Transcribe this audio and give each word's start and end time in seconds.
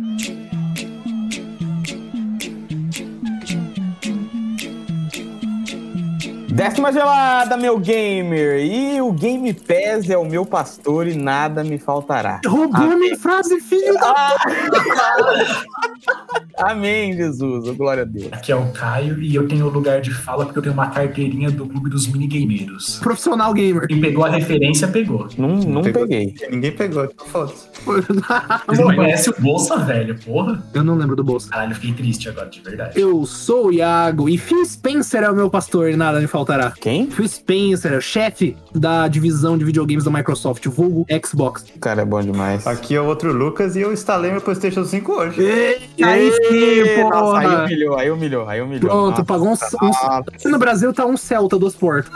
Mm-hmm. 0.00 0.59
Décima 6.60 6.92
gelada, 6.92 7.56
meu 7.56 7.78
gamer! 7.78 8.60
E 8.62 9.00
o 9.00 9.10
Game 9.12 9.50
Pass 9.54 10.10
é 10.10 10.18
o 10.18 10.26
meu 10.26 10.44
pastor 10.44 11.06
e 11.06 11.14
nada 11.14 11.64
me 11.64 11.78
faltará. 11.78 12.38
Roubou 12.46 12.98
minha 12.98 13.16
frase, 13.16 13.58
filho 13.62 13.94
da... 13.94 14.36
Amém, 16.58 17.16
Jesus. 17.16 17.74
Glória 17.74 18.02
a 18.02 18.04
Deus. 18.04 18.28
Aqui 18.30 18.52
é 18.52 18.56
o 18.56 18.70
Caio 18.72 19.22
e 19.22 19.34
eu 19.34 19.48
tenho 19.48 19.70
lugar 19.70 20.02
de 20.02 20.12
fala 20.12 20.44
porque 20.44 20.58
eu 20.58 20.62
tenho 20.62 20.74
uma 20.74 20.88
carteirinha 20.90 21.50
do 21.50 21.66
Clube 21.66 21.88
dos 21.88 22.06
Minigameiros. 22.06 22.98
Profissional 22.98 23.54
gamer. 23.54 23.88
Quem 23.88 23.98
pegou 23.98 24.26
a 24.26 24.28
referência, 24.28 24.86
pegou. 24.86 25.28
Não, 25.38 25.56
não 25.56 25.80
Pegou. 25.80 26.02
peguei. 26.02 26.34
Ninguém 26.50 26.72
pegou, 26.72 27.04
então 27.06 27.26
foda-se. 27.26 27.66
Vocês 27.86 28.78
não 28.78 28.94
conhecem 28.94 29.32
o 29.32 29.40
Bolsa, 29.40 29.78
velho, 29.78 30.18
porra? 30.18 30.62
Eu 30.74 30.84
não 30.84 30.94
lembro 30.94 31.16
do 31.16 31.24
bolso. 31.24 31.48
Caralho, 31.48 31.70
eu 31.70 31.76
fiquei 31.76 31.94
triste 31.94 32.28
agora, 32.28 32.50
de 32.50 32.60
verdade. 32.60 33.00
Eu 33.00 33.24
sou 33.24 33.68
o 33.68 33.72
Iago 33.72 34.28
e 34.28 34.36
Phil 34.36 34.62
Spencer 34.66 35.22
é 35.22 35.30
o 35.30 35.34
meu 35.34 35.48
pastor 35.48 35.88
e 35.88 35.96
nada 35.96 36.20
me 36.20 36.26
faltará. 36.26 36.49
Quem? 36.80 37.08
Phil 37.08 37.28
Spencer, 37.28 37.92
é 37.92 37.96
o 37.96 38.00
chefe 38.00 38.56
da 38.74 39.06
divisão 39.06 39.56
de 39.56 39.64
videogames 39.64 40.04
da 40.04 40.10
Microsoft, 40.10 40.66
vulgo 40.66 41.06
Xbox. 41.24 41.64
Cara 41.80 42.02
é 42.02 42.04
bom 42.04 42.20
demais. 42.20 42.66
Aqui 42.66 42.96
é 42.96 43.00
o 43.00 43.04
outro 43.04 43.32
Lucas 43.32 43.76
e 43.76 43.80
eu 43.82 43.92
instalei 43.92 44.32
meu 44.32 44.40
PlayStation 44.40 44.84
5 44.84 45.12
hoje. 45.12 45.40
E 45.96 46.02
aí 46.02 46.32
sim, 46.32 47.02
Nossa, 47.04 47.38
aí 47.38 47.46
porra! 47.46 47.64
humilhou, 47.64 47.96
aí 47.96 48.10
humilhou, 48.10 48.48
aí 48.48 48.60
humilhou. 48.60 48.90
Pronto, 48.90 49.10
Nossa, 49.10 49.24
pagou 49.24 49.48
um, 49.48 49.52
um... 49.52 49.86
nossa. 49.86 50.18
Aqui 50.18 50.48
no 50.48 50.58
Brasil 50.58 50.92
tá 50.92 51.06
um 51.06 51.16
Celta 51.16 51.58
duas 51.58 51.74
portas. 51.74 52.10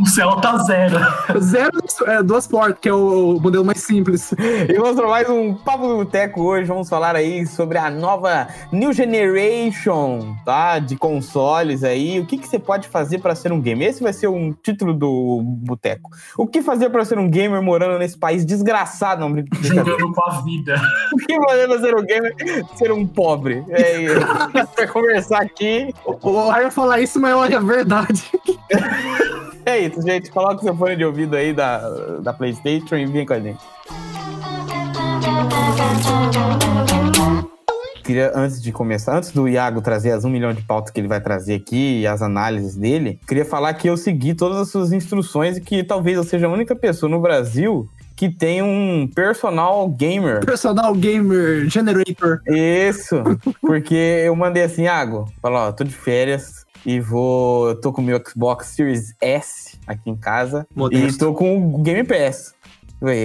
O 0.00 0.06
céu 0.06 0.36
tá 0.40 0.58
zero. 0.58 0.98
Zero 1.40 1.78
é, 2.06 2.22
duas 2.22 2.46
portas, 2.46 2.78
que 2.80 2.88
é 2.88 2.92
o 2.92 3.38
modelo 3.40 3.64
mais 3.64 3.80
simples. 3.80 4.32
E 4.68 4.74
vamos 4.74 4.96
para 4.96 5.08
mais 5.08 5.28
um 5.28 5.54
Papo 5.54 5.88
do 5.88 5.96
Boteco 5.96 6.42
hoje. 6.42 6.66
Vamos 6.66 6.88
falar 6.88 7.16
aí 7.16 7.46
sobre 7.46 7.78
a 7.78 7.90
nova 7.90 8.48
New 8.70 8.92
Generation, 8.92 10.34
tá? 10.44 10.78
De 10.78 10.96
consoles 10.96 11.84
aí. 11.84 12.01
O 12.20 12.26
que, 12.26 12.38
que 12.38 12.48
você 12.48 12.58
pode 12.58 12.88
fazer 12.88 13.18
para 13.18 13.34
ser 13.34 13.52
um 13.52 13.60
gamer? 13.60 13.88
Esse 13.88 14.02
vai 14.02 14.12
ser 14.12 14.28
um 14.28 14.52
título 14.52 14.94
do 14.94 15.40
Boteco. 15.42 16.10
O 16.36 16.46
que 16.46 16.62
fazer 16.62 16.90
para 16.90 17.04
ser 17.04 17.18
um 17.18 17.28
gamer 17.28 17.62
morando 17.62 17.98
nesse 17.98 18.16
país 18.16 18.44
desgraçado? 18.44 19.20
Não. 19.20 19.34
Jogando 19.62 20.12
com 20.12 20.30
a 20.30 20.40
vida. 20.40 20.80
O 21.12 21.16
que 21.16 21.34
fazer 21.34 21.68
para 21.68 21.80
ser 21.80 21.96
um 21.96 22.04
gamer? 22.04 22.36
Ser 22.76 22.92
um 22.92 23.06
pobre. 23.06 23.64
É 23.68 24.02
isso. 24.02 24.20
Pra 24.74 24.88
conversar 24.88 25.42
aqui. 25.42 25.92
O 26.04 26.50
Ryan 26.50 26.70
falar 26.70 27.00
isso, 27.00 27.20
mas 27.20 27.34
olha, 27.34 27.56
é 27.56 27.60
verdade. 27.60 28.24
É 29.64 29.78
isso, 29.78 30.02
gente. 30.02 30.28
Coloca 30.28 30.56
o 30.56 30.60
seu 30.60 30.76
fone 30.76 30.96
de 30.96 31.04
ouvido 31.04 31.36
aí 31.36 31.52
da, 31.52 31.88
da 32.18 32.32
PlayStation 32.32 32.96
e 32.96 33.06
vem 33.06 33.24
com 33.24 33.34
a 33.34 33.38
gente. 33.38 33.60
Queria, 38.02 38.32
antes 38.34 38.60
de 38.60 38.72
começar, 38.72 39.16
antes 39.16 39.30
do 39.30 39.48
Iago 39.48 39.80
trazer 39.80 40.12
as 40.12 40.24
um 40.24 40.30
milhão 40.30 40.52
de 40.52 40.62
pautas 40.62 40.90
que 40.90 41.00
ele 41.00 41.08
vai 41.08 41.20
trazer 41.20 41.54
aqui 41.54 42.00
e 42.00 42.06
as 42.06 42.20
análises 42.20 42.74
dele, 42.74 43.20
queria 43.26 43.44
falar 43.44 43.74
que 43.74 43.88
eu 43.88 43.96
segui 43.96 44.34
todas 44.34 44.58
as 44.58 44.68
suas 44.70 44.92
instruções 44.92 45.56
e 45.56 45.60
que 45.60 45.84
talvez 45.84 46.16
eu 46.16 46.24
seja 46.24 46.46
a 46.46 46.50
única 46.50 46.74
pessoa 46.74 47.08
no 47.08 47.20
Brasil 47.20 47.88
que 48.16 48.28
tem 48.28 48.62
um 48.62 49.08
personal 49.12 49.88
gamer. 49.88 50.44
Personal 50.44 50.94
Gamer 50.94 51.68
Generator. 51.68 52.40
Isso, 52.46 53.16
porque 53.60 53.94
eu 53.94 54.36
mandei 54.36 54.62
assim, 54.62 54.82
Iago, 54.82 55.28
falou, 55.40 55.58
ó, 55.58 55.72
tô 55.72 55.82
de 55.82 55.94
férias 55.94 56.64
e 56.84 57.00
vou, 57.00 57.68
eu 57.68 57.80
tô 57.80 57.92
com 57.92 58.00
o 58.00 58.04
meu 58.04 58.22
Xbox 58.24 58.68
Series 58.68 59.14
S 59.20 59.78
aqui 59.86 60.10
em 60.10 60.16
casa 60.16 60.66
Modesto. 60.74 61.06
e 61.06 61.18
tô 61.18 61.34
com 61.34 61.74
o 61.74 61.78
Game 61.78 62.04
Pass. 62.04 62.54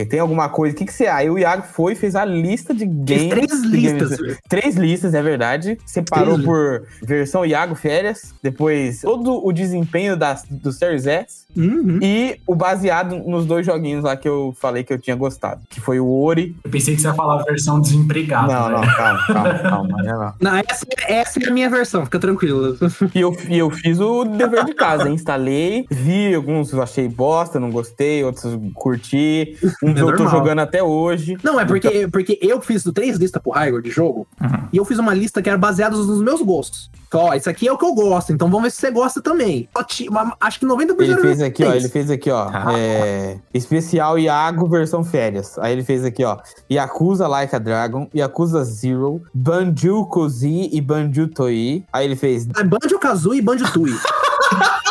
Tem 0.09 0.20
alguma 0.20 0.50
coisa? 0.50 0.73
O 0.75 0.78
que, 0.78 0.86
que 0.86 0.94
você. 0.94 1.08
Aí 1.08 1.30
o 1.30 1.38
Iago 1.38 1.64
foi 1.64 1.94
e 1.94 1.95
fez 1.95 2.16
a 2.16 2.25
lista 2.25 2.73
de 2.73 2.86
Fez 2.86 3.23
games. 3.23 3.30
três 3.30 3.64
listas. 3.64 4.09
games- 4.09 4.19
velho. 4.19 4.38
Três 4.50 4.75
listas, 4.75 5.14
é 5.14 5.22
verdade. 5.22 5.78
Separou 5.86 6.34
Três 6.36 6.45
por 6.45 6.84
versão 7.03 7.45
Iago 7.45 7.75
Férias. 7.75 8.34
Depois, 8.42 9.02
todo 9.02 9.45
o 9.45 9.52
desempenho 9.52 10.16
das, 10.18 10.44
do 10.50 10.72
Series 10.72 11.06
S. 11.06 11.46
Uhum. 11.56 12.00
E 12.01 12.40
o 12.46 12.56
baseado 12.56 13.18
nos 13.25 13.46
dois 13.46 13.66
joguinhos 13.66 14.03
lá 14.03 14.16
que 14.16 14.28
eu 14.28 14.56
falei 14.59 14.84
que 14.84 14.94
eu 14.94 15.00
tinha 15.00 15.16
gostado. 15.16 15.62
Que 15.69 15.80
foi 15.81 16.00
o 16.00 16.07
Ori. 16.09 16.56
Eu 16.63 16.69
pensei 16.69 16.96
que 16.96 17.01
você 17.01 17.07
ia 17.07 17.13
falar 17.13 17.41
a 17.41 17.44
versão 17.44 17.80
desempregado. 17.81 18.51
não, 18.51 18.69
não, 18.69 18.81
velho. 18.81 18.96
calma, 18.96 19.24
calma, 19.28 19.59
calma. 19.59 20.03
não, 20.03 20.19
não. 20.19 20.34
Não, 20.40 20.56
essa, 20.68 20.85
essa 21.07 21.40
é 21.44 21.47
a 21.47 21.51
minha 21.51 21.69
versão, 21.69 22.03
fica 22.06 22.19
tranquilo. 22.19 22.78
E 23.16 23.22
eu, 23.22 23.35
e 23.50 23.57
eu 23.57 23.69
fiz 23.69 24.00
o 24.00 24.24
dever 24.25 24.66
de 24.66 24.74
casa, 24.74 25.09
instalei, 25.09 25.85
vi 25.90 26.34
alguns 26.35 26.72
eu 26.72 26.81
achei 26.81 27.07
bosta, 27.07 27.59
não 27.59 27.72
gostei, 27.72 28.24
outros 28.24 28.46
eu 28.53 28.62
curti. 28.74 29.57
Uns 29.83 29.97
É 29.97 30.01
eu 30.01 30.16
tô 30.16 30.28
jogando 30.28 30.59
até 30.59 30.81
hoje. 30.81 31.38
Não, 31.44 31.59
é 31.59 31.66
porque, 31.66 32.07
porque 32.07 32.39
eu 32.41 32.61
fiz 32.61 32.83
três 32.94 33.17
listas 33.17 33.41
pro 33.41 33.51
Raigor 33.51 33.81
de 33.81 33.89
jogo 33.89 34.28
e 34.72 34.78
eu 34.78 34.85
fiz 34.85 34.97
uma 35.00 35.13
lista 35.13 35.41
que 35.41 35.50
era 35.50 35.57
baseada 35.57 35.95
nos 35.95 36.22
meus 36.22 36.41
gostos. 36.41 36.89
Então, 37.07 37.22
ó, 37.22 37.33
isso 37.33 37.50
aqui 37.50 37.67
é 37.67 37.72
o 37.72 37.77
que 37.77 37.85
eu 37.85 37.94
gosto, 37.94 38.33
então 38.33 38.50
vamos 38.50 38.63
ver 38.63 38.72
se 38.72 38.81
você 38.81 38.91
gosta 38.91 39.22
também. 39.22 39.69
Acho 39.73 40.59
que 40.59 40.66
90% 40.66 41.00
Ele 41.00 41.16
fez 41.17 41.41
aqui, 41.41 41.63
ó. 41.63 41.73
Ele 41.73 41.89
fez 41.89 42.11
aqui, 42.11 42.29
ó. 42.29 42.50
Ah. 42.51 42.73
é, 42.77 43.38
especial 43.53 44.19
Iago 44.19 44.67
versão 44.67 45.03
férias. 45.03 45.57
Aí 45.59 45.72
ele 45.72 45.83
fez 45.83 46.03
aqui, 46.03 46.23
ó. 46.23 46.38
Yakuza 46.69 47.27
Like 47.27 47.56
a 47.56 47.59
Dragon, 47.59 48.09
Yakuza 48.13 48.63
Zero, 48.63 49.22
Banjo 49.33 50.06
Kazooie 50.07 50.69
e 50.72 50.81
Banjo 50.81 51.27
Toei. 51.27 51.83
Aí 51.94 52.06
ele 52.06 52.16
fez 52.16 52.47
É 52.57 52.63
Banjo 52.63 53.00
Kazooie 53.00 53.39
e 53.39 53.41
Banjo 53.41 53.72
Tooie. 53.72 53.94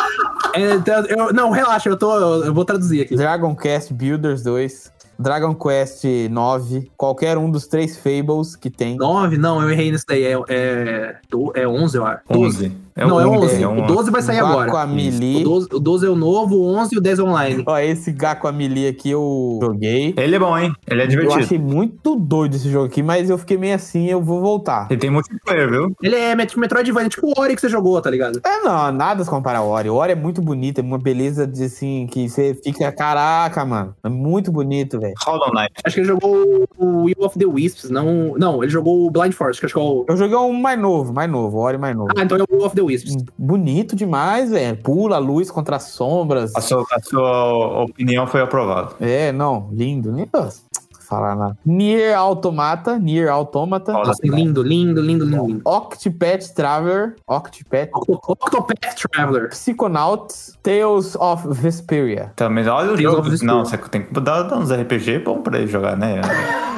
É, 0.53 0.73
então, 0.73 1.05
eu- 1.05 1.33
não, 1.33 1.51
relaxa, 1.51 1.89
eu, 1.89 1.97
tô, 1.97 2.43
eu, 2.43 2.53
vou 2.53 2.65
traduzir 2.65 3.01
aqui. 3.01 3.15
Dragon 3.15 3.55
Quest 3.55 3.91
Builders 3.91 4.43
2, 4.43 4.91
Dragon 5.19 5.53
Quest 5.55 6.03
9, 6.29 6.91
qualquer 6.95 7.37
um 7.37 7.49
dos 7.49 7.67
três 7.67 7.97
Fables 7.97 8.55
que 8.55 8.69
tem. 8.69 8.97
9? 8.97 9.37
Não, 9.37 9.61
eu 9.61 9.69
errei 9.69 9.91
nisso 9.91 10.05
daí. 10.07 10.23
É, 10.23 10.33
é, 10.49 11.15
é 11.55 11.67
11, 11.67 11.97
eu 11.97 12.05
acho. 12.05 12.21
12. 12.29 12.71
11. 13.05 13.09
não, 13.09 13.19
é 13.21 13.27
11. 13.27 13.63
é 13.63 13.67
um- 13.67 13.83
o 13.83 13.87
12 13.87 14.11
vai 14.11 14.21
sair 14.21 14.39
agora. 14.39 14.85
Melee. 14.87 15.41
O 15.41 15.43
12, 15.43 15.67
o 15.73 15.79
12 15.79 16.05
é 16.05 16.09
o 16.09 16.15
novo, 16.15 16.55
o 16.55 16.75
11 16.75 16.95
e 16.95 16.97
o 16.97 17.01
10 17.01 17.19
é 17.19 17.23
online. 17.23 17.63
Ó, 17.65 17.77
esse 17.77 18.15
Melee 18.53 18.87
aqui 18.87 19.09
eu 19.11 19.59
joguei. 19.61 20.13
Ele 20.17 20.35
é 20.35 20.39
bom, 20.39 20.57
hein? 20.57 20.73
Ele 20.89 21.01
é 21.01 21.05
Eu 21.05 21.09
divertido. 21.09 21.39
achei 21.39 21.59
muito 21.59 22.15
doido 22.15 22.55
esse 22.55 22.69
jogo 22.69 22.85
aqui, 22.85 23.03
mas 23.03 23.29
eu 23.29 23.37
fiquei 23.37 23.57
meio 23.57 23.75
assim, 23.75 24.07
eu 24.07 24.21
vou 24.21 24.41
voltar. 24.41 24.87
Ele 24.89 24.99
tem 24.99 25.09
multiplayer, 25.09 25.69
viu? 25.69 25.95
Ele 26.01 26.15
é 26.15 26.35
met- 26.35 26.57
Metroidvania, 26.57 27.09
tipo 27.09 27.27
o 27.27 27.33
Ori 27.41 27.55
que 27.55 27.61
você 27.61 27.69
jogou, 27.69 28.01
tá 28.01 28.09
ligado? 28.09 28.39
É, 28.45 28.61
não, 28.61 28.91
nada 28.91 29.23
se 29.23 29.29
compara 29.29 29.59
ao 29.59 29.67
Ori. 29.67 29.89
O 29.89 29.95
Ori 29.95 30.11
é 30.13 30.15
muito 30.15 30.41
bonito, 30.41 30.79
é 30.79 30.81
uma 30.81 30.97
beleza 30.97 31.45
de 31.45 31.63
assim, 31.65 32.07
que 32.09 32.27
você 32.29 32.53
fica, 32.63 32.91
caraca, 32.91 33.63
mano. 33.65 33.93
É 34.03 34.09
muito 34.09 34.51
bonito, 34.51 34.99
velho. 34.99 35.13
Hollow 35.25 35.51
Knight. 35.53 35.71
Acho 35.83 35.95
que 35.95 36.01
ele 36.01 36.07
jogou 36.07 36.67
o 36.77 37.03
Will 37.03 37.15
of 37.19 37.37
the 37.37 37.45
Wisps, 37.45 37.89
não. 37.89 38.33
Não, 38.37 38.63
ele 38.63 38.71
jogou 38.71 39.05
o 39.05 39.09
Blind 39.11 39.33
Forest, 39.33 39.59
que 39.59 39.65
acho 39.65 39.73
que 39.75 39.79
é 39.79 39.83
o. 39.83 40.05
Eu 40.07 40.17
joguei 40.17 40.35
um 40.37 40.53
mais 40.53 40.79
novo, 40.79 41.13
mais 41.13 41.29
novo, 41.29 41.57
o 41.57 41.61
Ori 41.61 41.77
mais 41.77 41.95
novo. 41.95 42.09
Ah, 42.17 42.23
então 42.23 42.37
é 42.37 42.41
o 42.41 42.45
Will 42.55 42.65
of 42.65 42.75
the 42.75 42.81
Wisps. 42.87 43.15
Bonito 43.37 43.95
demais, 43.95 44.49
velho. 44.49 44.77
Pula 44.77 45.15
a 45.17 45.19
luz 45.19 45.49
contra 45.51 45.75
as 45.75 45.83
sombras. 45.83 46.55
A 46.55 46.61
sua, 46.61 46.85
a 46.91 47.01
sua 47.01 47.83
opinião 47.83 48.25
foi 48.27 48.41
aprovada. 48.41 48.91
É, 48.99 49.31
não, 49.31 49.69
lindo. 49.71 50.11
Nem 50.11 50.25
posso 50.25 50.63
falar 51.07 51.35
nada. 51.37 51.57
Nier 51.65 52.17
Automata, 52.17 52.99
Nier 52.99 53.29
Automata. 53.31 53.93
Nossa, 53.93 54.19
lindo, 54.23 54.61
lindo, 54.61 55.01
lindo, 55.01 55.23
lindo. 55.25 55.47
lindo. 55.47 55.61
Octopath 55.63 56.53
Traveler, 56.53 57.15
Octopath, 57.25 57.89
Octo- 57.93 58.19
Octopath 58.27 58.95
Traveler. 59.09 59.49
Psychonauts, 59.49 60.57
Tales 60.61 61.15
of 61.15 61.47
Vesperia. 61.49 62.33
Também, 62.35 62.67
olha 62.67 62.91
o 62.91 62.97
jogo. 62.97 63.29
Não, 63.43 63.63
você 63.63 63.77
tem 63.77 64.03
que 64.03 64.19
dar 64.19 64.53
uns 64.57 64.69
RPG 64.69 65.19
bom 65.19 65.41
pra 65.41 65.59
ele 65.59 65.67
jogar, 65.67 65.95
né? 65.95 66.19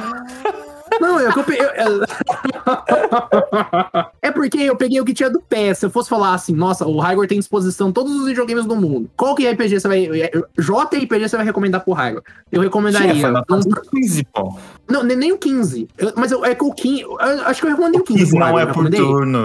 Não, 1.00 1.18
eu, 1.18 1.30
eu, 1.30 1.44
peguei- 1.44 1.60
eu- 1.66 2.04
É 4.22 4.30
porque 4.30 4.58
eu 4.58 4.76
peguei 4.76 5.00
o 5.00 5.04
que 5.04 5.14
tinha 5.14 5.30
do 5.30 5.40
PS. 5.40 5.78
Se 5.78 5.86
eu 5.86 5.90
fosse 5.90 6.08
falar 6.08 6.34
assim, 6.34 6.54
nossa, 6.54 6.86
o 6.86 6.98
Raigor 6.98 7.26
tem 7.26 7.38
disposição 7.38 7.90
todos 7.92 8.14
os 8.14 8.26
videogames 8.26 8.66
do 8.66 8.76
mundo. 8.76 9.08
Qual 9.16 9.34
que 9.34 9.48
RPG 9.48 9.80
você 9.80 9.88
vai. 9.88 10.08
JRPG 10.58 11.28
você 11.28 11.36
vai 11.36 11.44
recomendar 11.46 11.80
pro 11.82 11.92
Raigor? 11.92 12.22
Eu 12.52 12.60
recomendaria. 12.60 13.14
Chefa, 13.14 13.30
não, 13.30 13.42
nota 13.48 13.82
15, 13.90 14.24
pô. 14.32 14.56
não, 14.88 15.02
nem, 15.02 15.16
nem 15.16 15.32
o 15.32 15.38
15. 15.38 15.88
Eu- 15.98 16.12
mas 16.16 16.30
eu, 16.32 16.44
é 16.44 16.54
que 16.54 16.64
o 16.64 16.72
15. 16.72 17.02
eu 17.02 17.18
acho 17.46 17.60
que 17.60 17.66
eu 17.66 17.70
recomendei 17.70 18.00
o 18.00 18.04
15. 18.04 18.18
15 18.20 18.30
pro 18.30 18.38
não 18.38 18.46
Raigor, 18.46 18.60
é 18.60 18.72
por 18.74 18.90
turno, 18.90 19.38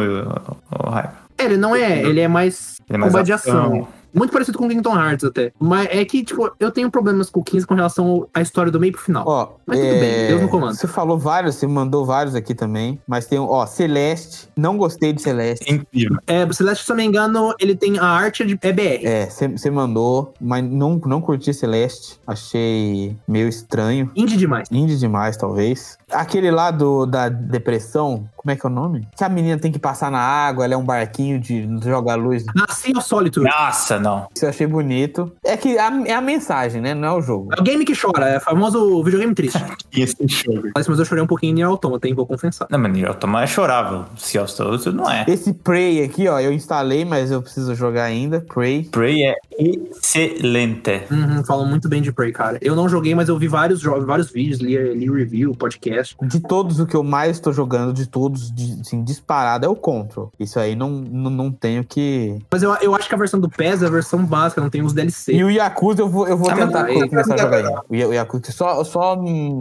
o 0.71 0.89
Raio. 0.89 1.09
É, 1.37 1.43
ele 1.45 1.57
não 1.57 1.75
é, 1.75 1.99
ele 2.01 2.19
é 2.21 2.27
mais 2.29 2.77
Ele 2.89 2.95
é 2.95 2.97
mais 2.97 3.11
combate 3.11 3.25
de 3.25 3.33
ação. 3.33 3.87
Muito 4.15 4.31
parecido 4.31 4.57
com 4.57 4.69
Kingdom 4.69 4.95
Hearts 4.95 5.25
até. 5.25 5.51
Mas 5.59 5.87
é 5.91 6.05
que, 6.05 6.23
tipo, 6.23 6.51
eu 6.59 6.71
tenho 6.71 6.89
problemas 6.89 7.29
com 7.29 7.41
o 7.41 7.43
15 7.43 7.67
com 7.67 7.73
relação 7.73 8.27
à 8.33 8.41
história 8.41 8.71
do 8.71 8.79
meio 8.79 8.93
pro 8.93 9.01
final. 9.01 9.23
Ó, 9.27 9.49
Mas 9.65 9.79
tudo 9.79 9.99
bem, 9.99 10.27
Deus 10.27 10.41
no 10.41 10.49
comando. 10.49 10.75
Você 10.75 10.87
falou 10.87 11.17
vários, 11.17 11.55
você 11.55 11.67
mandou 11.67 12.05
vários 12.05 12.35
aqui 12.35 12.55
também. 12.55 12.99
Mas 13.07 13.25
tem, 13.25 13.39
um, 13.39 13.49
ó, 13.49 13.65
Celeste. 13.65 14.47
Não 14.55 14.77
gostei 14.77 15.11
de 15.11 15.21
Celeste. 15.21 15.71
Incrível. 15.71 16.17
É, 16.27 16.45
o 16.45 16.53
Celeste, 16.53 16.85
se 16.85 16.91
eu 16.91 16.95
não 16.95 17.03
me 17.03 17.09
engano, 17.09 17.53
ele 17.59 17.75
tem 17.75 17.99
a 17.99 18.05
arte 18.05 18.45
de 18.45 18.57
é 18.61 18.71
BR. 18.71 19.05
É, 19.05 19.29
você 19.29 19.47
você 19.47 19.69
mandou, 19.69 20.33
mas 20.39 20.63
não, 20.63 21.01
não 21.05 21.21
curti 21.21 21.53
Celeste. 21.53 22.19
Achei 22.25 23.15
meio 23.27 23.47
estranho. 23.47 24.11
Indie 24.15 24.37
demais. 24.37 24.69
Indie 24.71 24.97
demais, 24.97 25.35
talvez. 25.37 25.97
Aquele 26.11 26.51
lá 26.51 26.71
do, 26.71 27.05
da 27.05 27.29
depressão, 27.29 28.29
Como 28.45 28.51
é 28.51 28.55
que 28.55 28.63
é 28.63 28.69
o 28.69 28.71
nome? 28.71 29.07
Que 29.17 29.23
a 29.23 29.29
menina 29.29 29.57
tem 29.57 29.71
que 29.71 29.79
passar 29.79 30.11
na 30.11 30.19
água, 30.19 30.65
ela 30.65 30.75
é 30.75 30.77
um 30.77 30.83
barquinho 30.85 31.39
de 31.39 31.67
jogar 31.83 32.13
luz. 32.13 32.45
Ah, 32.55 32.71
Sea 32.71 32.95
of 32.95 33.07
Solitude. 33.07 33.49
Nossa, 33.49 33.97
não. 33.99 34.27
Isso 34.35 34.45
eu 34.45 34.49
achei 34.49 34.67
bonito. 34.67 35.31
É 35.43 35.57
que 35.57 35.79
a- 35.79 35.91
é 36.05 36.13
a 36.13 36.21
mensagem, 36.21 36.79
né? 36.79 36.93
Não 36.93 37.07
é 37.07 37.11
o 37.13 37.21
jogo. 37.23 37.49
É 37.57 37.59
o 37.59 37.63
game 37.63 37.83
que 37.83 37.99
chora, 37.99 38.29
é 38.29 38.37
o 38.37 38.41
famoso 38.41 39.03
videogame 39.03 39.33
triste. 39.33 39.57
E 39.95 40.01
esse 40.01 40.15
jogo. 40.27 40.69
mas, 40.75 40.87
mas 40.87 40.99
eu 40.99 41.05
chorei 41.05 41.23
um 41.23 41.27
pouquinho 41.27 41.51
em 41.51 41.53
Nier 41.55 41.67
Automata, 41.69 42.05
hein? 42.07 42.13
Vou 42.13 42.27
confessar. 42.27 42.67
Não, 42.69 42.77
mas 42.77 42.91
Nier 42.91 43.07
Automata 43.07 43.45
é 43.45 43.47
chorável. 43.47 44.05
Se 44.17 44.37
isso 44.37 44.91
não 44.91 45.09
é. 45.09 45.25
Esse 45.27 45.53
Prey 45.53 46.03
aqui, 46.03 46.27
ó, 46.27 46.37
eu 46.39 46.51
instalei, 46.51 47.03
mas 47.05 47.31
eu 47.31 47.41
preciso 47.41 47.73
jogar 47.73 48.03
ainda. 48.03 48.41
Prey. 48.41 48.83
Prey 48.83 49.23
é 49.23 49.35
excelente. 49.57 51.03
Uhum, 51.09 51.43
falam 51.45 51.65
muito 51.65 51.87
bem 51.87 52.01
de 52.01 52.11
Prey, 52.11 52.31
cara. 52.33 52.57
Eu 52.61 52.75
não 52.75 52.89
joguei, 52.89 53.15
mas 53.15 53.29
eu 53.29 53.37
vi 53.39 53.47
vários, 53.47 53.81
vários 53.83 54.29
vídeos, 54.29 54.59
li, 54.59 54.75
li 54.93 55.09
review, 55.09 55.53
podcast. 55.55 56.15
De 56.21 56.39
todos, 56.41 56.79
o 56.79 56.85
que 56.85 56.95
eu 56.95 57.03
mais 57.03 57.39
tô 57.39 57.53
jogando, 57.53 57.93
de 57.93 58.05
todos, 58.05 58.34
de, 58.35 58.79
assim, 58.81 59.03
disparado, 59.03 59.65
é 59.65 59.69
o 59.69 59.75
Control. 59.75 60.31
Isso 60.39 60.59
aí 60.59 60.75
não, 60.75 60.89
não, 60.89 61.29
não 61.29 61.51
tenho 61.51 61.83
que. 61.83 62.37
Mas 62.51 62.63
eu, 62.63 62.73
eu 62.81 62.95
acho 62.95 63.07
que 63.07 63.15
a 63.15 63.17
versão 63.17 63.39
do 63.39 63.49
PES 63.49 63.81
é 63.83 63.87
a 63.87 63.89
versão 63.89 64.23
básica, 64.25 64.61
não 64.61 64.69
tem 64.69 64.81
os 64.81 64.93
DLC. 64.93 65.33
E 65.33 65.43
o 65.43 65.49
Yakuza 65.49 66.01
eu 66.01 66.09
vou, 66.09 66.27
eu 66.27 66.37
vou 66.37 66.49
Ah, 66.49 66.55
tentar 66.55 66.85
aí- 66.85 67.09
começar 67.09 67.33
a 67.33 67.37
jogar 67.37 67.57
aí. 67.57 67.75
O 67.89 67.95
Ya- 67.95 68.07
o 68.07 68.13
Yakuza 68.13 68.51
só, 68.51 68.83
só, 68.83 69.17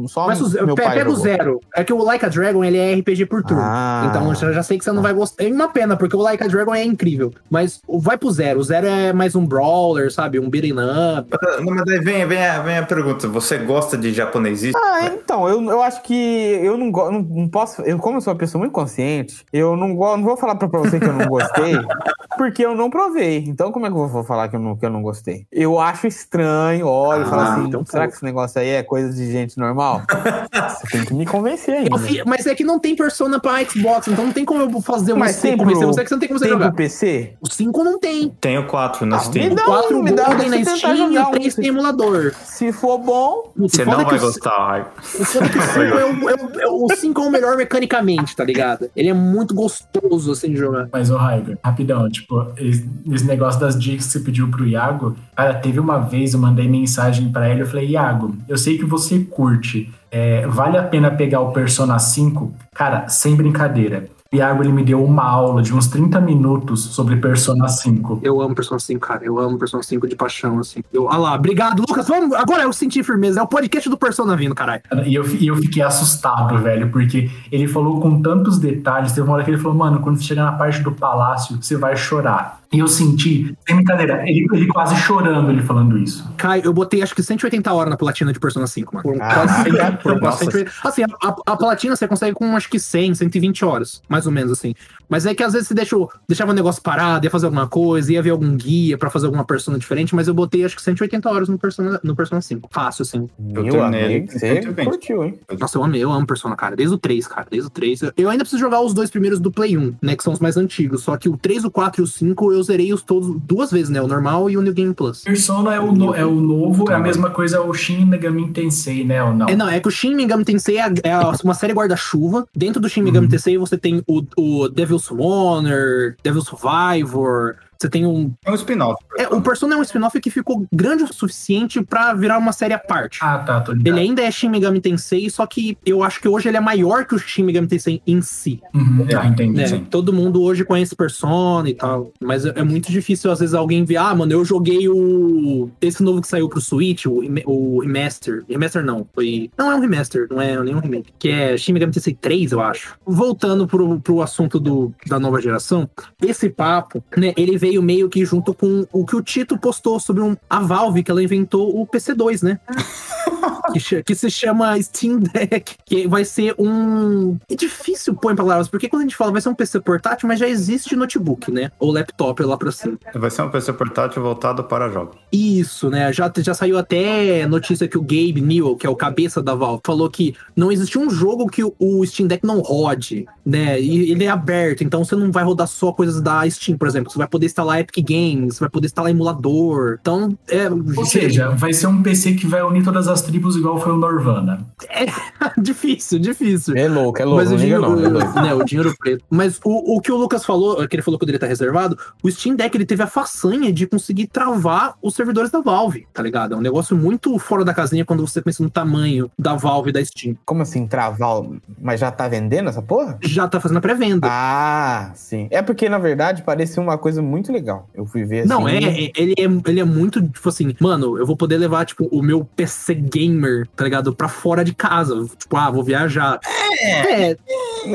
só 0.08 0.26
Mas 0.26 0.40
o, 0.40 0.66
meu 0.66 0.74
pe- 0.74 0.82
pai 0.82 0.94
pega 0.98 1.10
o 1.10 1.14
jogou. 1.14 1.24
zero. 1.24 1.60
É 1.74 1.84
que 1.84 1.92
o 1.92 2.02
Like 2.02 2.24
a 2.24 2.28
Dragon, 2.28 2.64
ele 2.64 2.78
é 2.78 2.94
RPG 2.94 3.26
por 3.26 3.42
turno. 3.42 3.62
Ah. 3.64 4.06
Então 4.10 4.28
eu 4.28 4.52
já, 4.52 4.62
sei 4.62 4.78
que 4.78 4.84
você 4.84 4.92
não 4.92 5.02
vai 5.02 5.12
gostar. 5.12 5.44
É 5.44 5.48
uma 5.48 5.68
pena, 5.68 5.96
porque 5.96 6.16
o 6.16 6.20
Like 6.20 6.42
a 6.42 6.46
Dragon 6.46 6.74
é 6.74 6.84
incrível. 6.84 7.32
Mas 7.50 7.80
vai 7.88 8.16
pro 8.16 8.30
zero. 8.30 8.60
O 8.60 8.64
zero 8.64 8.86
é 8.86 9.12
mais 9.12 9.34
um 9.34 9.44
brawler, 9.46 10.12
sabe? 10.12 10.38
Um 10.38 10.48
beating 10.50 10.72
up. 10.74 11.30
Não, 11.64 11.74
mas 11.74 11.84
daí 11.84 12.00
vem, 12.00 12.26
vem, 12.26 12.44
a, 12.44 12.60
vem 12.62 12.78
a 12.78 12.82
pergunta: 12.84 13.28
você 13.28 13.58
gosta 13.58 13.96
de 13.96 14.12
japonesismo? 14.12 14.78
Ah, 14.82 15.06
então, 15.06 15.48
eu, 15.48 15.62
eu 15.62 15.82
acho 15.82 16.02
que 16.02 16.14
eu 16.14 16.76
não, 16.76 16.90
go- 16.90 17.10
não, 17.10 17.20
não 17.22 17.48
posso. 17.48 17.82
Eu, 17.82 17.98
como 17.98 18.16
eu 18.16 18.20
sou 18.20 18.32
uma 18.32 18.38
pessoa 18.38 18.63
muito 18.64 18.72
consciente, 18.72 19.44
eu 19.52 19.76
não, 19.76 19.94
go, 19.94 20.16
não 20.16 20.24
vou 20.24 20.36
falar 20.36 20.54
pra, 20.56 20.66
você 20.68 20.98
que 20.98 21.06
eu 21.06 21.12
não 21.12 21.26
gostei, 21.26 21.74
porque 22.36 22.64
eu 22.64 22.74
não 22.74 22.90
provei. 22.90 23.44
Então, 23.46 23.70
como 23.70 23.86
é 23.86 23.90
que 23.90 23.96
eu 23.96 24.08
vou 24.08 24.24
falar 24.24 24.48
que 24.48 24.56
eu 24.56 24.60
não, 24.60 24.76
que 24.76 24.84
eu 24.84 24.90
não 24.90 25.02
gostei? 25.02 25.46
Eu 25.52 25.78
acho 25.78 26.06
estranho, 26.06 26.86
olho 26.86 27.22
Ah, 27.22 27.26
falo 27.26 27.42
assim: 27.42 27.64
então 27.68 27.84
será 27.84 28.04
pô. 28.04 28.10
que 28.10 28.16
esse 28.16 28.24
negócio 28.24 28.60
aí 28.60 28.68
é 28.70 28.82
coisa 28.82 29.12
de 29.12 29.30
gente 29.30 29.58
normal? 29.58 30.02
você 30.70 30.86
tem 30.98 31.04
que 31.04 31.14
me 31.14 31.26
convencer 31.26 31.74
ainda. 31.76 31.96
mas 32.26 32.46
é 32.46 32.54
que 32.54 32.64
não 32.64 32.78
tem 32.78 32.96
persona 32.96 33.38
pra 33.38 33.62
Xbox, 33.64 34.08
então 34.08 34.24
não 34.26 34.32
tem 34.32 34.44
como 34.44 34.60
eu 34.62 34.80
fazer 34.80 35.12
um 35.12 35.16
Mas 35.18 35.40
tem 35.40 35.56
pro, 35.56 35.66
convencer 35.66 35.86
você 35.86 36.02
que 36.02 36.08
você 36.08 36.14
não 36.14 36.20
tem 36.20 36.28
como 36.28 36.38
você 36.38 36.44
tem 36.46 36.54
pro 36.54 36.64
jogar. 36.64 36.76
PC? 36.76 37.34
O 37.40 37.50
5 37.52 37.84
não 37.84 37.98
tem. 37.98 38.28
Tenho 38.40 38.66
quatro 38.66 39.06
na 39.06 39.16
Ah, 39.16 39.20
Steam. 39.20 39.48
me 39.50 39.54
dá- 39.54 39.62
O 39.62 39.66
4 39.66 40.02
me 40.02 40.12
dá- 40.12 40.24
deixa 40.34 40.70
na 40.70 40.76
Steam 40.76 41.12
e 41.12 41.18
o 41.18 41.22
um. 41.22 41.30
3 41.30 41.54
tem 41.54 41.66
emulador. 41.66 42.32
Se 42.44 42.72
for 42.72 42.98
bom, 42.98 43.52
O 43.56 43.68
Você 43.68 43.84
não 43.84 44.04
vai 44.04 44.16
o- 44.16 44.20
gostar. 44.20 44.92
O 45.18 45.24
foda 45.24 45.46
é 45.46 45.48
que 45.48 45.58
o 45.58 45.62
5 45.62 45.80
é, 45.80 46.04
o- 46.04 46.30
é 46.30 46.34
o- 46.34 46.60
é 46.60 46.68
o 46.68 46.96
5 46.96 47.20
é 47.22 47.26
o 47.26 47.30
melhor 47.30 47.56
mecanicamente, 47.56 48.34
tá 48.36 48.44
ligado? 48.44 48.53
Ele 48.94 49.08
é 49.08 49.14
muito 49.14 49.54
gostoso 49.54 50.32
assim 50.32 50.50
de 50.50 50.56
jogar. 50.56 50.88
Mas, 50.92 51.10
ô 51.10 51.16
Raigo, 51.16 51.56
rapidão, 51.62 52.08
tipo, 52.08 52.46
esse 52.56 53.26
negócio 53.26 53.60
das 53.60 53.78
dicas 53.78 54.06
que 54.06 54.12
você 54.12 54.20
pediu 54.20 54.48
pro 54.50 54.66
Iago, 54.66 55.16
cara, 55.34 55.54
teve 55.54 55.80
uma 55.80 55.98
vez 55.98 56.34
eu 56.34 56.40
mandei 56.40 56.68
mensagem 56.68 57.30
pra 57.30 57.48
ele, 57.48 57.62
eu 57.62 57.66
falei, 57.66 57.88
Iago, 57.88 58.36
eu 58.48 58.56
sei 58.56 58.78
que 58.78 58.84
você 58.84 59.20
curte, 59.20 59.92
é, 60.10 60.46
vale 60.46 60.76
a 60.76 60.82
pena 60.82 61.10
pegar 61.10 61.40
o 61.40 61.52
Persona 61.52 61.98
5? 61.98 62.54
Cara, 62.74 63.08
sem 63.08 63.34
brincadeira. 63.34 64.06
O 64.34 64.36
Iago, 64.36 64.64
ele 64.64 64.72
me 64.72 64.82
deu 64.82 65.04
uma 65.04 65.22
aula 65.22 65.62
de 65.62 65.72
uns 65.72 65.86
30 65.86 66.20
minutos 66.20 66.86
sobre 66.86 67.14
Persona 67.14 67.68
5. 67.68 68.18
Eu 68.20 68.40
amo 68.40 68.52
Persona 68.52 68.80
5, 68.80 68.98
cara. 68.98 69.24
Eu 69.24 69.38
amo 69.38 69.56
Persona 69.56 69.80
5 69.80 70.08
de 70.08 70.16
paixão, 70.16 70.58
assim. 70.58 70.82
Eu, 70.92 71.08
ah 71.08 71.16
lá, 71.16 71.34
obrigado, 71.36 71.84
Lucas. 71.88 72.08
Vamos, 72.08 72.34
agora 72.34 72.64
eu 72.64 72.72
senti 72.72 73.00
firmeza. 73.04 73.38
É 73.38 73.42
o 73.44 73.46
podcast 73.46 73.88
do 73.88 73.96
Persona 73.96 74.36
vindo, 74.36 74.52
caralho. 74.52 74.82
E 75.06 75.14
eu, 75.14 75.24
e 75.36 75.46
eu 75.46 75.54
fiquei 75.54 75.84
assustado, 75.84 76.58
velho, 76.58 76.90
porque 76.90 77.30
ele 77.52 77.68
falou 77.68 78.00
com 78.00 78.20
tantos 78.20 78.58
detalhes. 78.58 79.12
Teve 79.12 79.28
uma 79.28 79.34
hora 79.34 79.44
que 79.44 79.52
ele 79.52 79.58
falou, 79.58 79.78
mano, 79.78 80.00
quando 80.00 80.16
você 80.16 80.24
chegar 80.24 80.46
na 80.46 80.52
parte 80.52 80.82
do 80.82 80.90
palácio, 80.90 81.56
você 81.62 81.76
vai 81.76 81.96
chorar. 81.96 82.63
E 82.74 82.78
eu 82.80 82.88
senti, 82.88 83.54
sem 83.66 83.76
brincadeira, 83.76 84.22
ele, 84.28 84.46
ele 84.52 84.66
quase 84.66 84.96
chorando 84.96 85.50
ele 85.50 85.62
falando 85.62 85.96
isso. 85.98 86.28
Caio, 86.36 86.62
eu 86.64 86.72
botei 86.72 87.02
acho 87.02 87.14
que 87.14 87.22
180 87.22 87.72
horas 87.72 87.90
na 87.90 87.96
platina 87.96 88.32
de 88.32 88.40
Persona 88.40 88.66
5, 88.66 88.94
mano. 88.94 89.02
Por 89.04 89.22
Ah, 89.22 89.34
quase 89.34 89.62
100, 89.62 89.72
por 89.96 90.18
quase 90.18 90.20
nossa. 90.20 90.38
180. 90.50 90.72
Assim, 90.88 91.02
a, 91.02 91.28
a- 91.28 91.36
a 91.52 91.56
platina 91.56 91.94
você 91.96 92.08
consegue 92.08 92.34
com 92.34 92.56
acho 92.56 92.68
que 92.68 92.78
100, 92.78 93.14
120 93.14 93.64
horas, 93.64 94.02
mais 94.08 94.26
ou 94.26 94.32
menos 94.32 94.52
assim. 94.52 94.74
Mas 95.08 95.26
é 95.26 95.34
que 95.34 95.42
às 95.42 95.52
vezes 95.52 95.68
você 95.68 95.74
deixa, 95.74 95.96
o- 95.96 96.08
deixava 96.28 96.52
o 96.52 96.54
negócio 96.54 96.82
parado, 96.82 97.26
ia 97.26 97.30
fazer 97.30 97.46
alguma 97.46 97.66
coisa, 97.68 98.12
ia 98.12 98.22
ver 98.22 98.30
algum 98.30 98.56
guia 98.56 98.96
pra 98.98 99.10
fazer 99.10 99.26
alguma 99.26 99.44
persona 99.44 99.78
diferente, 99.78 100.14
mas 100.14 100.28
eu 100.28 100.34
botei 100.34 100.64
acho 100.64 100.76
que 100.76 100.82
180 100.82 101.28
horas 101.30 101.48
no 101.48 101.58
Persona, 101.58 102.00
no 102.02 102.14
persona 102.14 102.40
5. 102.40 102.68
Fácil, 102.72 103.02
assim. 103.02 103.28
Eu 103.54 103.62
meu 103.62 103.72
terminei 103.72 104.16
ele 104.16 104.26
você 104.30 104.84
curtiu, 104.84 105.24
hein? 105.24 105.38
Nossa, 105.58 105.78
eu 105.78 105.84
amei, 105.84 106.02
eu 106.02 106.10
amo 106.12 106.26
Persona, 106.26 106.56
cara. 106.56 106.76
Desde 106.76 106.94
o 106.94 106.98
3, 106.98 107.26
cara. 107.26 107.46
Desde 107.50 107.66
o 107.68 107.70
3. 107.70 108.00
Eu 108.16 108.28
ainda 108.30 108.44
preciso 108.44 108.60
jogar 108.60 108.80
os 108.80 108.92
dois 108.94 109.10
primeiros 109.10 109.40
do 109.40 109.50
Play 109.50 109.76
1, 109.78 109.94
né? 110.02 110.16
Que 110.16 110.22
são 110.22 110.32
os 110.32 110.40
mais 110.40 110.56
antigos. 110.56 111.02
Só 111.02 111.16
que 111.16 111.28
o 111.28 111.36
3, 111.36 111.64
o 111.64 111.70
4 111.70 112.00
e 112.00 112.04
o 112.04 112.06
5 112.06 112.52
eu 112.52 112.62
zerei 112.62 112.92
os 112.92 113.02
todos 113.02 113.34
duas 113.42 113.70
vezes, 113.70 113.88
né? 113.90 114.00
O 114.02 114.06
normal 114.06 114.48
e 114.50 114.56
o 114.56 114.62
New 114.62 114.72
Game 114.74 114.92
Plus. 114.94 115.22
Persona 115.22 115.74
é 115.74 115.80
o, 115.80 115.92
no- 115.92 116.14
é 116.14 116.24
o 116.24 116.34
novo, 116.34 116.90
é 116.90 116.94
a 116.94 116.98
mesma 116.98 117.30
coisa 117.30 117.60
o 117.62 117.72
Shin 117.74 118.04
Megami 118.04 118.50
Tensei, 118.52 119.04
né? 119.04 119.22
Ou 119.22 119.34
não? 119.34 119.46
É, 119.48 119.56
não, 119.56 119.68
é 119.68 119.80
que 119.80 119.88
o 119.88 119.90
Shin 119.90 120.14
Megami 120.14 120.44
Tensei 120.44 120.78
é, 120.78 120.86
é 121.04 121.18
uma 121.42 121.54
série 121.54 121.72
guarda-chuva. 121.72 122.46
Dentro 122.54 122.80
do 122.80 122.88
Shin 122.88 123.02
Megami 123.02 123.28
Tensei 123.28 123.56
você 123.58 123.76
tem 123.78 124.02
o, 124.06 124.22
o 124.36 124.68
Devil 124.68 124.93
Summoner, 124.98 126.16
Devil 126.22 126.42
Survivor. 126.42 127.60
Você 127.78 127.88
tem 127.88 128.06
um. 128.06 128.32
É 128.44 128.50
um 128.50 128.54
spin-off. 128.54 129.02
É, 129.18 129.28
o 129.28 129.40
Persona 129.40 129.74
é 129.74 129.78
um 129.78 129.82
spin-off 129.82 130.20
que 130.20 130.30
ficou 130.30 130.66
grande 130.72 131.04
o 131.04 131.12
suficiente 131.12 131.82
pra 131.82 132.14
virar 132.14 132.38
uma 132.38 132.52
série 132.52 132.74
à 132.74 132.78
parte. 132.78 133.18
Ah, 133.22 133.38
tá, 133.38 133.60
tô 133.60 133.72
ligado. 133.72 133.94
Ele 133.96 134.06
ainda 134.08 134.22
é 134.22 134.30
Shin 134.30 134.48
Megami 134.48 134.80
Tensei, 134.80 135.28
só 135.30 135.46
que 135.46 135.76
eu 135.84 136.02
acho 136.02 136.20
que 136.20 136.28
hoje 136.28 136.48
ele 136.48 136.56
é 136.56 136.60
maior 136.60 137.04
que 137.04 137.14
o 137.14 137.18
Shin 137.18 137.44
Megami 137.44 137.68
Tensei 137.68 138.02
em 138.06 138.20
si. 138.20 138.60
Uhum, 138.74 139.06
ah, 139.16 139.26
entendi. 139.26 139.68
sim. 139.68 139.84
Todo 139.90 140.12
mundo 140.12 140.42
hoje 140.42 140.64
conhece 140.64 140.94
Persona 140.94 141.68
e 141.68 141.74
tal, 141.74 142.12
mas 142.20 142.44
é 142.44 142.64
é 142.64 142.66
muito 142.66 142.90
difícil 142.90 143.30
às 143.30 143.40
vezes 143.40 143.54
alguém 143.54 143.84
ver, 143.84 143.98
ah, 143.98 144.14
mano, 144.14 144.32
eu 144.32 144.44
joguei 144.44 144.88
o 144.88 145.70
esse 145.80 146.02
novo 146.02 146.20
que 146.20 146.28
saiu 146.28 146.48
pro 146.48 146.60
Switch, 146.60 147.04
o, 147.06 147.20
o 147.44 147.80
remaster. 147.80 148.44
Remaster 148.48 148.84
não, 148.84 149.06
foi 149.14 149.50
não 149.56 149.70
é 149.70 149.76
um 149.76 149.80
remaster, 149.80 150.26
não 150.30 150.40
é 150.40 150.58
nenhum 150.62 150.80
remake, 150.80 151.12
que 151.18 151.28
é 151.28 151.56
Shin 151.56 151.72
Megami 151.72 151.92
Tensei 151.92 152.14
3, 152.14 152.52
eu 152.52 152.60
acho. 152.60 152.96
Voltando 153.04 153.66
pro, 153.66 154.00
pro 154.00 154.22
assunto 154.22 154.58
do, 154.58 154.94
da 155.06 155.20
nova 155.20 155.40
geração, 155.40 155.88
esse 156.22 156.48
papo, 156.48 157.04
né, 157.16 157.34
ele 157.36 157.58
veio 157.58 157.73
meio 157.82 158.08
que 158.08 158.24
junto 158.24 158.52
com 158.54 158.86
o 158.92 159.04
que 159.06 159.16
o 159.16 159.22
Tito 159.22 159.58
postou 159.58 159.98
sobre 160.00 160.22
um, 160.22 160.36
a 160.48 160.60
Valve 160.60 161.02
que 161.02 161.10
ela 161.10 161.22
inventou 161.22 161.80
o 161.80 161.86
PC2, 161.86 162.42
né? 162.42 162.58
que, 163.72 164.02
que 164.02 164.14
se 164.14 164.30
chama 164.30 164.80
Steam 164.82 165.18
Deck, 165.20 165.74
que 165.84 166.06
vai 166.08 166.24
ser 166.24 166.54
um. 166.58 167.36
É 167.48 167.54
difícil 167.54 168.14
pôr 168.14 168.32
em 168.32 168.36
palavras, 168.36 168.68
porque 168.68 168.88
quando 168.88 169.00
a 169.00 169.04
gente 169.04 169.16
fala 169.16 169.32
vai 169.32 169.40
ser 169.40 169.48
um 169.48 169.54
PC 169.54 169.80
portátil, 169.80 170.28
mas 170.28 170.38
já 170.38 170.48
existe 170.48 170.96
notebook, 170.96 171.50
né? 171.50 171.70
Ou 171.78 171.92
laptop 171.92 172.42
lá 172.42 172.56
pra 172.56 172.70
cima. 172.72 172.98
Vai 173.14 173.30
ser 173.30 173.42
um 173.42 173.50
PC 173.50 173.72
portátil 173.72 174.22
voltado 174.22 174.64
para 174.64 174.88
jogos. 174.88 175.16
Isso, 175.32 175.90
né? 175.90 176.12
Já, 176.12 176.30
já 176.38 176.54
saiu 176.54 176.78
até 176.78 177.46
notícia 177.46 177.88
que 177.88 177.98
o 177.98 178.02
Gabe 178.02 178.40
Newell, 178.40 178.76
que 178.76 178.86
é 178.86 178.90
o 178.90 178.96
cabeça 178.96 179.42
da 179.42 179.54
Valve, 179.54 179.82
falou 179.84 180.08
que 180.10 180.34
não 180.56 180.70
existe 180.70 180.98
um 180.98 181.10
jogo 181.10 181.46
que 181.48 181.62
o- 181.64 181.74
o 181.78 182.04
Steam 182.06 182.26
Deck 182.26 182.44
não 182.46 182.60
rode, 182.60 183.26
né? 183.44 183.80
E 183.80 184.10
ele 184.12 184.24
é 184.24 184.28
aberto, 184.28 184.82
então 184.84 185.04
você 185.04 185.16
não 185.16 185.30
vai 185.32 185.44
rodar 185.44 185.66
só 185.66 185.92
coisas 185.92 186.20
da 186.20 186.48
Steam, 186.48 186.78
por 186.78 186.86
exemplo. 186.88 187.10
Você 187.10 187.18
vai 187.18 187.26
poder 187.28 187.46
instalar 187.54 187.78
Epic 187.80 188.04
Games, 188.04 188.58
vai 188.58 188.68
poder 188.68 188.86
instalar 188.86 189.10
emulador. 189.12 189.98
Então, 190.00 190.36
é. 190.48 190.68
Ou 190.68 191.06
seja, 191.06 191.50
vai 191.50 191.72
ser 191.72 191.86
um 191.86 192.02
PC 192.02 192.34
que 192.34 192.46
vai 192.46 192.62
unir 192.62 192.82
todas 192.82 193.06
as 193.06 193.22
tribos 193.22 193.56
igual 193.56 193.80
foi 193.80 193.92
o 193.92 193.96
Norvana. 193.96 194.66
difícil, 195.58 196.18
difícil. 196.18 196.76
É 196.76 196.88
louco, 196.88 197.20
é 197.20 197.24
louco. 197.24 197.40
Mas 197.40 197.48
o 197.48 197.54
não 197.54 197.58
liga 197.60 197.78
dinheiro, 197.78 197.82
não, 197.82 198.06
é 198.06 198.10
doido. 198.24 198.42
né, 198.42 198.54
o 198.54 198.64
dinheiro 198.64 198.94
preto. 198.98 199.24
Mas 199.30 199.60
o, 199.64 199.96
o 199.96 200.00
que 200.00 200.10
o 200.10 200.16
Lucas 200.16 200.44
falou, 200.44 200.86
que 200.88 200.96
ele 200.96 201.02
falou 201.02 201.18
que 201.18 201.22
poderia 201.24 201.36
estar 201.36 201.46
reservado, 201.46 201.96
o 202.22 202.30
Steam 202.30 202.56
Deck 202.56 202.76
ele 202.76 202.84
teve 202.84 203.02
a 203.02 203.06
façanha 203.06 203.72
de 203.72 203.86
conseguir 203.86 204.26
travar 204.26 204.94
os 205.00 205.14
servidores 205.14 205.50
da 205.50 205.60
Valve, 205.60 206.06
tá 206.12 206.22
ligado? 206.22 206.54
É 206.54 206.56
um 206.56 206.60
negócio 206.60 206.96
muito 206.96 207.38
fora 207.38 207.64
da 207.64 207.72
casinha 207.72 208.04
quando 208.04 208.26
você 208.26 208.42
pensa 208.42 208.62
no 208.62 208.70
tamanho 208.70 209.30
da 209.38 209.54
Valve 209.54 209.90
e 209.90 209.92
da 209.92 210.04
Steam. 210.04 210.36
Como 210.44 210.62
assim, 210.62 210.86
travar? 210.86 211.40
o- 211.40 211.56
Mas 211.80 212.00
já 212.00 212.10
tá 212.10 212.26
vendendo 212.28 212.68
essa 212.68 212.82
porra? 212.82 213.18
Já 213.22 213.46
tá 213.46 213.60
fazendo 213.60 213.78
a 213.78 213.80
pré-venda. 213.80 214.26
Ah, 214.30 215.12
sim. 215.14 215.46
É 215.50 215.62
porque, 215.62 215.88
na 215.88 215.98
verdade, 215.98 216.42
parecia 216.42 216.82
uma 216.82 216.98
coisa 216.98 217.22
muito 217.22 217.43
legal. 217.52 217.88
Eu 217.94 218.04
fui 218.06 218.24
ver 218.24 218.40
assim. 218.40 218.48
Não, 218.48 218.68
é, 218.68 218.76
é- 218.78 219.10
ele 219.16 219.34
é, 219.38 219.70
ele 219.70 219.80
é 219.80 219.84
muito, 219.84 220.22
tipo 220.22 220.48
assim, 220.48 220.74
mano, 220.80 221.18
eu 221.18 221.26
vou 221.26 221.36
poder 221.36 221.56
levar, 221.58 221.84
tipo, 221.84 222.06
o 222.10 222.22
meu 222.22 222.44
PC 222.56 222.94
gamer, 222.94 223.66
tá 223.76 223.84
ligado? 223.84 224.14
Pra 224.14 224.28
fora 224.28 224.64
de 224.64 224.74
casa. 224.74 225.14
Tipo, 225.38 225.56
ah, 225.56 225.70
vou 225.70 225.82
viajar. 225.82 226.38
É, 226.82 227.36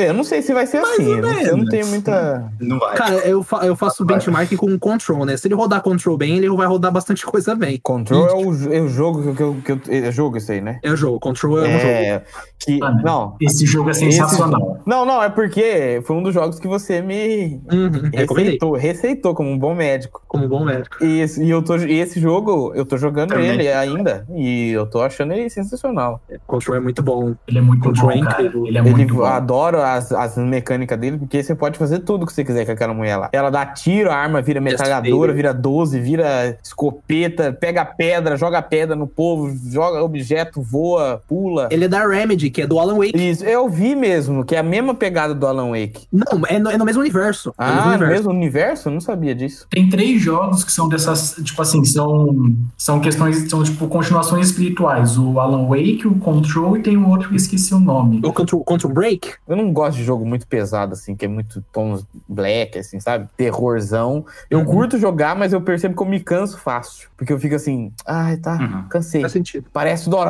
Eu 0.10 0.14
não 0.14 0.24
sei 0.24 0.42
se 0.42 0.54
vai 0.54 0.66
ser 0.66 0.78
assim. 0.78 1.16
Eu 1.16 1.22
não, 1.22 1.42
eu 1.42 1.58
não 1.58 1.66
tenho 1.66 1.88
muita. 1.88 2.52
Não 2.60 2.80
vai. 2.80 2.96
cara, 2.96 3.16
eu, 3.28 3.42
fa- 3.44 3.66
eu 3.66 3.76
faço 3.76 4.06
benchmark 4.06 4.56
com 4.56 4.68
o 4.74 4.80
Control, 4.80 5.26
né? 5.26 5.36
Se 5.38 5.48
ele 5.48 5.56
rodar 5.56 5.82
Control 5.82 6.18
bem, 6.18 6.38
ele 6.38 6.50
vai 6.50 6.68
rodar 6.68 6.92
bastante 6.92 7.26
coisa 7.26 7.56
bem. 7.56 7.80
Control 7.82 8.28
é 8.28 8.34
o, 8.34 8.74
é 8.74 8.82
o 8.82 8.88
jogo 8.88 9.36
que 9.36 9.42
eu, 9.42 9.62
que 9.64 9.72
eu. 9.72 9.80
É 9.90 10.12
jogo 10.12 10.38
isso 10.38 10.52
aí, 10.52 10.62
né? 10.62 10.80
É 10.84 10.92
o 10.92 10.96
jogo, 10.96 11.20
Control 11.20 11.60
é, 11.60 11.68
um 11.68 11.80
jogo. 11.80 11.94
É. 11.94 12.24
Que, 12.60 12.80
Ah, 12.84 12.92
não. 13.04 13.36
Esse 13.42 13.66
jogo 13.66 13.90
é 13.90 13.94
sensacional. 13.94 14.78
Não, 14.86 15.06
não, 15.06 15.22
é 15.24 15.30
porque 15.30 16.02
foi 16.06 16.16
um 16.16 16.24
dos 16.24 16.34
jogos 16.34 16.60
que 16.60 16.68
você 16.68 17.02
me 17.02 17.60
Uhum, 17.72 18.10
receitou, 18.14 18.74
receitou 18.76 19.36
como 19.40 19.52
um 19.52 19.58
bom 19.58 19.74
médico. 19.74 20.22
como 20.28 20.46
bom 20.50 20.66
médico. 20.66 21.02
E 21.02 21.22
esse, 21.22 21.42
e 21.42 21.50
eu 21.50 21.62
tô, 21.64 21.78
e 21.78 21.98
esse 21.98 22.20
jogo, 22.20 22.74
eu 22.76 22.84
tô 22.86 22.98
jogando 22.98 23.30
Também. 23.30 23.52
ele 23.52 23.70
ainda. 23.70 24.26
E 24.36 24.72
eu 24.72 24.86
tô 24.86 25.02
achando 25.02 25.32
ele 25.32 25.50
sensacional. 25.50 26.22
Control 26.46 26.76
é 26.76 26.80
muito 26.82 27.02
bom. 27.02 27.34
Ele 27.48 27.58
é 27.60 27.62
muito 27.62 27.82
Control 27.82 28.08
bom, 28.08 28.12
é 28.12 28.20
cara. 28.22 28.34
incrível. 28.42 28.68
Ele 28.68 28.78
é 28.78 28.82
ele 28.82 28.90
muito 28.92 29.16
bom. 29.16 29.24
adora 29.24 29.94
as, 29.94 30.12
as 30.12 30.36
mecânicas 30.38 31.00
dele, 31.00 31.18
porque 31.18 31.42
você 31.42 31.56
pode 31.56 31.78
fazer 31.80 32.00
tudo 32.00 32.26
que 32.26 32.34
você 32.34 32.44
quiser 32.44 32.66
com 32.66 32.74
aquela 32.74 32.94
mulher 32.94 33.16
lá. 33.16 33.30
Ela 33.32 33.50
dá 33.50 33.66
tiro, 33.66 34.12
a 34.12 34.16
arma 34.16 34.42
vira 34.42 34.60
metralhadora, 34.60 35.32
vira 35.32 35.54
12, 35.54 36.02
vira 36.02 36.58
escopeta, 36.62 37.54
pega 37.54 37.86
pedra, 37.86 38.36
joga 38.36 38.62
pedra 38.62 38.94
no 38.94 39.08
povo, 39.08 39.56
joga 39.72 40.04
objeto, 40.04 40.62
voa, 40.62 41.22
pula. 41.30 41.70
Ele 41.72 41.86
é 41.86 41.88
da 41.88 42.06
Remedy, 42.06 42.50
que 42.50 42.64
é 42.64 42.68
do 42.68 42.78
Alan 42.78 42.96
Wake. 42.98 43.14
Isso, 43.16 43.46
eu 43.46 43.70
vi 43.70 43.96
mesmo, 43.96 44.44
que 44.44 44.54
é 44.54 44.60
a 44.60 44.64
mesma 44.64 44.94
pegada 44.94 45.34
do 45.34 45.48
Alan 45.48 45.70
Wake. 45.70 46.08
Não, 46.12 46.46
é 46.46 46.60
no, 46.60 46.70
é 46.70 46.78
no 46.78 46.84
mesmo 46.84 47.00
universo. 47.02 47.54
É 47.58 47.64
no 47.64 47.70
Ah, 47.72 47.76
no 47.86 47.90
universo. 47.92 48.14
mesmo 48.14 48.30
universo? 48.32 48.90
Eu 48.90 48.94
não 48.94 49.00
sabia 49.00 49.29
disso. 49.36 49.66
Tem 49.70 49.90
três 49.90 50.22
jogos 50.22 50.64
que 50.64 50.72
são 50.72 50.88
dessas, 50.90 51.36
tipo 51.44 51.62
assim, 51.62 51.84
são, 51.86 52.56
são 52.78 53.00
questões, 53.00 53.50
são 53.50 53.64
tipo 53.64 53.88
continuações 53.88 54.48
espirituais. 54.48 55.18
O 55.18 55.40
Alan 55.40 55.68
Wake, 55.68 56.08
o 56.08 56.16
Control 56.16 56.78
e 56.78 56.82
tem 56.82 56.98
um 56.98 57.10
outro 57.10 57.30
que 57.30 57.36
esqueci 57.36 57.74
o 57.74 57.80
nome. 57.80 58.22
O 58.24 58.34
Control, 58.34 58.64
Control 58.64 58.94
Break? 58.94 59.34
Eu 59.48 59.56
não 59.56 59.72
gosto 59.74 59.98
de 59.98 60.04
jogo 60.04 60.26
muito 60.26 60.48
pesado, 60.48 60.94
assim, 60.94 61.16
que 61.16 61.26
é 61.26 61.28
muito 61.28 61.64
tons 61.72 62.06
black, 62.28 62.78
assim, 62.80 63.00
sabe? 63.00 63.28
Terrorzão. 63.38 64.26
Eu 64.50 64.64
curto 64.66 64.98
jogar, 64.98 65.36
mas 65.36 65.54
eu 65.54 65.62
percebo 65.62 65.96
que 65.96 66.02
eu 66.04 66.08
me 66.08 66.20
canso 66.20 66.58
fácil. 66.58 67.10
Porque 67.18 67.32
eu 67.34 67.40
fico 67.40 67.56
assim, 67.56 67.92
ai, 68.06 68.38
tá, 68.38 68.54
Uhum. 68.60 68.84
cansei. 68.90 69.22
Faz 69.22 69.34
sentido. 69.34 69.66
Parece 69.74 70.10
Dora. 70.10 70.30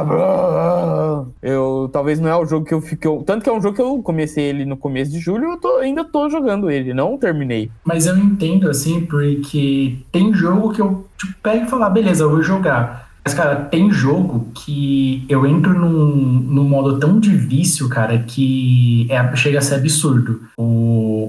Eu 1.41 1.89
talvez 1.91 2.19
não 2.19 2.29
é 2.29 2.35
o 2.35 2.45
jogo 2.45 2.65
que 2.65 2.73
eu 2.73 2.81
fico. 2.81 3.23
tanto 3.25 3.43
que 3.43 3.49
é 3.49 3.53
um 3.53 3.61
jogo 3.61 3.75
que 3.75 3.81
eu 3.81 4.01
comecei 4.01 4.43
ele 4.45 4.65
no 4.65 4.77
começo 4.77 5.11
de 5.11 5.19
julho, 5.19 5.51
eu 5.51 5.57
tô- 5.57 5.77
ainda 5.77 6.03
tô 6.03 6.29
jogando 6.29 6.69
ele, 6.69 6.93
não 6.93 7.17
terminei. 7.17 7.69
Mas 7.83 8.05
eu 8.05 8.17
entendo, 8.17 8.69
assim, 8.69 8.88
porque 9.01 9.97
tem 10.11 10.33
jogo 10.33 10.73
que 10.73 10.81
eu 10.81 11.07
tipo, 11.17 11.33
pego 11.43 11.65
e 11.65 11.69
falo, 11.69 11.83
ah, 11.83 11.89
beleza, 11.89 12.23
eu 12.23 12.29
vou 12.29 12.41
jogar. 12.41 13.09
Mas, 13.23 13.33
cara, 13.33 13.55
tem 13.57 13.91
jogo 13.91 14.47
que 14.55 15.25
eu 15.29 15.45
entro 15.45 15.77
num, 15.77 16.15
num 16.15 16.63
modo 16.63 16.97
tão 16.97 17.19
de 17.19 17.29
vício, 17.29 17.87
cara, 17.89 18.17
que 18.17 19.05
é, 19.09 19.35
chega 19.35 19.59
a 19.59 19.61
ser 19.61 19.75
absurdo. 19.75 20.41
O, 20.57 20.63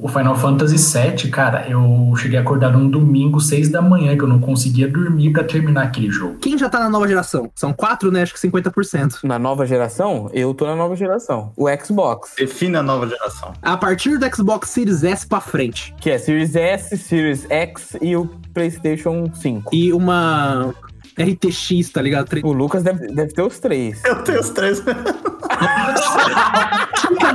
o 0.02 0.08
Final 0.08 0.34
Fantasy 0.36 0.76
VII, 0.98 1.30
cara, 1.30 1.68
eu 1.68 2.14
cheguei 2.16 2.38
a 2.38 2.42
acordar 2.42 2.72
num 2.72 2.88
domingo, 2.88 3.40
seis 3.40 3.68
da 3.68 3.82
manhã, 3.82 4.16
que 4.16 4.22
eu 4.24 4.28
não 4.28 4.38
conseguia 4.40 4.88
dormir 4.88 5.30
pra 5.32 5.44
terminar 5.44 5.82
aquele 5.84 6.10
jogo. 6.10 6.36
Quem 6.40 6.56
já 6.56 6.68
tá 6.68 6.78
na 6.80 6.88
nova 6.88 7.06
geração? 7.06 7.50
São 7.54 7.72
quatro, 7.72 8.10
né? 8.10 8.22
Acho 8.22 8.34
que 8.34 8.40
50%. 8.40 9.24
Na 9.24 9.38
nova 9.38 9.66
geração, 9.66 10.30
eu 10.32 10.54
tô 10.54 10.66
na 10.66 10.74
nova 10.76 10.96
geração. 10.96 11.52
O 11.56 11.66
Xbox, 11.84 12.32
Defina 12.36 12.80
a 12.80 12.82
nova 12.82 13.06
geração. 13.06 13.52
A 13.62 13.76
partir 13.76 14.16
do 14.18 14.34
Xbox 14.34 14.70
Series 14.70 15.04
S 15.04 15.26
pra 15.26 15.40
frente. 15.40 15.94
que 16.00 16.10
é 16.10 16.18
Series 16.18 16.56
S, 16.56 16.96
Series 16.96 17.46
X 17.50 17.96
e 18.00 18.16
o 18.16 18.26
PlayStation 18.54 19.30
5. 19.34 19.74
E 19.74 19.92
uma 19.92 20.74
RTX, 21.18 21.90
tá 21.92 22.00
ligado? 22.00 22.28
O 22.42 22.52
Lucas 22.52 22.82
deve, 22.82 23.06
deve 23.08 23.32
ter 23.34 23.42
os 23.42 23.58
três. 23.58 24.02
Eu 24.04 24.22
tenho 24.22 24.40
os 24.40 24.50
três. 24.50 24.82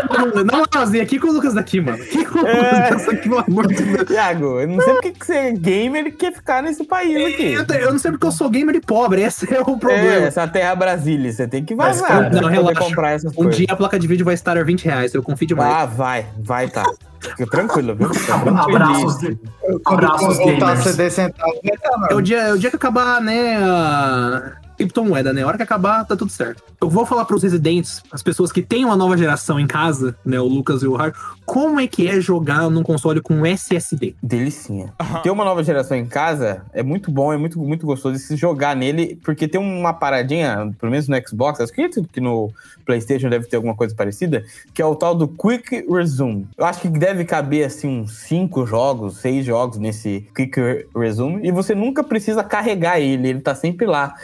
Não, 0.09 0.45
moralzinha, 0.59 1.03
aqui 1.03 1.19
com 1.19 1.27
o 1.27 1.31
Lucas 1.33 1.53
daqui, 1.53 1.81
mano. 1.81 2.01
Aqui 2.01 2.25
com 2.25 2.39
o 2.39 2.47
É. 2.47 2.89
Lucas 2.89 3.07
aqui, 3.09 3.29
pelo 3.29 3.39
amor 3.39 3.67
de 3.67 3.75
Deus. 3.83 4.03
Thiago, 4.07 4.59
eu 4.59 4.67
não 4.67 4.81
sei 4.81 4.93
porque 4.93 5.11
que 5.11 5.25
você 5.25 5.33
é 5.33 5.51
gamer 5.51 6.07
e 6.07 6.11
quer 6.11 6.33
ficar 6.33 6.61
nesse 6.63 6.83
país 6.83 7.15
aqui. 7.33 7.53
Eu, 7.53 7.65
eu 7.79 7.91
não 7.91 7.99
sei 7.99 8.11
porque 8.11 8.25
eu 8.27 8.31
sou 8.31 8.49
gamer 8.49 8.75
e 8.75 8.81
pobre, 8.81 9.21
esse 9.21 9.45
é 9.53 9.59
o 9.59 9.61
É, 9.61 9.63
problema. 9.77 10.25
essa 10.27 10.47
terra 10.47 10.75
Brasília, 10.75 11.31
você 11.31 11.47
tem 11.47 11.63
que 11.63 11.73
Mas, 11.75 11.99
vazar 12.01 12.07
cara, 12.07 12.29
pra 12.29 12.41
não, 12.41 12.49
relaxa. 12.49 12.79
comprar 12.79 13.11
essas 13.11 13.31
Um 13.31 13.35
coisas. 13.35 13.57
dia 13.57 13.67
a 13.69 13.75
placa 13.75 13.99
de 13.99 14.07
vídeo 14.07 14.25
vai 14.25 14.33
estar 14.33 14.57
a 14.57 14.63
20 14.63 14.85
reais, 14.85 15.13
eu 15.13 15.23
confio 15.23 15.47
demais. 15.47 15.73
Ah, 15.73 15.85
vai, 15.85 16.25
vai 16.39 16.67
tá. 16.69 16.83
Fica 17.19 17.47
tranquilo, 17.47 17.95
viu? 17.95 18.09
Abraços, 18.55 19.17
de, 19.19 19.37
abraços 19.85 20.37
voltar 20.37 20.71
a 20.71 20.75
gamers. 20.75 20.95
vai 21.17 21.29
tá, 21.31 22.07
É 22.11 22.13
o 22.15 22.21
dia, 22.21 22.37
é 22.39 22.53
o 22.53 22.57
dia 22.59 22.69
que 22.69 22.75
acabar, 22.75 23.19
né, 23.21 23.57
a 23.57 24.51
criptomoeda, 24.77 25.33
né? 25.33 25.43
A 25.43 25.47
hora 25.47 25.57
que 25.57 25.63
acabar, 25.63 26.05
tá 26.05 26.15
tudo 26.15 26.31
certo. 26.31 26.63
Eu 26.81 26.89
vou 26.89 27.05
falar 27.05 27.25
pros 27.25 27.43
residentes, 27.43 28.03
as 28.11 28.21
pessoas 28.21 28.51
que 28.51 28.61
têm 28.61 28.85
uma 28.85 28.95
nova 28.95 29.17
geração 29.17 29.59
em 29.59 29.67
casa, 29.67 30.15
né, 30.25 30.39
o 30.39 30.45
Lucas 30.45 30.83
e 30.83 30.87
o 30.87 30.95
Har, 30.95 31.13
como 31.45 31.79
é 31.79 31.87
que 31.87 32.07
é 32.07 32.19
jogar 32.19 32.69
num 32.69 32.83
console 32.83 33.21
com 33.21 33.45
SSD? 33.45 34.15
Delicinha. 34.21 34.93
Ter 35.23 35.29
uma 35.29 35.45
nova 35.45 35.63
geração 35.63 35.95
em 35.95 36.05
casa 36.05 36.63
é 36.73 36.83
muito 36.83 37.11
bom, 37.11 37.31
é 37.31 37.37
muito, 37.37 37.59
muito 37.59 37.85
gostoso 37.85 38.17
se 38.19 38.35
jogar 38.35 38.75
nele, 38.75 39.19
porque 39.23 39.47
tem 39.47 39.59
uma 39.59 39.93
paradinha, 39.93 40.73
pelo 40.79 40.91
menos 40.91 41.07
no 41.07 41.15
Xbox, 41.27 41.59
acho 41.59 41.71
que 41.71 41.85
que 42.11 42.19
no 42.19 42.51
PlayStation 42.85 43.29
deve 43.29 43.47
ter 43.47 43.55
alguma 43.55 43.75
coisa 43.75 43.95
parecida, 43.95 44.43
que 44.73 44.81
é 44.81 44.85
o 44.85 44.95
tal 44.95 45.15
do 45.15 45.27
Quick 45.27 45.85
Resume. 45.89 46.47
Eu 46.57 46.65
acho 46.65 46.81
que 46.81 46.89
deve 46.89 47.25
caber 47.25 47.65
assim 47.65 47.87
uns 47.87 48.13
5 48.19 48.65
jogos, 48.65 49.17
6 49.17 49.45
jogos 49.45 49.77
nesse 49.77 50.27
Quick 50.35 50.87
Resume, 50.95 51.47
e 51.47 51.51
você 51.51 51.73
nunca 51.73 52.03
precisa 52.03 52.43
carregar 52.43 52.99
ele, 52.99 53.29
ele 53.29 53.41
tá 53.41 53.55
sempre 53.55 53.85
lá 53.85 54.15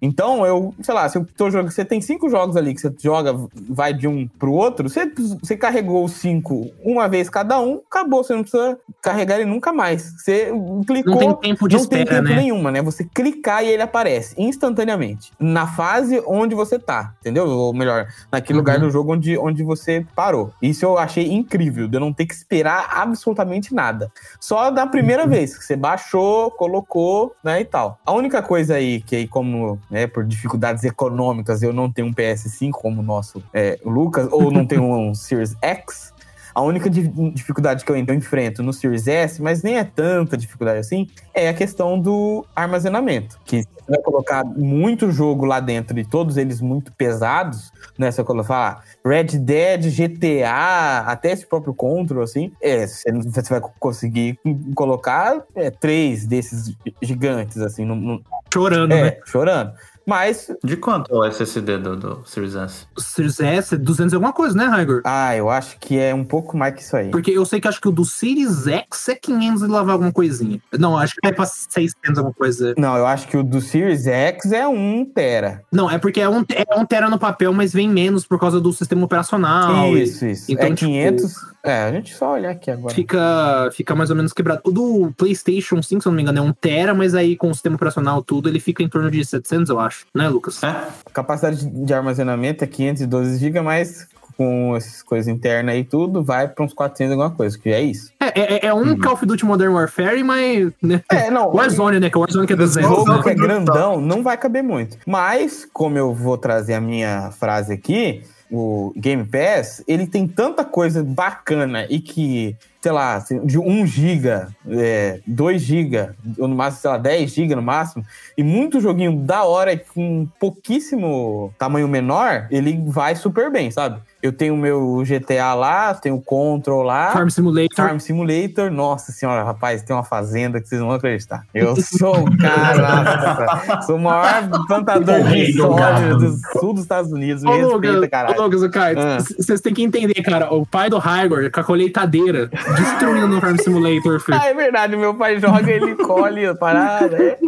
Então, 0.00 0.44
eu, 0.46 0.74
sei 0.82 0.94
lá, 0.94 1.08
se 1.08 1.18
eu 1.18 1.26
tô 1.36 1.50
jogando, 1.50 1.70
você 1.70 1.84
tem 1.84 2.00
cinco 2.00 2.28
jogos 2.28 2.56
ali 2.56 2.74
que 2.74 2.80
você 2.80 2.92
joga, 3.02 3.34
vai 3.68 3.92
de 3.92 4.06
um 4.08 4.28
pro 4.38 4.52
outro, 4.52 4.88
você, 4.88 5.10
você 5.42 5.56
carregou 5.56 6.04
os 6.04 6.12
cinco 6.12 6.70
uma 6.84 7.08
vez 7.08 7.28
cada 7.28 7.60
um, 7.60 7.80
acabou, 7.90 8.22
você 8.22 8.34
não 8.34 8.42
precisa 8.42 8.78
carregar 9.02 9.36
ele 9.36 9.44
nunca 9.50 9.72
mais. 9.72 10.12
Você 10.18 10.50
clicou. 10.86 11.12
Não 11.12 11.18
tem 11.18 11.34
tempo 11.50 11.68
de 11.68 11.76
não 11.76 11.86
tem 11.86 12.02
espera, 12.02 12.20
tempo 12.22 12.28
né? 12.34 12.36
nenhuma, 12.42 12.70
né? 12.70 12.82
Você 12.82 13.04
clicar 13.04 13.64
e 13.64 13.68
ele 13.68 13.82
aparece 13.82 14.34
instantaneamente. 14.38 15.32
Na 15.38 15.66
fase 15.66 16.22
onde 16.26 16.54
você 16.54 16.78
tá, 16.78 17.12
entendeu? 17.20 17.46
Ou 17.48 17.72
melhor, 17.74 18.06
naquele 18.32 18.58
Uhum. 18.58 18.64
lugar 18.64 18.78
do 18.78 18.90
jogo 18.90 19.12
onde, 19.12 19.36
onde 19.38 19.62
você 19.62 20.04
parou. 20.14 20.52
Isso 20.62 20.84
eu 20.84 20.98
achei 20.98 21.32
incrível, 21.32 21.88
de 21.88 21.96
eu 21.96 22.00
não 22.00 22.12
ter 22.12 22.26
que 22.26 22.34
esperar 22.34 22.88
absolutamente 22.90 23.74
nada. 23.74 24.10
Só 24.40 24.70
da 24.70 24.84
Uhum. 24.84 24.90
primeira 24.90 25.26
vez 25.26 25.56
que 25.56 25.64
você 25.64 25.76
baixou, 25.76 26.50
colocou, 26.52 27.32
né, 27.44 27.60
e 27.60 27.64
tal. 27.64 27.98
A 28.04 28.12
única 28.12 28.42
coisa 28.42 28.74
aí 28.76 29.00
que 29.02 29.16
aí, 29.16 29.28
como, 29.28 29.53
né, 29.90 30.06
por 30.06 30.24
dificuldades 30.24 30.84
econômicas, 30.84 31.62
eu 31.62 31.72
não 31.72 31.90
tenho 31.90 32.08
um 32.08 32.12
PS5 32.12 32.70
como 32.72 33.00
o 33.00 33.04
nosso 33.04 33.42
é, 33.52 33.78
Lucas, 33.84 34.28
ou 34.30 34.50
não 34.50 34.66
tenho 34.66 34.82
um 34.84 35.14
Series 35.16 35.56
X, 35.62 36.12
a 36.54 36.62
única 36.62 36.88
di- 36.88 37.08
dificuldade 37.32 37.84
que 37.84 37.90
eu 37.90 37.96
enfrento 37.96 38.62
no 38.62 38.72
Series 38.72 39.08
S, 39.08 39.42
mas 39.42 39.62
nem 39.64 39.76
é 39.78 39.82
tanta 39.84 40.36
dificuldade 40.36 40.78
assim, 40.78 41.08
é 41.34 41.48
a 41.48 41.54
questão 41.54 41.98
do 41.98 42.46
armazenamento. 42.54 43.40
Que 43.44 43.62
você 43.62 43.68
vai 43.90 44.00
colocar 44.02 44.44
muito 44.44 45.10
jogo 45.10 45.44
lá 45.44 45.58
dentro 45.58 45.98
e 45.98 46.04
todos 46.04 46.36
eles 46.36 46.60
muito 46.60 46.92
pesados, 46.92 47.72
né? 47.98 48.10
Se 48.12 48.20
eu 48.20 48.24
colocar 48.24 48.84
Red 49.04 49.36
Dead, 49.40 49.90
GTA, 49.90 51.00
até 51.06 51.32
esse 51.32 51.44
próprio 51.44 51.74
Control, 51.74 52.22
assim, 52.22 52.52
é, 52.62 52.86
você 52.86 53.42
vai 53.50 53.60
conseguir 53.80 54.38
colocar 54.76 55.42
é, 55.56 55.70
três 55.70 56.24
desses 56.24 56.72
gigantes, 57.02 57.58
assim, 57.58 57.84
no, 57.84 57.96
no- 57.96 58.22
Chorando, 58.54 58.92
é, 58.92 59.02
né? 59.02 59.16
chorando. 59.26 59.72
Mas, 60.06 60.50
De 60.62 60.76
quanto 60.76 61.10
é 61.12 61.16
o 61.16 61.24
SSD 61.24 61.78
do, 61.78 61.96
do 61.96 62.22
Series 62.26 62.54
S? 62.54 62.86
O 62.94 63.00
Series 63.00 63.40
S, 63.40 63.76
200 63.76 64.12
e 64.12 64.16
alguma 64.16 64.32
coisa, 64.32 64.56
né, 64.56 64.66
Raigor? 64.66 65.00
ah, 65.04 65.34
eu 65.34 65.48
acho 65.48 65.78
que 65.78 65.98
é 65.98 66.14
um 66.14 66.24
pouco 66.24 66.56
mais 66.56 66.74
que 66.74 66.82
isso 66.82 66.96
aí. 66.96 67.10
Porque 67.10 67.30
eu 67.30 67.44
sei 67.46 67.60
que 67.60 67.66
acho 67.66 67.80
que 67.80 67.88
o 67.88 67.92
do 67.92 68.04
Series 68.04 68.66
X 68.66 69.08
é 69.08 69.14
500 69.14 69.62
e 69.62 69.66
lavar 69.66 69.94
alguma 69.94 70.12
coisinha. 70.12 70.60
Não, 70.78 70.98
acho 70.98 71.14
que 71.14 71.20
vai 71.22 71.32
pra 71.32 71.46
600 71.46 72.18
alguma 72.18 72.34
coisa. 72.34 72.74
Não, 72.76 72.96
eu 72.96 73.06
acho 73.06 73.26
que 73.28 73.36
o 73.36 73.42
do 73.42 73.60
Series 73.60 74.06
X 74.06 74.52
é 74.52 74.68
um 74.68 75.04
tera. 75.06 75.62
Não, 75.72 75.90
é 75.90 75.98
porque 75.98 76.20
é 76.20 76.28
um, 76.28 76.44
é 76.50 76.78
um 76.78 76.84
tera 76.84 77.08
no 77.08 77.18
papel, 77.18 77.52
mas 77.52 77.72
vem 77.72 77.88
menos 77.88 78.26
por 78.26 78.38
causa 78.38 78.60
do 78.60 78.72
sistema 78.72 79.04
operacional. 79.04 79.96
e 79.96 80.02
isso, 80.02 80.26
isso. 80.26 80.52
então, 80.52 80.66
é 80.66 80.74
tipo, 80.74 80.90
500. 80.90 81.53
É, 81.64 81.84
a 81.84 81.90
gente 81.92 82.14
só 82.14 82.34
olhar 82.34 82.50
aqui 82.50 82.70
agora. 82.70 82.94
Fica, 82.94 83.70
fica 83.72 83.94
mais 83.94 84.10
ou 84.10 84.16
menos 84.16 84.34
quebrado. 84.34 84.60
O 84.64 84.70
do 84.70 85.12
PlayStation 85.16 85.82
5, 85.82 86.02
se 86.02 86.06
eu 86.06 86.10
não 86.10 86.16
me 86.16 86.22
engano, 86.22 86.38
é 86.38 86.42
um 86.42 86.52
tera, 86.52 86.92
mas 86.92 87.14
aí 87.14 87.36
com 87.36 87.48
o 87.48 87.54
sistema 87.54 87.76
operacional 87.76 88.22
tudo, 88.22 88.50
ele 88.50 88.60
fica 88.60 88.82
em 88.82 88.88
torno 88.88 89.10
de 89.10 89.24
700, 89.24 89.70
eu 89.70 89.80
acho. 89.80 90.04
Né, 90.14 90.28
Lucas? 90.28 90.62
É? 90.62 90.88
Capacidade 91.12 91.64
de 91.64 91.94
armazenamento 91.94 92.62
é 92.62 92.66
512 92.66 93.38
GB, 93.38 93.62
mas 93.62 94.06
com 94.36 94.76
essas 94.76 95.02
coisas 95.02 95.28
internas 95.28 95.74
aí 95.74 95.80
e 95.80 95.84
tudo, 95.84 96.22
vai 96.22 96.48
para 96.48 96.64
uns 96.64 96.74
400 96.74 97.12
alguma 97.12 97.30
coisa, 97.30 97.58
que 97.58 97.68
é 97.70 97.80
isso. 97.80 98.12
É, 98.20 98.66
é, 98.66 98.66
é 98.66 98.74
um 98.74 98.98
Call 98.98 99.14
of 99.14 99.24
Duty 99.24 99.44
Modern 99.44 99.72
Warfare, 99.72 100.22
mas. 100.22 100.72
Né? 100.82 101.02
É, 101.10 101.30
não. 101.30 101.50
Warzone, 101.52 102.00
né? 102.00 102.10
Que 102.10 102.18
o 102.18 102.20
Warzone 102.20 102.46
que 102.46 102.52
é 102.52 102.56
O 102.56 102.58
200. 102.58 102.90
jogo 102.90 103.12
Né? 103.12 103.22
que 103.22 103.30
é 103.30 103.34
grandão 103.34 104.00
não 104.00 104.22
vai 104.22 104.36
caber 104.36 104.62
muito. 104.62 104.98
Mas, 105.06 105.66
como 105.72 105.96
eu 105.96 106.12
vou 106.12 106.36
trazer 106.36 106.74
a 106.74 106.80
minha 106.80 107.30
frase 107.30 107.72
aqui, 107.72 108.22
o 108.50 108.92
Game 108.96 109.24
Pass, 109.24 109.82
ele 109.86 110.06
tem 110.06 110.26
tanta 110.26 110.64
coisa 110.64 111.02
bacana 111.02 111.86
e 111.88 111.98
que, 111.98 112.56
sei 112.80 112.92
lá, 112.92 113.14
assim, 113.14 113.44
de 113.44 113.58
1 113.58 113.86
GB, 113.86 114.28
é, 114.70 115.20
2 115.26 115.62
GB, 115.62 116.10
ou 116.38 116.48
no 116.48 116.54
máximo, 116.54 116.82
sei 116.82 116.90
lá, 116.90 116.98
10 116.98 117.32
GB 117.32 117.54
no 117.56 117.62
máximo, 117.62 118.04
e 118.36 118.42
muito 118.42 118.80
joguinho 118.80 119.16
da 119.16 119.44
hora 119.44 119.76
com 119.76 120.28
pouquíssimo 120.38 121.52
tamanho 121.58 121.88
menor, 121.88 122.46
ele 122.50 122.82
vai 122.86 123.16
super 123.16 123.50
bem, 123.50 123.70
sabe? 123.70 124.00
Eu 124.24 124.32
tenho 124.32 124.54
o 124.54 124.56
meu 124.56 125.02
GTA 125.06 125.52
lá, 125.52 125.92
tenho 125.92 126.14
o 126.14 126.22
Control 126.22 126.82
lá. 126.82 127.10
Farm 127.10 127.28
Simulator. 127.28 127.76
Farm 127.76 127.98
Simulator, 127.98 128.70
nossa 128.70 129.12
senhora, 129.12 129.44
rapaz, 129.44 129.82
tem 129.82 129.94
uma 129.94 130.02
fazenda 130.02 130.62
que 130.62 130.66
vocês 130.66 130.80
não 130.80 130.88
vão 130.88 130.96
acreditar. 130.96 131.44
Eu 131.52 131.76
sou 131.98 132.20
o 132.20 132.38
cara, 132.38 133.82
sou 133.82 133.96
o 133.96 134.00
maior 134.00 134.48
plantador 134.66 135.20
O 135.20 135.24
de 135.28 135.52
do 135.52 135.58
soja 135.62 136.14
do 136.16 136.36
sul 136.58 136.72
dos 136.72 136.84
Estados 136.84 137.12
Unidos. 137.12 137.42
Me 137.42 137.50
Ô, 137.50 137.72
respeita, 137.72 137.94
Lucas, 137.96 138.08
caralho. 138.10 138.40
ô, 138.40 138.44
Lucas, 138.44 138.62
o 138.62 138.70
cara, 138.70 139.16
Ah. 139.16 139.18
vocês 139.20 139.60
têm 139.60 139.74
que 139.74 139.82
entender, 139.82 140.22
cara. 140.22 140.54
O 140.54 140.64
pai 140.64 140.88
do 140.88 140.96
Raigor 140.96 141.50
com 141.50 141.60
a 141.60 141.64
colheitadeira 141.64 142.46
destruindo 142.76 143.28
no 143.28 143.42
Farm 143.42 143.56
Simulator, 143.58 144.20
filho. 144.20 144.38
Ah, 144.40 144.46
é 144.46 144.54
verdade, 144.54 144.96
meu 144.96 145.12
pai 145.12 145.38
joga, 145.38 145.70
ele 145.70 145.96
colhe 145.96 146.46
a 146.46 146.54
parada. 146.54 147.14
É. 147.14 147.38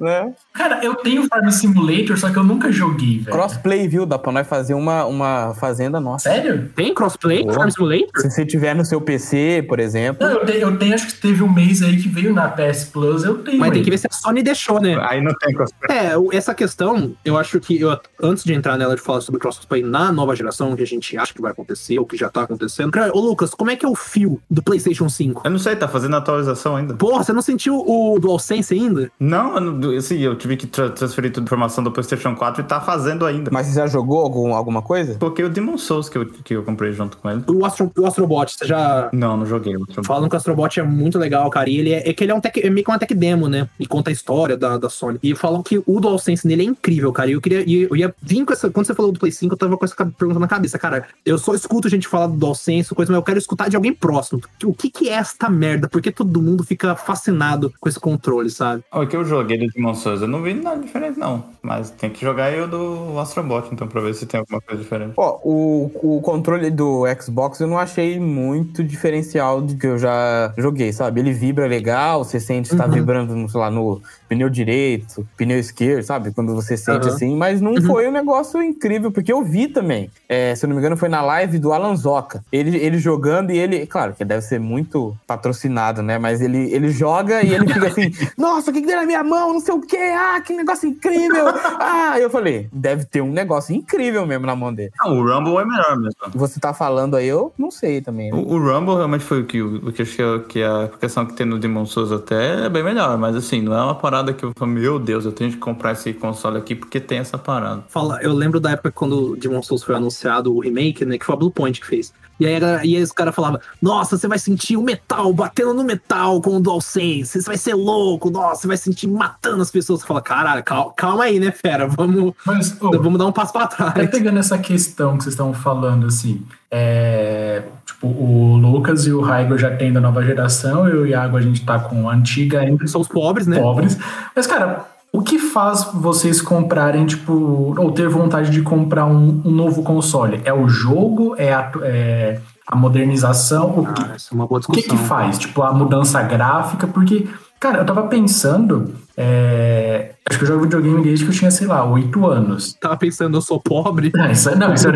né? 0.00 0.32
Cara, 0.54 0.82
eu 0.82 0.94
tenho 0.94 1.26
Farm 1.28 1.50
Simulator, 1.50 2.16
só 2.16 2.30
que 2.30 2.38
eu 2.38 2.44
nunca 2.44 2.72
joguei, 2.72 3.18
velho. 3.18 3.30
Crossplay, 3.30 3.86
viu? 3.86 4.06
Dá 4.06 4.18
pra 4.18 4.32
nós 4.32 4.46
fazer 4.46 4.72
uma, 4.72 5.04
uma 5.04 5.52
fazenda 5.54 5.97
nossa. 6.00 6.28
Sério? 6.30 6.68
Tem 6.74 6.92
crossplay? 6.94 7.44
Farm 7.52 7.68
Simulator? 7.70 8.08
Se 8.20 8.30
você 8.30 8.44
tiver 8.46 8.74
no 8.74 8.84
seu 8.84 9.00
PC, 9.00 9.64
por 9.68 9.78
exemplo. 9.80 10.26
Não, 10.26 10.34
eu 10.34 10.46
tenho, 10.46 10.58
eu 10.60 10.76
tenho, 10.78 10.94
acho 10.94 11.06
que 11.06 11.14
teve 11.14 11.42
um 11.42 11.52
mês 11.52 11.82
aí 11.82 11.96
que 11.96 12.08
veio 12.08 12.32
na 12.34 12.48
PS 12.48 12.84
Plus, 12.92 13.24
eu 13.24 13.38
tenho. 13.38 13.58
Mas 13.58 13.70
tem 13.70 13.78
aí. 13.80 13.84
que 13.84 13.90
ver 13.90 13.98
se 13.98 14.06
a 14.06 14.12
Sony 14.14 14.42
deixou, 14.42 14.80
né? 14.80 14.96
Aí 15.08 15.20
não 15.20 15.32
tem 15.34 15.54
crossplay. 15.54 15.96
É, 15.98 16.12
essa 16.36 16.54
questão, 16.54 17.12
eu 17.24 17.36
acho 17.36 17.58
que 17.60 17.80
eu, 17.80 17.98
antes 18.22 18.44
de 18.44 18.52
entrar 18.52 18.76
nela 18.76 18.94
de 18.94 19.00
falar 19.02 19.20
sobre 19.20 19.40
crossplay 19.40 19.82
na 19.82 20.10
nova 20.12 20.34
geração, 20.34 20.74
que 20.76 20.82
a 20.82 20.86
gente 20.86 21.16
acha 21.16 21.32
que 21.34 21.40
vai 21.42 21.52
acontecer, 21.52 21.98
ou 21.98 22.06
que 22.06 22.16
já 22.16 22.28
tá 22.28 22.42
acontecendo. 22.42 22.90
Cara, 22.90 23.10
ô 23.16 23.20
Lucas, 23.20 23.50
como 23.54 23.70
é 23.70 23.76
que 23.76 23.84
é 23.84 23.88
o 23.88 23.94
fio 23.94 24.40
do 24.50 24.62
PlayStation 24.62 25.08
5? 25.08 25.42
Eu 25.44 25.50
não 25.50 25.58
sei, 25.58 25.76
tá 25.76 25.88
fazendo 25.88 26.16
atualização 26.16 26.76
ainda. 26.76 26.94
Porra, 26.94 27.22
você 27.24 27.32
não 27.32 27.42
sentiu 27.42 27.76
o 27.78 28.18
DualSense 28.18 28.74
ainda? 28.74 29.10
Não, 29.18 29.54
eu, 29.54 29.60
não- 29.60 29.96
assim, 29.96 30.18
eu 30.18 30.36
tive 30.36 30.56
que 30.56 30.66
tra- 30.66 30.90
transferir 30.90 31.32
toda 31.32 31.44
a 31.44 31.46
informação 31.46 31.82
do 31.82 31.90
PlayStation 31.90 32.34
4 32.34 32.62
e 32.62 32.64
tá 32.66 32.80
fazendo 32.80 33.24
ainda. 33.26 33.50
Mas 33.52 33.66
você 33.66 33.74
já 33.74 33.86
jogou 33.86 34.20
algum, 34.20 34.54
alguma 34.54 34.82
coisa? 34.82 35.16
Coloquei 35.18 35.44
o 35.44 35.48
Demon 35.48 35.78
Souls 35.88 36.08
que 36.08 36.18
eu, 36.18 36.26
que 36.26 36.54
eu 36.54 36.62
comprei 36.62 36.92
junto 36.92 37.16
com 37.16 37.30
ele. 37.30 37.42
O, 37.48 37.64
Astro, 37.64 37.90
o 37.96 38.06
Astrobot, 38.06 38.52
você 38.52 38.66
já. 38.66 39.08
Não, 39.12 39.36
não 39.36 39.46
joguei. 39.46 39.74
Falam 40.04 40.28
que 40.28 40.34
o 40.34 40.36
Astrobot 40.36 40.78
é 40.78 40.82
muito 40.82 41.18
legal, 41.18 41.48
cara. 41.48 41.70
E 41.70 41.78
ele 41.78 41.92
é, 41.92 42.08
é 42.08 42.12
que 42.12 42.22
ele 42.22 42.32
é 42.32 42.34
um 42.34 42.40
tech, 42.40 42.60
é 42.60 42.68
meio 42.68 42.84
que 42.84 42.90
uma 42.90 42.98
tech 42.98 43.14
demo, 43.14 43.48
né? 43.48 43.68
E 43.80 43.86
conta 43.86 44.10
a 44.10 44.12
história 44.12 44.56
da, 44.56 44.76
da 44.76 44.90
Sony. 44.90 45.18
E 45.22 45.34
falam 45.34 45.62
que 45.62 45.82
o 45.86 46.00
DualSense 46.00 46.46
nele 46.46 46.62
é 46.62 46.66
incrível, 46.66 47.12
cara. 47.12 47.30
E 47.30 47.32
eu 47.32 47.40
queria. 47.40 47.64
e 47.66 47.82
Eu 47.84 47.96
ia 47.96 48.14
vir 48.22 48.44
com 48.44 48.52
essa. 48.52 48.70
Quando 48.70 48.86
você 48.86 48.94
falou 48.94 49.10
do 49.10 49.18
Play 49.18 49.32
5, 49.32 49.54
eu 49.54 49.58
tava 49.58 49.76
com 49.76 49.84
essa 49.84 49.96
pergunta 49.96 50.38
na 50.38 50.48
cabeça, 50.48 50.78
cara. 50.78 51.06
Eu 51.24 51.38
só 51.38 51.54
escuto 51.54 51.88
gente 51.88 52.06
falar 52.06 52.26
do 52.26 52.36
DualSense, 52.36 52.94
coisa, 52.94 53.10
mas 53.10 53.18
eu 53.18 53.24
quero 53.24 53.38
escutar 53.38 53.68
de 53.68 53.76
alguém 53.76 53.94
próximo. 53.94 54.40
O 54.64 54.74
que, 54.74 54.90
que 54.90 55.08
é 55.08 55.14
esta 55.14 55.48
merda? 55.48 55.88
Por 55.88 56.02
que 56.02 56.10
todo 56.10 56.42
mundo 56.42 56.62
fica 56.64 56.94
fascinado 56.94 57.72
com 57.80 57.88
esse 57.88 57.98
controle, 57.98 58.50
sabe? 58.50 58.82
O 58.92 59.06
que 59.06 59.16
eu 59.16 59.24
joguei 59.24 59.58
do 59.58 59.66
Demon 59.72 59.94
Souls, 59.94 60.20
eu 60.20 60.28
não 60.28 60.42
vi 60.42 60.54
nada 60.54 60.80
diferente, 60.80 61.18
não. 61.18 61.44
Mas 61.62 61.90
tem 61.90 62.10
que 62.10 62.24
jogar 62.24 62.52
eu 62.52 62.68
do 62.68 63.18
Astrobot, 63.18 63.68
então, 63.72 63.88
pra 63.88 64.00
ver 64.00 64.14
se 64.14 64.26
tem 64.26 64.40
alguma 64.40 64.60
coisa 64.60 64.82
diferente. 64.82 65.14
Ó, 65.16 65.38
o, 65.42 65.77
o 65.86 66.20
controle 66.22 66.70
do 66.70 67.04
Xbox 67.20 67.60
eu 67.60 67.66
não 67.66 67.78
achei 67.78 68.18
muito 68.18 68.82
diferencial 68.84 69.60
do 69.60 69.76
que 69.76 69.86
eu 69.86 69.98
já 69.98 70.52
joguei, 70.58 70.92
sabe? 70.92 71.20
Ele 71.20 71.32
vibra 71.32 71.66
legal, 71.66 72.24
você 72.24 72.38
sente 72.40 72.70
que 72.70 72.76
tá 72.76 72.86
Uhum. 72.86 72.92
vibrando, 72.92 73.48
sei 73.48 73.60
lá, 73.60 73.70
no 73.70 74.00
pneu 74.28 74.48
direito, 74.48 75.26
pneu 75.36 75.58
esquerdo, 75.58 76.02
sabe? 76.04 76.32
Quando 76.32 76.54
você 76.54 76.76
sente 76.76 77.06
Aham. 77.06 77.14
assim, 77.16 77.36
mas 77.36 77.60
não 77.60 77.72
Uhum. 77.74 77.82
foi 77.82 78.08
um 78.08 78.12
negócio 78.12 78.62
incrível, 78.62 79.10
porque 79.12 79.32
eu 79.32 79.42
vi 79.42 79.68
também. 79.68 80.10
É, 80.28 80.54
se 80.54 80.64
eu 80.64 80.68
não 80.68 80.76
me 80.76 80.80
engano, 80.80 80.96
foi 80.96 81.08
na 81.08 81.22
live 81.22 81.58
do 81.58 81.72
Alan 81.72 81.96
Zoca. 81.96 82.42
Ele, 82.52 82.76
ele 82.76 82.98
jogando 82.98 83.50
e 83.50 83.58
ele, 83.58 83.86
claro, 83.86 84.14
que 84.14 84.24
deve 84.24 84.42
ser 84.42 84.58
muito 84.60 85.16
patrocinado, 85.26 86.02
né? 86.02 86.18
Mas 86.18 86.40
ele, 86.40 86.72
ele 86.72 86.88
joga 86.90 87.42
e 87.42 87.52
ele 87.54 87.66
fica 87.68 87.88
assim: 87.88 88.10
Nossa, 88.36 88.70
o 88.70 88.74
que, 88.74 88.80
que 88.80 88.86
deu 88.86 88.96
na 88.96 89.06
minha 89.06 89.22
mão? 89.24 89.52
Não 89.54 89.60
sei 89.60 89.74
o 89.74 89.80
quê, 89.80 89.96
ah, 89.96 90.40
que 90.40 90.52
negócio 90.54 90.88
incrível! 90.88 91.46
Ah, 91.80 92.18
eu 92.18 92.28
falei: 92.30 92.68
Deve 92.72 93.04
ter 93.04 93.20
um 93.20 93.30
negócio 93.30 93.74
incrível 93.74 94.26
mesmo 94.26 94.46
na 94.46 94.54
mão 94.56 94.72
dele. 94.74 94.90
Não, 94.98 95.18
o 95.18 95.22
Rumble 95.26 95.58
é 95.58 95.64
melhor 95.68 95.96
mesmo. 95.98 96.14
Você 96.34 96.58
tá 96.58 96.72
falando 96.74 97.16
aí, 97.16 97.28
eu 97.28 97.52
não 97.58 97.70
sei 97.70 98.00
também. 98.00 98.30
né? 98.30 98.36
O, 98.36 98.54
o 98.54 98.58
Rumble 98.58 98.96
realmente 98.96 99.24
foi 99.24 99.42
o 99.42 99.44
que, 99.46 99.60
o 99.62 99.92
que 99.92 100.02
eu 100.02 100.06
achei 100.06 100.38
que 100.48 100.62
a 100.62 100.88
questão 100.98 101.24
que 101.26 101.34
tem 101.34 101.46
no 101.46 101.58
Demon 101.58 101.86
Souls 101.86 102.10
até 102.12 102.66
é 102.66 102.68
bem 102.68 102.82
melhor, 102.82 103.16
mas 103.18 103.36
assim, 103.36 103.60
não 103.60 103.74
é 103.74 103.82
uma 103.82 103.94
parada 103.94 104.32
que 104.32 104.44
eu 104.44 104.52
falo, 104.56 104.70
meu 104.70 104.98
Deus, 104.98 105.24
eu 105.24 105.32
tenho 105.32 105.50
que 105.50 105.58
comprar 105.58 105.92
esse 105.92 106.12
console 106.12 106.58
aqui 106.58 106.74
porque 106.74 106.98
tem 107.00 107.18
essa 107.18 107.38
parada. 107.38 107.84
Fala, 107.88 108.20
eu 108.22 108.32
lembro 108.32 108.58
da 108.60 108.70
época 108.72 108.90
quando 108.90 109.32
o 109.32 109.36
Demon 109.36 109.62
Souls 109.62 109.82
foi 109.82 109.94
anunciado 109.94 110.54
o 110.54 110.60
remake, 110.60 111.04
né? 111.04 111.18
Que 111.18 111.24
foi 111.24 111.34
a 111.34 111.38
Blue 111.38 111.50
Point 111.50 111.80
que 111.80 111.86
fez. 111.86 112.12
E 112.40 112.46
aí, 112.46 112.60
e 112.84 112.96
aí 112.96 113.02
os 113.02 113.12
caras 113.12 113.34
falavam, 113.34 113.60
nossa, 113.82 114.16
você 114.16 114.28
vai 114.28 114.38
sentir 114.38 114.76
o 114.76 114.82
metal 114.82 115.32
batendo 115.32 115.74
no 115.74 115.84
metal 115.84 116.40
com 116.40 116.56
o 116.56 116.60
DualSense, 116.60 117.42
você 117.42 117.46
vai 117.46 117.56
ser 117.56 117.74
louco, 117.74 118.30
nossa, 118.30 118.62
você 118.62 118.68
vai 118.68 118.76
sentir 118.76 119.06
matando 119.08 119.60
as 119.62 119.70
pessoas. 119.70 120.00
Você 120.00 120.06
fala, 120.06 120.22
caralho, 120.22 120.62
calma, 120.62 120.92
calma 120.96 121.24
aí, 121.24 121.40
né, 121.40 121.50
fera? 121.50 121.86
Vamos, 121.88 122.34
Mas, 122.46 122.70
vamos 122.78 123.18
dar 123.18 123.26
um 123.26 123.32
passo 123.32 123.52
pra 123.52 123.64
até 123.64 123.76
trás. 123.76 124.10
pegando 124.10 124.38
essa 124.38 124.58
questão 124.58 125.16
que 125.16 125.24
vocês 125.24 125.32
estão 125.34 125.52
falando, 125.52 126.06
assim, 126.06 126.42
é, 126.70 127.62
tipo, 127.84 128.06
o 128.06 128.56
Lucas 128.56 129.06
e 129.06 129.12
o 129.12 129.20
Raigo 129.20 129.56
já 129.58 129.74
tem 129.74 129.92
da 129.92 130.00
nova 130.00 130.22
geração, 130.22 130.88
eu 130.88 130.98
e 130.98 130.98
o 131.00 131.06
Iago 131.06 131.36
a 131.36 131.40
gente 131.40 131.64
tá 131.64 131.78
com 131.78 132.08
a 132.08 132.14
antiga 132.14 132.60
ainda, 132.60 132.86
São 132.86 133.00
os 133.00 133.08
pobres, 133.08 133.46
né? 133.46 133.58
pobres. 133.60 133.98
Mas, 134.36 134.46
cara, 134.46 134.86
o 135.12 135.22
que 135.22 135.38
faz 135.38 135.88
vocês 135.94 136.40
comprarem, 136.40 137.06
tipo, 137.06 137.74
ou 137.78 137.90
ter 137.92 138.08
vontade 138.08 138.50
de 138.50 138.62
comprar 138.62 139.06
um, 139.06 139.40
um 139.44 139.50
novo 139.50 139.82
console? 139.82 140.40
É 140.44 140.52
o 140.52 140.68
jogo? 140.68 141.34
É 141.38 141.52
a, 141.52 141.70
é 141.82 142.40
a 142.66 142.76
modernização? 142.76 143.78
O 143.78 143.92
que, 143.92 144.02
Ah, 144.02 144.12
essa 144.14 144.28
é 144.32 144.34
uma 144.34 144.46
boa 144.46 144.60
o 144.66 144.72
que 144.72 144.82
que 144.82 144.96
faz? 144.96 145.38
Tipo, 145.38 145.62
a 145.62 145.72
mudança 145.72 146.22
gráfica? 146.22 146.86
Porque, 146.86 147.26
cara, 147.58 147.78
eu 147.78 147.86
tava 147.86 148.02
pensando, 148.02 148.94
é, 149.16 150.12
acho 150.28 150.38
que 150.38 150.44
eu 150.44 150.48
jogo 150.48 150.62
videogame 150.64 151.02
desde 151.02 151.24
que 151.24 151.30
eu 151.30 151.34
tinha, 151.34 151.50
sei 151.50 151.66
lá, 151.66 151.84
oito 151.86 152.26
anos. 152.26 152.74
Tava 152.74 152.96
pensando, 152.98 153.38
eu 153.38 153.40
sou 153.40 153.58
pobre. 153.58 154.12
Não, 154.14 154.30
isso, 154.30 154.54
não, 154.56 154.74
isso, 154.74 154.88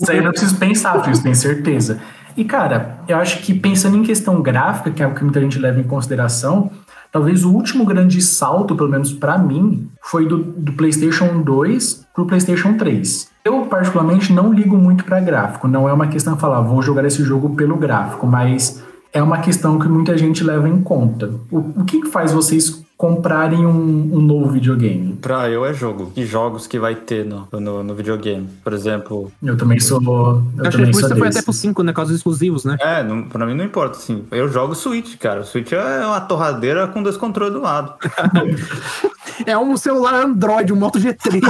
isso 0.00 0.10
aí 0.10 0.18
eu 0.18 0.22
não 0.22 0.30
preciso 0.30 0.56
pensar, 0.56 0.94
porque 0.94 1.10
isso 1.10 1.22
tenho 1.22 1.34
certeza. 1.34 2.00
E, 2.36 2.44
cara, 2.44 3.00
eu 3.08 3.16
acho 3.16 3.40
que 3.40 3.52
pensando 3.52 3.96
em 3.96 4.04
questão 4.04 4.40
gráfica, 4.40 4.92
que 4.92 5.02
é 5.02 5.06
o 5.06 5.12
que 5.12 5.24
muita 5.24 5.40
gente 5.40 5.58
leva 5.58 5.80
em 5.80 5.82
consideração, 5.82 6.70
talvez 7.12 7.44
o 7.44 7.52
último 7.52 7.84
grande 7.84 8.20
salto, 8.20 8.74
pelo 8.74 8.88
menos 8.88 9.12
pra 9.12 9.38
mim, 9.38 9.88
foi 10.02 10.26
do, 10.26 10.38
do 10.38 10.72
PlayStation 10.72 11.42
2 11.42 12.06
pro 12.14 12.26
PlayStation 12.26 12.74
3. 12.76 13.28
Eu, 13.44 13.66
particularmente, 13.66 14.32
não 14.32 14.52
ligo 14.52 14.76
muito 14.76 15.04
pra 15.04 15.20
gráfico. 15.20 15.68
Não 15.68 15.88
é 15.88 15.92
uma 15.92 16.08
questão 16.08 16.34
de 16.34 16.40
falar, 16.40 16.60
vou 16.60 16.82
jogar 16.82 17.04
esse 17.04 17.22
jogo 17.22 17.54
pelo 17.54 17.76
gráfico, 17.76 18.26
mas 18.26 18.82
é 19.12 19.22
uma 19.22 19.38
questão 19.38 19.78
que 19.78 19.88
muita 19.88 20.16
gente 20.16 20.44
leva 20.44 20.68
em 20.68 20.80
conta. 20.82 21.32
O, 21.50 21.58
o 21.58 21.84
que, 21.84 22.00
que 22.00 22.08
faz 22.08 22.32
vocês 22.32 22.84
comprarem 22.96 23.64
um, 23.64 24.10
um 24.12 24.20
novo 24.20 24.50
videogame? 24.50 25.16
Pra 25.22 25.48
eu 25.48 25.64
é 25.64 25.72
jogo. 25.72 26.12
E 26.16 26.26
jogos 26.26 26.66
que 26.66 26.78
vai 26.78 26.96
ter 26.96 27.24
no, 27.24 27.48
no, 27.52 27.84
no 27.84 27.94
videogame. 27.94 28.48
Por 28.62 28.72
exemplo. 28.72 29.32
Eu 29.42 29.56
também 29.56 29.78
sou. 29.78 30.02
Eu 30.02 30.42
Eu 30.58 30.66
acho 30.66 30.76
que 30.76 30.84
por 30.84 30.90
isso 30.90 31.08
foi 31.08 31.20
desse. 31.20 31.38
até 31.38 31.42
pro 31.42 31.52
5, 31.52 31.82
né? 31.84 31.92
Casos 31.92 32.16
exclusivos, 32.16 32.64
né? 32.64 32.76
É, 32.80 33.02
não, 33.02 33.22
pra 33.22 33.46
mim 33.46 33.54
não 33.54 33.64
importa, 33.64 33.96
assim. 33.96 34.24
Eu 34.30 34.48
jogo 34.48 34.74
Switch, 34.74 35.16
cara. 35.16 35.40
O 35.40 35.44
Switch 35.44 35.72
é 35.72 36.04
uma 36.04 36.20
torradeira 36.20 36.88
com 36.88 37.02
dois 37.02 37.16
controles 37.16 37.54
do 37.54 37.62
lado. 37.62 37.94
É 39.46 39.56
um 39.56 39.76
celular 39.76 40.14
Android, 40.14 40.72
um 40.72 40.76
Moto 40.76 40.98
G3. 40.98 41.40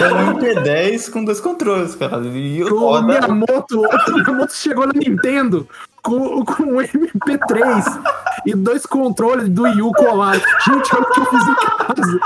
É 0.00 0.12
um 0.12 0.34
MP10 0.34 1.10
com 1.10 1.24
dois 1.24 1.38
controles, 1.38 1.94
cara. 1.94 2.26
E 2.26 2.64
o. 2.64 3.02
Miyamoto, 3.02 3.82
o 3.82 4.14
Miyamoto 4.14 4.52
chegou 4.52 4.86
na 4.86 4.92
Nintendo 4.92 5.66
com, 6.02 6.44
com 6.44 6.62
um 6.62 6.76
MP3 6.76 8.02
e 8.46 8.54
dois 8.54 8.86
controles 8.86 9.48
do 9.48 9.62
Wii 9.62 9.82
U 9.82 9.92
colados. 9.92 10.42
Gente, 10.66 10.94
olha 10.94 11.02
o 11.02 11.10
que 11.12 11.20
eu 11.20 11.26
fiz 11.26 11.42
em 11.42 11.54
casa. 11.54 12.20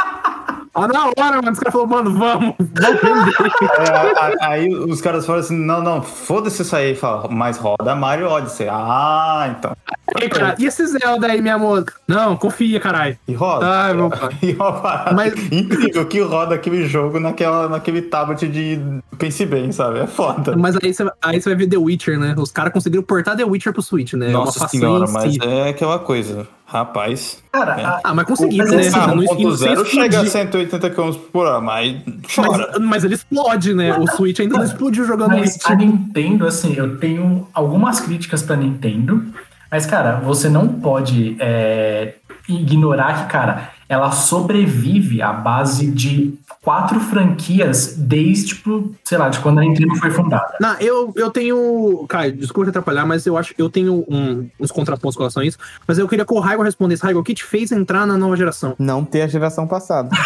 Ah, 0.75 0.89
na 0.89 1.07
hora, 1.07 1.37
mano, 1.37 1.53
os 1.53 1.59
caras 1.59 1.73
falaram, 1.73 1.89
mano, 1.89 2.19
vamos, 2.19 2.55
vamos 2.59 3.01
vender. 3.01 3.35
É, 3.79 4.19
a- 4.19 4.27
a- 4.27 4.49
aí 4.51 4.75
os 4.75 5.01
caras 5.01 5.25
falam 5.25 5.41
assim: 5.41 5.57
não, 5.57 5.81
não, 5.81 6.03
foda-se 6.03 6.63
isso 6.63 6.75
aí. 6.75 6.95
Fala, 6.97 7.29
mas 7.31 7.57
roda 7.59 7.95
Mario 7.95 8.29
Odyssey. 8.29 8.67
Ah, 8.69 9.55
então. 9.57 9.77
E, 10.21 10.29
cara, 10.29 10.55
e 10.59 10.67
esse 10.67 10.85
Zelda 10.87 11.29
aí, 11.29 11.41
Miyamoto? 11.41 11.93
Não, 12.09 12.37
confia, 12.37 12.79
caralho. 12.81 13.17
E 13.27 13.35
roda. 13.35 13.67
Ai, 13.67 13.95
meu 13.95 14.11
pai. 14.11 14.31
E 14.43 14.53
uma 14.53 14.73
parada 14.73 15.13
Mas- 15.15 15.33
incrível 15.53 16.05
que 16.07 16.21
roda 16.21 16.55
aquele 16.57 16.87
jogo 16.87 17.19
naquela, 17.21 17.69
naquele 17.69 18.03
tablet 18.03 18.47
de 18.49 18.79
Pense 19.17 19.47
Bem, 19.47 19.71
sabe? 19.73 20.01
É 20.01 20.07
foda. 20.07 20.57
Mas 20.57 20.77
aí 20.83 20.93
você, 20.93 21.05
aí 21.23 21.41
você 21.41 21.51
vai 21.51 21.59
ver 21.59 21.69
The 21.69 21.77
Witcher, 21.79 22.19
né? 22.19 22.35
Os 22.37 22.51
caras 22.51 22.73
conseguiram 22.73 23.03
portar 23.05 23.37
The 23.37 23.45
Witcher 23.45 23.73
pro 23.73 23.81
Switch, 23.83 24.13
né? 24.15 24.27
É 24.33 24.37
uma 24.37 24.45
Nossa 24.47 24.67
senhora, 24.69 25.07
mas 25.11 25.35
si. 25.35 25.39
é 25.43 25.69
aquela 25.71 25.99
coisa. 25.99 26.47
Rapaz. 26.67 27.43
Cara, 27.53 27.81
É. 27.81 28.01
Ah, 28.03 28.15
mas 28.15 28.27
conseguiram, 28.27 28.67
Mas 28.67 28.93
né? 28.93 29.01
Ah, 29.01 29.07
Não- 29.09 29.17
não 29.17 29.25
1.0 29.25 29.65
explodir. 29.65 29.87
chega 29.87 30.21
a 30.21 30.27
180 30.27 30.64
km 30.67 31.13
por 31.33 31.47
hora, 31.47 31.61
mas. 31.61 31.97
Mas, 32.37 32.79
mas 32.81 33.05
ele 33.05 33.15
explode, 33.15 33.75
né? 33.75 33.97
O 33.97 34.07
Switch 34.07 34.41
ainda 34.41 34.57
não 34.57 34.65
explodiu 34.65 35.05
jogando 35.05 35.31
Mas 35.31 35.55
Witch. 35.55 35.67
a 35.67 35.75
Nintendo, 35.75 36.47
assim, 36.47 36.75
eu 36.75 36.99
tenho 36.99 37.47
algumas 37.53 38.01
críticas 38.01 38.43
pra 38.43 38.57
Nintendo, 38.57 39.25
mas, 39.71 39.87
cara, 39.87 40.21
você 40.21 40.49
não 40.49 40.69
pode 40.69 41.37
é, 41.41 42.15
ignorar 42.49 43.25
que, 43.25 43.33
cara, 43.33 43.71
ela 43.89 44.11
sobrevive 44.13 45.21
à 45.21 45.33
base 45.33 45.91
de 45.91 46.35
quatro 46.65 46.99
franquias 46.99 47.95
desde, 47.97 48.47
tipo, 48.55 48.93
sei 49.05 49.19
lá, 49.19 49.29
de 49.29 49.39
quando 49.41 49.59
a 49.59 49.61
Nintendo 49.61 49.95
foi 49.97 50.11
fundada. 50.11 50.55
Não, 50.61 50.75
eu, 50.81 51.13
eu 51.15 51.31
tenho. 51.31 52.07
Cara, 52.09 52.33
desculpa 52.33 52.67
te 52.67 52.71
atrapalhar, 52.71 53.05
mas 53.07 53.27
eu 53.27 53.37
acho 53.37 53.55
eu 53.59 53.69
tenho 53.69 54.05
um- 54.09 54.49
uns 54.59 54.73
contrapontos 54.73 55.15
com 55.15 55.23
relação 55.23 55.43
a 55.43 55.47
isso. 55.47 55.59
Mas 55.87 55.99
eu 55.99 56.09
queria 56.09 56.25
que 56.25 56.33
o 56.35 56.41
Raigo 56.41 56.63
respondesse. 56.63 57.03
Raigo, 57.03 57.21
o 57.21 57.25
que 57.25 57.35
te 57.35 57.45
fez 57.45 57.71
entrar 57.71 58.07
na 58.07 58.17
nova 58.17 58.35
geração? 58.37 58.75
Não 58.79 59.05
ter 59.05 59.23
a 59.23 59.27
geração 59.27 59.67
passada. 59.67 60.09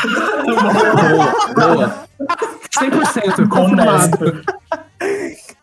Boa, 0.48 1.76
boa. 1.76 1.94
100%, 2.70 3.48
confirmado. 3.48 4.42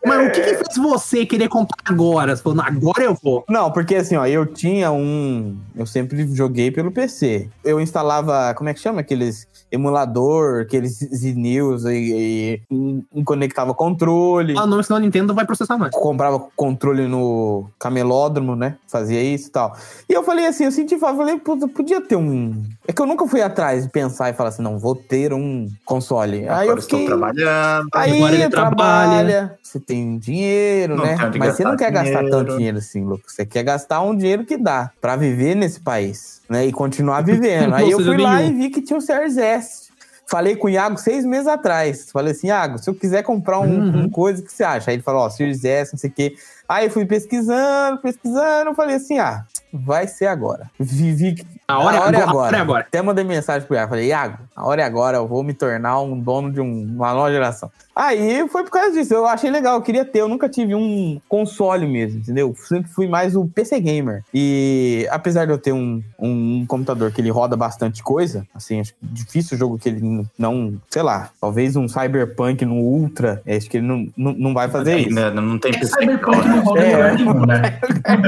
Mas 0.05 0.27
o 0.27 0.31
que, 0.31 0.41
que 0.41 0.55
fez 0.55 0.77
você 0.77 1.25
querer 1.25 1.47
comprar 1.49 1.77
agora? 1.85 2.35
Você 2.35 2.41
falou, 2.43 2.57
"Não, 2.57 2.65
agora 2.65 3.03
eu 3.03 3.17
vou. 3.21 3.43
Não, 3.49 3.71
porque 3.71 3.95
assim, 3.95 4.15
ó, 4.15 4.25
eu 4.25 4.45
tinha 4.45 4.91
um. 4.91 5.57
Eu 5.75 5.85
sempre 5.85 6.27
joguei 6.35 6.71
pelo 6.71 6.91
PC. 6.91 7.49
Eu 7.63 7.79
instalava, 7.79 8.53
como 8.55 8.69
é 8.69 8.73
que 8.73 8.79
chama? 8.79 9.01
Aqueles 9.01 9.47
emulador, 9.71 10.61
aqueles 10.61 10.97
Z-News 10.99 11.85
e, 11.85 12.61
e, 12.71 13.03
e 13.13 13.23
conectava 13.23 13.73
controle. 13.73 14.55
Ah, 14.57 14.65
não, 14.65 14.81
senão 14.81 14.97
a 14.97 15.01
Nintendo 15.01 15.33
vai 15.33 15.45
processar 15.45 15.77
mais. 15.77 15.91
comprava 15.93 16.39
controle 16.55 17.07
no 17.07 17.65
camelódromo, 17.79 18.55
né? 18.55 18.75
Fazia 18.87 19.21
isso 19.21 19.47
e 19.49 19.51
tal. 19.51 19.75
E 20.09 20.13
eu 20.13 20.23
falei 20.23 20.45
assim, 20.47 20.65
eu 20.65 20.71
senti 20.71 20.97
falta, 20.97 21.17
falei, 21.17 21.37
"Puta, 21.39 21.67
podia 21.67 21.99
ter 22.01 22.15
um. 22.15 22.63
É 22.87 22.93
que 22.93 23.01
eu 23.01 23.05
nunca 23.05 23.27
fui 23.27 23.41
atrás 23.41 23.83
de 23.83 23.89
pensar 23.91 24.29
e 24.29 24.33
falar 24.33 24.49
assim, 24.49 24.61
não, 24.61 24.77
vou 24.79 24.95
ter 24.95 25.33
um 25.33 25.67
console. 25.85 26.39
Aí 26.39 26.67
eu 26.67 26.73
Agora 26.73 26.79
estou 26.79 26.99
fiquei. 26.99 27.05
trabalhando. 27.05 27.87
Aí 27.93 28.15
Agora 28.17 28.35
ele 28.35 28.49
trabalha, 28.49 29.57
você 29.61 29.79
tem 29.79 29.94
dinheiro, 30.19 30.95
Não 30.95 31.03
né? 31.05 31.15
tem 31.31 31.39
Mas 31.39 31.55
você 31.55 31.63
não 31.63 31.71
gastar 31.71 31.85
quer 31.85 31.91
gastar 31.91 32.17
dinheiro. 32.19 32.29
tanto 32.37 32.57
dinheiro 32.57 32.77
assim, 32.77 33.03
Lucas. 33.03 33.33
Você 33.33 33.45
quer 33.45 33.63
gastar 33.63 34.01
um 34.01 34.15
dinheiro 34.15 34.45
que 34.45 34.57
dá 34.57 34.91
pra 34.99 35.15
viver 35.15 35.55
nesse 35.55 35.79
país, 35.79 36.41
né? 36.49 36.65
E 36.65 36.71
continuar 36.71 37.21
vivendo. 37.21 37.73
Aí 37.75 37.89
eu 37.91 37.99
fui 37.99 38.17
lá 38.17 38.37
nenhum. 38.37 38.51
e 38.51 38.53
vi 38.63 38.69
que 38.69 38.81
tinha 38.81 38.97
o 38.97 39.01
Series 39.01 39.37
S. 39.37 39.85
Falei 40.27 40.55
com 40.55 40.65
o 40.67 40.69
Iago 40.71 40.97
seis 40.97 41.23
meses 41.23 41.45
atrás. 41.47 42.09
Falei 42.11 42.31
assim, 42.31 42.47
Iago, 42.47 42.79
se 42.79 42.89
eu 42.89 42.95
quiser 42.95 43.21
comprar 43.23 43.59
um, 43.59 43.65
Uhum. 43.79 44.03
um 44.05 44.09
coisa, 44.09 44.41
o 44.41 44.45
que 44.45 44.51
você 44.51 44.63
acha? 44.63 44.89
Aí 44.89 44.95
ele 44.95 45.03
falou, 45.03 45.21
ó, 45.21 45.29
Series 45.29 45.63
S, 45.63 45.93
não 45.93 45.99
sei 45.99 46.09
o 46.09 46.13
quê. 46.13 46.35
Aí 46.67 46.85
eu 46.85 46.91
fui 46.91 47.05
pesquisando, 47.05 47.99
pesquisando, 47.99 48.73
falei 48.73 48.95
assim, 48.95 49.19
ah, 49.19 49.43
vai 49.71 50.07
ser 50.07 50.25
agora. 50.25 50.71
Vivi. 50.79 51.45
A 51.67 51.77
hora, 51.79 51.97
é 51.97 51.99
agora, 51.99 52.23
a 52.25 52.35
hora 52.35 52.57
é 52.57 52.59
agora. 52.59 52.81
Até 52.87 53.01
mandei 53.03 53.23
mensagem 53.23 53.67
pro 53.67 53.75
Iago. 53.75 53.89
Falei, 53.89 54.07
Iago, 54.07 54.37
a 54.55 54.65
hora 54.65 54.81
é 54.81 54.85
agora, 54.85 55.17
eu 55.17 55.27
vou 55.27 55.43
me 55.43 55.53
tornar 55.53 55.99
um 56.01 56.19
dono 56.19 56.51
de 56.51 56.59
um- 56.59 56.85
uma 56.95 57.13
nova 57.13 57.31
geração. 57.31 57.71
Aí 57.95 58.45
foi 58.49 58.63
por 58.63 58.71
causa 58.71 58.91
disso. 58.91 59.13
Eu 59.13 59.25
achei 59.25 59.49
legal, 59.49 59.75
eu 59.75 59.81
queria 59.81 60.03
ter. 60.03 60.19
Eu 60.19 60.27
nunca 60.27 60.49
tive 60.49 60.75
um 60.75 61.19
console 61.29 61.87
mesmo, 61.87 62.19
entendeu? 62.19 62.53
Sempre 62.57 62.91
fui 62.91 63.07
mais 63.07 63.35
o 63.35 63.45
PC 63.47 63.79
Gamer. 63.79 64.21
E 64.33 65.07
apesar 65.09 65.45
de 65.45 65.51
eu 65.53 65.57
ter 65.57 65.71
um, 65.71 66.03
um 66.19 66.65
computador 66.67 67.11
que 67.11 67.21
ele 67.21 67.29
roda 67.29 67.55
bastante 67.55 68.03
coisa, 68.03 68.45
assim, 68.53 68.81
acho 68.81 68.93
difícil 69.01 69.55
o 69.55 69.59
jogo 69.59 69.77
que 69.77 69.87
ele 69.87 70.25
não, 70.37 70.73
sei 70.89 71.01
lá, 71.01 71.29
talvez 71.39 71.75
um 71.77 71.87
Cyberpunk 71.87 72.65
no 72.65 72.75
Ultra, 72.75 73.41
acho 73.47 73.69
que 73.69 73.77
ele 73.77 73.87
não, 73.87 74.07
não, 74.17 74.33
não 74.33 74.53
vai 74.53 74.67
fazer 74.69 74.97
isso. 74.99 75.15
Né, 75.15 75.29
Não 75.31 75.57
tem 75.57 75.71
PC. 75.71 75.93
Cyberpunk 75.97 76.47
não 76.47 76.59
roda 76.63 76.81
É. 76.81 77.13
nenhum, 77.15 77.45
né? 77.45 77.79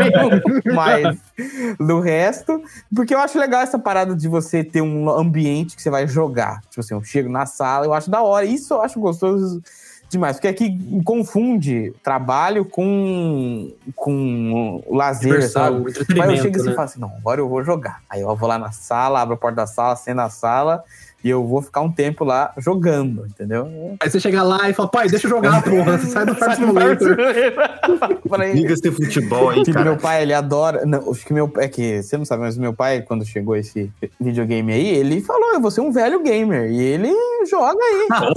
Mas 0.73 1.17
do 1.77 1.99
resto, 1.99 2.62
porque 2.95 3.13
eu 3.13 3.19
acho 3.19 3.38
legal 3.38 3.62
essa 3.62 3.77
parada 3.77 4.15
de 4.15 4.27
você 4.27 4.63
ter 4.63 4.82
um 4.82 5.10
ambiente 5.10 5.75
que 5.75 5.82
você 5.82 5.89
vai 5.89 6.08
jogar. 6.08 6.62
Tipo 6.69 6.80
assim, 6.80 6.93
eu 6.93 7.03
chego 7.03 7.30
na 7.30 7.45
sala, 7.45 7.86
eu 7.86 7.93
acho 7.93 8.10
da 8.10 8.21
hora. 8.21 8.45
Isso 8.45 8.73
eu 8.73 8.82
acho 8.82 8.99
gostoso 8.99 9.56
demais, 10.09 10.37
porque 10.37 10.47
aqui 10.47 11.01
confunde 11.03 11.93
trabalho 12.01 12.63
com, 12.63 13.73
com 13.95 14.83
lazer, 14.89 15.49
sabe? 15.49 15.93
Mas 16.15 16.29
eu 16.29 16.37
chego 16.37 16.55
assim 16.55 16.65
né? 16.67 16.71
e 16.71 16.75
falo 16.75 16.85
assim, 16.85 16.99
não, 16.99 17.13
agora 17.17 17.41
eu 17.41 17.49
vou 17.49 17.63
jogar. 17.63 18.01
Aí 18.09 18.21
eu 18.21 18.35
vou 18.35 18.47
lá 18.47 18.57
na 18.57 18.71
sala, 18.71 19.21
abro 19.21 19.35
a 19.35 19.37
porta 19.37 19.57
da 19.57 19.67
sala, 19.67 19.95
sento 19.95 20.15
na 20.15 20.29
sala 20.29 20.83
e 21.27 21.29
eu 21.29 21.45
vou 21.45 21.61
ficar 21.61 21.81
um 21.81 21.91
tempo 21.91 22.23
lá 22.23 22.53
jogando, 22.57 23.25
entendeu? 23.25 23.67
Aí 23.99 24.09
você 24.09 24.19
chega 24.19 24.41
lá 24.43 24.69
e 24.69 24.73
fala, 24.73 24.89
pai, 24.89 25.07
deixa 25.09 25.25
eu 25.27 25.29
jogar, 25.31 25.61
porra. 25.61 25.97
Você 25.97 26.07
sai 26.07 26.25
do 26.25 26.33
Farm 26.35 26.53
Simulator. 26.53 27.17
Liga-se 28.53 28.81
de 28.81 28.91
futebol 28.91 29.49
aí, 29.49 29.63
cara. 29.65 29.83
meu 29.85 29.97
pai, 29.97 30.21
ele 30.23 30.33
adora. 30.33 30.85
Não, 30.85 31.11
acho 31.11 31.25
que 31.25 31.33
meu 31.33 31.51
é 31.57 31.67
que 31.67 32.01
você 32.01 32.17
não 32.17 32.25
sabe, 32.25 32.43
mas 32.43 32.57
meu 32.57 32.73
pai, 32.73 33.01
quando 33.01 33.25
chegou 33.25 33.55
esse 33.55 33.91
videogame 34.19 34.71
aí, 34.73 34.87
ele 34.87 35.21
falou: 35.21 35.53
Eu 35.53 35.61
vou 35.61 35.71
ser 35.71 35.81
um 35.81 35.91
velho 35.91 36.21
gamer. 36.23 36.71
E 36.71 36.79
ele 36.81 37.13
joga 37.49 37.79
aí. 37.83 38.07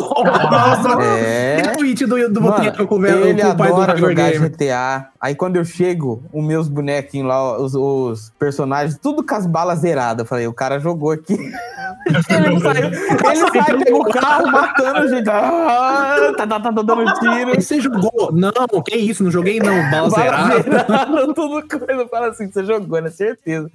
Nossa, 0.51 1.03
É. 1.03 1.63
que 1.63 1.79
tweet 1.79 2.07
do, 2.07 2.29
do 2.29 2.41
Mano, 2.41 2.87
com 2.87 2.95
o 2.97 3.01
velho- 3.01 3.27
ele 3.27 3.43
com 3.43 3.49
o 3.49 3.57
pai 3.57 3.69
do 3.69 3.75
adora 3.75 3.97
jogar 3.97 4.33
Gamer. 4.33 4.51
GTA. 4.51 5.09
Aí 5.21 5.35
quando 5.35 5.57
eu 5.57 5.65
chego, 5.67 6.23
os 6.33 6.43
meus 6.43 6.67
bonequinhos 6.67 7.29
lá, 7.29 7.59
os, 7.61 7.75
os 7.75 8.33
personagens, 8.39 8.99
tudo 8.99 9.23
com 9.23 9.35
as 9.35 9.47
balas 9.47 9.81
zeradas. 9.81 10.21
Eu 10.21 10.27
falei, 10.27 10.47
o 10.47 10.53
cara 10.53 10.79
jogou 10.79 11.11
aqui. 11.11 11.35
ele 12.07 12.23
saiu, 12.23 12.47
ele 12.47 12.61
sai, 12.61 13.77
pega 13.77 13.97
o 13.97 14.05
carro, 14.05 14.51
matando 14.51 15.09
gente. 15.09 15.29
Ah, 15.29 16.33
tá, 16.39 16.47
tá, 16.47 16.61
tá 16.61 16.71
dando 16.71 17.05
tiro. 17.15 17.55
Você 17.55 17.81
jogou? 17.81 18.33
Não, 18.33 18.51
que 18.83 18.97
isso, 18.97 19.23
não 19.23 19.31
joguei 19.31 19.59
não. 19.59 19.75
Bala 19.91 20.09
Bala 20.09 20.11
zerada. 20.11 20.63
zerada, 20.63 21.35
tudo 21.35 21.69
coisa. 21.69 22.09
Fala 22.09 22.29
assim, 22.29 22.51
você 22.51 22.65
jogou, 22.65 23.03
né? 23.03 23.11
Certeza. 23.11 23.71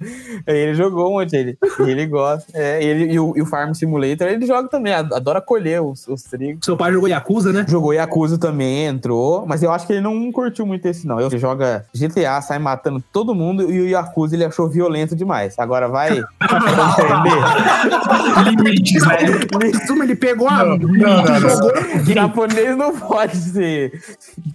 Aí 0.46 0.56
ele 0.56 0.74
jogou 0.74 1.10
um 1.10 1.20
monte, 1.20 1.36
ele, 1.36 1.56
ele 1.78 2.06
gosta. 2.06 2.50
É, 2.54 2.82
ele, 2.82 3.12
e, 3.12 3.20
o, 3.20 3.34
e 3.36 3.42
o 3.42 3.46
Farm 3.46 3.72
Simulator, 3.72 4.26
ele 4.26 4.44
joga 4.46 4.68
também, 4.68 4.92
adora 4.92 5.40
colher 5.40 5.80
os, 5.80 6.08
os 6.08 6.24
trigos. 6.24 6.64
Seu 6.64 6.76
pai 6.76 6.92
jogou 6.92 7.08
Yakuza, 7.08 7.52
né? 7.52 7.64
Jogou 7.68 7.92
Yakuza 7.94 8.36
também, 8.36 8.86
entrou, 8.86 9.46
mas 9.46 9.62
eu 9.62 9.70
acho 9.70 9.86
que 9.86 9.92
ele 9.92 10.02
não 10.02 10.32
curtiu 10.32 10.66
muito 10.66 10.84
esse, 10.86 11.06
não. 11.06 11.20
Ele 11.36 11.38
joga 11.38 11.84
GTA, 11.94 12.40
sai 12.40 12.58
matando 12.58 13.02
todo 13.12 13.34
mundo, 13.34 13.70
e 13.70 13.80
o 13.80 13.86
Yakuza 13.88 14.34
ele 14.34 14.44
achou 14.44 14.68
violento 14.68 15.14
demais. 15.14 15.54
Agora 15.58 15.86
vai. 15.86 16.20
Limites, 18.44 19.06
né? 19.06 19.16
Ele 20.02 20.16
pegou 20.16 20.48
a. 20.48 20.64
Não, 20.64 20.76
não, 20.78 20.88
não, 20.88 21.40
não. 21.40 22.04
Japonês 22.04 22.76
não 22.76 22.96
pode 22.98 23.36
ser 23.36 23.92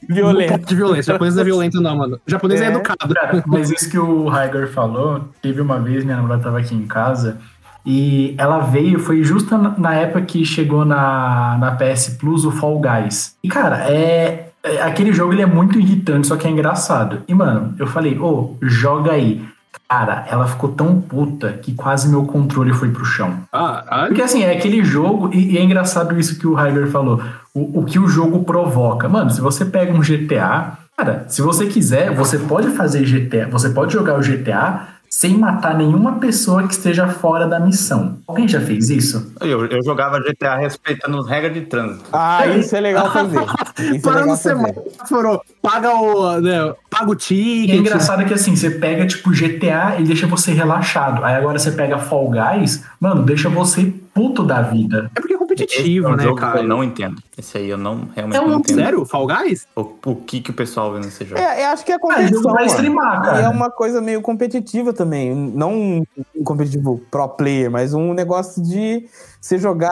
Não 0.09 0.15
violento. 0.15 0.51
pode 0.51 0.65
de 0.65 0.75
violência. 0.75 1.13
Japonês 1.13 1.35
não 1.35 1.41
é 1.41 1.45
violento, 1.45 1.81
não, 1.81 1.97
mano. 1.97 2.19
Japonês 2.25 2.61
é, 2.61 2.65
É. 2.65 2.67
educado. 2.69 3.13
Cara, 3.13 3.43
mas 3.45 3.69
isso 3.71 3.89
que 3.89 3.99
o 3.99 4.27
Heiger 4.35 4.71
falou, 4.71 5.25
teve 5.41 5.61
uma 5.61 5.79
vez, 5.79 6.03
minha 6.03 6.17
namorada 6.17 6.43
tava 6.43 6.59
aqui 6.59 6.73
em 6.73 6.87
casa, 6.87 7.37
e 7.85 8.35
ela 8.37 8.59
veio, 8.59 8.99
foi 8.99 9.23
justo 9.23 9.57
na, 9.57 9.95
época 9.95 10.21
que 10.21 10.45
chegou 10.45 10.85
na, 10.85 11.57
na 11.59 11.71
PS 11.71 12.17
Plus 12.19 12.45
o 12.45 12.51
Fall 12.51 12.79
Guys. 12.79 13.35
E, 13.43 13.49
cara, 13.49 13.89
é- 13.91 14.47
Aquele 14.83 15.11
jogo 15.11 15.33
ele 15.33 15.41
é 15.41 15.45
muito 15.45 15.79
irritante, 15.79 16.27
só 16.27 16.35
que 16.35 16.47
é 16.47 16.51
engraçado. 16.51 17.23
E, 17.27 17.33
mano, 17.33 17.73
eu 17.79 17.87
falei, 17.87 18.17
ô, 18.19 18.55
joga 18.61 19.11
aí. 19.11 19.43
Cara, 19.89 20.25
ela 20.29 20.47
ficou 20.47 20.71
tão 20.71 21.01
puta 21.01 21.53
que 21.53 21.73
quase 21.73 22.07
meu 22.07 22.25
controle 22.25 22.73
foi 22.73 22.89
pro 22.89 23.03
chão. 23.03 23.39
Ah, 23.51 23.83
ah, 23.87 24.05
Porque 24.07 24.21
assim, 24.21 24.43
é 24.43 24.55
aquele 24.55 24.83
jogo, 24.83 25.29
e, 25.33 25.53
e 25.53 25.57
é 25.57 25.63
engraçado 25.63 26.17
isso 26.17 26.39
que 26.39 26.47
o 26.47 26.59
Heiger 26.59 26.87
falou, 26.87 27.21
o, 27.53 27.79
o 27.79 27.85
que 27.85 27.99
o 27.99 28.07
jogo 28.07 28.43
provoca. 28.43 29.09
Mano, 29.09 29.31
se 29.31 29.41
você 29.41 29.65
pega 29.65 29.93
um 29.93 29.99
GTA, 29.99 30.77
cara, 30.95 31.25
se 31.27 31.41
você 31.41 31.65
quiser, 31.65 32.13
você 32.13 32.37
pode 32.37 32.69
fazer 32.69 33.03
GTA, 33.03 33.47
você 33.49 33.69
pode 33.69 33.91
jogar 33.93 34.17
o 34.17 34.21
GTA 34.21 34.90
sem 35.21 35.37
matar 35.37 35.77
nenhuma 35.77 36.13
pessoa 36.13 36.67
que 36.67 36.73
esteja 36.73 37.07
fora 37.07 37.45
da 37.45 37.59
missão. 37.59 38.17
Alguém 38.25 38.47
já 38.47 38.59
fez 38.59 38.89
isso? 38.89 39.31
Eu, 39.39 39.67
eu 39.67 39.83
jogava 39.83 40.19
GTA 40.19 40.55
respeitando 40.55 41.19
as 41.19 41.27
regras 41.27 41.53
de 41.53 41.61
trânsito. 41.61 42.05
Ah, 42.11 42.47
isso 42.47 42.75
é 42.75 42.79
legal 42.79 43.13
fazer. 43.13 43.37
Isso 43.77 43.97
é 43.97 43.99
para 43.99 44.11
legal 44.21 44.27
no 44.27 44.37
fazer. 44.37 44.73
semáforo, 44.95 45.41
paga 45.61 45.93
o, 45.93 46.41
né, 46.41 46.73
paga 46.91 47.09
o 47.09 47.13
E 47.13 47.15
é 47.15 47.17
ticket. 47.17 47.79
engraçado 47.79 48.25
que 48.25 48.33
assim, 48.33 48.53
você 48.55 48.69
pega 48.69 49.07
tipo 49.07 49.31
GTA 49.31 49.95
e 49.97 50.03
deixa 50.03 50.27
você 50.27 50.51
relaxado. 50.51 51.23
Aí 51.23 51.33
agora 51.35 51.57
você 51.57 51.71
pega 51.71 51.97
Fall 51.97 52.29
Guys, 52.29 52.83
mano, 52.99 53.23
deixa 53.23 53.47
você 53.49 53.93
puto 54.13 54.43
da 54.43 54.61
vida. 54.61 55.09
É 55.15 55.21
porque 55.21 55.33
é 55.33 55.35
Esse 55.35 55.35
é 55.35 55.37
competitivo, 55.37 56.09
um 56.09 56.15
né, 56.17 56.23
jogo 56.23 56.35
que 56.35 56.41
cara? 56.41 56.59
eu 56.59 56.63
não 56.67 56.83
entendo. 56.83 57.21
Esse 57.37 57.57
aí 57.57 57.69
eu 57.69 57.77
não 57.77 58.09
realmente 58.13 58.37
É 58.37 58.41
não 58.45 58.57
um 58.57 58.59
entendo. 58.59 58.75
sério? 58.77 59.05
Fall 59.05 59.25
Guys? 59.25 59.65
O, 59.75 59.81
o 60.05 60.15
que, 60.17 60.41
que 60.41 60.51
o 60.51 60.53
pessoal 60.53 60.91
vê 60.93 60.99
nesse 60.99 61.23
jogo. 61.23 61.39
É, 61.41 61.63
eu 61.65 61.69
acho 61.69 61.85
que 61.85 61.93
é 61.93 61.95
Ah, 61.95 61.99
competição. 61.99 62.51
mano. 62.53 62.65
streamar, 62.65 63.21
E 63.21 63.25
cara. 63.25 63.39
é 63.43 63.47
uma 63.49 63.71
coisa 63.71 64.01
meio 64.01 64.21
competitiva 64.21 64.91
também. 64.91 65.33
Não 65.33 66.03
um 66.37 66.43
competitivo 66.43 67.01
pro 67.09 67.27
player, 67.29 67.71
mas 67.71 67.93
um 67.93 68.13
negócio 68.13 68.61
de 68.61 69.05
você 69.41 69.57
jogar. 69.57 69.91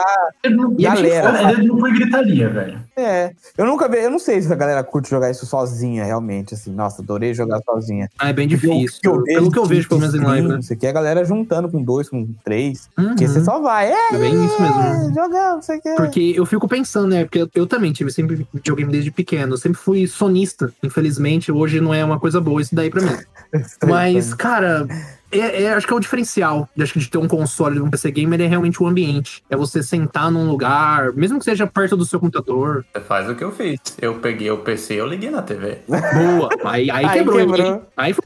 E 0.78 0.86
é 0.86 0.88
Galera. 0.88 1.42
é 1.50 1.56
dedo 1.56 1.76
por 1.76 1.92
gritaria, 1.92 2.48
velho. 2.48 2.80
É. 2.96 3.32
Eu 3.58 3.66
nunca 3.66 3.88
vi. 3.88 3.98
Eu 3.98 4.10
não 4.10 4.18
sei 4.20 4.40
se 4.40 4.50
a 4.52 4.56
galera 4.56 4.84
curte 4.84 5.10
jogar 5.10 5.30
isso 5.30 5.44
sozinha, 5.44 6.04
realmente. 6.04 6.54
Assim, 6.54 6.72
nossa, 6.72 7.02
adorei 7.02 7.34
jogar 7.34 7.60
sozinha. 7.64 8.08
Ah, 8.18 8.28
é 8.28 8.32
bem 8.32 8.48
Porque 8.48 8.66
difícil. 8.68 9.00
que 9.02 9.08
eu 9.08 9.22
Pelo 9.24 9.50
que 9.50 9.58
eu 9.58 9.64
vejo, 9.66 9.88
pelo 9.88 10.00
menos 10.00 10.14
em 10.14 10.20
live, 10.20 10.48
né? 10.48 10.54
Não 10.54 10.62
sei 10.62 10.76
o 10.76 10.80
que, 10.80 10.86
a 10.86 10.92
galera 10.92 11.24
juntando 11.24 11.68
com 11.68 11.82
dois, 11.82 12.08
com 12.08 12.26
três. 12.44 12.88
Porque 12.94 13.24
Uhum. 13.26 13.32
você 13.32 13.44
só 13.44 13.60
vai. 13.60 13.90
É, 13.92 14.14
É 14.14 14.18
bem 14.18 14.44
isso 14.44 14.62
mesmo. 14.62 14.80
é, 14.80 15.12
Jogar, 15.14 15.54
não 15.54 15.62
sei 15.62 15.78
o 15.78 15.82
que. 15.82 15.94
Porque 15.96 16.32
eu 16.36 16.46
fico 16.46 16.68
pensando, 16.68 17.08
né? 17.08 17.24
Porque 17.24 17.40
eu, 17.42 17.50
eu 17.54 17.66
também 17.66 17.92
tive 17.92 18.10
sempre 18.12 18.46
videogame 18.54 18.92
desde 18.92 19.10
pequeno. 19.10 19.54
Eu 19.54 19.58
sempre 19.58 19.78
fui 19.80 20.06
sonista. 20.06 20.72
Infelizmente, 20.82 21.50
hoje 21.50 21.80
não 21.80 21.92
é 21.92 22.04
uma 22.04 22.20
coisa 22.20 22.40
boa 22.40 22.62
isso 22.62 22.74
daí 22.74 22.88
pra 22.90 23.02
mim. 23.02 23.16
Mas, 23.84 24.32
cara, 24.34 24.86
é, 25.32 25.62
é- 25.64 25.72
acho 25.74 25.86
que 25.86 25.92
é 25.92 25.96
o 25.96 26.00
diferencial 26.00 26.68
de, 26.76 26.82
acho 26.82 26.92
que 26.92 26.98
de 26.98 27.08
ter 27.10 27.18
um 27.18 27.28
console 27.28 27.76
de 27.76 27.82
um 27.82 27.90
PC 27.90 28.10
gamer 28.10 28.40
é 28.40 28.46
realmente 28.46 28.82
o 28.82 28.86
ambiente. 28.86 29.42
É 29.50 29.56
você 29.56 29.82
sentar 29.82 30.30
num 30.30 30.48
lugar, 30.48 31.12
mesmo 31.12 31.38
que 31.38 31.44
seja 31.44 31.66
perto 31.66 31.96
do 31.96 32.04
seu 32.04 32.18
computador. 32.20 32.84
Você 32.92 33.00
faz 33.02 33.28
o 33.28 33.34
que 33.34 33.44
eu 33.44 33.52
fiz. 33.52 33.78
Eu 34.00 34.14
peguei 34.16 34.50
o 34.50 34.58
PC 34.58 34.94
e 34.94 34.98
eu 34.98 35.06
liguei 35.06 35.30
na 35.30 35.42
TV. 35.42 35.78
Boa. 35.88 36.48
Aí, 36.64 36.90
aí, 36.90 37.04
Aí 37.04 37.18
quebrou. 37.18 37.36
quebrou. 37.38 37.66
hein? 37.66 37.80
Aí 37.96 38.12
foi, 38.12 38.24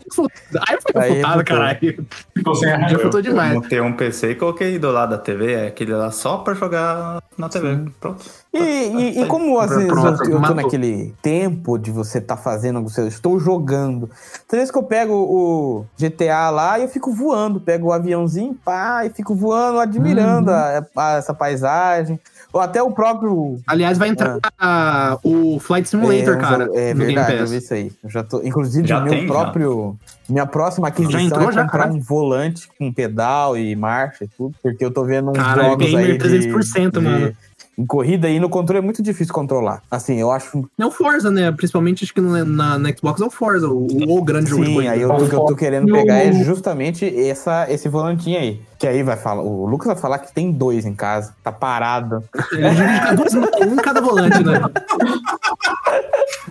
aí 0.68 0.78
foi 0.80 1.02
Aí 1.02 1.08
confutado, 1.10 1.38
refutou. 1.38 1.44
caralho. 1.44 2.06
Ficou 2.36 2.54
sem 2.54 2.68
Já 2.68 2.74
arranjo. 2.76 2.98
futou 3.00 3.20
Eu 3.20 3.24
demais. 3.24 3.54
montei 3.54 3.80
um 3.80 3.92
PC 3.92 4.30
e 4.30 4.34
coloquei 4.34 4.78
do 4.78 4.90
lado 4.90 5.10
da 5.10 5.18
TV. 5.18 5.52
É 5.52 5.66
aquele 5.68 5.92
lá 5.94 6.10
só 6.10 6.38
pra 6.38 6.54
jogar 6.54 7.22
na 7.36 7.48
TV. 7.48 7.78
Pronto. 8.00 8.24
E, 8.54 9.18
e- 9.18 9.22
e 9.22 9.26
como 9.26 9.58
às 9.58 9.70
vezes 9.70 9.88
Pronto, 9.88 10.22
eu, 10.22 10.28
eu 10.28 10.34
tô 10.36 10.38
matou. 10.40 10.56
naquele 10.56 11.12
tempo 11.20 11.76
de 11.76 11.90
você 11.90 12.20
tá 12.20 12.36
fazendo 12.36 12.80
o 12.80 12.86
que 12.86 13.00
eu 13.00 13.08
estou 13.08 13.38
jogando. 13.40 14.08
Tem 14.48 14.58
vezes 14.60 14.70
que 14.70 14.78
eu 14.78 14.82
pego 14.84 15.12
o 15.14 15.84
GTA 15.98 16.50
lá 16.50 16.78
e 16.78 16.82
eu 16.82 16.88
fico 16.88 17.12
voando, 17.12 17.60
pego 17.60 17.88
o 17.88 17.92
aviãozinho, 17.92 18.54
pá, 18.64 19.04
e 19.04 19.10
fico 19.10 19.34
voando, 19.34 19.80
admirando 19.80 20.50
Uhum. 20.50 20.56
a- 20.56 20.84
a- 20.96 21.12
essa 21.16 21.34
paisagem. 21.34 22.18
Ou 22.52 22.60
até 22.60 22.80
o 22.80 22.92
próprio. 22.92 23.58
Aliás, 23.66 23.98
vai 23.98 24.08
entrar 24.10 24.38
ah, 24.60 25.18
o 25.24 25.58
Flight 25.58 25.88
Simulator, 25.88 26.36
é, 26.36 26.40
cara. 26.40 26.70
é 26.72 26.94
verdade, 26.94 27.38
eu 27.38 27.46
vi 27.48 27.56
isso 27.56 27.74
aí. 27.74 27.90
Eu 28.02 28.08
já 28.08 28.22
tô, 28.22 28.40
inclusive, 28.44 28.86
Já 28.86 29.00
meu 29.00 29.12
tem, 29.12 29.26
já. 29.26 29.32
próprio. 29.32 29.96
Minha 30.28 30.46
próxima 30.46 30.88
aquisição 30.88 31.20
entrou, 31.20 31.50
é 31.50 31.52
já, 31.52 31.64
comprar 31.64 31.78
caralho? 31.80 31.96
um 31.96 32.00
volante 32.00 32.68
com 32.78 32.90
pedal 32.92 33.58
e 33.58 33.74
marcha 33.76 34.24
e 34.24 34.28
tudo, 34.28 34.54
porque 34.62 34.82
eu 34.84 34.90
tô 34.90 35.04
vendo 35.04 35.30
uns 35.30 35.36
Caralho, 35.36 35.70
jogos 35.70 35.86
gamer 35.90 36.10
aí. 36.12 36.18
300%, 36.18 36.92
de, 36.92 37.00
mano. 37.00 37.28
de- 37.28 37.36
em 37.76 37.84
corrida 37.86 38.28
aí 38.28 38.38
no 38.38 38.48
controle 38.48 38.78
é 38.78 38.82
muito 38.82 39.02
difícil 39.02 39.34
controlar. 39.34 39.82
Assim, 39.90 40.18
eu 40.20 40.30
acho 40.30 40.68
É 40.78 40.86
o 40.86 40.90
Forza, 40.90 41.30
né? 41.30 41.50
Principalmente 41.52 42.04
acho 42.04 42.14
que 42.14 42.20
na, 42.20 42.44
na- 42.44 42.78
na 42.78 42.88
Xbox 42.96 43.20
é 43.20 43.24
o 43.24 43.30
Forza, 43.30 43.68
o, 43.68 43.86
o 44.18 44.22
grande 44.22 44.50
jogo 44.50 44.64
de 44.64 44.70
Sim, 44.72 44.88
aí 44.88 45.00
eu, 45.02 45.10
o 45.10 45.28
que 45.28 45.34
eu 45.34 45.40
tô 45.44 45.56
querendo 45.56 45.88
E 45.88 45.92
pegar 45.92 46.18
é 46.18 46.32
justamente 46.32 47.04
essa, 47.28 47.70
esse 47.70 47.88
volantinho 47.88 48.38
aí. 48.38 48.60
Que 48.78 48.86
aí 48.86 49.02
vai 49.02 49.16
falar. 49.16 49.42
O 49.42 49.66
Lucas 49.66 49.86
vai 49.88 49.96
falar 49.96 50.18
que 50.18 50.32
tem 50.32 50.52
dois 50.52 50.84
em 50.86 50.94
casa. 50.94 51.34
Tá 51.42 51.50
parado. 51.50 52.22
Divide 52.52 53.16
duas, 53.16 53.34
um 53.34 53.72
em 53.72 53.76
cada 53.76 54.00
volante, 54.00 54.42
né? 54.44 54.60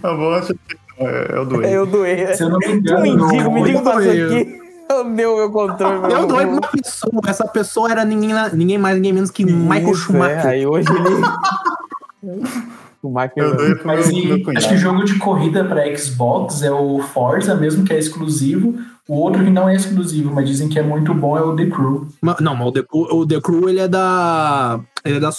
Eu 0.03 0.17
vou 0.17 0.33
achar 0.35 0.53
que 0.53 0.77
é, 0.97 1.35
é 1.35 1.39
o 1.39 1.45
do 1.45 1.63
Eu 1.63 1.85
doei. 1.85 2.25
Eu 2.39 2.49
não 2.49 2.59
me 2.59 2.67
Um 2.67 2.71
engano, 2.75 3.01
mendigo, 3.01 3.17
no- 3.43 3.49
o 3.49 3.53
mendigo 3.53 3.79
eu 4.99 5.03
doei. 5.03 5.03
O 5.03 5.03
meu, 5.05 5.35
meu 5.37 5.51
controle. 5.51 5.99
meu- 5.99 6.09
Eu 6.11 6.27
doei 6.27 6.45
pra 6.45 6.53
uma 6.55 6.61
pessoa. 6.61 7.21
Essa 7.27 7.47
pessoa 7.47 7.91
era 7.91 8.05
ninguém, 8.05 8.31
ninguém 8.53 8.77
mais, 8.77 8.95
ninguém 8.95 9.13
menos 9.13 9.31
que 9.31 9.45
Michael 9.45 9.91
Isso, 9.91 10.01
Schumacher. 10.03 10.45
É, 10.45 10.49
aí 10.49 10.65
hoje 10.67 10.87
ele. 10.89 11.23
o 13.01 13.09
Michael. 13.09 13.31
Eu 13.37 13.57
dei 13.57 13.75
pro 13.75 13.87
meu, 13.87 14.57
acho 14.57 14.69
que 14.69 14.77
jogo 14.77 15.03
de 15.03 15.17
corrida 15.19 15.65
para 15.65 15.95
Xbox 15.97 16.61
é 16.61 16.71
o 16.71 16.99
Forza 17.01 17.55
mesmo, 17.55 17.83
que 17.83 17.93
é 17.93 17.99
exclusivo. 17.99 18.75
O 19.07 19.15
outro 19.15 19.43
que 19.43 19.49
não 19.49 19.67
é 19.67 19.75
exclusivo, 19.75 20.33
mas 20.33 20.47
dizem 20.47 20.69
que 20.69 20.79
é 20.79 20.81
muito 20.81 21.13
bom, 21.13 21.37
é 21.37 21.41
o 21.41 21.53
The 21.53 21.65
Crew. 21.65 22.07
Não, 22.39 22.55
mas 22.55 22.67
o 22.67 22.71
The, 22.71 22.83
o, 22.93 23.17
o 23.17 23.27
The 23.27 23.41
Crew 23.41 23.67
ele 23.69 23.79
é 23.81 23.87
da. 23.87 24.79
Ele 25.05 25.17
é 25.17 25.19
da, 25.19 25.29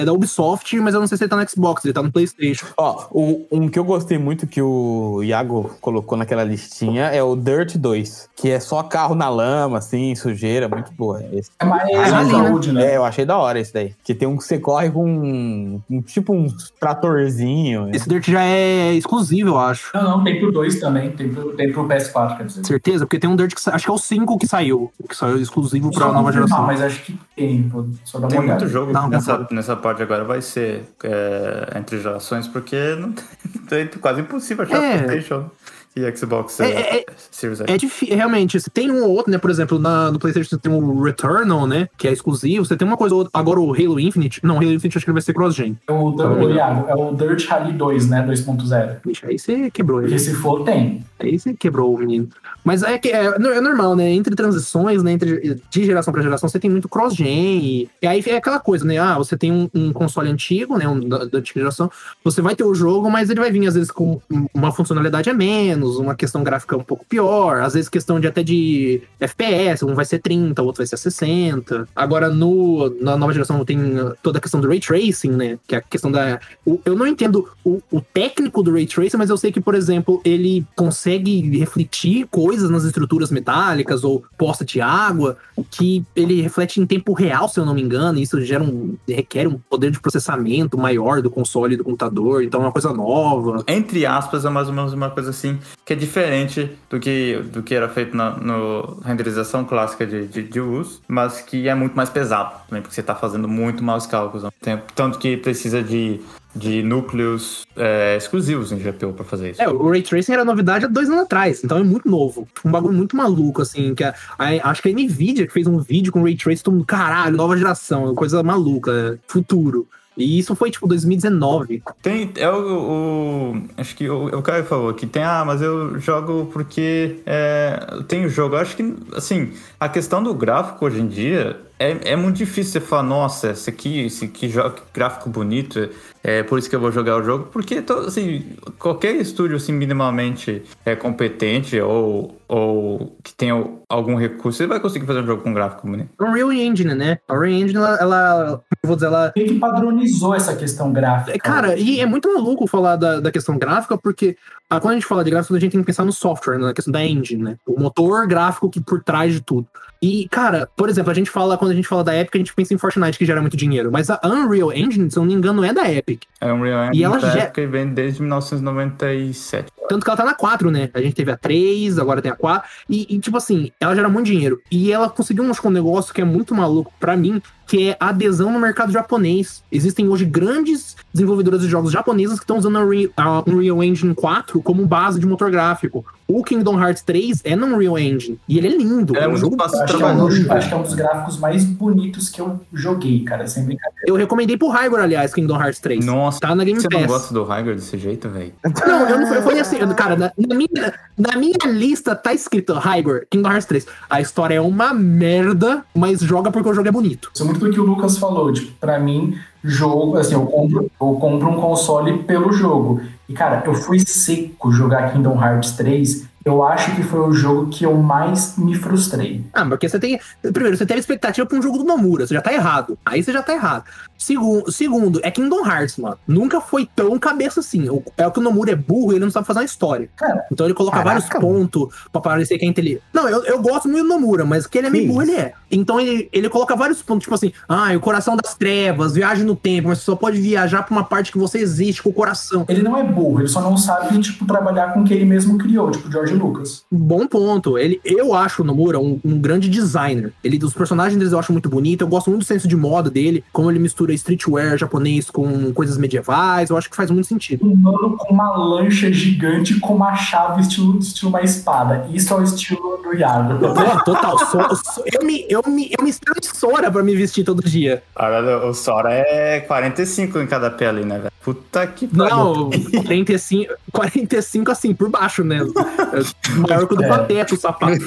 é 0.00 0.04
da 0.06 0.12
Ubisoft, 0.12 0.74
mas 0.80 0.94
eu 0.94 1.00
não 1.00 1.06
sei 1.06 1.18
se 1.18 1.24
ele 1.24 1.28
tá 1.28 1.36
no 1.36 1.46
Xbox, 1.48 1.84
ele 1.84 1.92
tá 1.92 2.02
no 2.02 2.10
Playstation. 2.10 2.64
Ó, 2.78 3.08
o- 3.10 3.46
um 3.52 3.68
que 3.68 3.78
eu 3.78 3.84
gostei 3.84 4.16
muito 4.16 4.46
que 4.46 4.62
o 4.62 5.22
Iago 5.22 5.70
colocou 5.82 6.16
naquela 6.16 6.42
listinha 6.42 7.04
é 7.08 7.22
o 7.22 7.36
Dirt 7.36 7.76
2, 7.76 8.30
que 8.34 8.48
é 8.50 8.58
só 8.58 8.82
carro 8.82 9.14
na 9.14 9.28
lama, 9.28 9.76
assim, 9.78 10.14
sujeira, 10.14 10.66
muito 10.66 10.90
boa. 10.92 11.22
Esse. 11.30 11.50
É 11.58 11.64
mais 11.66 11.90
Ah, 12.12 12.24
né? 12.24 12.30
saúde, 12.30 12.72
né? 12.72 12.92
É, 12.92 12.96
eu 12.96 13.04
achei 13.04 13.26
da 13.26 13.36
hora 13.36 13.60
esse 13.60 13.72
daí. 13.72 13.94
Que 14.02 14.14
tem 14.14 14.26
um 14.26 14.36
que 14.38 14.44
você 14.44 14.58
corre 14.58 14.90
com 14.90 15.04
um, 15.06 15.80
um- 15.90 16.00
tipo 16.00 16.32
um 16.32 16.46
tratorzinho. 16.80 17.90
Esse 17.94 18.08
Dirt 18.08 18.28
já 18.30 18.42
é 18.42 18.94
exclusivo, 18.94 19.50
eu 19.50 19.58
acho. 19.58 19.90
Não, 19.94 20.02
não, 20.18 20.24
tem 20.24 20.38
pro 20.40 20.50
2 20.52 20.80
também, 20.80 21.10
tem 21.10 21.28
pro, 21.32 21.52
tem 21.54 21.70
pro 21.72 21.84
PS4, 21.86 22.36
quer 22.38 22.46
dizer. 22.46 22.64
Certeza? 22.66 23.04
Porque 23.04 23.18
tem 23.18 23.28
um 23.28 23.36
Dirt 23.36 23.54
que 23.54 23.70
acho 23.70 23.84
que 23.84 23.90
é 23.90 23.94
o 23.94 23.98
5 23.98 24.38
que 24.38 24.46
saiu. 24.46 24.90
Que 25.08 25.14
saiu 25.16 25.38
exclusivo 25.38 25.90
pra 25.90 26.10
nova 26.12 26.32
geração. 26.32 26.62
Mas 26.66 26.80
acho 26.80 27.02
que 27.02 27.18
tem, 27.36 27.62
pô, 27.68 27.84
só 28.04 28.18
dá 28.18 28.26
uma 28.26 28.30
Tem 28.30 28.40
olhada. 28.40 28.60
muito 28.60 28.72
jogo 28.72 28.92
Não, 29.02 29.08
nessa, 29.10 29.46
nessa 29.50 29.76
parte 29.76 30.02
agora 30.02 30.24
vai 30.24 30.42
ser 30.42 30.84
é, 31.04 31.78
entre 31.78 32.00
gerações, 32.00 32.48
porque 32.48 32.76
não 32.96 33.12
tem, 33.68 33.82
é 33.82 33.86
quase 33.86 34.20
impossível 34.20 34.64
achar 34.64 34.82
É. 34.82 35.02
PlayStation 35.02 35.50
e 35.94 36.16
Xbox 36.16 36.58
É, 36.60 36.70
é, 36.70 36.96
é- 37.00 37.06
Series 37.30 37.60
X. 37.60 37.68
É 37.68 37.76
difícil, 37.76 38.16
realmente. 38.16 38.58
Você 38.58 38.70
tem 38.70 38.90
um 38.90 39.04
ou 39.04 39.10
outro, 39.10 39.30
né? 39.30 39.38
Por 39.38 39.50
exemplo, 39.50 39.78
na, 39.78 40.10
no 40.10 40.18
PlayStation 40.18 40.50
você 40.50 40.58
tem 40.58 40.72
o 40.72 41.02
Returnal, 41.02 41.66
né? 41.66 41.88
Que 41.98 42.08
é 42.08 42.12
exclusivo. 42.12 42.64
Você 42.64 42.76
tem 42.76 42.86
uma 42.86 42.96
coisa 42.96 43.14
ou 43.14 43.20
outra. 43.20 43.38
Agora 43.38 43.60
o 43.60 43.72
Halo 43.72 44.00
Infinite. 44.00 44.40
Não, 44.42 44.56
o 44.56 44.58
Halo 44.58 44.72
Infinite 44.72 44.96
acho 44.96 45.04
que 45.04 45.10
ele 45.10 45.14
vai 45.14 45.22
ser 45.22 45.34
cross-gen. 45.34 45.78
É 45.86 45.92
o, 45.92 46.14
o, 46.14 46.50
Iago, 46.50 46.88
é 46.88 46.94
o 46.94 47.14
Dirt 47.14 47.46
Rally 47.46 47.72
2, 47.72 48.08
né? 48.08 48.26
2.0. 48.26 48.96
Vixe, 49.04 49.26
Aí 49.26 49.38
você 49.38 49.70
quebrou 49.70 50.00
ele. 50.00 50.08
Porque 50.08 50.18
se 50.18 50.34
for, 50.34 50.64
tem. 50.64 51.04
Aí 51.18 51.38
você 51.38 51.54
quebrou 51.54 51.94
o 51.94 51.98
menino. 51.98 52.28
Mas 52.64 52.82
é 52.82 52.96
que 52.98 53.08
é, 53.08 53.26
é 53.26 53.60
normal, 53.60 53.94
né? 53.96 54.10
Entre 54.10 54.34
transições, 54.34 55.02
né? 55.02 55.12
Entre, 55.12 55.60
de 55.70 55.84
geração 55.84 56.12
pra 56.12 56.22
geração, 56.22 56.48
você 56.48 56.58
tem 56.58 56.70
muito 56.70 56.88
cross-gen. 56.88 57.58
E, 57.62 57.90
e 58.00 58.06
aí 58.06 58.22
é 58.26 58.36
aquela 58.36 58.60
coisa, 58.60 58.84
né? 58.84 58.98
Ah, 58.98 59.18
você 59.18 59.36
tem 59.36 59.52
um, 59.52 59.68
um 59.74 59.92
console 59.92 60.30
antigo, 60.30 60.78
né? 60.78 60.88
Um, 60.88 61.00
da, 61.08 61.24
da 61.24 61.38
antiga 61.38 61.60
geração. 61.60 61.90
Você 62.24 62.40
vai 62.40 62.54
ter 62.54 62.64
o 62.64 62.74
jogo, 62.74 63.10
mas 63.10 63.28
ele 63.30 63.40
vai 63.40 63.50
vir, 63.50 63.66
às 63.66 63.74
vezes, 63.74 63.90
com 63.90 64.20
uma 64.54 64.72
funcionalidade 64.72 65.28
a 65.28 65.34
menos, 65.34 65.81
uma 65.82 66.14
questão 66.14 66.42
gráfica 66.42 66.76
um 66.76 66.82
pouco 66.84 67.04
pior, 67.06 67.60
às 67.60 67.74
vezes 67.74 67.88
questão 67.88 68.18
de 68.20 68.26
até 68.26 68.42
de 68.42 69.02
FPS, 69.20 69.84
um 69.84 69.94
vai 69.94 70.04
ser 70.04 70.18
30, 70.20 70.62
o 70.62 70.66
outro 70.66 70.80
vai 70.80 70.86
ser 70.86 70.96
60. 70.96 71.88
Agora, 71.94 72.28
no, 72.28 72.90
na 73.00 73.16
nova 73.16 73.32
geração 73.32 73.64
tem 73.64 73.78
toda 74.22 74.38
a 74.38 74.40
questão 74.40 74.60
do 74.60 74.68
Ray 74.68 74.80
Tracing, 74.80 75.30
né? 75.32 75.58
Que 75.66 75.74
é 75.74 75.78
a 75.78 75.82
questão 75.82 76.10
da. 76.10 76.40
o- 76.66 76.80
eu 76.84 76.94
não 76.96 77.06
entendo 77.06 77.48
o, 77.64 77.80
o 77.90 78.00
técnico 78.00 78.62
do 78.62 78.72
Ray 78.72 78.86
Tracing, 78.86 79.16
mas 79.16 79.30
eu 79.30 79.36
sei 79.36 79.52
que, 79.52 79.60
por 79.60 79.74
exemplo, 79.74 80.20
ele 80.24 80.66
consegue 80.76 81.58
refletir 81.58 82.26
coisas 82.30 82.70
nas 82.70 82.84
estruturas 82.84 83.30
metálicas 83.30 84.04
ou 84.04 84.24
poça 84.36 84.64
de 84.64 84.80
água 84.80 85.36
que 85.70 86.04
ele 86.14 86.40
reflete 86.42 86.80
em 86.80 86.86
tempo 86.86 87.12
real, 87.12 87.48
se 87.48 87.58
eu 87.58 87.64
não 87.66 87.74
me 87.74 87.82
engano, 87.82 88.18
e 88.18 88.22
isso 88.22 88.40
gera 88.42 88.62
um, 88.62 88.94
requer 89.08 89.46
um 89.46 89.58
poder 89.70 89.90
de 89.90 90.00
processamento 90.00 90.76
maior 90.78 91.22
do 91.22 91.30
console 91.30 91.74
e 91.74 91.76
do 91.76 91.84
computador, 91.84 92.42
então 92.42 92.60
é 92.60 92.64
uma 92.64 92.72
coisa 92.72 92.92
nova. 92.92 93.64
Entre 93.66 94.04
aspas, 94.06 94.44
é 94.44 94.50
mais 94.50 94.68
ou 94.68 94.74
menos 94.74 94.92
uma 94.92 95.10
coisa 95.10 95.30
assim, 95.30 95.58
que 95.84 95.92
é 95.92 95.96
diferente 95.96 96.70
do 96.88 96.98
que, 97.00 97.36
do 97.52 97.62
que 97.62 97.74
era 97.74 97.88
feito 97.88 98.16
na 98.16 98.30
no 98.36 99.00
renderização 99.04 99.64
clássica 99.64 100.06
de, 100.06 100.26
de, 100.26 100.42
de 100.42 100.60
uso, 100.60 101.00
mas 101.08 101.40
que 101.40 101.68
é 101.68 101.74
muito 101.74 101.94
mais 101.96 102.08
pesado 102.10 102.54
também, 102.68 102.82
porque 102.82 102.94
você 102.94 103.00
está 103.00 103.14
fazendo 103.14 103.48
muito 103.48 103.82
mais 103.82 104.06
cálculos 104.06 104.44
ao 104.44 104.50
tempo. 104.52 104.84
Tanto 104.94 105.18
que 105.18 105.36
precisa 105.36 105.82
de, 105.82 106.20
de 106.54 106.82
núcleos 106.82 107.66
é, 107.76 108.16
exclusivos 108.16 108.72
em 108.72 108.78
GPU 108.78 109.12
para 109.12 109.24
fazer 109.24 109.50
isso. 109.50 109.62
É, 109.62 109.68
o 109.68 109.88
Ray 109.90 110.02
Tracing 110.02 110.32
era 110.32 110.44
novidade 110.44 110.84
há 110.84 110.88
dois 110.88 111.08
anos 111.08 111.22
atrás, 111.22 111.62
então 111.64 111.78
é 111.78 111.82
muito 111.82 112.08
novo. 112.08 112.46
Um 112.64 112.70
bagulho 112.70 112.94
muito 112.94 113.16
maluco, 113.16 113.62
assim, 113.62 113.94
que 113.94 114.04
a, 114.04 114.14
a- 114.38 114.70
acho 114.70 114.82
que 114.82 114.88
a 114.88 114.92
Nvidia 114.92 115.46
que 115.46 115.52
fez 115.52 115.66
um 115.66 115.78
vídeo 115.78 116.12
com 116.12 116.22
Ray 116.22 116.36
Tracing, 116.36 116.62
todo 116.62 116.74
mundo, 116.74 116.86
caralho, 116.86 117.36
nova 117.36 117.56
geração, 117.56 118.14
coisa 118.14 118.42
maluca, 118.42 118.92
é, 118.92 119.18
futuro. 119.26 119.86
E 120.16 120.38
isso 120.38 120.54
foi, 120.54 120.70
tipo, 120.70 120.86
2019. 120.86 121.82
Tem, 122.02 122.30
é 122.36 122.50
o, 122.50 123.52
o- 123.54 123.62
acho 123.76 123.96
que 123.96 124.08
o, 124.08 124.26
o 124.26 124.42
Caio 124.42 124.64
falou 124.64 124.92
que 124.92 125.06
tem, 125.06 125.22
ah, 125.22 125.42
mas 125.46 125.62
eu 125.62 125.98
jogo 125.98 126.50
porque 126.52 127.20
é, 127.24 127.86
eu 127.92 128.04
tenho 128.04 128.28
jogo. 128.28 128.54
Eu 128.56 128.60
acho 128.60 128.76
que, 128.76 128.94
assim, 129.16 129.52
a 129.80 129.88
questão 129.88 130.22
do 130.22 130.34
gráfico 130.34 130.84
hoje 130.84 131.00
em 131.00 131.06
dia 131.08 131.58
é, 131.82 132.12
é 132.12 132.16
muito 132.16 132.36
difícil 132.36 132.72
você 132.72 132.80
falar, 132.80 133.02
nossa, 133.02 133.50
esse 133.50 133.68
aqui, 133.68 134.00
esse 134.06 134.24
aqui 134.26 134.48
joga 134.48 134.70
que 134.70 134.82
gráfico 134.94 135.28
bonito, 135.28 135.88
é 136.22 136.42
por 136.42 136.58
isso 136.58 136.70
que 136.70 136.76
eu 136.76 136.80
vou 136.80 136.92
jogar 136.92 137.16
o 137.16 137.22
jogo, 137.24 137.48
porque, 137.52 137.82
to- 137.82 138.06
assim, 138.06 138.44
qualquer 138.78 139.16
estúdio, 139.16 139.56
assim, 139.56 139.72
minimamente 139.72 140.62
é, 140.84 140.94
competente 140.94 141.80
ou, 141.80 142.36
ou 142.46 143.16
que 143.22 143.34
tenha 143.34 143.66
algum 143.88 144.14
recurso, 144.16 144.62
ele 144.62 144.68
vai 144.68 144.80
conseguir 144.80 145.06
fazer 145.06 145.20
um 145.20 145.26
jogo 145.26 145.42
com 145.42 145.52
gráfico 145.52 145.86
bonito. 145.86 146.10
Unreal 146.20 146.52
Engine, 146.52 146.94
né? 146.94 147.18
A 147.28 147.34
Unreal 147.34 147.52
Engine, 147.52 147.76
ela, 147.76 147.96
ela 147.96 148.62
eu 148.82 148.86
vou 148.86 148.94
dizer, 148.96 149.06
ela 149.06 149.32
Quem 149.34 149.46
que 149.46 149.58
padronizou 149.58 150.34
essa 150.34 150.54
questão 150.54 150.92
gráfica? 150.92 151.32
É, 151.36 151.38
Cara, 151.38 151.76
e 151.76 152.00
é 152.00 152.06
muito 152.06 152.32
maluco 152.32 152.66
falar 152.66 152.96
da, 152.96 153.20
da 153.20 153.32
questão 153.32 153.58
gráfica, 153.58 153.98
porque 153.98 154.36
ah, 154.70 154.80
quando 154.80 154.92
a 154.92 154.94
gente 154.94 155.06
fala 155.06 155.24
de 155.24 155.30
gráfico, 155.30 155.54
a 155.54 155.60
gente 155.60 155.72
tem 155.72 155.80
que 155.80 155.86
pensar 155.86 156.04
no 156.04 156.12
software, 156.12 156.58
né, 156.58 156.66
na 156.66 156.72
questão 156.74 156.92
da 156.92 157.04
engine, 157.04 157.42
né? 157.42 157.56
O 157.66 157.80
motor 157.80 158.26
gráfico 158.26 158.70
que 158.70 158.80
por 158.80 159.02
trás 159.02 159.32
de 159.34 159.40
tudo. 159.40 159.66
E, 160.00 160.26
cara, 160.28 160.68
por 160.76 160.88
exemplo, 160.88 161.12
a 161.12 161.14
gente 161.14 161.30
fala, 161.30 161.56
quando 161.56 161.71
a 161.72 161.76
gente 161.76 161.88
fala 161.88 162.04
da 162.04 162.16
Epic, 162.16 162.34
a 162.34 162.38
gente 162.38 162.54
pensa 162.54 162.72
em 162.74 162.78
Fortnite, 162.78 163.18
que 163.18 163.24
gera 163.26 163.40
muito 163.40 163.56
dinheiro. 163.56 163.90
Mas 163.90 164.08
a 164.10 164.20
Unreal 164.24 164.72
Engine, 164.72 165.10
se 165.10 165.18
eu 165.18 165.22
não 165.22 165.28
me 165.28 165.34
engano, 165.34 165.64
é 165.64 165.72
da 165.72 165.90
Epic. 165.90 166.22
É 166.40 166.52
um 166.52 166.62
Real 166.62 166.90
E 166.94 167.02
ela 167.02 167.16
Engine 167.16 167.32
já- 167.32 167.46
que 167.46 167.66
vem 167.66 167.88
desde 167.88 168.20
1997. 168.22 169.70
Tanto 169.88 170.04
que 170.04 170.10
ela 170.10 170.16
tá 170.16 170.24
na 170.24 170.34
4, 170.34 170.70
né? 170.70 170.88
A 170.94 171.00
gente 171.00 171.14
teve 171.14 171.30
a 171.30 171.36
3, 171.36 171.98
agora 171.98 172.22
tem 172.22 172.30
a 172.30 172.36
4. 172.36 172.68
E, 172.88 173.14
e, 173.14 173.18
tipo 173.18 173.36
assim, 173.36 173.70
ela 173.80 173.94
gera 173.94 174.08
muito 174.08 174.26
dinheiro. 174.26 174.60
E 174.70 174.90
ela 174.92 175.08
conseguiu 175.10 175.44
um, 175.44 175.50
um 175.64 175.70
negócio 175.70 176.14
que 176.14 176.20
é 176.20 176.24
muito 176.24 176.54
maluco 176.54 176.92
pra 176.98 177.16
mim, 177.16 177.42
que 177.72 177.88
é 177.88 177.96
a 177.98 178.10
adesão 178.10 178.52
no 178.52 178.60
mercado 178.60 178.92
japonês. 178.92 179.62
Existem 179.72 180.06
hoje 180.06 180.26
grandes 180.26 180.94
desenvolvedoras 181.10 181.62
de 181.62 181.68
jogos 181.68 181.90
japonesas 181.90 182.38
que 182.38 182.44
estão 182.44 182.58
usando 182.58 182.76
a 182.76 182.84
Unreal, 182.84 183.10
a 183.16 183.42
Unreal 183.48 183.82
Engine 183.82 184.14
4 184.14 184.60
como 184.60 184.84
base 184.84 185.18
de 185.18 185.24
motor 185.24 185.50
gráfico. 185.50 186.04
O 186.28 186.42
Kingdom 186.42 186.80
Hearts 186.80 187.02
3 187.02 187.40
é 187.44 187.54
no 187.54 187.66
Unreal 187.66 187.98
Engine. 187.98 188.38
E 188.48 188.56
ele 188.56 188.68
é 188.68 188.76
lindo. 188.76 189.16
É 189.16 189.26
um 189.26 189.30
muito 189.30 189.40
jogo 189.40 189.56
fácil 189.56 189.82
acho, 189.82 189.96
que 189.98 190.02
é 190.02 190.06
um, 190.06 190.26
acho 190.26 190.68
que 190.68 190.74
é 190.74 190.76
um 190.76 190.82
dos 190.82 190.94
gráficos 190.94 191.38
mais 191.38 191.64
bonitos 191.64 192.30
que 192.30 192.40
eu 192.40 192.60
joguei, 192.72 193.22
cara, 193.24 193.46
sem 193.46 193.64
brincadeira. 193.64 194.04
Eu 194.06 194.14
recomendei 194.16 194.56
pro 194.56 194.68
Hygor, 194.68 195.00
aliás, 195.00 195.34
Kingdom 195.34 195.60
Hearts 195.60 195.80
3. 195.80 196.04
Nossa, 196.04 196.40
Tá 196.40 196.54
na 196.54 196.64
Game 196.64 196.80
você 196.80 196.88
Pass. 196.88 197.00
não 197.02 197.08
gosta 197.08 197.34
do 197.34 197.42
Hygor 197.44 197.74
desse 197.74 197.98
jeito, 197.98 198.30
velho? 198.30 198.52
Não, 198.86 199.08
eu 199.08 199.20
não 199.20 199.34
eu 199.34 199.42
falei 199.42 199.60
assim, 199.60 199.78
cara, 199.94 200.16
na, 200.16 200.32
na 200.36 200.54
minha, 200.54 200.94
na 201.18 201.36
minha 201.36 201.66
lista 201.66 202.14
tá 202.14 202.32
escrito 202.32 202.72
Hygor, 202.74 203.26
Kingdom 203.30 203.50
Hearts 203.50 203.66
3. 203.66 203.86
A 204.08 204.20
história 204.20 204.54
é 204.54 204.60
uma 204.60 204.94
merda, 204.94 205.84
mas 205.94 206.20
joga 206.20 206.50
porque 206.50 206.68
o 206.68 206.74
jogo 206.74 206.88
é 206.88 206.92
bonito. 206.92 207.30
É 207.38 207.44
muito 207.44 207.61
do 207.62 207.70
que 207.70 207.80
o 207.80 207.84
Lucas 207.84 208.18
falou, 208.18 208.52
tipo, 208.52 208.72
pra 208.80 208.98
mim, 208.98 209.36
jogo, 209.62 210.18
assim, 210.18 210.34
eu 210.34 210.46
compro, 210.46 210.90
eu 211.00 211.14
compro 211.14 211.48
um 211.48 211.60
console 211.60 212.18
pelo 212.24 212.52
jogo. 212.52 213.00
E, 213.28 213.32
cara, 213.32 213.62
eu 213.66 213.74
fui 213.74 214.00
seco 214.00 214.70
jogar 214.72 215.12
Kingdom 215.12 215.42
Hearts 215.42 215.72
3 215.72 216.26
eu 216.44 216.62
acho 216.64 216.94
que 216.96 217.02
foi 217.02 217.20
o 217.20 217.32
jogo 217.32 217.68
que 217.68 217.84
eu 217.84 217.94
mais 217.96 218.56
me 218.56 218.74
frustrei. 218.74 219.44
Ah, 219.52 219.64
porque 219.64 219.88
você 219.88 219.98
tem. 219.98 220.20
Primeiro, 220.52 220.76
você 220.76 220.86
teve 220.86 221.00
expectativa 221.00 221.46
pra 221.46 221.58
um 221.58 221.62
jogo 221.62 221.78
do 221.78 221.84
Nomura, 221.84 222.26
você 222.26 222.34
já 222.34 222.40
tá 222.40 222.52
errado. 222.52 222.98
Aí 223.04 223.22
você 223.22 223.32
já 223.32 223.42
tá 223.42 223.52
errado. 223.52 223.84
Segundo, 224.18 224.70
segundo 224.70 225.20
é 225.24 225.30
Kingdom 225.30 225.66
Hearts, 225.66 225.96
mano. 225.96 226.16
Nunca 226.28 226.60
foi 226.60 226.88
tão 226.94 227.18
cabeça 227.18 227.60
assim. 227.60 227.88
O- 227.88 228.02
É 228.16 228.26
o 228.26 228.30
que 228.30 228.38
o 228.38 228.42
Nomura 228.42 228.70
é 228.72 228.76
burro 228.76 229.12
e 229.12 229.16
ele 229.16 229.24
não 229.24 229.32
sabe 229.32 229.46
fazer 229.46 229.60
uma 229.60 229.64
história. 229.64 230.08
Cara, 230.16 230.44
Então 230.52 230.66
ele 230.66 230.74
coloca 230.74 230.98
Caraca, 230.98 231.20
vários 231.20 231.40
pontos 231.40 231.88
pra 232.12 232.20
parecer 232.20 232.56
que 232.58 232.64
é 232.64 232.68
inteligente. 232.68 233.02
Não, 233.12 233.28
eu, 233.28 233.42
eu 233.44 233.60
gosto 233.60 233.88
muito 233.88 234.04
do 234.04 234.08
Nomura, 234.08 234.44
mas 234.44 234.66
que 234.66 234.78
ele 234.78 234.86
é 234.86 234.90
meio 234.90 235.08
burro, 235.08 235.22
ele 235.22 235.34
é. 235.34 235.54
Então 235.70 235.98
ele, 235.98 236.28
ele 236.32 236.48
coloca 236.48 236.76
vários 236.76 237.02
pontos, 237.02 237.24
tipo 237.24 237.34
assim, 237.34 237.52
ah, 237.68 237.92
o 237.96 238.00
coração 238.00 238.36
das 238.36 238.54
trevas, 238.54 239.14
viagem 239.14 239.44
no 239.44 239.56
tempo, 239.56 239.88
mas 239.88 239.98
você 239.98 240.04
só 240.04 240.14
pode 240.16 240.40
viajar 240.40 240.82
pra 240.84 240.94
uma 240.94 241.04
parte 241.04 241.32
que 241.32 241.38
você 241.38 241.58
existe 241.58 242.02
com 242.02 242.10
o 242.10 242.12
coração. 242.12 242.64
ele 242.68 242.82
não 242.82 242.96
é 242.96 243.02
burro, 243.02 243.40
ele 243.40 243.48
só 243.48 243.60
não 243.60 243.76
sabe, 243.76 244.18
tipo, 244.20 244.44
trabalhar 244.46 244.92
com 244.94 245.00
o 245.00 245.04
que 245.04 245.12
ele 245.14 245.24
mesmo 245.24 245.58
criou, 245.58 245.90
tipo 245.90 246.10
George 246.10 246.31
Lucas. 246.32 246.84
Bom 246.90 247.26
ponto. 247.26 247.76
Ele, 247.78 248.00
eu 248.04 248.34
acho 248.34 248.62
o 248.62 248.64
Nomura 248.64 248.98
um, 248.98 249.18
um 249.24 249.38
grande 249.38 249.68
designer. 249.68 250.32
Ele, 250.42 250.58
dos 250.58 250.74
personagens 250.74 251.16
deles 251.18 251.32
eu 251.32 251.38
acho 251.38 251.52
muito 251.52 251.68
bonito. 251.68 252.02
Eu 252.02 252.08
gosto 252.08 252.28
muito 252.30 252.42
do 252.42 252.46
senso 252.46 252.66
de 252.68 252.76
moda 252.76 253.10
dele, 253.10 253.44
como 253.52 253.70
ele 253.70 253.78
mistura 253.78 254.12
streetwear 254.14 254.76
japonês 254.78 255.30
com 255.30 255.72
coisas 255.72 255.96
medievais. 255.98 256.70
Eu 256.70 256.76
acho 256.76 256.88
que 256.90 256.96
faz 256.96 257.10
muito 257.10 257.26
sentido. 257.26 257.66
Um 257.66 257.76
mano 257.76 258.16
com 258.18 258.32
uma 258.34 258.56
lancha 258.56 259.12
gigante 259.12 259.78
com 259.80 259.94
uma 259.94 260.14
chave 260.16 260.62
estilo, 260.62 260.98
estilo 260.98 261.30
uma 261.30 261.42
espada. 261.42 262.06
Isso 262.12 262.32
é 262.32 262.36
o 262.36 262.42
estilo 262.42 263.00
do. 263.02 263.12
Pô, 263.58 264.04
total. 264.04 264.38
So- 264.38 264.74
so- 264.76 265.02
eu, 265.12 265.26
me, 265.26 265.44
eu, 265.48 265.62
me, 265.66 265.90
eu 265.98 266.02
me 266.04 266.10
estranho 266.10 266.40
de 266.40 266.56
Sora 266.56 266.90
pra 266.90 267.02
me 267.02 267.14
vestir 267.14 267.44
todo 267.44 267.62
dia. 267.62 268.02
Agora, 268.16 268.66
o 268.66 268.74
Sora 268.74 269.12
é 269.12 269.60
45 269.60 270.38
em 270.40 270.46
cada 270.46 270.70
pele, 270.70 271.04
né, 271.04 271.18
velho? 271.18 271.32
Puta 271.44 271.86
que 271.88 272.06
pariu. 272.06 272.36
Não, 272.36 272.70
45, 273.04 273.74
45 273.92 274.70
assim, 274.70 274.94
por 274.94 275.08
baixo, 275.10 275.42
né? 275.44 275.58
É 276.46 276.50
Maior 276.58 276.86
que 276.86 276.94
o 276.94 276.96
do 276.96 277.04
É. 277.04 277.08
Pateta, 277.08 277.54
o 277.54 277.58
sapato. 277.58 277.98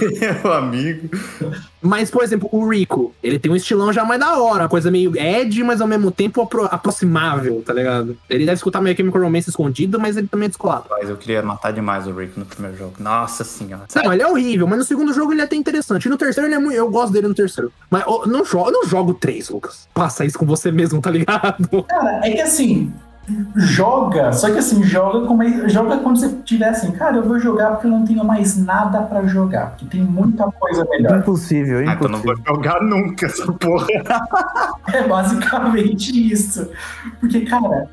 Meu 0.44 0.54
amigo. 0.54 1.10
Mas, 1.82 2.10
por 2.10 2.24
exemplo, 2.24 2.50
o 2.52 2.68
Rico, 2.68 3.14
ele 3.22 3.38
tem 3.38 3.52
um 3.52 3.56
estilão 3.56 3.94
já 3.94 4.04
mais 4.04 4.20
da 4.20 4.40
hora, 4.40 4.68
coisa 4.68 4.90
meio 4.90 5.16
Ed, 5.16 5.64
mas 5.64 5.82
ao 5.82 5.88
mesmo 5.88 6.10
tempo 6.10 6.42
apro- 6.42 6.66
aproximável, 6.72 7.62
tá 7.64 7.74
ligado? 7.74 8.18
Ele 8.28 8.44
deve 8.46 8.56
escutar 8.56 8.82
meio 8.82 8.96
Chemical 8.98 9.22
Romance 9.22 9.50
escondido, 9.50 10.00
mas 10.00 10.18
ele 10.18 10.28
também 10.28 10.46
é 10.46 10.50
descolado. 10.50 10.86
Mas 10.90 11.08
eu 11.10 11.16
queria 11.16 11.44
matar 11.44 11.72
demais 11.72 12.08
o 12.08 12.12
Rick 12.12 12.40
no 12.40 12.46
primeiro 12.46 12.76
jogo. 12.78 12.94
Nossa 13.00 13.44
senhora. 13.44 13.84
Não, 14.04 14.12
ele 14.14 14.24
é 14.24 14.28
horrível, 14.28 14.66
mas 14.66 14.80
no 14.80 14.84
segundo 14.84 15.14
jogo 15.14 15.32
ele 15.32 15.42
é 15.42 15.44
até 15.44 15.56
interessante. 15.56 16.06
E 16.06 16.10
no 16.10 16.18
terceiro 16.18 16.48
ele 16.48 16.56
é 16.56 16.60
muito. 16.60 16.76
Eu 16.76 16.90
gosto 16.90 17.14
dele 17.14 17.28
no 17.28 17.36
terceiro. 17.36 17.72
Mas 17.90 18.04
eu 18.08 18.26
não 18.26 18.44
jogo, 18.44 18.70
eu 18.70 18.74
não 18.74 18.86
jogo 18.88 19.14
três, 19.14 19.50
Lucas. 19.50 19.88
Passa 19.94 20.26
isso 20.26 20.40
com 20.40 20.46
você 20.46 20.72
mesmo, 20.72 21.00
tá 21.00 21.12
ligado? 21.12 21.84
Cara, 21.88 22.22
é 22.24 22.32
que 22.32 22.42
assim, 22.42 22.92
joga, 23.56 24.32
só 24.34 24.52
que 24.52 24.60
assim, 24.60 24.84
joga 24.84 25.28
com 25.28 25.36
mais, 25.36 25.72
joga 25.72 25.98
quando 25.98 26.20
você 26.20 26.30
tiver 26.44 26.70
assim, 26.70 26.92
cara, 26.92 27.18
eu 27.18 27.24
vou 27.24 27.40
jogar 27.40 27.72
porque 27.72 27.88
eu 27.88 27.92
não 27.92 28.06
tenho 28.06 28.24
mais 28.24 28.58
nada 28.58 29.02
pra 29.02 29.26
jogar, 29.26 29.72
porque 29.72 29.86
tem 29.86 30.02
muita 30.02 30.46
coisa 30.52 30.86
melhor. 30.90 31.20
Impossível, 31.20 31.80
Ah, 31.80 31.94
então 31.94 32.02
eu 32.04 32.10
não 32.10 32.20
vou 32.20 32.36
jogar 32.46 32.82
nunca 32.82 33.26
essa 33.26 33.52
porra. 33.52 33.88
É 34.94 35.08
basicamente 35.08 36.32
isso. 36.32 36.70
Porque, 37.20 37.42
cara, 37.42 37.90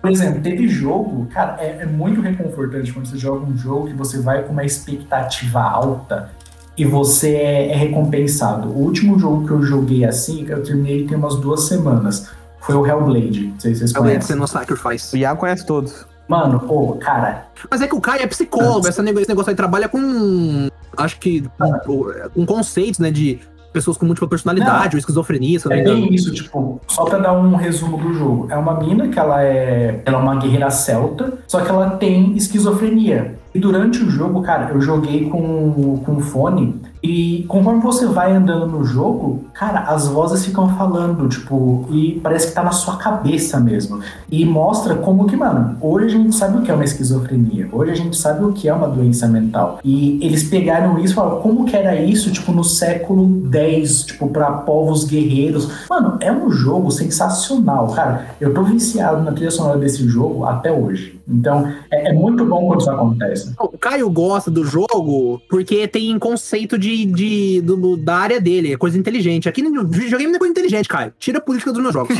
por 0.00 0.10
exemplo, 0.10 0.42
teve 0.42 0.68
jogo, 0.68 1.26
cara, 1.32 1.56
é, 1.58 1.78
é 1.80 1.86
muito 1.86 2.20
reconfortante 2.20 2.92
quando 2.92 3.06
você 3.06 3.16
joga 3.16 3.46
um 3.46 3.56
jogo 3.56 3.86
que 3.86 3.94
você 3.94 4.20
vai 4.20 4.42
com 4.42 4.52
uma 4.52 4.64
expectativa 4.64 5.62
alta 5.62 6.30
e 6.76 6.84
você 6.84 7.34
é, 7.36 7.70
é 7.70 7.76
recompensado. 7.76 8.68
O 8.68 8.78
último 8.78 9.18
jogo 9.18 9.46
que 9.46 9.52
eu 9.52 9.62
joguei 9.62 10.04
assim, 10.04 10.44
que 10.44 10.52
eu 10.52 10.62
terminei 10.62 11.06
tem 11.06 11.16
umas 11.16 11.36
duas 11.36 11.62
semanas, 11.62 12.30
foi 12.64 12.74
o 12.74 12.86
Hellblade. 12.86 13.46
Não 13.48 13.60
sei 13.60 13.74
se 13.74 13.80
vocês 13.80 13.94
Eu 13.94 14.02
lembro 14.02 14.18
de 14.20 14.26
conhecem. 14.26 14.36
no 14.36 14.46
Sacrifice. 14.48 15.14
O 15.14 15.18
Iago 15.18 15.40
conhece 15.40 15.66
todos. 15.66 16.06
Mano, 16.28 16.58
pô, 16.60 16.94
cara, 16.94 17.46
Mas 17.70 17.82
é 17.82 17.86
que 17.86 17.94
o 17.94 18.00
Kai 18.00 18.22
é 18.22 18.26
psicólogo, 18.26 18.88
esse 18.88 19.02
negócio, 19.02 19.50
aí 19.50 19.54
trabalha 19.54 19.88
com. 19.88 20.68
Acho 20.96 21.18
que. 21.20 21.44
Com, 21.84 22.10
com 22.34 22.46
conceitos, 22.46 22.98
né? 22.98 23.10
De 23.10 23.38
pessoas 23.74 23.96
com 23.96 24.06
múltipla 24.06 24.28
personalidade 24.28 24.94
ou 24.94 24.98
esquizofrenia, 25.00 25.58
se 25.58 25.66
não 25.66 25.72
É 25.72 25.76
me 25.76 25.82
engano. 25.82 26.00
bem 26.06 26.14
isso, 26.14 26.32
tipo, 26.32 26.80
só 26.86 27.04
pra 27.04 27.18
dar 27.18 27.32
um 27.32 27.56
resumo 27.56 27.98
do 27.98 28.14
jogo. 28.14 28.46
É 28.48 28.56
uma 28.56 28.78
mina 28.78 29.08
que 29.08 29.18
ela 29.18 29.42
é, 29.42 30.00
ela 30.06 30.18
é 30.18 30.22
uma 30.22 30.36
guerreira 30.36 30.70
celta, 30.70 31.32
só 31.48 31.60
que 31.60 31.68
ela 31.68 31.90
tem 31.90 32.36
esquizofrenia. 32.36 33.34
E 33.52 33.58
durante 33.58 34.02
o 34.02 34.08
jogo, 34.08 34.42
cara, 34.42 34.70
eu 34.72 34.80
joguei 34.80 35.28
com, 35.28 35.98
com 36.06 36.20
fone 36.20 36.80
e 37.04 37.44
conforme 37.48 37.82
você 37.82 38.06
vai 38.06 38.32
andando 38.32 38.66
no 38.66 38.82
jogo, 38.82 39.44
cara, 39.52 39.80
as 39.80 40.08
vozes 40.08 40.42
ficam 40.46 40.74
falando, 40.74 41.28
tipo, 41.28 41.86
e 41.90 42.18
parece 42.22 42.46
que 42.46 42.54
tá 42.54 42.62
na 42.62 42.72
sua 42.72 42.96
cabeça 42.96 43.60
mesmo. 43.60 44.00
E 44.30 44.42
mostra 44.46 44.94
como 44.94 45.26
que, 45.26 45.36
mano, 45.36 45.76
hoje 45.82 46.06
a 46.06 46.08
gente 46.08 46.34
sabe 46.34 46.56
o 46.56 46.62
que 46.62 46.70
é 46.70 46.74
uma 46.74 46.82
esquizofrenia, 46.82 47.68
hoje 47.70 47.92
a 47.92 47.94
gente 47.94 48.16
sabe 48.16 48.42
o 48.42 48.54
que 48.54 48.70
é 48.70 48.72
uma 48.72 48.88
doença 48.88 49.28
mental. 49.28 49.80
E 49.84 50.18
eles 50.24 50.44
pegaram 50.44 50.98
isso 50.98 51.12
e 51.12 51.16
falaram, 51.16 51.42
como 51.42 51.66
que 51.66 51.76
era 51.76 51.94
isso, 51.94 52.32
tipo, 52.32 52.52
no 52.52 52.64
século 52.64 53.50
X, 53.52 54.04
tipo, 54.04 54.28
pra 54.28 54.50
povos 54.50 55.04
guerreiros. 55.04 55.68
Mano, 55.90 56.16
é 56.20 56.32
um 56.32 56.50
jogo 56.50 56.90
sensacional, 56.90 57.88
cara. 57.88 58.28
Eu 58.40 58.54
tô 58.54 58.62
viciado 58.62 59.22
na 59.22 59.32
trilha 59.32 59.50
sonora 59.50 59.78
desse 59.78 60.08
jogo 60.08 60.46
até 60.46 60.72
hoje. 60.72 61.20
Então, 61.26 61.72
é, 61.90 62.10
é 62.10 62.12
muito 62.12 62.44
bom 62.44 62.66
quando 62.66 62.80
isso 62.80 62.90
acontece. 62.90 63.52
O 63.58 63.78
Caio 63.78 64.10
gosta 64.10 64.50
do 64.50 64.64
jogo 64.64 65.40
porque 65.48 65.88
tem 65.88 66.18
conceito 66.18 66.78
de, 66.78 66.93
de, 67.06 67.60
do- 67.62 67.96
da 67.96 68.16
área 68.16 68.40
dele, 68.40 68.72
é 68.72 68.76
coisa 68.76 68.98
inteligente. 68.98 69.48
Aqui 69.48 69.62
no 69.62 69.86
videogame 69.86 70.26
não 70.30 70.36
é 70.36 70.38
coisa 70.38 70.52
inteligente, 70.52 70.88
Caio. 70.88 71.12
Tira 71.18 71.38
a 71.38 71.40
política 71.40 71.72
dos 71.72 71.82
meus 71.82 71.94
jogos. 71.94 72.16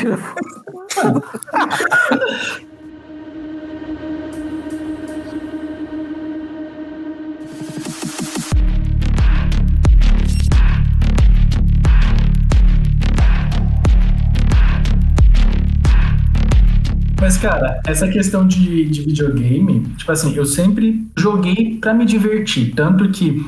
Mas, 17.21 17.39
cara, 17.39 17.81
essa 17.87 18.07
questão 18.09 18.47
de, 18.47 18.85
de 18.85 19.01
videogame, 19.03 19.81
tipo 19.97 20.13
assim, 20.13 20.35
eu 20.37 20.45
sempre 20.45 21.07
joguei 21.17 21.79
pra 21.81 21.95
me 21.95 22.05
divertir. 22.05 22.75
Tanto 22.75 23.09
que 23.11 23.43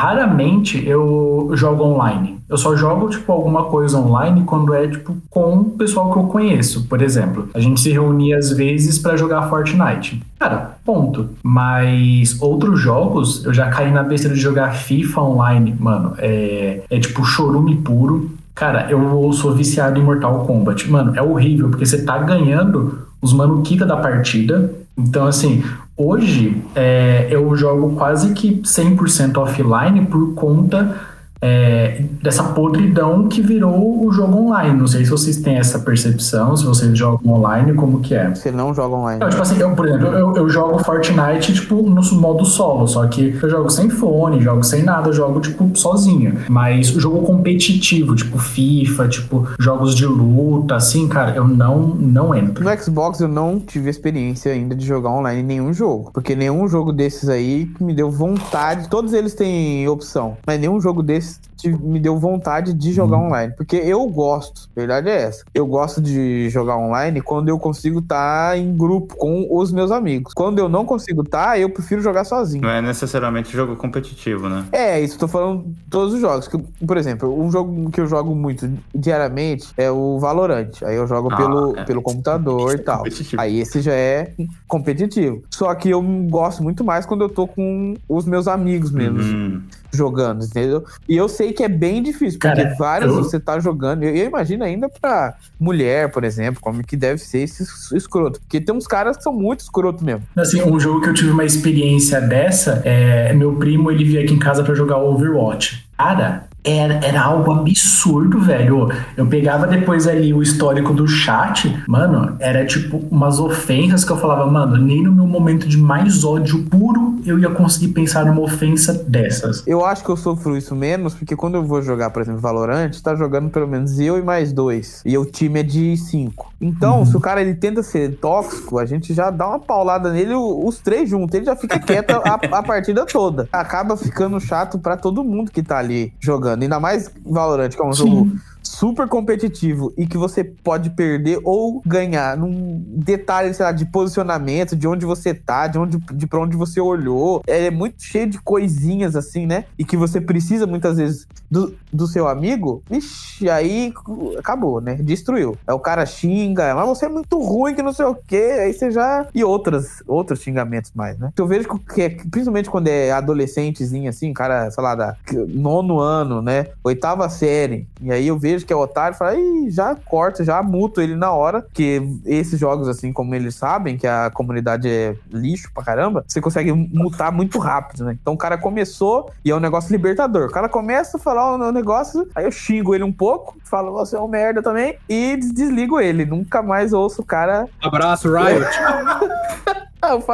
raramente 0.00 0.82
eu 0.88 1.50
jogo 1.52 1.84
online. 1.84 2.38
Eu 2.48 2.56
só 2.56 2.74
jogo, 2.74 3.10
tipo, 3.10 3.30
alguma 3.30 3.64
coisa 3.64 3.98
online 3.98 4.44
quando 4.44 4.72
é, 4.72 4.88
tipo, 4.88 5.14
com 5.28 5.58
o 5.58 5.64
pessoal 5.64 6.10
que 6.10 6.18
eu 6.18 6.24
conheço. 6.24 6.88
Por 6.88 7.02
exemplo, 7.02 7.50
a 7.52 7.60
gente 7.60 7.78
se 7.78 7.90
reunia 7.90 8.38
às 8.38 8.50
vezes 8.50 8.98
pra 8.98 9.14
jogar 9.14 9.48
Fortnite. 9.50 10.22
Cara, 10.38 10.78
ponto. 10.86 11.28
Mas 11.42 12.40
outros 12.40 12.80
jogos, 12.80 13.44
eu 13.44 13.52
já 13.52 13.68
caí 13.68 13.92
na 13.92 14.02
besteira 14.02 14.34
de 14.34 14.40
jogar 14.40 14.72
FIFA 14.72 15.20
online, 15.20 15.76
mano. 15.78 16.14
É, 16.16 16.82
é 16.88 16.98
tipo 16.98 17.22
chorume 17.22 17.76
puro. 17.76 18.30
Cara, 18.54 18.90
eu 18.90 19.30
sou 19.34 19.54
viciado 19.54 20.00
em 20.00 20.02
Mortal 20.02 20.46
Kombat. 20.46 20.90
Mano, 20.90 21.14
é 21.14 21.22
horrível, 21.22 21.68
porque 21.68 21.84
você 21.84 22.02
tá 22.04 22.16
ganhando, 22.18 23.06
os 23.20 23.34
mano 23.34 23.60
quita 23.62 23.84
da 23.84 23.98
partida. 23.98 24.72
Então, 24.96 25.26
assim, 25.26 25.62
hoje 26.00 26.56
é, 26.74 27.28
eu 27.30 27.54
jogo 27.54 27.94
quase 27.94 28.32
que 28.32 28.62
100% 28.62 29.36
offline 29.36 30.06
por 30.06 30.34
conta 30.34 31.09
é, 31.42 32.02
dessa 32.22 32.42
podridão 32.42 33.28
que 33.28 33.40
virou 33.40 34.06
o 34.06 34.12
jogo 34.12 34.36
online. 34.36 34.78
Não 34.78 34.86
sei 34.86 35.04
se 35.04 35.10
vocês 35.10 35.38
têm 35.38 35.56
essa 35.56 35.78
percepção, 35.78 36.56
se 36.56 36.64
vocês 36.64 36.96
jogam 36.96 37.32
online, 37.32 37.72
como 37.74 38.00
que 38.00 38.14
é. 38.14 38.34
Você 38.34 38.50
não 38.50 38.74
joga 38.74 38.94
online. 38.96 39.20
Não, 39.20 39.28
tipo 39.28 39.40
assim, 39.40 39.58
eu, 39.58 39.70
por 39.74 39.88
exemplo, 39.88 40.08
eu, 40.08 40.36
eu 40.36 40.48
jogo 40.48 40.78
Fortnite, 40.84 41.54
tipo, 41.54 41.76
no 41.82 42.02
modo 42.12 42.44
solo, 42.44 42.86
só 42.86 43.06
que 43.06 43.38
eu 43.42 43.50
jogo 43.50 43.70
sem 43.70 43.88
fone, 43.88 44.40
jogo 44.40 44.62
sem 44.62 44.82
nada, 44.82 45.08
eu 45.08 45.12
jogo, 45.12 45.40
tipo, 45.40 45.70
sozinho. 45.74 46.36
Mas 46.48 46.94
o 46.94 47.00
jogo 47.00 47.22
competitivo, 47.22 48.14
tipo 48.14 48.38
FIFA, 48.38 49.08
tipo, 49.08 49.48
jogos 49.58 49.94
de 49.94 50.04
luta, 50.06 50.76
assim, 50.76 51.08
cara, 51.08 51.34
eu 51.34 51.46
não, 51.46 51.78
não 51.78 52.34
entro. 52.34 52.64
No 52.64 52.78
Xbox 52.78 53.20
eu 53.20 53.28
não 53.28 53.58
tive 53.58 53.88
experiência 53.88 54.52
ainda 54.52 54.74
de 54.74 54.86
jogar 54.86 55.10
online 55.10 55.40
em 55.40 55.44
nenhum 55.44 55.72
jogo. 55.72 56.10
Porque 56.12 56.34
nenhum 56.34 56.68
jogo 56.68 56.92
desses 56.92 57.28
aí 57.28 57.70
me 57.80 57.94
deu 57.94 58.10
vontade. 58.10 58.88
Todos 58.88 59.12
eles 59.12 59.34
têm 59.34 59.88
opção. 59.88 60.36
Mas 60.46 60.60
nenhum 60.60 60.80
jogo 60.80 61.02
desses 61.02 61.29
tive- 61.34 61.49
me 61.68 61.98
deu 62.00 62.16
vontade 62.18 62.72
de 62.74 62.92
jogar 62.92 63.18
online. 63.18 63.52
Porque 63.56 63.76
eu 63.76 64.06
gosto. 64.08 64.68
A 64.76 64.80
verdade 64.80 65.08
é 65.08 65.22
essa. 65.22 65.44
Eu 65.54 65.66
gosto 65.66 66.00
de 66.00 66.48
jogar 66.50 66.76
online 66.76 67.20
quando 67.20 67.48
eu 67.48 67.58
consigo 67.58 68.00
estar 68.00 68.56
em 68.58 68.76
grupo 68.76 69.16
com 69.16 69.46
os 69.50 69.70
meus 69.72 69.90
amigos. 69.90 70.32
Quando 70.34 70.58
eu 70.58 70.68
não 70.68 70.84
consigo 70.84 71.22
estar, 71.22 71.58
eu 71.58 71.70
prefiro 71.70 72.00
jogar 72.00 72.24
sozinho. 72.24 72.62
Não 72.62 72.70
é 72.70 72.80
necessariamente 72.80 73.52
jogo 73.52 73.76
competitivo, 73.76 74.48
né? 74.48 74.64
É, 74.72 75.00
isso, 75.00 75.18
tô 75.18 75.28
falando 75.28 75.64
todos 75.88 76.14
os 76.14 76.20
jogos. 76.20 76.48
Que, 76.48 76.58
por 76.58 76.96
exemplo, 76.96 77.40
um 77.42 77.50
jogo 77.50 77.90
que 77.90 78.00
eu 78.00 78.06
jogo 78.06 78.34
muito 78.34 78.70
diariamente 78.94 79.68
é 79.76 79.90
o 79.90 80.18
Valorant. 80.18 80.70
Aí 80.82 80.96
eu 80.96 81.06
jogo 81.06 81.28
Ah, 81.32 81.36
pelo, 81.36 81.76
é. 81.76 81.84
pelo 81.84 82.02
computador 82.02 82.74
e 82.74 82.78
tal. 82.78 83.02
Aí 83.38 83.58
esse 83.60 83.80
já 83.80 83.92
é 83.92 84.32
competitivo. 84.68 85.42
Só 85.50 85.74
que 85.74 85.90
eu 85.90 86.00
gosto 86.28 86.62
muito 86.62 86.84
mais 86.84 87.04
quando 87.06 87.22
eu 87.22 87.28
tô 87.28 87.46
com 87.46 87.94
os 88.08 88.24
meus 88.24 88.46
amigos 88.48 88.90
mesmo 88.90 89.20
Hum. 89.20 89.62
jogando, 89.92 90.44
entendeu? 90.44 90.84
E 91.08 91.16
eu 91.16 91.28
sei 91.28 91.49
que 91.52 91.62
é 91.62 91.68
bem 91.68 92.02
difícil, 92.02 92.38
porque 92.38 92.62
Cara, 92.62 92.74
vários 92.78 93.14
eu- 93.16 93.22
você 93.22 93.38
tá 93.40 93.58
jogando. 93.60 94.02
Eu, 94.02 94.14
eu 94.14 94.26
imagino 94.26 94.64
ainda 94.64 94.88
pra 94.88 95.34
mulher, 95.58 96.10
por 96.10 96.24
exemplo, 96.24 96.60
como 96.60 96.82
que 96.84 96.96
deve 96.96 97.18
ser 97.18 97.38
esse 97.40 97.62
es- 97.62 97.92
escroto. 97.92 98.40
Porque 98.40 98.60
tem 98.60 98.74
uns 98.74 98.86
caras 98.86 99.16
que 99.16 99.22
são 99.22 99.32
muito 99.32 99.60
escroto 99.60 100.04
mesmo. 100.04 100.22
Assim, 100.36 100.62
um 100.62 100.78
jogo 100.78 101.00
que 101.00 101.08
eu 101.08 101.14
tive 101.14 101.30
uma 101.30 101.44
experiência 101.44 102.20
dessa, 102.20 102.82
é, 102.84 103.32
meu 103.32 103.54
primo, 103.56 103.90
ele 103.90 104.04
veio 104.04 104.22
aqui 104.24 104.34
em 104.34 104.38
casa 104.38 104.62
pra 104.62 104.74
jogar 104.74 104.98
Overwatch. 104.98 105.86
Cara, 105.96 106.44
era, 106.64 106.94
era 107.04 107.22
algo 107.22 107.52
absurdo, 107.52 108.40
velho. 108.40 108.88
Eu 109.16 109.26
pegava 109.26 109.66
depois 109.66 110.06
ali 110.06 110.32
o 110.32 110.42
histórico 110.42 110.92
do 110.92 111.06
chat, 111.06 111.82
mano, 111.86 112.36
era 112.38 112.64
tipo 112.66 112.98
umas 113.10 113.38
ofensas 113.38 114.04
que 114.04 114.12
eu 114.12 114.16
falava, 114.16 114.50
mano, 114.50 114.76
nem 114.76 115.02
no 115.02 115.12
meu 115.12 115.26
momento 115.26 115.68
de 115.68 115.78
mais 115.78 116.24
ódio 116.24 116.64
puro 116.64 117.18
eu 117.24 117.38
ia 117.38 117.50
conseguir 117.50 117.88
pensar 117.88 118.24
numa 118.24 118.40
ofensa 118.40 118.94
dessas. 118.94 119.62
Eu 119.66 119.84
acho 119.84 120.04
que 120.04 120.10
eu 120.10 120.16
sofro 120.16 120.56
isso 120.56 120.74
menos, 120.74 121.14
porque 121.14 121.36
quando 121.36 121.56
eu 121.56 121.64
vou 121.64 121.82
jogar, 121.82 122.10
por 122.10 122.22
exemplo, 122.22 122.40
Valorant, 122.40 122.92
tá 123.02 123.14
jogando 123.14 123.50
pelo 123.50 123.66
menos 123.66 123.98
eu 123.98 124.18
e 124.18 124.22
mais 124.22 124.52
dois. 124.52 125.02
E 125.04 125.16
o 125.16 125.24
time 125.24 125.60
é 125.60 125.62
de 125.62 125.96
cinco. 125.96 126.52
Então, 126.60 127.04
se 127.06 127.16
o 127.16 127.20
cara 127.20 127.40
ele 127.40 127.54
tenta 127.54 127.82
ser 127.82 128.16
tóxico, 128.16 128.78
a 128.78 128.84
gente 128.84 129.14
já 129.14 129.30
dá 129.30 129.48
uma 129.48 129.58
paulada 129.58 130.12
nele, 130.12 130.34
os 130.34 130.78
três 130.78 131.08
juntos. 131.08 131.34
Ele 131.34 131.46
já 131.46 131.56
fica 131.56 131.78
quieto 131.78 132.10
a, 132.10 132.34
a 132.34 132.62
partida 132.62 133.06
toda. 133.06 133.48
Acaba 133.52 133.96
ficando 133.96 134.38
chato 134.40 134.78
pra 134.78 134.96
todo 134.96 135.24
mundo 135.24 135.50
que 135.50 135.62
tá 135.62 135.78
ali 135.78 136.12
jogando. 136.20 136.49
Ainda 136.54 136.80
mais 136.80 137.10
Valorant, 137.24 137.68
que 137.68 137.80
é 137.80 137.84
um 137.84 137.92
jogo 137.92 138.32
super 138.80 139.06
competitivo 139.06 139.92
e 139.94 140.06
que 140.06 140.16
você 140.16 140.42
pode 140.42 140.88
perder 140.90 141.38
ou 141.44 141.82
ganhar 141.84 142.34
num 142.34 142.82
detalhe, 142.96 143.52
sei 143.52 143.66
lá, 143.66 143.72
de 143.72 143.84
posicionamento, 143.84 144.74
de 144.74 144.88
onde 144.88 145.04
você 145.04 145.34
tá, 145.34 145.66
de 145.66 145.78
onde 145.78 145.98
de 146.14 146.26
pra 146.26 146.40
onde 146.40 146.56
você 146.56 146.80
olhou. 146.80 147.42
É 147.46 147.70
muito 147.70 148.02
cheio 148.02 148.26
de 148.26 148.40
coisinhas 148.40 149.14
assim, 149.14 149.44
né? 149.44 149.66
E 149.78 149.84
que 149.84 149.98
você 149.98 150.18
precisa 150.18 150.66
muitas 150.66 150.96
vezes 150.96 151.26
do, 151.50 151.76
do 151.92 152.06
seu 152.06 152.26
amigo. 152.26 152.82
Ixi, 152.90 153.50
aí 153.50 153.92
acabou, 154.38 154.80
né? 154.80 154.94
Destruiu. 154.94 155.58
Aí 155.66 155.74
o 155.74 155.78
cara 155.78 156.06
xinga, 156.06 156.74
mas 156.74 156.88
você 156.88 157.04
é 157.04 157.08
muito 157.10 157.38
ruim 157.38 157.74
que 157.74 157.82
não 157.82 157.92
sei 157.92 158.06
o 158.06 158.14
quê. 158.14 158.60
Aí 158.60 158.72
você 158.72 158.90
já 158.90 159.26
e 159.34 159.44
outras 159.44 160.02
outros 160.06 160.40
xingamentos 160.40 160.90
mais, 160.94 161.18
né? 161.18 161.30
Eu 161.36 161.46
vejo 161.46 161.68
que 161.94 162.00
é- 162.00 162.08
principalmente 162.08 162.70
quando 162.70 162.88
é 162.88 163.10
adolescentezinho 163.10 164.08
assim, 164.08 164.32
cara, 164.32 164.70
sei 164.70 164.82
lá, 164.82 164.94
da 164.94 165.16
nono 165.48 166.00
ano, 166.00 166.40
né? 166.40 166.68
Oitava 166.82 167.28
série. 167.28 167.86
E 168.00 168.10
aí 168.10 168.26
eu 168.26 168.38
vejo 168.38 168.69
que 168.70 168.74
é 168.74 168.76
otário 168.76 169.16
e 169.16 169.18
falo, 169.18 169.36
Ih, 169.36 169.68
já 169.70 169.96
corta, 169.96 170.44
já 170.44 170.62
muto 170.62 171.00
ele 171.00 171.16
na 171.16 171.32
hora. 171.32 171.66
Que 171.72 172.00
esses 172.24 172.56
jogos, 172.58 172.86
assim, 172.86 173.12
como 173.12 173.34
eles 173.34 173.56
sabem, 173.56 173.98
que 173.98 174.06
a 174.06 174.30
comunidade 174.32 174.88
é 174.88 175.16
lixo 175.28 175.72
pra 175.74 175.82
caramba, 175.82 176.24
você 176.28 176.40
consegue 176.40 176.70
mutar 176.72 177.32
muito 177.32 177.58
rápido, 177.58 178.04
né? 178.04 178.16
Então 178.22 178.34
o 178.34 178.38
cara 178.38 178.56
começou 178.56 179.28
e 179.44 179.50
é 179.50 179.56
um 179.56 179.58
negócio 179.60 179.90
libertador. 179.90 180.46
O 180.48 180.52
cara 180.52 180.68
começa 180.68 181.16
a 181.16 181.20
falar 181.20 181.56
o 181.56 181.72
negócio, 181.72 182.28
aí 182.32 182.44
eu 182.44 182.52
xingo 182.52 182.94
ele 182.94 183.02
um 183.02 183.12
pouco, 183.12 183.56
falo, 183.64 183.90
você 183.90 184.14
é 184.14 184.20
um 184.20 184.28
merda 184.28 184.62
também, 184.62 184.96
e 185.08 185.36
des- 185.36 185.52
desligo 185.52 185.98
ele. 186.00 186.24
Nunca 186.24 186.62
mais 186.62 186.92
ouço 186.92 187.22
o 187.22 187.24
cara. 187.24 187.66
Abraço, 187.82 188.32
Riot. 188.32 188.64
Ah, 190.02 190.12
eu. 190.12 190.24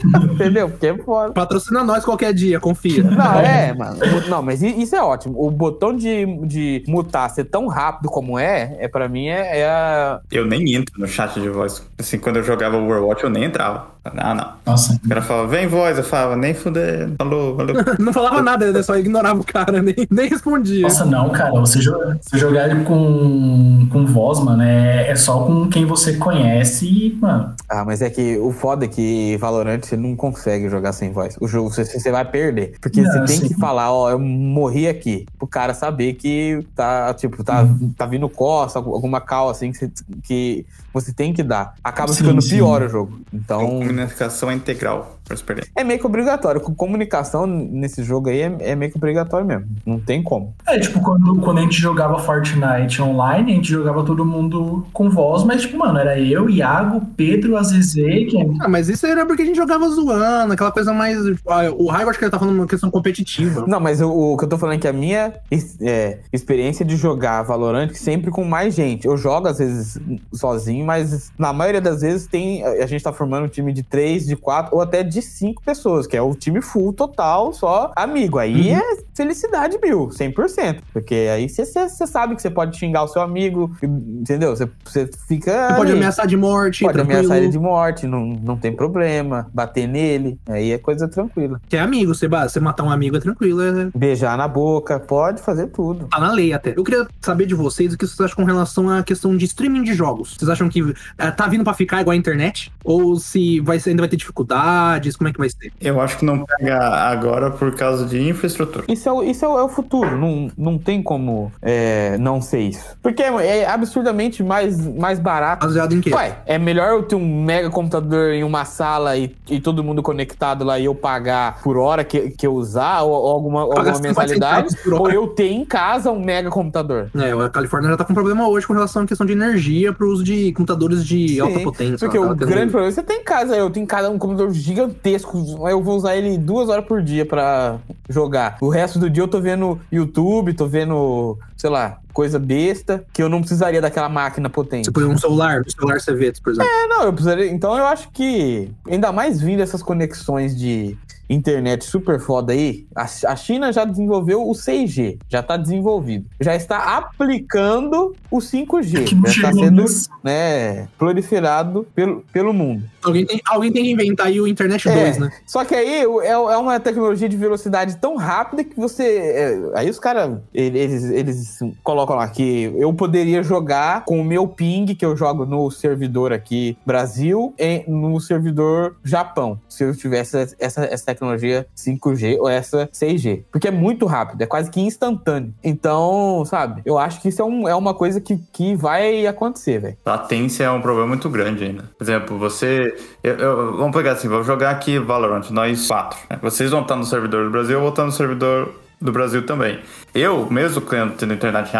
Entendeu? 0.32 0.68
Porque 0.70 0.86
é 0.86 0.96
foda. 0.96 1.32
Patrocina 1.32 1.84
nós 1.84 2.04
qualquer 2.04 2.32
dia, 2.32 2.58
confia. 2.58 3.02
Não, 3.04 3.34
é, 3.40 3.74
mano. 3.74 3.98
Não, 4.28 4.42
mas 4.42 4.62
isso 4.62 4.96
é 4.96 5.02
ótimo. 5.02 5.34
O 5.36 5.50
botão 5.50 5.94
de, 5.94 6.24
de 6.46 6.84
mutar 6.88 7.28
ser 7.30 7.44
tão 7.44 7.66
rápido 7.66 8.08
como 8.08 8.38
é, 8.38 8.76
é 8.78 8.88
para 8.88 9.08
mim 9.08 9.26
é, 9.28 9.60
é 9.60 9.68
a. 9.68 10.20
Eu 10.30 10.46
nem 10.46 10.74
entro 10.74 10.98
no 10.98 11.06
chat 11.06 11.38
de 11.40 11.48
voz. 11.48 11.82
Assim, 11.98 12.18
quando 12.18 12.36
eu 12.36 12.42
jogava 12.42 12.76
Overwatch, 12.76 13.22
eu 13.24 13.30
nem 13.30 13.44
entrava. 13.44 13.88
Ah, 14.02 14.34
não. 14.34 14.52
Nossa. 14.64 14.98
O 15.04 15.08
cara 15.08 15.20
falava, 15.20 15.48
vem 15.48 15.66
voz, 15.66 15.98
eu 15.98 16.04
falava, 16.04 16.34
nem 16.34 16.54
fuder. 16.54 17.10
Falou, 17.18 17.54
valeu. 17.54 17.74
Não 18.00 18.14
falava 18.14 18.40
nada, 18.40 18.72
né? 18.72 18.82
Só 18.82 18.96
ignorava 18.96 19.40
o 19.40 19.44
cara, 19.44 19.80
nem, 19.82 19.94
nem 20.10 20.26
respondia. 20.28 20.82
Nossa, 20.82 21.04
não, 21.04 21.28
cara. 21.28 21.50
Você, 21.60 21.80
jo- 21.80 21.98
você 22.18 22.38
jogar 22.38 22.70
com, 22.84 23.86
com 23.92 24.06
voz, 24.06 24.40
mano, 24.40 24.62
é, 24.62 25.10
é 25.10 25.14
só 25.16 25.44
com 25.44 25.68
quem 25.68 25.84
você 25.84 26.14
conhece 26.16 26.86
e, 26.86 27.18
mano. 27.20 27.54
Ah, 27.68 27.84
mas 27.84 28.00
é 28.00 28.08
que 28.08 28.38
o 28.38 28.50
foda 28.52 28.86
é 28.86 28.88
que 28.88 29.09
Valorant 29.38 29.80
você 29.82 29.96
não 29.96 30.14
consegue 30.16 30.68
jogar 30.68 30.92
sem 30.92 31.12
voz. 31.12 31.36
O 31.40 31.46
jogo 31.48 31.70
você, 31.70 31.84
você 31.84 32.10
vai 32.10 32.24
perder. 32.24 32.74
Porque 32.80 33.00
Não, 33.00 33.10
você 33.10 33.18
tem 33.24 33.36
sim. 33.38 33.48
que 33.48 33.54
falar, 33.54 33.92
ó, 33.92 34.10
eu 34.10 34.18
morri 34.18 34.88
aqui. 34.88 35.26
O 35.40 35.46
cara 35.46 35.74
saber 35.74 36.14
que 36.14 36.64
tá, 36.74 37.12
tipo, 37.14 37.42
tá, 37.44 37.62
Uhum. 37.62 37.92
tá 37.96 38.06
vindo 38.06 38.28
costa, 38.28 38.78
alguma 38.78 39.20
cal 39.20 39.48
assim 39.50 39.72
que 39.72 39.78
você, 39.78 39.90
que 40.22 40.66
você 40.92 41.12
tem 41.12 41.32
que 41.32 41.42
dar. 41.42 41.74
Acaba 41.82 42.12
Sim, 42.12 42.24
ficando 42.24 42.42
sim. 42.42 42.56
pior 42.56 42.82
o 42.82 42.88
jogo. 42.88 43.20
Então, 43.32 43.60
Então. 43.62 43.78
comunicação 43.78 44.50
é 44.50 44.54
integral 44.54 45.16
pra 45.24 45.36
se 45.36 45.42
perder. 45.44 45.68
É 45.76 45.84
meio 45.84 45.98
que 46.00 46.06
obrigatório. 46.06 46.60
Com 46.60 46.74
comunicação 46.74 47.46
nesse 47.46 48.02
jogo 48.02 48.28
aí 48.28 48.40
é, 48.40 48.56
é 48.60 48.76
meio 48.76 48.90
que 48.90 48.98
obrigatório 48.98 49.46
mesmo. 49.46 49.66
Não 49.86 49.98
tem 50.00 50.22
como. 50.22 50.54
É, 50.66 50.78
tipo, 50.78 51.00
quando, 51.00 51.36
quando 51.36 51.58
a 51.58 51.62
gente 51.62 51.80
jogava 51.80 52.18
Fortnite 52.18 53.00
online, 53.00 53.52
a 53.52 53.54
gente 53.54 53.68
jogava 53.70 54.02
todo 54.04 54.24
mundo 54.24 54.86
com 54.92 55.08
voz, 55.10 55.44
mas, 55.44 55.62
tipo, 55.62 55.78
mano, 55.78 55.98
era 55.98 56.18
eu, 56.18 56.48
Iago, 56.50 57.02
Pedro, 57.16 57.56
Azizê, 57.56 58.24
que 58.24 58.40
é 58.40 58.46
Ah, 58.60 58.68
mas 58.68 58.88
isso 58.88 59.06
era 59.06 59.24
porque 59.24 59.42
a 59.42 59.44
gente 59.46 59.56
jogava 59.56 59.88
zoando, 59.88 60.52
aquela 60.52 60.72
coisa 60.72 60.92
mais. 60.92 61.16
ah, 61.46 61.70
O 61.76 61.86
Raio 61.88 62.08
acho 62.08 62.18
que 62.18 62.24
ele 62.24 62.32
tá 62.32 62.38
falando 62.38 62.56
uma 62.56 62.66
questão 62.66 62.90
competitiva. 62.90 63.64
Não, 63.66 63.78
mas 63.80 64.00
o, 64.00 64.10
o 64.10 64.36
que 64.36 64.44
eu 64.44 64.48
tô 64.48 64.58
falando 64.58 64.76
é 64.76 64.78
que 64.78 64.88
a 64.88 64.92
minha 64.92 65.32
é, 65.80 66.18
experiência 66.32 66.84
de 66.84 66.96
jogar 66.96 67.42
Valorant 67.42 67.92
sempre 67.94 68.30
com 68.30 68.44
mais 68.44 68.74
gente. 68.74 69.06
Eu 69.06 69.16
jogo 69.16 69.46
às 69.48 69.58
vezes 69.58 69.98
sozinho, 70.32 70.79
mas 70.82 71.32
na 71.38 71.52
maioria 71.52 71.80
das 71.80 72.00
vezes 72.02 72.26
tem 72.26 72.64
a 72.64 72.86
gente 72.86 73.02
tá 73.02 73.12
formando 73.12 73.44
um 73.44 73.48
time 73.48 73.72
de 73.72 73.82
três, 73.82 74.26
de 74.26 74.36
quatro 74.36 74.74
ou 74.76 74.82
até 74.82 75.02
de 75.02 75.20
cinco 75.22 75.62
pessoas, 75.62 76.06
que 76.06 76.16
é 76.16 76.22
o 76.22 76.34
time 76.34 76.60
full 76.60 76.92
total, 76.92 77.52
só 77.52 77.92
amigo. 77.96 78.38
Aí 78.38 78.70
Uhum. 78.72 78.78
é 78.78 78.96
felicidade 79.14 79.78
mil, 79.82 80.08
100%. 80.08 80.80
Porque 80.92 81.14
aí 81.32 81.48
você 81.48 81.88
sabe 82.06 82.34
que 82.34 82.42
você 82.42 82.50
pode 82.50 82.76
xingar 82.76 83.02
o 83.04 83.08
seu 83.08 83.20
amigo, 83.22 83.70
entendeu? 83.82 84.54
Você 84.56 85.08
fica. 85.28 85.68
Você 85.68 85.74
pode 85.76 85.92
ameaçar 85.92 86.26
de 86.26 86.36
morte, 86.36 86.84
Pode 86.84 86.94
tranquilo, 86.94 87.18
ameaçar 87.20 87.36
ele 87.38 87.48
de 87.48 87.58
morte, 87.58 88.06
não, 88.06 88.26
não 88.26 88.56
tem 88.56 88.72
problema. 88.72 89.46
Bater 89.52 89.86
nele, 89.86 90.38
aí 90.48 90.72
é 90.72 90.78
coisa 90.78 91.06
tranquila. 91.08 91.60
Que 91.68 91.76
é 91.76 91.80
amigo, 91.80 92.14
você, 92.14 92.28
você 92.28 92.60
matar 92.60 92.84
um 92.84 92.90
amigo 92.90 93.16
é 93.16 93.20
tranquilo, 93.20 93.60
é, 93.62 93.90
Beijar 93.94 94.36
na 94.38 94.48
boca, 94.48 94.98
pode 94.98 95.42
fazer 95.42 95.66
tudo. 95.68 96.06
tá 96.08 96.18
na 96.18 96.32
lei 96.32 96.52
até. 96.52 96.72
Eu 96.76 96.84
queria 96.84 97.06
saber 97.20 97.46
de 97.46 97.54
vocês 97.54 97.92
o 97.92 97.98
que 97.98 98.06
vocês 98.06 98.20
acham 98.20 98.36
com 98.36 98.44
relação 98.44 98.88
à 98.88 99.02
questão 99.02 99.36
de 99.36 99.44
streaming 99.44 99.82
de 99.82 99.92
jogos. 99.94 100.36
Vocês 100.38 100.48
acham 100.48 100.68
que 100.70 100.94
eh, 101.18 101.30
tá 101.30 101.46
vindo 101.46 101.64
pra 101.64 101.74
ficar 101.74 102.00
igual 102.00 102.12
a 102.12 102.16
internet? 102.16 102.72
Ou 102.84 103.16
se 103.16 103.60
vai, 103.60 103.78
ser- 103.78 103.90
ainda 103.90 104.02
vai 104.02 104.08
ter 104.08 104.16
dificuldades? 104.16 105.16
Como 105.16 105.28
é 105.28 105.32
que 105.32 105.38
vai 105.38 105.48
ser? 105.50 105.72
Eu 105.80 106.00
acho 106.00 106.18
que 106.18 106.24
não 106.24 106.44
pega 106.44 106.78
agora 106.78 107.50
por 107.50 107.74
causa 107.74 108.06
de 108.06 108.20
infraestrutura. 108.28 108.84
Isso 108.88 109.08
é, 109.08 109.12
o- 109.12 109.22
isso 109.22 109.44
é, 109.44 109.48
o, 109.48 109.58
é 109.58 109.62
o 109.62 109.68
futuro, 109.68 110.16
não, 110.18 110.50
não 110.56 110.78
tem 110.78 111.02
como 111.02 111.52
é, 111.60 112.16
não 112.18 112.40
ser 112.40 112.60
isso. 112.60 112.96
Porque 113.02 113.22
é, 113.22 113.58
é 113.60 113.68
absurdamente 113.68 114.42
mais, 114.42 114.86
mais 114.96 115.18
barato. 115.18 115.66
Baseado 115.66 115.92
em 115.94 116.00
quê? 116.00 116.10
Ué, 116.14 116.38
é 116.46 116.58
melhor 116.58 116.90
eu 116.90 117.02
ter 117.02 117.14
um 117.16 117.44
mega 117.44 117.68
computador 117.70 118.30
em 118.32 118.44
uma 118.44 118.64
sala 118.64 119.16
e, 119.16 119.34
e 119.48 119.60
todo 119.60 119.82
mundo 119.84 120.02
conectado 120.02 120.64
lá 120.64 120.78
e 120.78 120.84
eu 120.86 120.94
pagar 120.94 121.60
por 121.62 121.76
hora 121.76 122.04
que, 122.04 122.30
que 122.30 122.46
eu 122.46 122.54
usar, 122.54 123.02
ou, 123.02 123.10
ou 123.12 123.28
alguma, 123.30 123.60
alguma 123.62 123.84
50 123.94 124.08
mensalidade, 124.08 124.76
ou 124.90 125.10
eu 125.10 125.26
ter 125.28 125.48
em 125.50 125.64
casa 125.64 126.10
um 126.10 126.20
mega 126.24 126.50
computador. 126.50 127.10
É, 127.16 127.30
a 127.32 127.48
Califórnia 127.48 127.90
já 127.90 127.96
tá 127.96 128.04
com 128.04 128.14
problema 128.14 128.48
hoje 128.48 128.66
com 128.66 128.72
relação 128.72 129.02
à 129.02 129.06
questão 129.06 129.26
de 129.26 129.32
energia 129.32 129.92
pro 129.92 130.10
uso 130.10 130.22
de 130.24 130.52
computadores 130.60 131.04
de 131.04 131.28
Sim, 131.28 131.40
alta 131.40 131.60
potência. 131.60 131.98
Porque 131.98 132.18
o 132.18 132.22
tá 132.28 132.34
tendo- 132.34 132.46
grande 132.48 132.70
problema 132.70 132.86
é 132.86 132.88
que 132.90 132.94
você 132.94 133.02
tem 133.02 133.20
em 133.20 133.24
casa, 133.24 133.56
eu 133.56 133.70
tenho 133.70 133.84
em 133.84 133.86
casa 133.86 134.10
um 134.10 134.18
computador 134.18 134.52
gigantesco, 134.52 135.68
eu 135.68 135.82
vou 135.82 135.96
usar 135.96 136.16
ele 136.16 136.36
duas 136.38 136.68
horas 136.68 136.84
por 136.84 137.02
dia 137.02 137.24
pra 137.26 137.78
jogar. 138.08 138.56
O 138.60 138.68
resto 138.68 138.98
do 138.98 139.08
dia 139.08 139.22
eu 139.22 139.28
tô 139.28 139.40
vendo 139.40 139.80
YouTube, 139.90 140.52
tô 140.54 140.66
vendo, 140.66 141.38
sei 141.56 141.70
lá, 141.70 141.98
coisa 142.12 142.38
besta, 142.38 143.04
que 143.12 143.22
eu 143.22 143.28
não 143.28 143.40
precisaria 143.40 143.80
daquela 143.80 144.08
máquina 144.08 144.48
potente. 144.50 144.86
Você 144.86 144.90
põe 144.92 145.04
um 145.04 145.16
celular, 145.18 145.60
no 145.60 145.70
celular 145.70 146.00
você 146.00 146.14
vê, 146.14 146.32
por 146.42 146.52
exemplo. 146.52 146.70
É, 146.70 146.86
não, 146.86 147.04
eu 147.04 147.12
precisaria. 147.12 147.50
Então 147.50 147.76
eu 147.76 147.86
acho 147.86 148.08
que, 148.10 148.70
ainda 148.88 149.12
mais 149.12 149.40
vindo 149.40 149.60
essas 149.60 149.82
conexões 149.82 150.56
de 150.56 150.96
internet 151.34 151.84
super 151.84 152.18
foda 152.18 152.52
aí, 152.52 152.86
a, 152.94 153.36
China 153.36 153.72
já 153.72 153.84
desenvolveu 153.84 154.48
o 154.48 154.52
6G, 154.52 155.18
já 155.28 155.42
tá 155.42 155.56
desenvolvido. 155.56 156.26
Já 156.40 156.56
está 156.56 156.96
aplicando 156.96 158.14
o 158.30 158.38
5G. 158.38 159.04
que 159.04 159.14
já 159.30 159.50
está 159.50 159.52
sendo 159.52 159.84
né, 160.24 160.88
proliferado 160.98 161.86
pelo, 161.94 162.24
pelo 162.32 162.52
mundo. 162.52 162.82
Alguém, 163.02 163.24
tem, 163.24 163.40
alguém 163.46 163.72
tem 163.72 163.84
que 163.84 163.90
inventar 163.92 164.26
aí 164.26 164.40
o 164.40 164.46
Internet 164.46 164.88
É. 164.88 165.04
2, 165.04 165.18
né? 165.18 165.30
Só 165.46 165.64
que 165.64 165.74
aí 165.74 166.02
é, 166.22 166.32
é 166.32 166.56
uma 166.56 166.78
tecnologia 166.80 167.28
de 167.28 167.36
velocidade 167.36 167.96
tão 167.96 168.16
rápida 168.16 168.64
que 168.64 168.76
você. 168.76 169.02
é, 169.02 169.60
aí 169.74 169.88
os 169.88 169.98
caras, 169.98 170.38
eles, 170.52 171.04
eles 171.04 171.58
colocam 171.82 172.16
lá 172.16 172.28
que 172.28 172.72
eu 172.76 172.92
poderia 172.92 173.42
jogar 173.42 174.04
com 174.04 174.20
o 174.20 174.24
meu 174.24 174.46
ping, 174.46 174.94
que 174.94 175.04
eu 175.04 175.16
jogo 175.16 175.46
no 175.46 175.70
servidor 175.70 176.32
aqui 176.32 176.76
Brasil, 176.84 177.54
e 177.58 177.84
no 177.88 178.20
servidor 178.20 178.96
Japão. 179.04 179.60
Se 179.68 179.84
eu 179.84 179.96
tivesse 179.96 180.36
essa, 180.58 180.84
essa 180.84 181.06
tecnologia 181.06 181.19
5G 181.26 182.38
ou 182.38 182.48
essa 182.48 182.88
6G. 182.92 183.42
Porque 183.50 183.68
é 183.68 183.70
muito 183.70 184.06
rápido, 184.06 184.42
é 184.42 184.46
quase 184.46 184.70
que 184.70 184.80
instantâneo. 184.80 185.52
Então, 185.62 186.44
sabe, 186.46 186.82
eu 186.84 186.98
acho 186.98 187.20
que 187.20 187.28
isso 187.28 187.40
é, 187.42 187.44
um- 187.44 187.68
é 187.68 187.74
uma 187.74 187.94
coisa 187.94 188.20
que, 188.20 188.36
que 188.52 188.74
vai 188.74 189.26
acontecer, 189.26 189.78
velho. 189.80 189.96
Latência 190.04 190.64
é 190.64 190.70
um 190.70 190.80
problema 190.80 191.08
muito 191.08 191.28
grande 191.28 191.64
ainda. 191.64 191.84
Por 191.96 192.04
exemplo, 192.04 192.38
você. 192.38 192.94
eu- 193.22 193.36
eu- 193.36 193.76
vamos 193.76 193.96
pegar 193.96 194.12
assim, 194.12 194.28
vou 194.28 194.42
jogar 194.42 194.70
aqui 194.70 194.98
Valorant, 194.98 195.50
nós 195.50 195.86
quatro. 195.86 196.18
né? 196.28 196.38
Vocês 196.42 196.70
vão 196.70 196.82
estar 196.82 196.96
no 196.96 197.04
servidor 197.04 197.44
do 197.44 197.50
Brasil, 197.50 197.74
eu 197.76 197.80
vou 197.80 197.90
estar 197.90 198.04
no 198.04 198.12
servidor 198.12 198.74
do 199.00 199.12
Brasil 199.12 199.44
também. 199.46 199.78
Eu, 200.14 200.50
mesmo 200.50 200.82
tendo 201.16 201.34
internet 201.34 201.70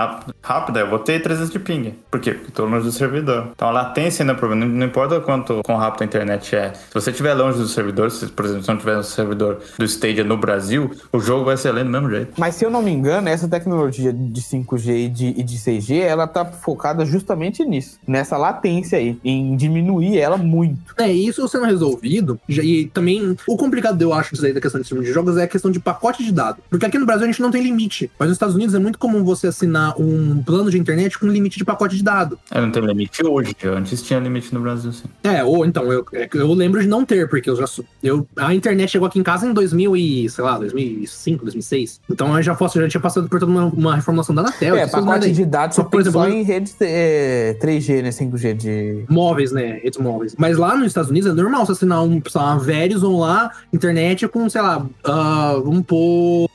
rápida, 0.42 0.80
eu 0.80 0.88
vou 0.88 0.98
ter 0.98 1.20
300 1.20 1.50
de 1.50 1.58
ping. 1.58 1.94
Por 2.10 2.20
quê? 2.20 2.32
Porque 2.32 2.48
estou 2.48 2.66
longe 2.66 2.84
do 2.84 2.92
servidor. 2.92 3.48
Então 3.54 3.68
a 3.68 3.72
latência 3.72 4.22
ainda 4.22 4.32
é 4.32 4.36
um 4.36 4.38
problema. 4.38 4.64
Não 4.64 4.86
importa 4.86 5.20
quanto 5.20 5.62
quão 5.64 5.78
rápido 5.78 6.02
a 6.02 6.04
internet 6.04 6.54
é. 6.54 6.72
Se 6.74 6.94
você 6.94 7.10
estiver 7.10 7.34
longe 7.34 7.58
do 7.58 7.68
servidor, 7.68 8.10
se, 8.10 8.26
por 8.28 8.44
exemplo, 8.44 8.62
se 8.62 8.68
não 8.68 8.78
tiver 8.78 8.98
um 8.98 9.02
servidor 9.02 9.60
do 9.78 9.84
Stadia 9.84 10.24
no 10.24 10.36
Brasil, 10.36 10.90
o 11.12 11.20
jogo 11.20 11.44
vai 11.44 11.56
ser 11.56 11.72
lento 11.72 11.86
do 11.86 11.92
mesmo 11.92 12.10
jeito. 12.10 12.32
Mas 12.38 12.54
se 12.54 12.64
eu 12.64 12.70
não 12.70 12.82
me 12.82 12.90
engano, 12.90 13.28
essa 13.28 13.48
tecnologia 13.48 14.12
de 14.12 14.40
5G 14.40 15.06
e 15.06 15.08
de, 15.08 15.26
e 15.28 15.42
de 15.42 15.56
6G, 15.56 16.00
ela 16.00 16.26
tá 16.26 16.44
focada 16.44 17.04
justamente 17.04 17.64
nisso. 17.64 17.98
Nessa 18.06 18.36
latência 18.36 18.98
aí. 18.98 19.18
Em 19.24 19.56
diminuir 19.56 20.18
ela 20.18 20.36
muito. 20.36 20.78
É, 20.98 21.10
isso 21.10 21.46
sendo 21.48 21.64
resolvido. 21.64 22.38
Já, 22.48 22.62
e 22.62 22.86
também, 22.86 23.36
o 23.46 23.56
complicado 23.56 24.00
eu 24.00 24.12
acho 24.12 24.32
disso 24.32 24.46
aí 24.46 24.52
da 24.52 24.60
questão 24.60 24.80
de 24.80 24.86
streaming 24.86 25.06
de 25.06 25.12
jogos 25.12 25.36
é 25.36 25.44
a 25.44 25.48
questão 25.48 25.70
de 25.70 25.80
pacote 25.80 26.24
de 26.24 26.32
dados. 26.32 26.62
Porque 26.70 26.86
aqui 26.86 26.98
no 26.98 27.06
Brasil 27.06 27.24
a 27.24 27.26
gente 27.26 27.42
não 27.42 27.50
tem 27.50 27.62
limite. 27.62 28.10
Mas 28.20 28.28
nos 28.28 28.36
Estados 28.36 28.54
Unidos 28.54 28.74
é 28.74 28.78
muito 28.78 28.98
comum 28.98 29.24
você 29.24 29.46
assinar 29.46 29.98
um 29.98 30.42
plano 30.42 30.70
de 30.70 30.78
internet 30.78 31.18
com 31.18 31.26
limite 31.26 31.56
de 31.56 31.64
pacote 31.64 31.96
de 31.96 32.02
dados. 32.02 32.38
É, 32.50 32.60
não 32.60 32.70
tem 32.70 32.84
limite 32.84 33.24
hoje. 33.24 33.56
Antes 33.64 34.02
tinha 34.02 34.20
limite 34.20 34.52
no 34.52 34.60
Brasil, 34.60 34.92
sim. 34.92 35.04
É, 35.24 35.42
ou 35.42 35.64
então, 35.64 35.90
eu, 35.90 36.04
é 36.12 36.28
eu 36.34 36.52
lembro 36.52 36.82
de 36.82 36.86
não 36.86 37.02
ter, 37.02 37.26
porque 37.30 37.48
eu 37.48 37.56
já. 37.56 37.64
Eu, 38.02 38.28
a 38.36 38.54
internet 38.54 38.90
chegou 38.90 39.08
aqui 39.08 39.18
em 39.18 39.22
casa 39.22 39.46
em 39.46 39.54
2000 39.54 39.96
e, 39.96 40.28
sei 40.28 40.44
lá, 40.44 40.58
2005, 40.58 41.44
2006. 41.44 42.02
Então 42.10 42.36
eu 42.36 42.42
já, 42.42 42.54
posso, 42.54 42.78
já 42.78 42.86
tinha 42.86 43.00
passado 43.00 43.26
por 43.26 43.40
toda 43.40 43.50
uma, 43.50 43.64
uma 43.64 43.96
reformulação 43.96 44.34
da 44.34 44.42
Anatel. 44.42 44.76
É, 44.76 44.86
pacote 44.86 45.32
de 45.32 45.46
dados 45.46 45.76
só, 45.76 45.84
por 45.84 46.02
exemplo, 46.02 46.20
só 46.20 46.28
em 46.28 46.42
redes 46.42 46.76
é, 46.78 47.56
3G, 47.58 48.02
né? 48.02 48.10
5G 48.10 48.54
de. 48.54 49.04
Móveis, 49.08 49.50
né? 49.50 49.80
Redes 49.82 49.98
móveis. 49.98 50.34
Mas 50.36 50.58
lá 50.58 50.76
nos 50.76 50.88
Estados 50.88 51.10
Unidos 51.10 51.30
é 51.30 51.32
normal 51.32 51.64
você 51.64 51.72
assinar 51.72 52.02
um, 52.02 52.20
sei 52.28 52.38
lá, 52.38 52.52
uma 52.52 52.58
Verizon 52.58 53.18
lá, 53.18 53.50
internet 53.72 54.28
com, 54.28 54.46
sei 54.50 54.60
lá, 54.60 54.78
uh, 54.78 55.62
vamos 55.62 55.86
pôr 55.86 56.50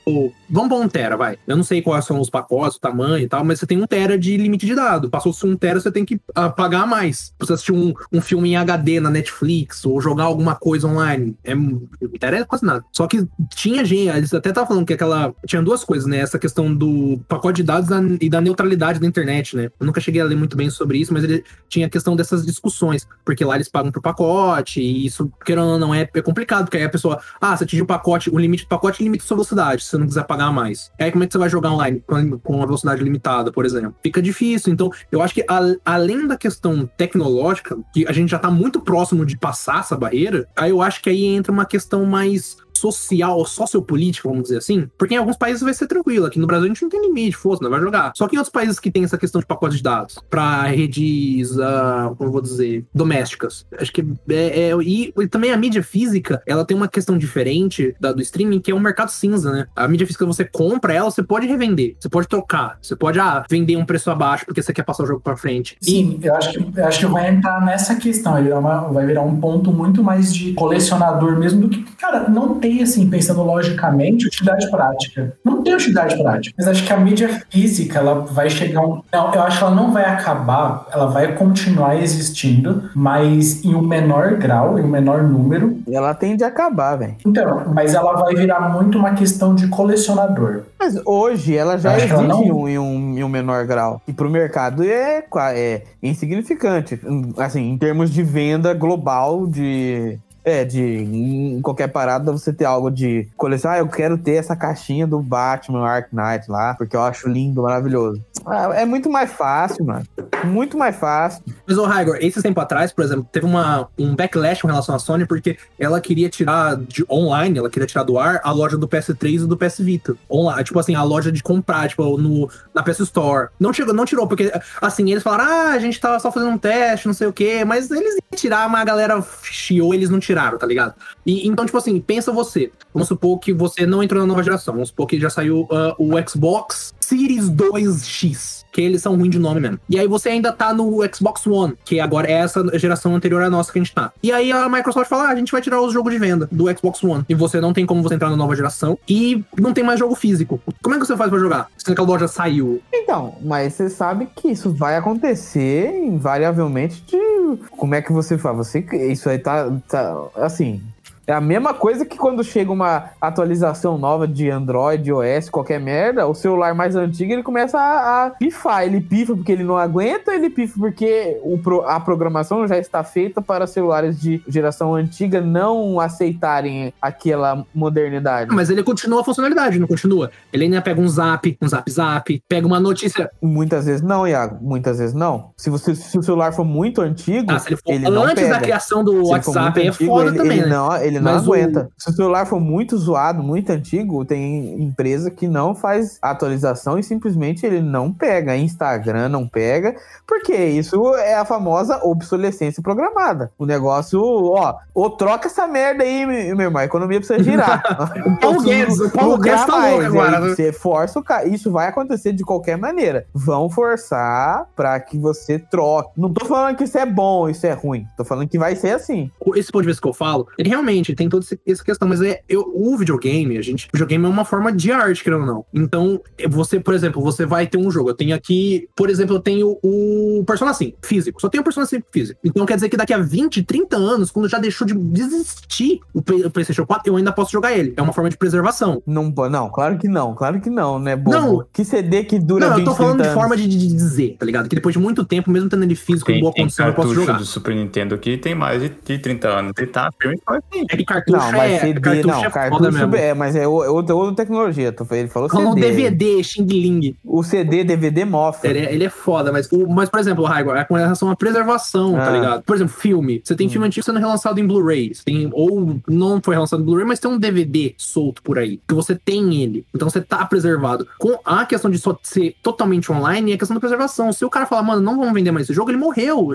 Vamos 0.50 0.70
para 0.70 0.78
um 0.78 0.88
tera, 0.88 1.18
vai. 1.18 1.38
Eu 1.48 1.55
não 1.58 1.64
sei 1.64 1.82
quais 1.82 2.06
são 2.06 2.20
os 2.20 2.30
pacotes, 2.30 2.78
o 2.78 2.82
tamanho 2.82 3.24
e 3.24 3.28
tal, 3.28 3.44
mas 3.44 3.60
você 3.60 3.66
tem 3.66 3.82
um 3.82 3.86
tera 3.86 4.18
de 4.18 4.38
limite 4.38 4.66
de 4.66 4.76
dado. 4.76 5.10
Passou-se 5.10 5.46
um 5.46 5.56
tera, 5.56 5.80
você 5.80 5.92
tem 5.92 6.06
que 6.06 6.16
uh, 6.16 6.52
pagar 6.56 6.86
mais. 6.86 7.34
Pra 7.38 7.48
você 7.48 7.54
assistir 7.54 7.72
um, 7.72 7.94
um 8.12 8.22
filme 8.22 8.50
em 8.50 8.56
HD 8.56 9.00
na 9.00 9.10
Netflix 9.10 9.86
ou 9.86 10.00
jogar 10.02 10.26
alguma 10.26 10.56
coisa 10.56 10.88
online. 10.88 11.36
É, 11.44 11.56
um 11.56 11.88
tera 12.20 12.40
é 12.40 12.44
quase 12.44 12.66
nada. 12.66 12.84
Só 12.92 13.08
que 13.08 13.28
tinha 13.56 13.84
gente, 13.84 14.10
eles 14.16 14.34
até 14.34 14.50
estavam 14.50 14.68
falando 14.68 14.86
que 14.86 14.94
aquela. 14.94 15.34
Tinha 15.46 15.62
duas 15.62 15.84
coisas, 15.84 16.08
né? 16.08 16.18
Essa 16.18 16.40
questão 16.40 16.74
do 16.74 17.20
pacote 17.28 17.58
de 17.58 17.64
dados 17.64 17.90
e 18.22 18.30
da 18.30 18.42
neutralidade 18.42 19.00
da 19.00 19.08
internet, 19.08 19.56
né? 19.56 19.70
Eu 19.80 19.86
nunca 19.86 20.02
cheguei 20.02 20.22
a 20.22 20.26
ler 20.26 20.36
muito 20.36 20.58
bem 20.58 20.70
sobre 20.70 20.98
isso, 20.98 21.14
mas 21.14 21.24
ele 21.24 21.44
tinha 21.70 21.88
a 21.88 21.90
questão 21.90 22.16
dessas 22.16 22.46
discussões. 22.46 23.08
Porque 23.24 23.44
lá 23.44 23.56
eles 23.56 23.70
pagam 23.70 23.92
por 23.92 24.02
pacote, 24.02 24.82
e 24.82 25.06
isso, 25.06 25.32
querendo 25.46 25.68
ou 25.68 25.80
não, 25.80 25.94
é, 25.94 26.10
é 26.14 26.22
complicado, 26.22 26.66
porque 26.66 26.78
aí 26.78 26.84
a 26.84 26.90
pessoa, 26.90 27.20
ah, 27.40 27.56
você 27.56 27.64
atinge 27.64 27.82
o 27.82 27.86
pacote, 27.86 28.30
o 28.30 28.38
limite 28.38 28.64
do 28.64 28.70
pacote 28.70 29.04
limita 29.04 29.24
a 29.24 29.28
sua 29.28 29.38
velocidade. 29.38 29.84
Se 29.84 29.90
você 29.90 29.98
não 29.98 30.08
quiser 30.08 30.24
pagar 30.24 30.52
mais. 30.52 30.92
Aí 31.00 31.12
como 31.12 31.24
é 31.24 31.28
que 31.28 31.34
você 31.34 31.38
vai 31.38 31.45
jogar 31.50 31.72
online 31.72 32.04
com 32.08 32.54
uma 32.54 32.66
velocidade 32.66 33.04
limitada, 33.04 33.52
por 33.52 33.66
exemplo? 33.66 33.96
Fica 34.02 34.22
difícil. 34.22 34.74
Então, 34.74 34.90
eu 35.12 35.22
acho 35.22 35.34
que 35.34 35.46
a, 35.48 35.60
além 35.86 36.28
da 36.28 36.38
questão 36.38 36.90
tecnológica, 36.98 37.78
que 37.94 38.08
a 38.08 38.12
gente 38.12 38.30
já 38.30 38.40
tá 38.40 38.50
muito 38.50 38.82
próximo 38.82 39.26
de 39.26 39.38
passar 39.38 39.80
essa 39.80 39.96
barreira, 39.96 40.48
aí 40.56 40.72
eu 40.72 40.82
acho 40.82 41.02
que 41.02 41.10
aí 41.10 41.26
entra 41.26 41.52
uma 41.52 41.66
questão 41.66 42.06
mais 42.06 42.58
social, 42.78 43.46
sociopolítica, 43.46 44.28
vamos 44.28 44.44
dizer 44.44 44.58
assim, 44.58 44.90
porque 44.98 45.16
em 45.16 45.18
alguns 45.18 45.38
países 45.38 45.62
vai 45.62 45.74
ser 45.74 45.88
tranquilo. 45.88 46.26
Aqui 46.26 46.40
no 46.40 46.48
Brasil 46.48 46.66
a 46.66 46.68
gente 46.68 46.82
não 46.82 46.90
tem 46.90 47.02
limite, 47.02 47.36
fosse, 47.36 47.62
não 47.62 47.70
vai 47.70 47.80
jogar. 47.80 48.12
Só 48.16 48.28
que 48.28 48.36
em 48.36 48.40
outros 48.40 48.52
países 48.52 48.80
que 48.80 48.92
tem 48.92 49.04
essa 49.04 49.18
questão 49.18 49.40
de 49.40 49.48
pacote 49.48 49.78
de 49.78 49.84
dados 49.84 50.18
para 50.30 50.64
redes, 50.64 51.52
uh, 51.52 52.16
como 52.18 52.30
eu 52.30 52.32
vou 52.32 52.42
dizer, 52.42 52.86
domésticas. 52.94 53.66
Acho 53.80 53.92
que 53.92 54.06
é, 54.30 54.70
é 54.70 54.76
e, 54.82 55.14
e, 55.18 55.28
também 55.28 55.52
a 55.52 55.58
mídia 55.58 55.84
física, 55.84 56.42
ela 56.46 56.66
tem 56.66 56.76
uma 56.76 56.88
questão 56.88 57.18
diferente 57.18 57.96
da 58.00 58.12
do 58.12 58.22
streaming, 58.22 58.60
que 58.60 58.72
é 58.72 58.76
um 58.76 58.80
mercado 58.80 59.10
cinza, 59.10 59.52
né? 59.52 59.68
A 59.76 59.88
mídia 59.88 60.08
física 60.08 60.26
você 60.26 60.46
compra 60.46 60.94
ela, 60.94 61.12
você 61.12 61.24
pode 61.24 61.48
revender, 61.48 61.96
você 62.00 62.10
pode 62.10 62.28
trocar, 62.28 62.78
você 62.82 62.96
pode 62.96 63.20
ah, 63.20 63.44
vender 63.50 63.76
um 63.76 63.86
preço 63.86 64.10
abaixo 64.10 64.46
porque 64.46 64.62
você 64.62 64.74
quer 64.74 64.84
passar 64.84 65.04
o 65.04 65.08
jogo 65.08 65.22
para 65.22 65.36
frente. 65.36 65.78
Sim, 65.82 66.20
e... 66.22 66.26
eu 66.26 66.36
acho 66.36 66.52
que 66.52 66.80
eu 66.80 66.86
acho 66.86 67.00
que 67.00 67.06
vai 67.06 67.30
entrar 67.30 67.64
nessa 67.64 67.96
questão, 67.96 68.38
ele 68.38 68.50
vai 68.92 69.06
virar 69.06 69.22
um 69.22 69.40
ponto 69.40 69.72
muito 69.72 70.04
mais 70.04 70.34
de 70.34 70.54
colecionador 70.54 71.38
mesmo 71.38 71.62
do 71.62 71.70
que, 71.70 71.84
cara, 71.96 72.30
não 72.30 72.56
tem, 72.60 72.65
assim, 72.82 73.10
pensando 73.10 73.42
logicamente, 73.44 74.28
utilidade 74.28 74.70
prática. 74.70 75.34
Não 75.44 75.62
tem 75.64 75.74
utilidade 75.74 76.18
prática. 76.18 76.56
Mas 76.58 76.68
acho 76.68 76.84
que 76.84 76.94
a 76.94 76.98
mídia 76.98 77.42
física, 77.50 78.00
ela 78.00 78.22
vai 78.22 78.50
chegar 78.50 78.82
um. 78.82 79.02
Não, 79.12 79.34
eu 79.34 79.42
acho 79.42 79.58
que 79.58 79.64
ela 79.64 79.76
não 79.76 79.92
vai 79.92 80.06
acabar, 80.06 80.88
ela 80.92 81.08
vai 81.08 81.36
continuar 81.36 81.96
existindo, 82.02 82.90
mas 82.96 83.64
em 83.64 83.76
um 83.76 83.82
menor 83.82 84.36
grau, 84.36 84.80
em 84.80 84.84
um 84.84 84.88
menor 84.88 85.24
número. 85.24 85.80
Ela 85.92 86.14
tende 86.14 86.44
a 86.44 86.48
acabar, 86.48 86.96
velho. 86.96 87.16
Então, 87.26 87.74
mas 87.74 87.94
ela 87.94 88.14
vai 88.14 88.36
virar 88.36 88.70
muito 88.70 88.98
uma 88.98 89.14
questão 89.14 89.56
de 89.56 89.68
colecionador. 89.68 90.64
Mas 90.80 91.00
hoje 91.06 91.56
ela 91.56 91.78
já 91.78 91.96
existe 91.96 92.14
ela 92.14 92.24
não... 92.24 92.44
em, 92.68 92.78
um, 92.78 93.18
em 93.18 93.24
um 93.24 93.30
menor 93.30 93.66
grau. 93.66 94.02
E 94.08 94.14
pro 94.14 94.30
mercado 94.30 94.84
é, 94.84 95.24
é 95.54 95.82
insignificante. 96.02 97.00
Assim, 97.38 97.70
em 97.70 97.78
termos 97.78 98.12
de 98.12 98.24
venda 98.24 98.74
global 98.74 99.48
de 99.48 100.18
é, 100.46 100.64
de 100.64 100.82
em 100.82 101.62
qualquer 101.62 101.88
parada 101.88 102.32
você 102.32 102.54
ter 102.54 102.66
algo 102.66 102.92
de 102.92 103.28
coleção. 103.36 103.72
Ah, 103.72 103.80
eu 103.80 103.88
quero 103.88 104.18
ter 104.18 104.36
essa 104.36 104.56
caixinha 104.56 105.08
do 105.08 105.20
Batman 105.20 105.86
Ark 105.86 106.10
Knight 106.16 106.50
lá, 106.50 106.76
porque 106.76 106.96
eu 106.96 107.02
acho 107.02 107.28
lindo, 107.28 107.64
maravilhoso. 107.64 108.24
Ah, 108.46 108.70
é 108.76 108.86
muito 108.86 109.10
mais 109.10 109.32
fácil, 109.32 109.84
mano. 109.86 110.06
Muito 110.44 110.78
mais 110.78 110.96
fácil. 110.96 111.44
Mas, 111.66 111.78
ô, 111.78 111.86
Raigor, 111.86 112.18
esses 112.22 112.44
tempo 112.44 112.60
atrás, 112.60 112.92
por 112.92 113.04
exemplo, 113.04 113.28
teve 113.32 113.46
uma, 113.46 113.88
um 113.98 114.16
backlash 114.16 114.62
com 114.62 114.68
relação 114.68 114.94
à 114.94 115.00
Sony, 115.00 115.26
porque 115.26 115.58
ela 115.80 116.00
queria 116.00 116.30
tirar 116.30 116.78
de 116.78 117.04
online, 117.10 117.58
ela 117.58 117.70
queria 117.70 117.88
tirar 117.88 118.04
do 118.04 118.20
ar 118.20 118.40
a 118.44 118.52
loja 118.52 118.78
do 118.78 118.88
PS3 118.88 119.44
e 119.44 119.48
do 119.48 119.58
PS 119.58 119.80
Vita. 119.80 120.16
Online, 120.30 120.64
tipo 120.64 120.80
assim, 120.80 120.94
a 120.94 121.04
loja 121.04 121.32
de 121.32 121.42
comprar, 121.42 121.88
tipo, 121.88 122.18
no, 122.18 122.50
na 122.74 122.84
PS 122.84 123.00
Store. 123.00 123.50
Não, 123.60 123.74
chegou, 123.74 123.94
não 123.94 124.06
tirou, 124.06 124.28
porque, 124.28 124.52
assim, 124.82 125.10
eles 125.10 125.24
falaram, 125.24 125.46
ah, 125.46 125.72
a 125.72 125.80
gente 125.80 126.00
tava 126.00 126.20
só 126.20 126.32
fazendo 126.32 126.52
um 126.52 126.58
teste, 126.58 127.08
não 127.08 127.14
sei 127.14 127.28
o 127.28 127.34
quê, 127.34 127.66
mas 127.66 127.90
eles 127.90 128.14
iam 128.14 128.38
tirar, 128.38 128.70
mas 128.70 128.82
a 128.82 128.86
galera 128.86 129.24
chiou, 129.44 129.94
eles 129.94 130.10
não 130.10 130.20
tiraram, 130.20 130.58
tá 130.58 130.68
ligado? 130.68 130.94
E, 131.26 131.48
então, 131.48 131.66
tipo 131.66 131.78
assim, 131.78 132.00
pensa 132.00 132.32
você. 132.32 132.72
Vamos 132.94 133.08
supor 133.08 133.40
que 133.40 133.52
você 133.52 133.86
não 133.86 134.04
entrou 134.04 134.22
na 134.22 134.28
nova 134.28 134.44
geração. 134.44 134.74
Vamos 134.76 134.90
supor 134.90 135.08
que 135.08 135.20
já 135.20 135.30
saiu 135.30 135.62
uh, 135.72 135.96
o 135.98 136.12
Xbox 136.30 136.94
Series 137.06 137.50
2X, 137.50 138.66
que 138.72 138.82
eles 138.82 139.02
são 139.02 139.16
ruins 139.16 139.30
de 139.30 139.38
nome 139.38 139.62
mesmo. 139.62 139.80
E 139.88 140.00
aí 140.00 140.08
você 140.08 140.30
ainda 140.30 140.52
tá 140.52 140.74
no 140.74 141.00
Xbox 141.14 141.46
One, 141.46 141.78
que 141.86 142.00
agora 142.00 142.28
é 142.28 142.34
essa 142.34 142.78
geração 142.80 143.16
anterior 143.16 143.44
à 143.44 143.50
nossa 143.50 143.72
que 143.72 143.78
a 143.78 143.84
gente 143.84 143.94
tá. 143.94 144.12
E 144.24 144.32
aí 144.32 144.52
a 144.52 144.68
Microsoft 144.68 145.08
fala: 145.08 145.26
ah, 145.26 145.30
a 145.30 145.36
gente 145.36 145.52
vai 145.52 145.62
tirar 145.62 145.80
os 145.82 145.94
jogos 145.94 146.12
de 146.12 146.20
venda 146.20 146.50
do 146.52 146.66
Xbox 146.76 147.04
One. 147.04 147.24
E 147.30 147.36
você 147.36 147.62
não 147.62 147.74
tem 147.74 147.86
como 147.86 148.02
você 148.02 148.16
entrar 148.16 148.30
na 148.30 148.36
nova 148.36 148.56
geração. 148.56 148.98
E 149.08 149.44
não 149.58 149.72
tem 149.72 149.84
mais 149.84 150.00
jogo 150.00 150.16
físico. 150.16 150.60
Como 150.82 150.96
é 150.96 151.00
que 151.00 151.06
você 151.06 151.16
faz 151.16 151.30
pra 151.30 151.40
jogar? 151.40 151.68
Se 151.78 151.92
aquela 151.92 152.08
loja 152.08 152.28
saiu. 152.28 152.82
Então, 152.92 153.36
mas 153.42 153.74
você 153.74 153.90
sabe 153.90 154.28
que 154.36 154.48
isso 154.48 154.74
vai 154.74 154.98
acontecer 154.98 155.96
invariavelmente 156.04 157.04
de. 157.06 157.58
Como 157.78 157.94
é 157.94 158.02
que 158.02 158.12
você 158.12 158.38
faz? 158.38 158.58
Você. 158.58 158.80
Isso 159.12 159.30
aí 159.30 159.38
tá. 159.38 159.72
tá 159.88 160.18
assim, 160.36 160.82
é 161.28 161.34
a 161.34 161.42
mesma 161.42 161.74
coisa 161.74 162.06
que 162.06 162.18
quando 162.18 162.44
chega 162.44 162.72
uma 162.72 163.12
atualização 163.20 163.98
nova 163.98 164.28
de 164.28 164.50
Android, 164.50 165.12
OS, 165.12 165.50
qualquer 165.50 165.80
merda, 165.80 166.28
o 166.28 166.36
celular 166.36 166.76
mais 166.76 166.96
antigo 166.96 167.32
ele 167.32 167.44
começa 167.44 167.80
a, 167.80 168.26
a 168.26 168.30
pifar. 168.30 168.84
Ele 168.84 169.02
pifa 169.02 169.36
porque 169.36 169.52
ele 169.52 169.64
não 169.64 169.78
aguenta, 169.78 170.34
ele 170.34 170.50
pifa 170.50 170.80
porque 170.80 171.40
o, 171.42 171.60
a 171.86 172.00
programação 172.00 172.68
já 172.68 172.78
está 172.78 173.04
feita 173.04 173.42
para 173.42 173.66
celulares 173.66 174.20
de 174.20 174.42
geração 174.48 174.94
antiga 174.96 175.42
não 175.42 176.00
aceitarem 176.00 176.94
aquela 177.02 177.66
modernidade. 177.74 178.54
Mas 178.54 178.70
ele 178.70 178.84
continua 178.84 179.22
a 179.22 179.24
funcionalidade, 179.24 179.80
não 179.80 179.88
continua? 179.88 180.30
Ele 180.54 180.66
ainda 180.66 180.82
pega 180.82 181.02
um 181.02 181.08
zap, 181.08 181.58
um 181.62 181.68
zap 181.68 181.90
zap, 181.92 182.44
pega 182.48 182.68
uma 182.68 182.80
notícia. 182.80 183.32
Muitas 183.42 183.86
vezes 183.86 184.02
não, 184.02 184.28
Iago. 184.28 184.58
Muitas 184.62 185.00
vezes 185.00 185.14
não. 185.14 185.52
Se, 185.58 185.70
você, 185.70 185.96
se 185.96 186.18
o 186.18 186.24
celular 186.24 186.54
for 186.54 186.66
muito 186.66 187.02
antigo, 187.02 187.52
ah, 187.52 187.60
se 187.60 187.70
ele, 187.70 187.78
for 187.78 187.94
ele 187.94 188.08
antes 188.08 188.50
da 188.50 188.60
criação 188.60 189.04
do 189.04 189.26
se 189.26 189.32
WhatsApp, 189.32 189.82
é 189.82 189.88
antigo, 189.90 190.12
foda 190.12 190.30
ele, 190.30 190.38
também, 190.38 190.58
ele 190.60 190.68
né? 190.68 190.76
Não, 190.76 190.98
ele 190.98 191.15
ele 191.18 191.26
não 191.26 191.34
Mas 191.34 191.44
aguenta. 191.44 191.90
O... 191.98 192.02
Se 192.02 192.10
o 192.10 192.14
celular 192.14 192.46
for 192.46 192.60
muito 192.60 192.98
zoado, 192.98 193.44
muito 193.44 193.70
antigo, 193.72 194.26
tem 194.26 194.82
empresa 194.82 195.30
que 195.32 195.48
não 195.48 195.76
faz 195.76 196.18
atualização 196.22 196.98
e 196.98 197.04
simplesmente 197.04 197.66
ele 197.66 197.82
não 197.82 198.12
pega. 198.12 198.56
Instagram 198.56 199.30
não 199.30 199.48
pega, 199.48 199.96
porque 200.28 200.54
isso 200.54 201.16
é 201.16 201.36
a 201.36 201.46
famosa 201.46 202.00
obsolescência 202.04 202.82
programada. 202.82 203.52
O 203.58 203.66
negócio, 203.66 204.22
ó, 204.22 204.76
ou 204.94 205.10
troca 205.10 205.48
essa 205.48 205.68
merda 205.68 206.04
aí, 206.04 206.26
meu 206.26 206.68
irmão, 206.68 206.82
a 206.82 206.86
economia 206.86 207.20
precisa 207.20 207.44
girar. 207.44 207.84
o 208.26 208.38
Paulo 208.40 208.62
Guedes, 208.62 209.00
o 209.00 209.10
Paulo 209.10 209.38
Guedes 209.38 209.66
tá 209.66 209.90
louco 209.90 210.06
agora. 210.06 210.40
Né? 210.40 210.50
Você 210.50 210.72
força 210.72 211.20
o 211.20 211.24
cara, 211.24 211.48
isso 211.48 211.72
vai 211.72 211.88
acontecer 211.88 212.34
de 212.34 212.44
qualquer 212.44 212.78
maneira. 212.78 213.26
Vão 213.34 213.70
forçar 213.70 214.68
para 214.76 215.00
que 215.00 215.18
você 215.18 215.60
troque. 215.60 216.10
Não 216.18 216.34
tô 216.34 216.46
falando 216.46 216.76
que 216.76 216.84
isso 216.84 216.98
é 216.98 217.06
bom, 217.06 217.50
isso 217.50 217.66
é 217.66 217.74
ruim. 217.74 218.06
Tô 218.18 218.24
falando 218.24 218.48
que 218.48 218.58
vai 218.58 218.76
ser 218.76 218.92
assim. 218.92 219.32
Esse 219.56 219.72
ponto 219.72 219.84
de 219.84 219.88
vista 219.88 220.02
que 220.02 220.08
eu 220.08 220.14
falo, 220.14 220.48
ele 220.58 220.70
realmente 220.70 221.05
Exatamente, 221.06 221.16
tem 221.16 221.30
toda 221.30 221.46
essa 221.66 221.84
questão. 221.84 222.08
Mas 222.08 222.22
é, 222.22 222.42
eu, 222.48 222.72
o 222.74 222.98
videogame, 222.98 223.58
a 223.58 223.62
gente. 223.62 223.86
O 223.88 223.90
videogame 223.94 224.26
é 224.26 224.28
uma 224.28 224.46
forma 224.46 224.72
de 224.72 224.92
arte, 224.92 225.24
querendo 225.24 225.42
ou 225.42 225.46
não. 225.46 225.66
Então, 225.74 226.22
você, 226.50 226.80
por 226.80 226.94
exemplo, 226.94 227.22
você 227.22 227.46
vai 227.46 227.68
ter 227.68 227.78
um 227.78 227.92
jogo. 227.92 228.10
Eu 228.10 228.14
tenho 228.16 228.36
aqui, 228.36 228.88
por 228.96 229.10
exemplo, 229.10 229.36
eu 229.36 229.40
tenho 229.40 229.78
o 229.84 230.44
Persona 230.46 230.74
5 230.74 230.98
físico. 231.04 231.42
Só 231.42 231.50
tenho 231.50 231.62
o 231.62 231.64
Persona 231.64 231.86
5 231.86 232.08
físico. 232.12 232.40
Então 232.44 232.66
quer 232.66 232.76
dizer 232.76 232.90
que 232.90 232.98
daqui 232.98 233.14
a 233.14 233.18
20, 233.20 233.64
30 233.64 233.96
anos, 233.98 234.32
quando 234.32 234.48
já 234.50 234.58
deixou 234.58 234.86
de 234.88 234.96
existir 235.22 236.00
o, 236.14 236.22
Play- 236.22 236.46
o 236.46 236.50
PlayStation 236.52 236.86
4, 236.86 237.12
eu 237.12 237.16
ainda 237.18 237.32
posso 237.32 237.52
jogar 237.52 237.78
ele. 237.78 237.94
É 237.98 238.02
uma 238.02 238.14
forma 238.14 238.30
de 238.30 238.38
preservação. 238.38 239.02
Não, 239.06 239.34
não, 239.50 239.70
claro 239.70 239.98
que 239.98 240.08
não, 240.08 240.34
claro 240.34 240.60
que 240.60 240.70
não, 240.70 241.00
né, 241.00 241.16
bobo? 241.16 241.36
Não. 241.36 241.66
Que 241.74 241.84
CD 241.84 242.24
que 242.24 242.40
dura 242.40 242.70
não, 242.70 242.76
20, 242.78 242.86
eu 242.86 242.92
tô 242.92 242.98
falando 242.98 243.18
30 243.18 243.30
de 243.30 243.34
forma 243.36 243.58
de, 243.58 243.68
de 243.68 243.88
dizer, 243.88 244.36
tá 244.40 244.46
ligado? 244.46 244.70
Que 244.70 244.76
depois 244.76 244.94
de 244.94 245.00
muito 245.00 245.24
tempo, 245.26 245.50
mesmo 245.52 245.70
tendo 245.70 245.84
ele 245.84 245.96
físico 245.96 246.32
em 246.32 246.36
Tem, 246.36 246.42
boa 246.42 246.54
tem 246.54 246.64
condição, 246.64 246.88
eu 246.88 246.94
posso 246.94 247.14
jogar. 247.14 247.38
do 247.38 247.46
Super 247.46 247.76
Nintendo 247.76 248.18
que 248.18 248.38
tem 248.38 248.56
mais 248.56 248.82
de, 248.82 248.90
de 248.90 249.18
30 249.20 249.48
anos. 249.48 249.72
E 249.80 249.88
tá 249.88 250.10
firme 250.20 250.38
e 250.38 250.42
forte. 250.44 250.86
É 250.96 250.98
que 250.98 251.06
cartucho 251.06 251.38
Não, 251.38 251.52
mas 251.52 251.72
é, 251.72 251.80
CD, 251.80 252.00
cartucho 252.00 252.28
não, 252.28 252.46
é 252.46 252.50
cartucho 252.50 253.16
é, 253.16 253.34
mas 253.34 253.56
é 253.56 253.64
é 253.64 253.68
outra, 253.68 254.16
outra 254.16 254.36
tecnologia. 254.36 254.94
Ele 255.12 255.28
falou 255.28 255.50
um 255.52 255.74
CD. 255.74 255.82
DVD, 255.92 256.44
Xing 256.44 256.66
Ling. 256.66 257.16
O 257.24 257.44
CD, 257.44 257.84
DVD 257.84 258.26
mofa. 258.26 258.68
Ele 258.68 258.80
é, 258.80 258.94
ele 258.94 259.04
é 259.04 259.10
foda, 259.10 259.52
mas, 259.52 259.72
o, 259.72 259.88
mas 259.88 260.10
por 260.10 260.20
exemplo, 260.20 260.44
o 260.44 260.48
Raigor, 260.48 260.76
é 260.78 260.84
com 260.84 260.94
relação 260.96 261.30
à 261.30 261.36
preservação, 261.36 262.14
tá 262.14 262.28
Ah. 262.28 262.32
ligado? 262.32 262.64
Por 262.64 262.76
exemplo, 262.76 262.94
filme. 262.94 263.42
Você 263.44 263.56
tem 263.56 263.68
filme 263.70 263.88
antigo 263.88 264.06
sendo 264.06 264.20
relançado 264.20 264.60
em 264.60 264.66
Blu-ray. 264.68 265.12
tem- 265.26 265.50
Ou 265.52 265.98
não 266.08 266.40
foi 266.44 266.56
relançado 266.56 266.82
em 266.82 266.86
Blu-ray, 266.86 267.06
mas 267.06 267.20
tem 267.20 267.30
um 267.32 267.38
DVD 267.38 267.94
solto 267.98 268.42
por 268.44 268.58
aí. 268.60 268.80
Que 268.88 268.94
você 268.94 269.16
tem 269.16 269.62
ele. 269.62 269.86
Então 269.94 270.10
você 270.10 270.22
tá 270.22 270.46
preservado. 270.46 271.08
Com 271.18 271.40
a 271.44 271.66
questão 271.66 271.90
de 271.90 271.98
só 271.98 272.18
ser 272.24 272.56
totalmente 272.62 273.12
online 273.12 273.52
e 273.52 273.54
a 273.56 273.58
questão 273.58 273.76
da 273.76 273.80
preservação. 273.82 274.32
Se 274.32 274.46
o 274.46 274.50
cara 274.50 274.66
falar, 274.66 274.84
mano, 274.84 275.02
não 275.02 275.18
vamos 275.18 275.34
vender 275.34 275.52
mais 275.52 275.66
esse 275.66 275.74
jogo, 275.74 275.90
ele 275.92 275.98
morreu. 275.98 276.50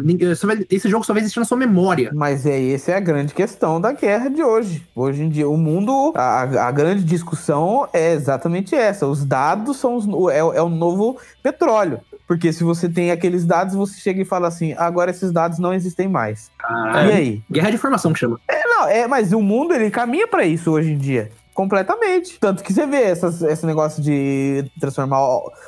Esse 0.70 0.88
jogo 0.88 1.05
só 1.05 1.12
vai 1.12 1.20
existir 1.22 1.38
na 1.41 1.45
sua 1.45 1.57
memória. 1.59 2.11
Mas 2.14 2.47
é 2.47 2.70
essa 2.72 2.93
é 2.93 2.97
a 2.97 3.01
grande 3.01 3.34
questão 3.34 3.80
da 3.80 3.93
guerra 3.93 4.30
de 4.35 4.43
hoje. 4.43 4.87
Hoje 4.95 5.22
em 5.22 5.28
dia, 5.28 5.49
o 5.49 5.57
mundo, 5.57 6.12
a, 6.16 6.43
a 6.43 6.70
grande 6.70 7.03
discussão 7.05 7.89
é 7.93 8.12
exatamente 8.12 8.74
essa. 8.74 9.07
Os 9.07 9.24
dados 9.24 9.76
são 9.76 9.97
os- 9.97 10.07
o- 10.07 10.31
é, 10.31 10.43
o- 10.43 10.53
é 10.53 10.62
o 10.62 10.68
novo 10.68 11.18
petróleo. 11.43 12.01
Porque 12.26 12.53
se 12.53 12.62
você 12.62 12.89
tem 12.89 13.11
aqueles 13.11 13.45
dados, 13.45 13.74
você 13.74 13.99
chega 14.01 14.22
e 14.22 14.24
fala 14.24 14.47
assim, 14.47 14.72
agora 14.78 15.11
esses 15.11 15.33
dados 15.33 15.59
não 15.59 15.74
existem 15.74 16.09
mais. 16.09 16.49
Caralho. 16.59 17.11
E 17.11 17.12
aí? 17.12 17.43
Guerra 17.51 17.70
de 17.70 17.74
informação 17.76 18.12
que 18.12 18.20
chama. 18.20 18.39
É, 18.49 18.66
não, 18.68 18.87
é, 18.89 19.07
mas 19.09 19.33
o 19.33 19.41
mundo 19.43 19.74
ele 19.74 19.91
caminha 19.91 20.28
pra 20.28 20.45
isso 20.45 20.70
hoje 20.70 20.93
em 20.93 20.97
dia. 20.99 21.31
Completamente. 21.61 22.38
Tanto 22.40 22.62
que 22.64 22.72
você 22.72 22.86
vê 22.86 23.02
essas- 23.02 23.42
esse 23.42 23.66
negócio 23.66 24.02
de 24.02 24.64
transformar 24.80 25.18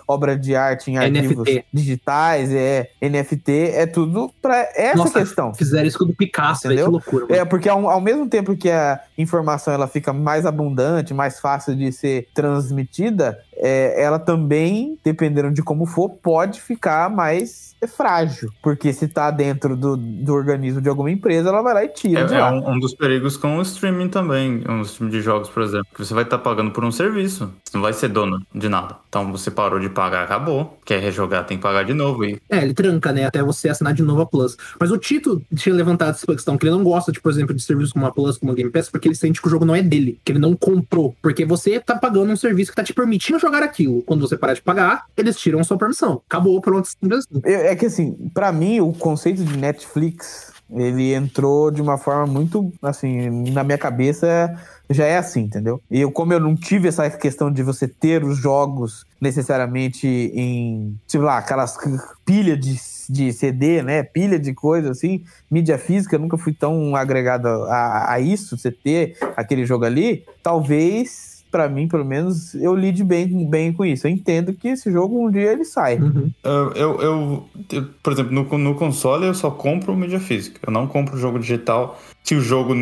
obra 0.09 0.39
de 0.39 0.57
arte 0.57 0.91
em 0.91 0.97
arquivos 0.97 1.47
NFT. 1.47 1.65
digitais, 1.73 2.51
é 2.51 2.89
NFT, 3.01 3.73
é 3.75 3.85
tudo 3.87 4.31
pra 4.41 4.57
essa 4.75 4.97
Nossa, 4.97 5.19
questão. 5.21 5.53
Fizeram 5.55 5.87
isso 5.87 5.99
com 5.99 6.07
o 6.07 6.15
Picasso, 6.15 6.67
velho. 6.69 6.85
Que 6.85 6.91
loucura. 6.91 7.27
mano. 7.27 7.41
É, 7.41 7.45
porque 7.45 7.69
ao, 7.69 7.91
ao 7.91 8.01
mesmo 8.01 8.27
tempo 8.27 8.57
que 8.57 8.71
a 8.71 9.01
informação 9.19 9.75
ela 9.75 9.87
fica 9.87 10.15
mais 10.15 10.47
abundante, 10.47 11.13
mais 11.13 11.39
fácil 11.39 11.77
de 11.77 11.93
ser 11.93 12.27
transmitida, 12.35 13.39
é, 13.63 14.03
ela 14.03 14.19
também, 14.19 14.99
dependendo 15.05 15.53
de 15.53 15.63
como 15.63 15.87
for, 15.87 16.11
pode 16.11 16.61
ficar 16.61 17.09
mais 17.09 17.77
frágil. 17.97 18.51
Porque 18.61 18.93
se 18.93 19.07
tá 19.07 19.31
dentro 19.31 19.77
do, 19.77 19.97
do 19.97 20.35
organismo 20.35 20.81
de 20.81 20.89
alguma 20.89 21.11
empresa, 21.11 21.49
ela 21.49 21.63
vai 21.63 21.75
lá 21.75 21.85
e 21.85 21.89
tira 21.89 22.25
de 22.25 22.35
É, 22.35 22.39
é 22.39 22.45
um, 22.45 22.73
um 22.73 22.79
dos 22.81 22.93
perigos 22.93 23.37
com 23.37 23.59
o 23.59 23.63
streaming 23.63 24.09
também, 24.09 24.65
um 24.69 24.83
streaming 24.83 25.13
de 25.13 25.21
jogos, 25.21 25.49
por 25.49 25.63
exemplo, 25.63 25.87
que 25.95 26.05
você 26.05 26.13
vai 26.13 26.25
estar 26.25 26.39
pagando 26.39 26.73
por 26.73 26.85
um 26.85 26.91
serviço, 26.91 27.53
você 27.73 27.79
não 27.79 27.83
vai 27.83 27.93
ser 27.95 28.09
dono 28.09 28.45
de 28.55 28.69
nada. 28.69 28.97
Então 29.09 29.33
você 29.33 29.51
parou 29.51 29.81
de 29.81 29.89
pagar, 29.89 30.25
acabou. 30.25 30.79
Quer 30.85 31.01
rejogar, 31.01 31.47
tem 31.47 31.57
que 31.57 31.63
pagar 31.63 31.85
de 31.85 31.95
novo. 31.95 32.25
E 32.25 32.39
É, 32.51 32.63
ele 32.63 32.75
tranca, 32.75 33.13
né? 33.13 33.25
Até 33.25 33.43
você 33.43 33.69
assinar 33.69 33.95
de 33.95 34.03
novo 34.03 34.21
a 34.21 34.27
Plus. 34.27 34.57
Mas 34.79 34.91
o 34.91 34.99
Tito 34.99 35.43
tinha 35.57 35.75
levantado 35.75 36.11
essa 36.11 36.27
questão, 36.27 36.59
que 36.59 36.67
ele 36.67 36.75
não 36.77 36.85
gosta, 36.85 37.11
de, 37.11 37.21
por 37.21 37.33
exemplo, 37.33 37.55
de 37.55 37.63
serviços 37.63 37.93
como 37.93 38.07
a 38.07 38.13
Plus, 38.13 38.37
como 38.37 38.53
a 38.53 38.55
Game 38.55 38.71
Pass, 38.71 38.91
porque 38.91 39.09
ele 39.09 39.15
sente 39.15 39.41
que 39.41 39.49
o 39.49 39.51
jogo 39.51 39.65
não 39.65 39.75
é 39.75 39.83
dele, 39.83 40.21
que 40.23 40.33
ele 40.33 40.39
não 40.39 40.55
comprou. 40.55 41.17
Porque 41.23 41.47
você 41.47 41.81
tá 41.81 41.97
pagando 41.97 42.31
um 42.31 42.37
serviço 42.37 42.71
que 42.71 42.77
tá 42.77 42.85
te 42.85 42.93
permitindo 42.93 43.39
jogar 43.39 43.63
aquilo. 43.63 44.03
Quando 44.03 44.21
você 44.21 44.37
parar 44.37 44.53
de 44.53 44.63
pagar, 44.63 45.07
eles 45.17 45.39
tiram 45.39 45.65
sua 45.65 45.79
permissão. 45.79 46.21
Acabou, 46.29 46.61
pronto, 46.61 46.87
simples 46.87 47.21
assim. 47.21 47.41
É 47.45 47.73
é 47.73 47.77
que 47.77 47.87
assim, 47.87 48.13
pra 48.35 48.53
mim, 48.53 48.81
o 48.81 48.93
conceito 48.93 49.43
de 49.43 49.57
Netflix, 49.57 50.52
ele 50.75 51.15
entrou 51.15 51.71
de 51.71 51.83
uma 51.83 51.99
forma 51.99 52.27
muito, 52.27 52.73
assim, 52.83 53.51
na 53.51 53.63
minha 53.63 53.79
cabeça 53.79 54.57
já 54.91 55.07
é 55.07 55.17
assim, 55.17 55.43
entendeu? 55.43 55.81
E 55.91 56.01
eu, 56.01 56.11
como 56.11 56.33
eu 56.33 56.41
não 56.41 56.55
tive 56.55 56.89
essa 56.89 57.09
questão 57.11 57.51
de 57.51 57.63
você 57.63 57.89
ter 57.89 58.25
os 58.25 58.37
jogos 58.37 59.07
necessariamente 59.21 60.07
em, 60.07 60.99
sei 61.07 61.21
lá, 61.21 61.39
aquelas 61.39 61.77
pilha 62.25 62.57
de, 62.57 62.77
de 63.09 63.33
CD, 63.33 63.83
né? 63.83 64.03
Pilha 64.03 64.39
de 64.39 64.53
coisa 64.53 64.91
assim, 64.91 65.25
mídia 65.51 65.79
física, 65.79 66.17
eu 66.17 66.21
nunca 66.21 66.37
fui 66.37 66.53
tão 66.53 66.95
agregado 66.95 67.49
a, 67.49 68.13
a 68.13 68.21
isso, 68.21 68.59
você 68.59 68.71
ter 68.71 69.17
aquele 69.37 69.65
jogo 69.65 69.85
ali, 69.85 70.25
talvez. 70.43 71.32
Pra 71.53 71.69
mim, 71.69 71.87
pelo 71.87 72.05
menos, 72.05 72.55
eu 72.55 72.75
lide 72.75 73.05
bem, 73.05 73.49
bem 73.49 73.73
com 73.75 73.85
isso. 73.85 74.07
Eu 74.07 74.11
entendo 74.11 74.53
que 74.55 74.69
esse 74.69 74.91
jogo 74.91 75.25
um 75.25 75.31
dia 75.31 75.53
ele 75.53 75.65
sai. 75.67 75.99
Uhum. 75.99 76.31
eu, 76.43 76.73
eu, 76.73 77.01
eu- 77.03 77.45
eu, 77.71 77.85
por 78.03 78.13
exemplo, 78.13 78.33
no, 78.33 78.59
no 78.59 78.75
console 78.75 79.27
eu 79.27 79.35
só 79.35 79.51
compro 79.51 79.95
mídia 79.95 80.19
física. 80.19 80.59
Eu 80.67 80.73
não 80.73 80.87
compro 80.87 81.17
jogo 81.19 81.39
digital. 81.39 82.01
Se 82.25 82.35
o 82.35 82.41
jogo, 82.41 82.75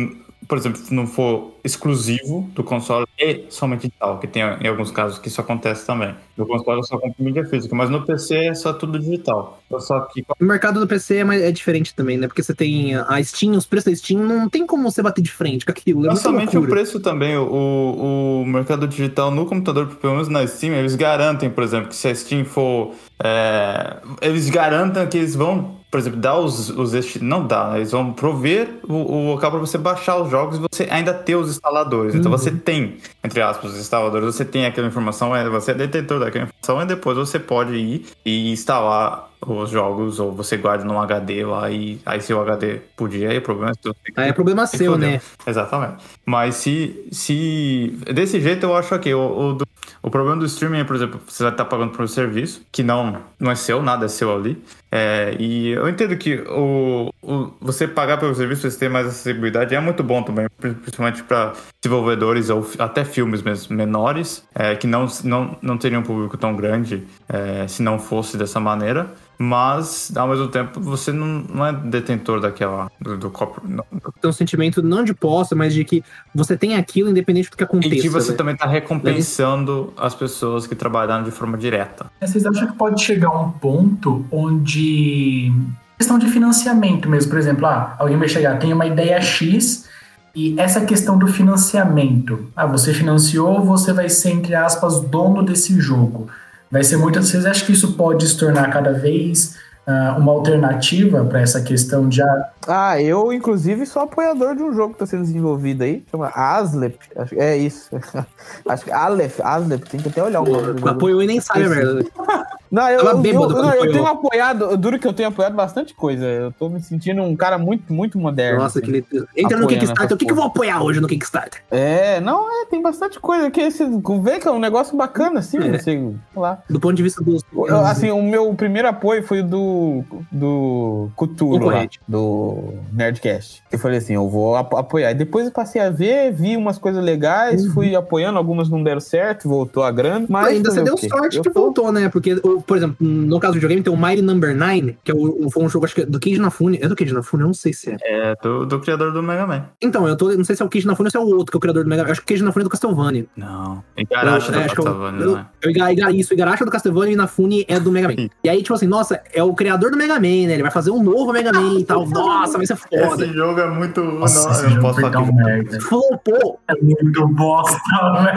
por 0.47 0.57
exemplo, 0.57 0.81
não 0.91 1.05
for 1.07 1.53
exclusivo 1.63 2.49
do 2.53 2.63
console 2.63 3.05
e 3.17 3.45
somente 3.49 3.81
digital, 3.87 4.19
que 4.19 4.27
tem 4.27 4.41
em 4.41 4.67
alguns 4.67 4.91
casos 4.91 5.19
que 5.19 5.27
isso 5.27 5.39
acontece 5.39 5.85
também. 5.85 6.15
No 6.35 6.47
console 6.47 6.79
eu 6.79 6.83
só 6.83 6.97
compro 6.97 7.23
mídia 7.23 7.45
física, 7.45 7.75
mas 7.75 7.89
no 7.89 8.05
PC 8.05 8.47
é 8.47 8.53
só 8.53 8.73
tudo 8.73 8.97
digital. 8.99 9.61
Eu 9.69 9.79
só 9.79 10.01
que 10.01 10.25
O 10.39 10.43
mercado 10.43 10.79
do 10.79 10.87
PC 10.87 11.17
é, 11.17 11.49
é 11.49 11.51
diferente 11.51 11.93
também, 11.93 12.17
né? 12.17 12.27
Porque 12.27 12.41
você 12.41 12.53
tem 12.53 12.95
a 12.95 13.23
Steam, 13.23 13.53
os 13.53 13.65
preços 13.65 13.91
da 13.91 13.95
Steam, 13.95 14.21
não 14.23 14.49
tem 14.49 14.65
como 14.65 14.89
você 14.89 15.01
bater 15.01 15.21
de 15.21 15.31
frente 15.31 15.65
com 15.65 15.71
aquilo. 15.71 16.05
É 16.05 16.09
Não 16.09 16.15
somente 16.15 16.57
o 16.57 16.67
preço 16.67 16.99
também, 16.99 17.37
o, 17.37 18.41
o 18.41 18.45
mercado 18.45 18.87
digital 18.87 19.31
no 19.31 19.45
computador, 19.45 19.87
pelo 19.87 20.13
menos 20.13 20.27
na 20.27 20.45
Steam, 20.47 20.73
eles 20.73 20.95
garantem, 20.95 21.49
por 21.49 21.63
exemplo, 21.63 21.89
que 21.89 21.95
se 21.95 22.07
a 22.07 22.15
Steam 22.15 22.43
for. 22.45 22.93
é, 23.23 23.97
eles 24.21 24.49
garantem 24.49 25.07
que 25.07 25.17
eles 25.17 25.35
vão, 25.35 25.80
por 25.91 25.99
exemplo, 25.99 26.19
dar 26.19 26.37
os. 26.39 26.69
os 26.69 26.93
esti- 26.93 27.21
não 27.23 27.45
dá, 27.45 27.69
né? 27.71 27.77
eles 27.79 27.91
vão 27.91 28.13
prover 28.13 28.69
o, 28.87 28.93
o 28.93 29.27
local 29.33 29.51
para 29.51 29.59
você 29.59 29.77
baixar 29.77 30.17
os 30.21 30.31
jogos 30.31 30.57
e 30.57 30.61
você 30.71 30.87
ainda 30.89 31.13
ter 31.13 31.35
os 31.35 31.49
instaladores. 31.49 32.15
Então 32.15 32.31
Uhum. 32.31 32.37
você 32.37 32.49
tem, 32.49 32.97
entre 33.23 33.41
aspas, 33.41 33.73
os 33.73 33.77
instaladores, 33.79 34.25
você 34.33 34.45
tem 34.45 34.65
aquela 34.65 34.87
informação, 34.87 35.35
é, 35.35 35.47
você 35.49 35.71
é 35.71 35.73
detentor 35.73 36.19
daquela 36.21 36.45
informação 36.45 36.81
e 36.81 36.85
depois 36.85 37.17
você 37.17 37.37
pode 37.37 37.73
ir 37.75 38.05
e 38.25 38.49
instalar 38.51 39.29
os 39.45 39.69
jogos, 39.71 40.19
ou 40.19 40.31
você 40.31 40.55
guarda 40.55 40.85
num 40.85 40.99
HD 41.01 41.43
lá 41.45 41.69
e 41.71 41.99
aí 42.05 42.21
se 42.21 42.31
o 42.31 42.39
HD 42.39 42.79
podia, 42.95 43.31
aí 43.31 43.39
o 43.39 43.41
problema 43.41 43.71
é 43.71 43.73
seu. 43.81 43.95
Aí 44.15 44.29
é 44.29 44.33
problema 44.33 44.67
Se 44.67 44.77
seu, 44.77 44.97
né? 44.97 45.19
Exatamente. 45.45 45.95
Mas 46.25 46.55
se, 46.55 47.07
se. 47.11 47.97
Desse 48.13 48.39
jeito 48.39 48.65
eu 48.67 48.75
acho 48.75 48.97
que 48.99 49.13
o, 49.13 49.19
o, 49.49 49.53
do- 49.53 49.67
o 50.03 50.09
problema 50.09 50.39
do 50.39 50.45
streaming 50.45 50.79
é, 50.79 50.83
por 50.83 50.95
exemplo, 50.95 51.21
você 51.27 51.43
vai 51.43 51.51
estar 51.51 51.65
pagando 51.65 51.91
por 51.91 52.03
um 52.03 52.07
serviço 52.07 52.65
que 52.71 52.81
não, 52.81 53.21
não 53.39 53.51
é 53.51 53.55
seu, 53.55 53.83
nada 53.83 54.05
é 54.05 54.07
seu 54.07 54.35
ali. 54.35 54.61
É, 54.91 55.35
e 55.39 55.69
eu 55.69 55.87
entendo 55.87 56.17
que 56.17 56.41
o, 56.49 57.13
o, 57.21 57.53
você 57.61 57.87
pagar 57.87 58.17
pelo 58.17 58.33
serviço, 58.33 58.69
você 58.69 58.77
ter 58.77 58.89
mais 58.89 59.07
acessibilidade, 59.07 59.75
é 59.75 59.79
muito 59.79 60.03
bom 60.03 60.23
também, 60.23 60.47
principalmente 60.59 61.23
para 61.23 61.53
desenvolvedores 61.81 62.49
ou 62.49 62.67
até 62.79 63.05
filmes 63.05 63.41
mesmo, 63.41 63.75
menores, 63.75 64.43
é, 64.55 64.75
que 64.75 64.87
não, 64.87 65.05
não, 65.23 65.57
não 65.61 65.77
teriam 65.77 66.01
um 66.01 66.03
público 66.03 66.35
tão 66.35 66.55
grande 66.55 67.03
é, 67.29 67.67
se 67.67 67.83
não 67.83 67.99
fosse 67.99 68.37
dessa 68.37 68.59
maneira. 68.59 69.07
Mas, 69.41 70.11
ao 70.15 70.27
mesmo 70.27 70.47
tempo, 70.49 70.79
você 70.79 71.11
não, 71.11 71.43
não 71.51 71.65
é 71.65 71.73
detentor 71.73 72.39
daquela. 72.39 72.91
do, 73.01 73.17
do 73.17 73.33
não- 73.67 73.83
Tem 74.21 74.29
um 74.29 74.31
sentimento 74.31 74.83
não 74.83 75.03
de 75.03 75.15
posse, 75.15 75.55
mas 75.55 75.73
de 75.73 75.83
que 75.83 76.03
você 76.33 76.55
tem 76.55 76.75
aquilo 76.75 77.09
independente 77.09 77.49
do 77.49 77.57
que 77.57 77.63
aconteça. 77.63 77.95
E 77.95 78.01
que 78.01 78.07
você 78.07 78.27
velho. 78.27 78.37
também 78.37 78.53
está 78.53 78.67
recompensando 78.67 79.91
as 79.97 80.13
pessoas 80.13 80.67
que 80.67 80.75
trabalharam 80.75 81.23
de 81.23 81.31
forma 81.31 81.57
direta. 81.57 82.05
Mas 82.21 82.29
Vocês 82.29 82.45
acham 82.45 82.67
que 82.67 82.77
pode 82.77 83.01
chegar 83.01 83.29
a 83.29 83.41
um 83.41 83.51
ponto 83.51 84.23
onde. 84.31 85.51
questão 85.97 86.19
de 86.19 86.27
financiamento 86.27 87.09
mesmo, 87.09 87.31
por 87.31 87.39
exemplo, 87.39 87.65
ah, 87.65 87.95
alguém 87.97 88.17
vai 88.17 88.27
chegar, 88.27 88.59
tem 88.59 88.71
uma 88.71 88.85
ideia 88.85 89.19
X 89.21 89.89
e 90.35 90.53
essa 90.59 90.81
questão 90.81 91.17
do 91.17 91.25
financiamento. 91.27 92.47
Ah, 92.55 92.67
você 92.67 92.93
financiou, 92.93 93.65
você 93.65 93.91
vai 93.91 94.07
ser, 94.07 94.29
entre 94.33 94.53
aspas, 94.53 94.99
dono 95.01 95.41
desse 95.41 95.79
jogo. 95.81 96.27
Vai 96.71 96.83
ser 96.83 96.97
muito. 96.97 97.21
Vocês 97.21 97.45
acham 97.45 97.65
que 97.65 97.73
isso 97.73 97.93
pode 97.93 98.27
se 98.27 98.37
tornar 98.37 98.69
cada 98.71 98.93
vez 98.93 99.57
ah, 99.85 100.15
uma 100.17 100.31
alternativa 100.31 101.25
para 101.25 101.41
essa 101.41 101.61
questão 101.61 102.07
de. 102.07 102.21
ah, 102.21 102.49
Ah, 102.67 103.01
eu, 103.01 103.33
inclusive, 103.33 103.85
sou 103.85 104.03
apoiador 104.03 104.55
de 104.55 104.63
um 104.63 104.73
jogo 104.73 104.89
que 104.93 105.03
está 105.03 105.05
sendo 105.05 105.23
desenvolvido 105.23 105.83
aí, 105.83 106.03
chama 106.09 106.31
Aslep. 106.33 106.97
Acho, 107.15 107.35
é 107.35 107.57
isso. 107.57 107.89
Acho 108.67 108.85
que 108.85 108.91
Aleph, 108.91 109.39
Aslep, 109.41 109.89
tem 109.89 109.99
que 109.99 110.09
até 110.09 110.23
olhar 110.23 110.41
o 110.41 110.45
nome. 110.45 110.87
Apoiou 110.87 111.21
e 111.21 111.27
nem 111.27 111.41
sabe 111.41 111.67
merda. 111.67 112.05
Não, 112.71 112.87
eu, 112.89 112.99
eu, 113.01 113.05
eu- 113.25 113.49
não, 113.49 113.73
eu 113.73 113.91
tenho 113.91 114.05
apoiado, 114.07 114.77
duro 114.77 114.97
que 114.97 115.05
eu 115.05 115.11
tenho 115.13 115.27
apoiado 115.29 115.53
bastante 115.53 115.93
coisa. 115.93 116.25
Eu 116.25 116.51
tô 116.53 116.69
me 116.69 116.81
sentindo 116.81 117.21
um 117.21 117.35
cara 117.35 117.57
muito, 117.57 117.91
muito 117.91 118.17
moderno. 118.17 118.59
Nossa, 118.61 118.79
assim. 118.79 118.89
que 118.91 118.97
ele... 119.11 119.27
Entra 119.35 119.57
no 119.59 119.67
Kickstarter. 119.67 120.15
O 120.15 120.17
que, 120.17 120.25
que 120.25 120.31
eu 120.31 120.35
vou 120.35 120.45
apoiar 120.45 120.81
hoje 120.81 121.01
no 121.01 121.07
Kickstarter? 121.07 121.61
É, 121.69 122.19
não, 122.21 122.49
é, 122.49 122.65
tem 122.67 122.81
bastante 122.81 123.19
coisa 123.19 123.51
que 123.51 123.69
você 123.69 123.85
vê 124.21 124.39
que 124.39 124.47
é 124.47 124.51
um 124.51 124.59
negócio 124.59 124.95
bacana, 124.95 125.39
assim, 125.39 125.57
É. 125.57 125.71
você, 125.77 125.79
sei 125.79 126.15
lá. 126.35 126.59
Do 126.69 126.79
ponto 126.79 126.93
de 126.95 127.03
vista 127.03 127.21
dos. 127.23 127.43
Eu, 127.53 127.77
assim, 127.85 128.09
o 128.09 128.21
meu 128.23 128.53
primeiro 128.53 128.87
apoio 128.87 129.21
foi 129.23 129.41
do, 129.43 130.03
do 130.31 131.09
Cthulhu, 131.17 131.65
lá, 131.65 131.85
do 132.07 132.73
Nerdcast. 132.93 133.63
Eu 133.71 133.79
falei 133.79 133.97
assim, 133.97 134.13
eu 134.13 134.29
vou 134.29 134.55
apo- 134.55 134.77
apoiar. 134.77 135.11
E 135.11 135.15
depois 135.15 135.45
eu 135.45 135.51
passei 135.51 135.81
a 135.81 135.89
ver, 135.89 136.31
vi 136.31 136.55
umas 136.55 136.77
coisas 136.77 137.03
legais, 137.03 137.65
Uhum. 137.65 137.73
fui 137.73 137.95
apoiando, 137.95 138.37
algumas 138.37 138.69
não 138.69 138.81
deram 138.81 139.01
certo, 139.01 139.49
voltou 139.49 139.83
a 139.83 139.91
grana. 139.91 140.25
Mas 140.29 140.47
ainda 140.47 140.71
você 140.71 140.81
deu 140.81 140.97
sorte 140.97 141.37
Eu 141.37 141.43
que 141.43 141.49
voltou, 141.49 141.91
né? 141.91 142.07
Porque, 142.09 142.33
o- 142.35 142.60
por 142.61 142.77
exemplo, 142.77 142.95
no 142.99 143.39
caso 143.39 143.53
do 143.53 143.55
videogame 143.55 143.83
tem 143.83 143.93
o 143.93 143.97
Mighty 143.97 144.21
Number 144.21 144.55
9, 144.55 144.97
que 145.03 145.11
é 145.11 145.15
o, 145.15 145.47
o- 145.47 145.51
foi 145.51 145.63
um 145.63 145.69
jogo, 145.69 145.85
acho 145.85 145.95
que 145.95 146.01
é 146.01 146.05
do 146.05 146.19
Cage 146.19 146.39
Nafune. 146.39 146.79
É 146.81 146.87
do 146.87 146.95
Cage 146.95 147.13
Nafune? 147.13 147.41
Eu 147.43 147.47
não 147.47 147.53
sei 147.53 147.73
se 147.73 147.91
é. 147.91 147.97
É 148.03 148.35
do, 148.41 148.65
do 148.65 148.79
criador 148.79 149.11
do 149.11 149.21
Mega 149.23 149.45
Man. 149.47 149.65
Então, 149.81 150.07
eu 150.07 150.15
tô, 150.15 150.31
não 150.31 150.43
sei 150.43 150.55
se 150.55 150.61
é 150.61 150.65
o 150.65 150.69
Cage 150.69 150.85
Nafune 150.87 151.07
ou 151.07 151.11
se 151.11 151.17
é 151.17 151.19
o 151.19 151.23
outro, 151.37 151.51
que 151.51 151.55
é 151.55 151.59
o 151.59 151.61
criador 151.61 151.83
do 151.83 151.89
Mega 151.89 152.03
Man. 152.03 152.11
Acho 152.11 152.21
que 152.21 152.25
o 152.25 152.35
Cage 152.35 152.43
Nafune 152.43 152.61
é 152.63 152.65
do 152.65 152.69
Castlevania. 152.69 153.25
Não. 153.35 153.83
Igarashi 153.97 154.47
Eu- 154.47 154.53
do 154.53 154.59
é, 154.59 154.63
acho 154.65 154.75
que 154.75 154.81
é 154.81 154.83
Castlevania, 154.83 155.21
eu- 155.25 155.37
é? 155.37 155.45
eu- 155.63 155.71
Iga- 155.91 156.11
Isso, 156.11 156.31
o 156.31 156.35
Igarashi 156.35 156.63
é 156.63 156.65
do 156.65 156.71
Castlevania 156.71 157.13
e 157.13 157.15
Nafune 157.15 157.65
é 157.67 157.79
do 157.79 157.91
Mega 157.91 158.07
Man. 158.07 158.15
E 158.43 158.49
aí, 158.49 158.61
tipo 158.61 158.73
assim, 158.73 158.87
nossa, 158.87 159.21
é 159.33 159.43
o 159.43 159.53
criador 159.53 159.91
do 159.91 159.97
Mega 159.97 160.15
Man, 160.15 160.19
né? 160.47 160.53
Ele 160.53 160.61
vai 160.63 160.71
fazer 160.71 160.91
um 160.91 161.01
novo 161.03 161.31
Mega 161.31 161.51
Man 161.53 161.79
e 161.79 161.83
tal. 161.85 162.07
Nossa, 162.09 162.57
vai 162.57 162.65
ser 162.65 162.75
foda. 162.75 163.23
Esse 163.25 163.33
jogo 163.33 163.59
é 163.59 163.69
muito. 163.69 164.01
Nossa, 164.03 164.43
não, 164.45 164.51
esse 164.51 164.63
eu 164.65 164.69
não 164.71 164.81
posso 164.81 165.01
falar 165.01 165.25
que 165.25 165.31
merda. 165.33 165.79
Flopou. 165.81 166.59
É 166.67 166.73
muito 166.81 167.27
bosta, 167.29 167.77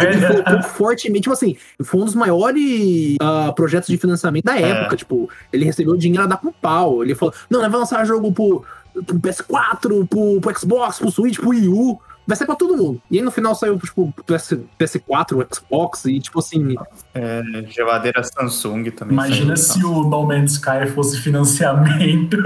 Ele 0.01 0.17
velho. 0.19 0.35
flopou 0.45 0.63
fortemente. 0.63 1.23
Tipo 1.23 1.33
assim, 1.33 1.57
foi 1.83 2.01
um 2.01 2.05
dos 2.05 2.15
maiores 2.15 3.17
ah, 3.21 3.53
projetos 3.55 3.89
de 3.89 3.97
financiamento 3.97 4.14
da 4.45 4.59
época. 4.59 4.97
Tipo, 4.97 5.29
ele 5.53 5.65
recebeu 5.65 5.97
dinheiro 5.97 6.25
a 6.25 6.27
dar 6.27 6.37
com 6.37 6.53
pau. 6.53 7.03
Ele 7.03 7.15
falou: 7.15 7.35
não, 7.49 7.61
nós 7.61 7.71
vamos 7.71 7.91
lançar 7.91 8.05
jogo 8.05 8.33
pro, 8.33 8.65
pro 9.05 9.21
PS4, 9.21 10.07
pro, 10.09 10.41
pro 10.41 10.59
Xbox, 10.59 10.99
pro 10.99 11.11
Switch, 11.11 11.39
pro 11.39 11.51
Wii 11.51 11.69
U. 11.69 12.01
Vai 12.27 12.37
ser 12.37 12.47
pra 12.47 12.57
todo 12.57 12.77
mundo. 12.77 13.03
E 13.11 13.19
aí 13.19 13.23
no 13.23 13.31
final 13.31 13.55
saiu, 13.55 13.79
tipo, 13.79 14.13
pro 14.13 14.25
PS, 14.25 14.59
PS4, 14.79 15.47
Xbox, 15.55 16.05
e 16.07 16.21
tipo 16.21 16.39
assim. 16.39 16.75
É, 17.15 17.43
geladeira 17.69 18.23
Samsung 18.25 18.91
também. 18.91 19.13
Imagina 19.15 19.57
se 19.57 19.85
o 19.85 20.03
No 20.03 20.27
Man's 20.27 20.53
Sky 20.53 20.87
fosse 20.93 21.19
financiamento. 21.21 22.37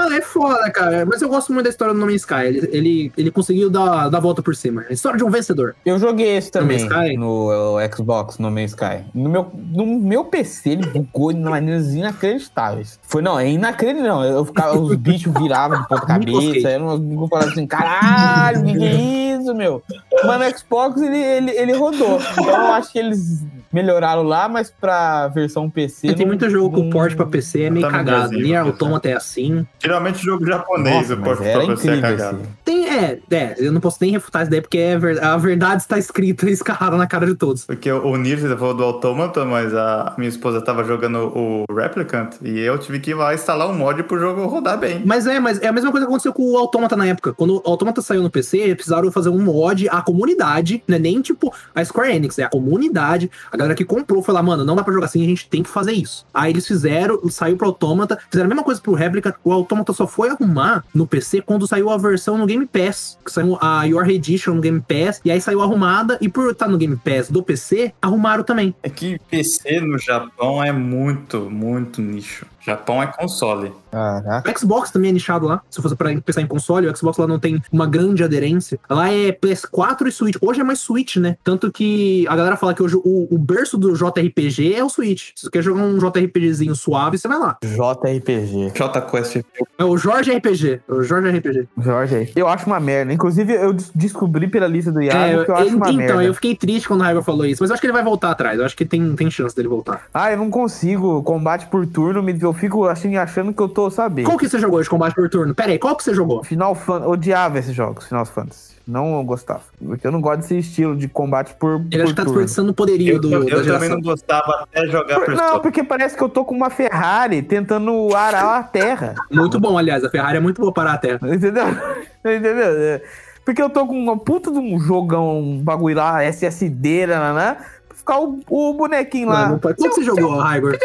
Ah, 0.00 0.08
é 0.16 0.20
foda, 0.20 0.70
cara. 0.70 1.04
Mas 1.06 1.20
eu 1.20 1.28
gosto 1.28 1.52
muito 1.52 1.64
da 1.64 1.70
história 1.70 1.92
do 1.92 2.00
No 2.00 2.06
Man's 2.06 2.22
Sky. 2.22 2.46
Ele, 2.46 2.68
ele, 2.72 3.12
ele 3.16 3.30
conseguiu 3.30 3.68
dar, 3.70 4.08
dar 4.08 4.18
a 4.18 4.20
volta 4.20 4.42
por 4.42 4.54
cima. 4.56 4.84
A 4.88 4.92
história 4.92 5.18
de 5.18 5.24
um 5.24 5.30
vencedor. 5.30 5.74
Eu 5.84 5.98
joguei 5.98 6.36
esse 6.36 6.48
No 6.48 6.52
também 6.52 6.76
Sky? 6.78 7.16
no 7.16 7.76
uh, 7.76 7.94
Xbox, 7.94 8.38
no 8.38 8.50
Man's 8.50 8.70
Sky. 8.70 9.04
No 9.14 9.28
meu, 9.28 9.50
no 9.54 9.86
meu 9.86 10.24
PC, 10.24 10.70
ele 10.70 10.86
bugou 10.86 11.32
de 11.32 11.40
maneiras 11.40 11.94
inacreditáveis. 11.94 12.98
Foi, 13.02 13.20
não, 13.22 13.38
é 13.38 13.48
inacreditável, 13.48 14.08
não. 14.08 14.24
Eu 14.24 14.44
ficava, 14.44 14.78
os 14.78 14.96
bichos 14.96 15.32
viravam 15.34 15.82
de 15.82 15.88
ponta 15.88 16.06
cabeça. 16.06 16.70
Eu, 16.70 16.88
eu 16.88 17.28
falava 17.28 17.50
assim, 17.50 17.66
caralho, 17.66 18.60
o 18.60 18.64
que, 18.64 18.78
que 18.78 18.84
é 18.84 18.94
isso, 18.94 19.54
meu? 19.54 19.82
Mas 20.24 20.40
no 20.52 20.58
Xbox 20.58 21.00
ele, 21.00 21.18
ele, 21.18 21.50
ele 21.52 21.72
rodou. 21.74 22.18
Então 22.32 22.48
eu 22.48 22.72
acho 22.72 22.92
que 22.92 22.98
eles 22.98 23.44
melhoraram 23.72 24.22
lá, 24.22 24.48
mas 24.48 24.70
pra 24.80 25.28
versão 25.28 25.68
PC. 25.70 26.08
tem 26.14 26.18
não- 26.20 26.26
muito 26.26 26.48
jogo 26.50 26.74
com 26.76 26.82
não- 26.84 26.90
porte 26.90 27.14
pra 27.16 27.26
PC, 27.26 27.62
é 27.62 27.70
meio 27.70 27.86
Tá 27.86 27.92
cagado. 27.92 28.32
Nier 28.32 28.62
PC. 28.64 28.70
Automata 28.70 29.08
é 29.08 29.12
assim. 29.14 29.66
Geralmente 29.82 30.22
jogo 30.24 30.44
japonês, 30.46 31.08
Nossa, 31.08 31.14
o 31.14 31.44
era 31.44 31.64
pra 31.66 31.76
você 31.76 31.90
é 31.90 32.00
cagado. 32.00 32.38
esse. 32.40 32.48
Tem, 32.64 32.88
é, 32.88 33.18
é, 33.30 33.54
eu 33.58 33.72
não 33.72 33.80
posso 33.80 33.98
nem 34.00 34.10
refutar 34.12 34.42
isso 34.42 34.50
daí, 34.50 34.60
porque 34.60 34.78
é 34.78 34.98
ver- 34.98 35.22
a 35.22 35.36
verdade 35.36 35.82
está 35.82 35.98
escrita 35.98 36.48
e 36.48 36.52
escarrada 36.52 36.96
na 36.96 37.06
cara 37.06 37.26
de 37.26 37.34
todos. 37.34 37.64
Porque 37.66 37.90
o 37.90 38.16
Nier, 38.16 38.38
você 38.38 38.56
falou 38.56 38.74
do 38.74 38.82
Automata, 38.84 39.44
mas 39.44 39.74
a 39.74 40.14
minha 40.18 40.28
esposa 40.28 40.60
tava 40.60 40.82
jogando 40.84 41.18
o 41.36 41.64
Replicant 41.72 42.34
e 42.42 42.58
eu 42.60 42.76
tive 42.78 42.98
que 43.00 43.10
ir 43.10 43.14
lá 43.14 43.34
instalar 43.34 43.68
um 43.68 43.74
mod 43.74 44.02
pro 44.04 44.18
jogo 44.18 44.46
rodar 44.46 44.78
bem. 44.78 45.02
Mas 45.04 45.26
é, 45.26 45.38
mas 45.38 45.60
é 45.60 45.68
a 45.68 45.72
mesma 45.72 45.90
coisa 45.90 46.06
que 46.06 46.10
aconteceu 46.10 46.32
com 46.32 46.42
o 46.52 46.56
Automata 46.56 46.96
na 46.96 47.06
época. 47.06 47.32
Quando 47.32 47.56
o 47.56 47.62
Automata 47.64 48.02
saiu 48.02 48.22
no 48.22 48.30
PC, 48.30 48.58
eles 48.58 48.74
precisaram 48.74 49.10
fazer 49.12 49.28
um 49.28 49.38
mod, 49.42 49.88
a 49.88 50.02
comunidade, 50.02 50.82
não 50.88 50.96
é 50.96 50.98
nem 50.98 51.20
tipo 51.20 51.52
a 51.74 51.84
Square 51.84 52.14
Enix, 52.14 52.38
é 52.38 52.44
a 52.44 52.48
comunidade, 52.48 53.30
a 53.52 53.56
galera 53.60 53.74
que 53.74 53.84
comprou 53.84 54.22
foi 54.22 54.34
lá, 54.34 54.42
mano, 54.42 54.64
não 54.64 54.74
dá 54.74 54.82
pra 54.82 54.92
jogar 54.92 55.06
assim, 55.06 55.22
a 55.22 55.26
gente 55.26 55.48
tem 55.48 55.62
que 55.62 55.68
fazer 55.68 55.92
isso. 55.92 56.26
Aí 56.32 56.50
eles 56.50 56.66
fizeram, 56.66 57.20
saiu 57.28 57.56
pro 57.56 57.66
Automata, 57.66 58.18
fizeram 58.30 58.46
a 58.46 58.48
mesma 58.48 58.64
coisa 58.64 58.80
pro 58.80 58.94
Replica, 58.94 59.34
o 59.44 59.52
Automata 59.52 59.92
só 59.92 60.06
foi 60.06 60.30
arrumar 60.30 60.84
no 60.94 61.06
PC 61.06 61.42
quando 61.42 61.66
saiu 61.66 61.90
a 61.90 61.96
versão 61.96 62.38
no 62.38 62.46
Game 62.46 62.66
Pass, 62.66 63.18
que 63.24 63.30
saiu 63.30 63.58
a 63.60 63.84
Your 63.84 64.08
Edition 64.08 64.54
no 64.54 64.60
Game 64.60 64.80
Pass, 64.80 65.20
e 65.24 65.30
aí 65.30 65.40
saiu 65.40 65.62
arrumada, 65.62 66.18
e 66.20 66.28
por 66.28 66.50
estar 66.50 66.68
no 66.68 66.78
Game 66.78 66.96
Pass 66.96 67.30
do 67.30 67.42
PC, 67.42 67.92
arrumaram 68.00 68.42
também. 68.42 68.74
É 68.82 68.88
que 68.88 69.18
PC 69.30 69.80
no 69.80 69.98
Japão 69.98 70.62
é 70.62 70.72
muito, 70.72 71.50
muito 71.50 72.00
nicho. 72.00 72.46
Japão 72.70 73.02
é 73.02 73.06
console. 73.08 73.72
Caraca. 73.90 74.48
O 74.50 74.58
Xbox 74.58 74.90
também 74.90 75.10
é 75.10 75.12
nichado 75.12 75.46
lá. 75.46 75.60
Se 75.68 75.82
fosse 75.82 75.96
pra 75.96 76.14
pensar 76.20 76.40
em 76.42 76.46
console, 76.46 76.86
o 76.86 76.96
Xbox 76.96 77.18
lá 77.18 77.26
não 77.26 77.38
tem 77.38 77.60
uma 77.72 77.86
grande 77.86 78.22
aderência. 78.22 78.78
Lá 78.88 79.12
é 79.12 79.32
PS4 79.32 80.06
e 80.06 80.12
Switch. 80.12 80.36
Hoje 80.40 80.60
é 80.60 80.64
mais 80.64 80.78
Switch, 80.78 81.16
né? 81.16 81.36
Tanto 81.42 81.72
que 81.72 82.24
a 82.28 82.36
galera 82.36 82.56
fala 82.56 82.72
que 82.74 82.82
hoje 82.82 82.96
o, 82.96 83.28
o 83.34 83.38
berço 83.38 83.76
do 83.76 83.92
JRPG 83.94 84.74
é 84.74 84.84
o 84.84 84.88
Switch. 84.88 85.30
Se 85.34 85.44
você 85.46 85.50
quer 85.50 85.62
jogar 85.62 85.82
um 85.82 85.98
JRPGzinho 85.98 86.74
suave, 86.76 87.18
você 87.18 87.26
vai 87.26 87.38
lá. 87.38 87.56
JRPG. 87.64 88.72
Jota 88.74 89.00
Quest 89.00 89.36
É 89.78 89.84
o 89.84 89.96
Jorge 89.96 90.32
RPG. 90.32 90.80
É 90.88 90.92
o 90.92 91.02
Jorge 91.02 91.36
RPG. 91.38 91.68
Jorge, 91.78 92.32
eu 92.36 92.48
acho 92.48 92.66
uma 92.66 92.78
merda. 92.80 93.12
Inclusive, 93.12 93.52
eu 93.52 93.72
des- 93.72 93.90
descobri 93.94 94.46
pela 94.48 94.66
lista 94.66 94.92
do 94.92 95.02
Iago 95.02 95.40
É, 95.42 95.44
que 95.44 95.50
eu 95.50 95.54
acho 95.56 95.66
ele- 95.66 95.76
uma 95.76 95.86
então, 95.90 95.96
merda. 95.96 96.24
eu 96.24 96.34
fiquei 96.34 96.54
triste 96.54 96.86
quando 96.88 97.00
o 97.00 97.04
Raiva 97.04 97.22
falou 97.22 97.44
isso, 97.44 97.62
mas 97.62 97.70
eu 97.70 97.74
acho 97.74 97.80
que 97.80 97.86
ele 97.86 97.92
vai 97.92 98.04
voltar 98.04 98.30
atrás. 98.30 98.58
Eu 98.58 98.64
acho 98.64 98.76
que 98.76 98.84
tem, 98.84 99.14
tem 99.16 99.30
chance 99.30 99.54
dele 99.54 99.68
voltar. 99.68 100.02
Ah, 100.14 100.30
eu 100.30 100.36
não 100.38 100.50
consigo. 100.50 101.22
Combate 101.22 101.66
por 101.66 101.86
turno, 101.86 102.22
me- 102.22 102.38
eu 102.40 102.52
fico 102.60 102.86
assim, 102.86 103.16
achando 103.16 103.52
que 103.52 103.60
eu 103.60 103.68
tô, 103.68 103.90
sabe? 103.90 104.22
Qual 104.22 104.38
que 104.38 104.48
você 104.48 104.58
jogou 104.58 104.80
de 104.82 104.88
combate 104.88 105.14
por 105.14 105.28
turno? 105.28 105.54
Pera 105.54 105.72
aí, 105.72 105.78
qual 105.78 105.96
que 105.96 106.04
você 106.04 106.14
jogou? 106.14 106.44
Final 106.44 106.74
Fantasy. 106.74 107.10
Odiava 107.10 107.58
esses 107.58 107.74
jogos, 107.74 108.06
Final 108.06 108.26
Fantasy. 108.26 108.78
Não 108.86 109.24
gostava. 109.24 109.62
Porque 109.82 110.06
eu 110.06 110.10
não 110.10 110.20
gosto 110.20 110.40
desse 110.40 110.58
estilo 110.58 110.96
de 110.96 111.06
combate 111.06 111.54
por, 111.54 111.76
Ele 111.76 111.88
por 111.90 112.02
acho 112.02 112.06
que 112.06 112.14
tá 112.14 112.24
desperdiçando 112.24 112.70
o 112.72 112.74
poderio 112.74 113.14
Eu, 113.14 113.20
do, 113.20 113.48
eu 113.48 113.64
da 113.64 113.74
também 113.74 113.88
não 113.88 114.00
gostava 114.00 114.64
até 114.64 114.86
jogar 114.86 115.20
Por-. 115.20 115.34
Não, 115.34 115.60
porque 115.60 115.84
parece 115.84 116.16
que 116.16 116.22
eu 116.22 116.28
tô 116.28 116.44
com 116.44 116.54
uma 116.54 116.70
Ferrari 116.70 117.40
tentando 117.40 118.14
arar 118.14 118.58
a 118.58 118.62
terra. 118.62 119.14
Muito 119.30 119.60
bom, 119.60 119.78
aliás. 119.78 120.04
A 120.04 120.10
Ferrari 120.10 120.38
é 120.38 120.40
muito 120.40 120.60
boa 120.60 120.72
para 120.72 120.92
a 120.92 120.98
terra. 120.98 121.20
Entendeu? 121.22 121.66
Entendeu? 122.24 122.66
É, 122.66 123.02
Porque 123.44 123.62
eu 123.62 123.70
tô 123.70 123.86
com 123.86 123.96
uma 123.96 124.18
puta 124.18 124.50
de 124.50 124.58
um 124.58 124.78
jogão, 124.80 125.40
um 125.40 125.58
bagulho 125.58 125.96
lá, 125.96 126.24
SSD, 126.24 127.06
né? 127.06 127.56
Pra 127.88 127.96
ficar 127.96 128.20
o, 128.20 128.40
o 128.48 128.74
bonequinho 128.74 129.28
lá. 129.28 129.44
Não, 129.44 129.52
não 129.52 129.58
pode. 129.58 129.76
Qual 129.76 129.90
que 129.90 129.96
você 129.96 130.02
jogou, 130.02 130.36
Raigor? 130.36 130.76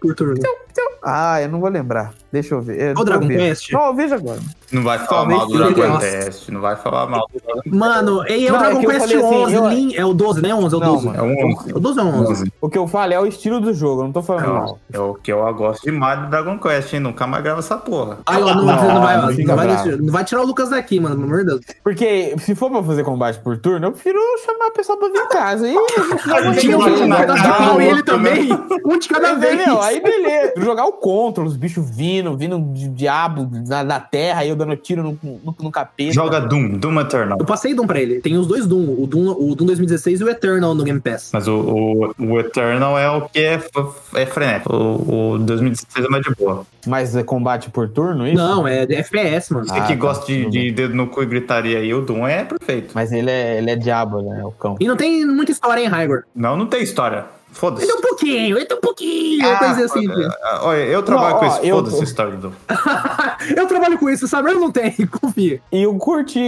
Por 0.00 0.14
turno. 0.14 0.34
Ah, 1.02 1.40
eu 1.42 1.48
não 1.48 1.60
vou 1.60 1.68
lembrar. 1.70 2.12
Deixa 2.30 2.54
eu 2.54 2.60
ver. 2.60 2.80
Eu 2.80 2.94
O 3.00 3.04
Dragon. 3.04 3.26
Quest? 3.26 3.72
Não, 3.72 3.86
eu 3.86 3.94
vejo 3.94 4.14
agora. 4.14 4.38
Não 4.70 4.82
vai 4.84 4.98
falar 4.98 5.08
Talvez 5.08 5.38
mal 5.38 5.48
do. 5.48 5.74
Dragon. 5.74 5.98
Quest. 5.98 6.48
Não 6.50 6.60
vai 6.60 6.76
falar 6.76 7.06
mal 7.06 7.26
do 7.32 7.40
Dragon 7.40 7.60
Quest. 7.62 7.74
Mano, 7.74 8.24
e 8.28 8.46
é 8.46 8.50
o 8.50 8.52
Não, 8.52 8.60
é 8.60 8.62
Dragon 8.64 8.80
eu 8.82 8.88
Quest 8.88 9.00
falei 9.00 9.16
assim, 9.16 9.34
11, 9.34 9.54
eu- 9.54 9.68
Lin- 9.68 9.94
é 9.96 10.04
o 10.04 10.14
12, 10.14 10.42
né? 10.42 10.54
11, 10.54 10.74
é 10.74 10.78
o 10.78 10.80
Não, 10.80 10.92
12. 10.92 11.06
mano. 11.06 11.18
É 11.18 11.22
um 11.22 11.46
11. 11.50 11.72
O 11.74 11.80
12 11.80 11.98
é 11.98 12.02
o 12.02 12.06
11. 12.06 12.52
O 12.60 12.68
que 12.68 12.78
eu 12.78 12.86
falo 12.86 13.12
é 13.12 13.20
o 13.20 13.26
estilo 13.26 13.60
do 13.60 13.74
jogo, 13.74 14.02
eu 14.02 14.04
não 14.04 14.12
tô 14.12 14.22
falando 14.22 14.46
Não, 14.46 14.54
mal. 14.54 14.78
é 14.92 14.98
o 15.00 15.14
que 15.14 15.32
eu 15.32 15.54
gosto 15.54 15.82
demais 15.82 16.20
do 16.20 16.26
Dragon 16.28 16.58
Quest, 16.58 16.92
hein? 16.94 17.00
Nunca 17.00 17.26
mais 17.26 17.42
grava 17.42 17.58
essa 17.60 17.76
porra. 17.76 18.18
Aí, 18.26 18.42
ó, 18.42 18.54
não, 18.54 18.54
Não, 18.54 18.64
não 18.64 18.74
vai, 19.00 19.16
não 19.16 19.22
não, 19.26 19.56
vai 19.56 19.96
não 19.98 20.12
vai 20.12 20.24
tirar 20.24 20.42
o 20.42 20.46
Lucas 20.46 20.68
daqui, 20.68 21.00
mano, 21.00 21.16
pelo 21.16 21.26
amor 21.26 21.38
de 21.40 21.46
Deus. 21.46 21.60
Porque 21.82 22.36
se 22.38 22.54
for 22.54 22.70
pra 22.70 22.82
fazer 22.82 23.02
combate 23.02 23.40
por 23.40 23.56
turno, 23.58 23.86
eu 23.88 23.92
prefiro 23.92 24.20
chamar 24.46 24.68
a 24.68 24.70
pessoa 24.70 24.96
pra 24.98 25.08
vir 25.08 25.18
em 25.18 25.28
casa. 25.28 25.66
E 25.66 25.76
A 26.32 26.42
gente 26.42 26.60
Tinha 26.60 26.78
um 26.78 26.84
de 26.84 27.48
pau 27.58 27.80
e 27.80 27.84
ele 27.86 28.02
também. 28.04 28.48
Um 28.84 28.98
de 28.98 29.08
cada 29.08 29.34
vez. 29.34 29.60
Aí 29.90 30.00
beleza. 30.00 30.52
Jogar 30.56 30.86
o 30.86 30.92
contra, 30.92 31.42
os 31.42 31.56
bichos 31.56 31.88
vindo, 31.90 32.36
vindo 32.36 32.58
de 32.72 32.88
diabo 32.88 33.48
na, 33.66 33.82
na 33.82 34.00
terra, 34.00 34.40
aí 34.40 34.48
eu 34.48 34.56
dando 34.56 34.76
tiro 34.76 35.02
no, 35.02 35.18
no, 35.22 35.54
no 35.60 35.70
capeta. 35.70 36.12
Joga 36.12 36.40
Doom, 36.40 36.78
Doom 36.78 37.00
Eternal. 37.00 37.38
Eu 37.38 37.44
passei 37.44 37.74
Doom 37.74 37.86
pra 37.86 38.00
ele. 38.00 38.20
Tem 38.20 38.36
os 38.36 38.46
dois 38.46 38.66
Doom. 38.66 39.02
O 39.02 39.06
Doom, 39.06 39.30
o 39.30 39.54
Doom 39.54 39.66
2016 39.66 40.20
e 40.20 40.24
o 40.24 40.28
Eternal 40.28 40.74
no 40.74 40.84
Game 40.84 41.00
Pass. 41.00 41.30
Mas 41.32 41.48
o, 41.48 42.12
o, 42.18 42.24
o 42.24 42.40
Eternal 42.40 42.98
é 42.98 43.10
o 43.10 43.28
que 43.28 43.38
é, 43.40 43.60
é 44.14 44.26
frenético. 44.26 44.74
O, 44.74 45.32
o 45.32 45.38
2016 45.38 46.06
é 46.06 46.08
mais 46.08 46.22
de 46.22 46.34
boa. 46.34 46.66
Mas 46.86 47.14
é 47.16 47.22
combate 47.22 47.70
por 47.70 47.88
turno, 47.88 48.26
isso? 48.26 48.36
Não, 48.36 48.66
é 48.66 48.82
FPS, 48.82 49.52
mano. 49.52 49.66
Você 49.66 49.74
Ah, 49.74 49.82
que 49.82 49.94
tá, 49.94 49.98
gosta 49.98 50.26
de, 50.26 50.44
tudo 50.44 50.52
de 50.52 50.70
dedo 50.70 50.94
no 50.94 51.06
cu 51.08 51.22
e 51.22 51.26
gritaria 51.26 51.78
aí, 51.78 51.92
o 51.92 52.00
Doom 52.00 52.26
é 52.26 52.44
perfeito. 52.44 52.92
Mas 52.94 53.12
ele 53.12 53.30
é, 53.30 53.58
ele 53.58 53.70
é 53.70 53.76
diabo, 53.76 54.22
né? 54.22 54.42
O 54.44 54.50
cão. 54.52 54.76
E 54.80 54.86
não 54.86 54.96
tem 54.96 55.26
muita 55.26 55.52
história, 55.52 55.80
hein, 55.80 55.88
Raigor? 55.88 56.24
Não, 56.34 56.56
não 56.56 56.66
tem 56.66 56.82
história. 56.82 57.24
Foda-se. 57.52 57.84
Ele 57.84 57.92
é 57.92 57.94
um 57.94 58.00
pouquinho, 58.00 58.58
ele 58.58 58.66
é 58.70 58.74
um 58.74 58.80
pouquinho. 58.80 59.46
Ah, 59.48 59.56
coisa 59.56 59.84
assim. 59.84 60.06
ah, 60.42 60.60
Olha, 60.62 60.78
eu 60.84 61.02
trabalho 61.02 61.34
Não, 61.34 61.40
com 61.40 61.46
ó, 61.46 61.48
isso. 61.56 61.60
eu 61.66 61.76
Foda-se 61.76 62.04
história 62.04 62.36
do 62.36 62.52
eu 63.56 63.66
trabalho 63.66 63.98
com 63.98 64.08
isso, 64.08 64.26
sabe? 64.28 64.50
Eu 64.50 64.60
não 64.60 64.70
tenho, 64.70 64.94
confia. 65.20 65.60
E 65.72 65.82
eu 65.82 65.94
curti 65.96 66.40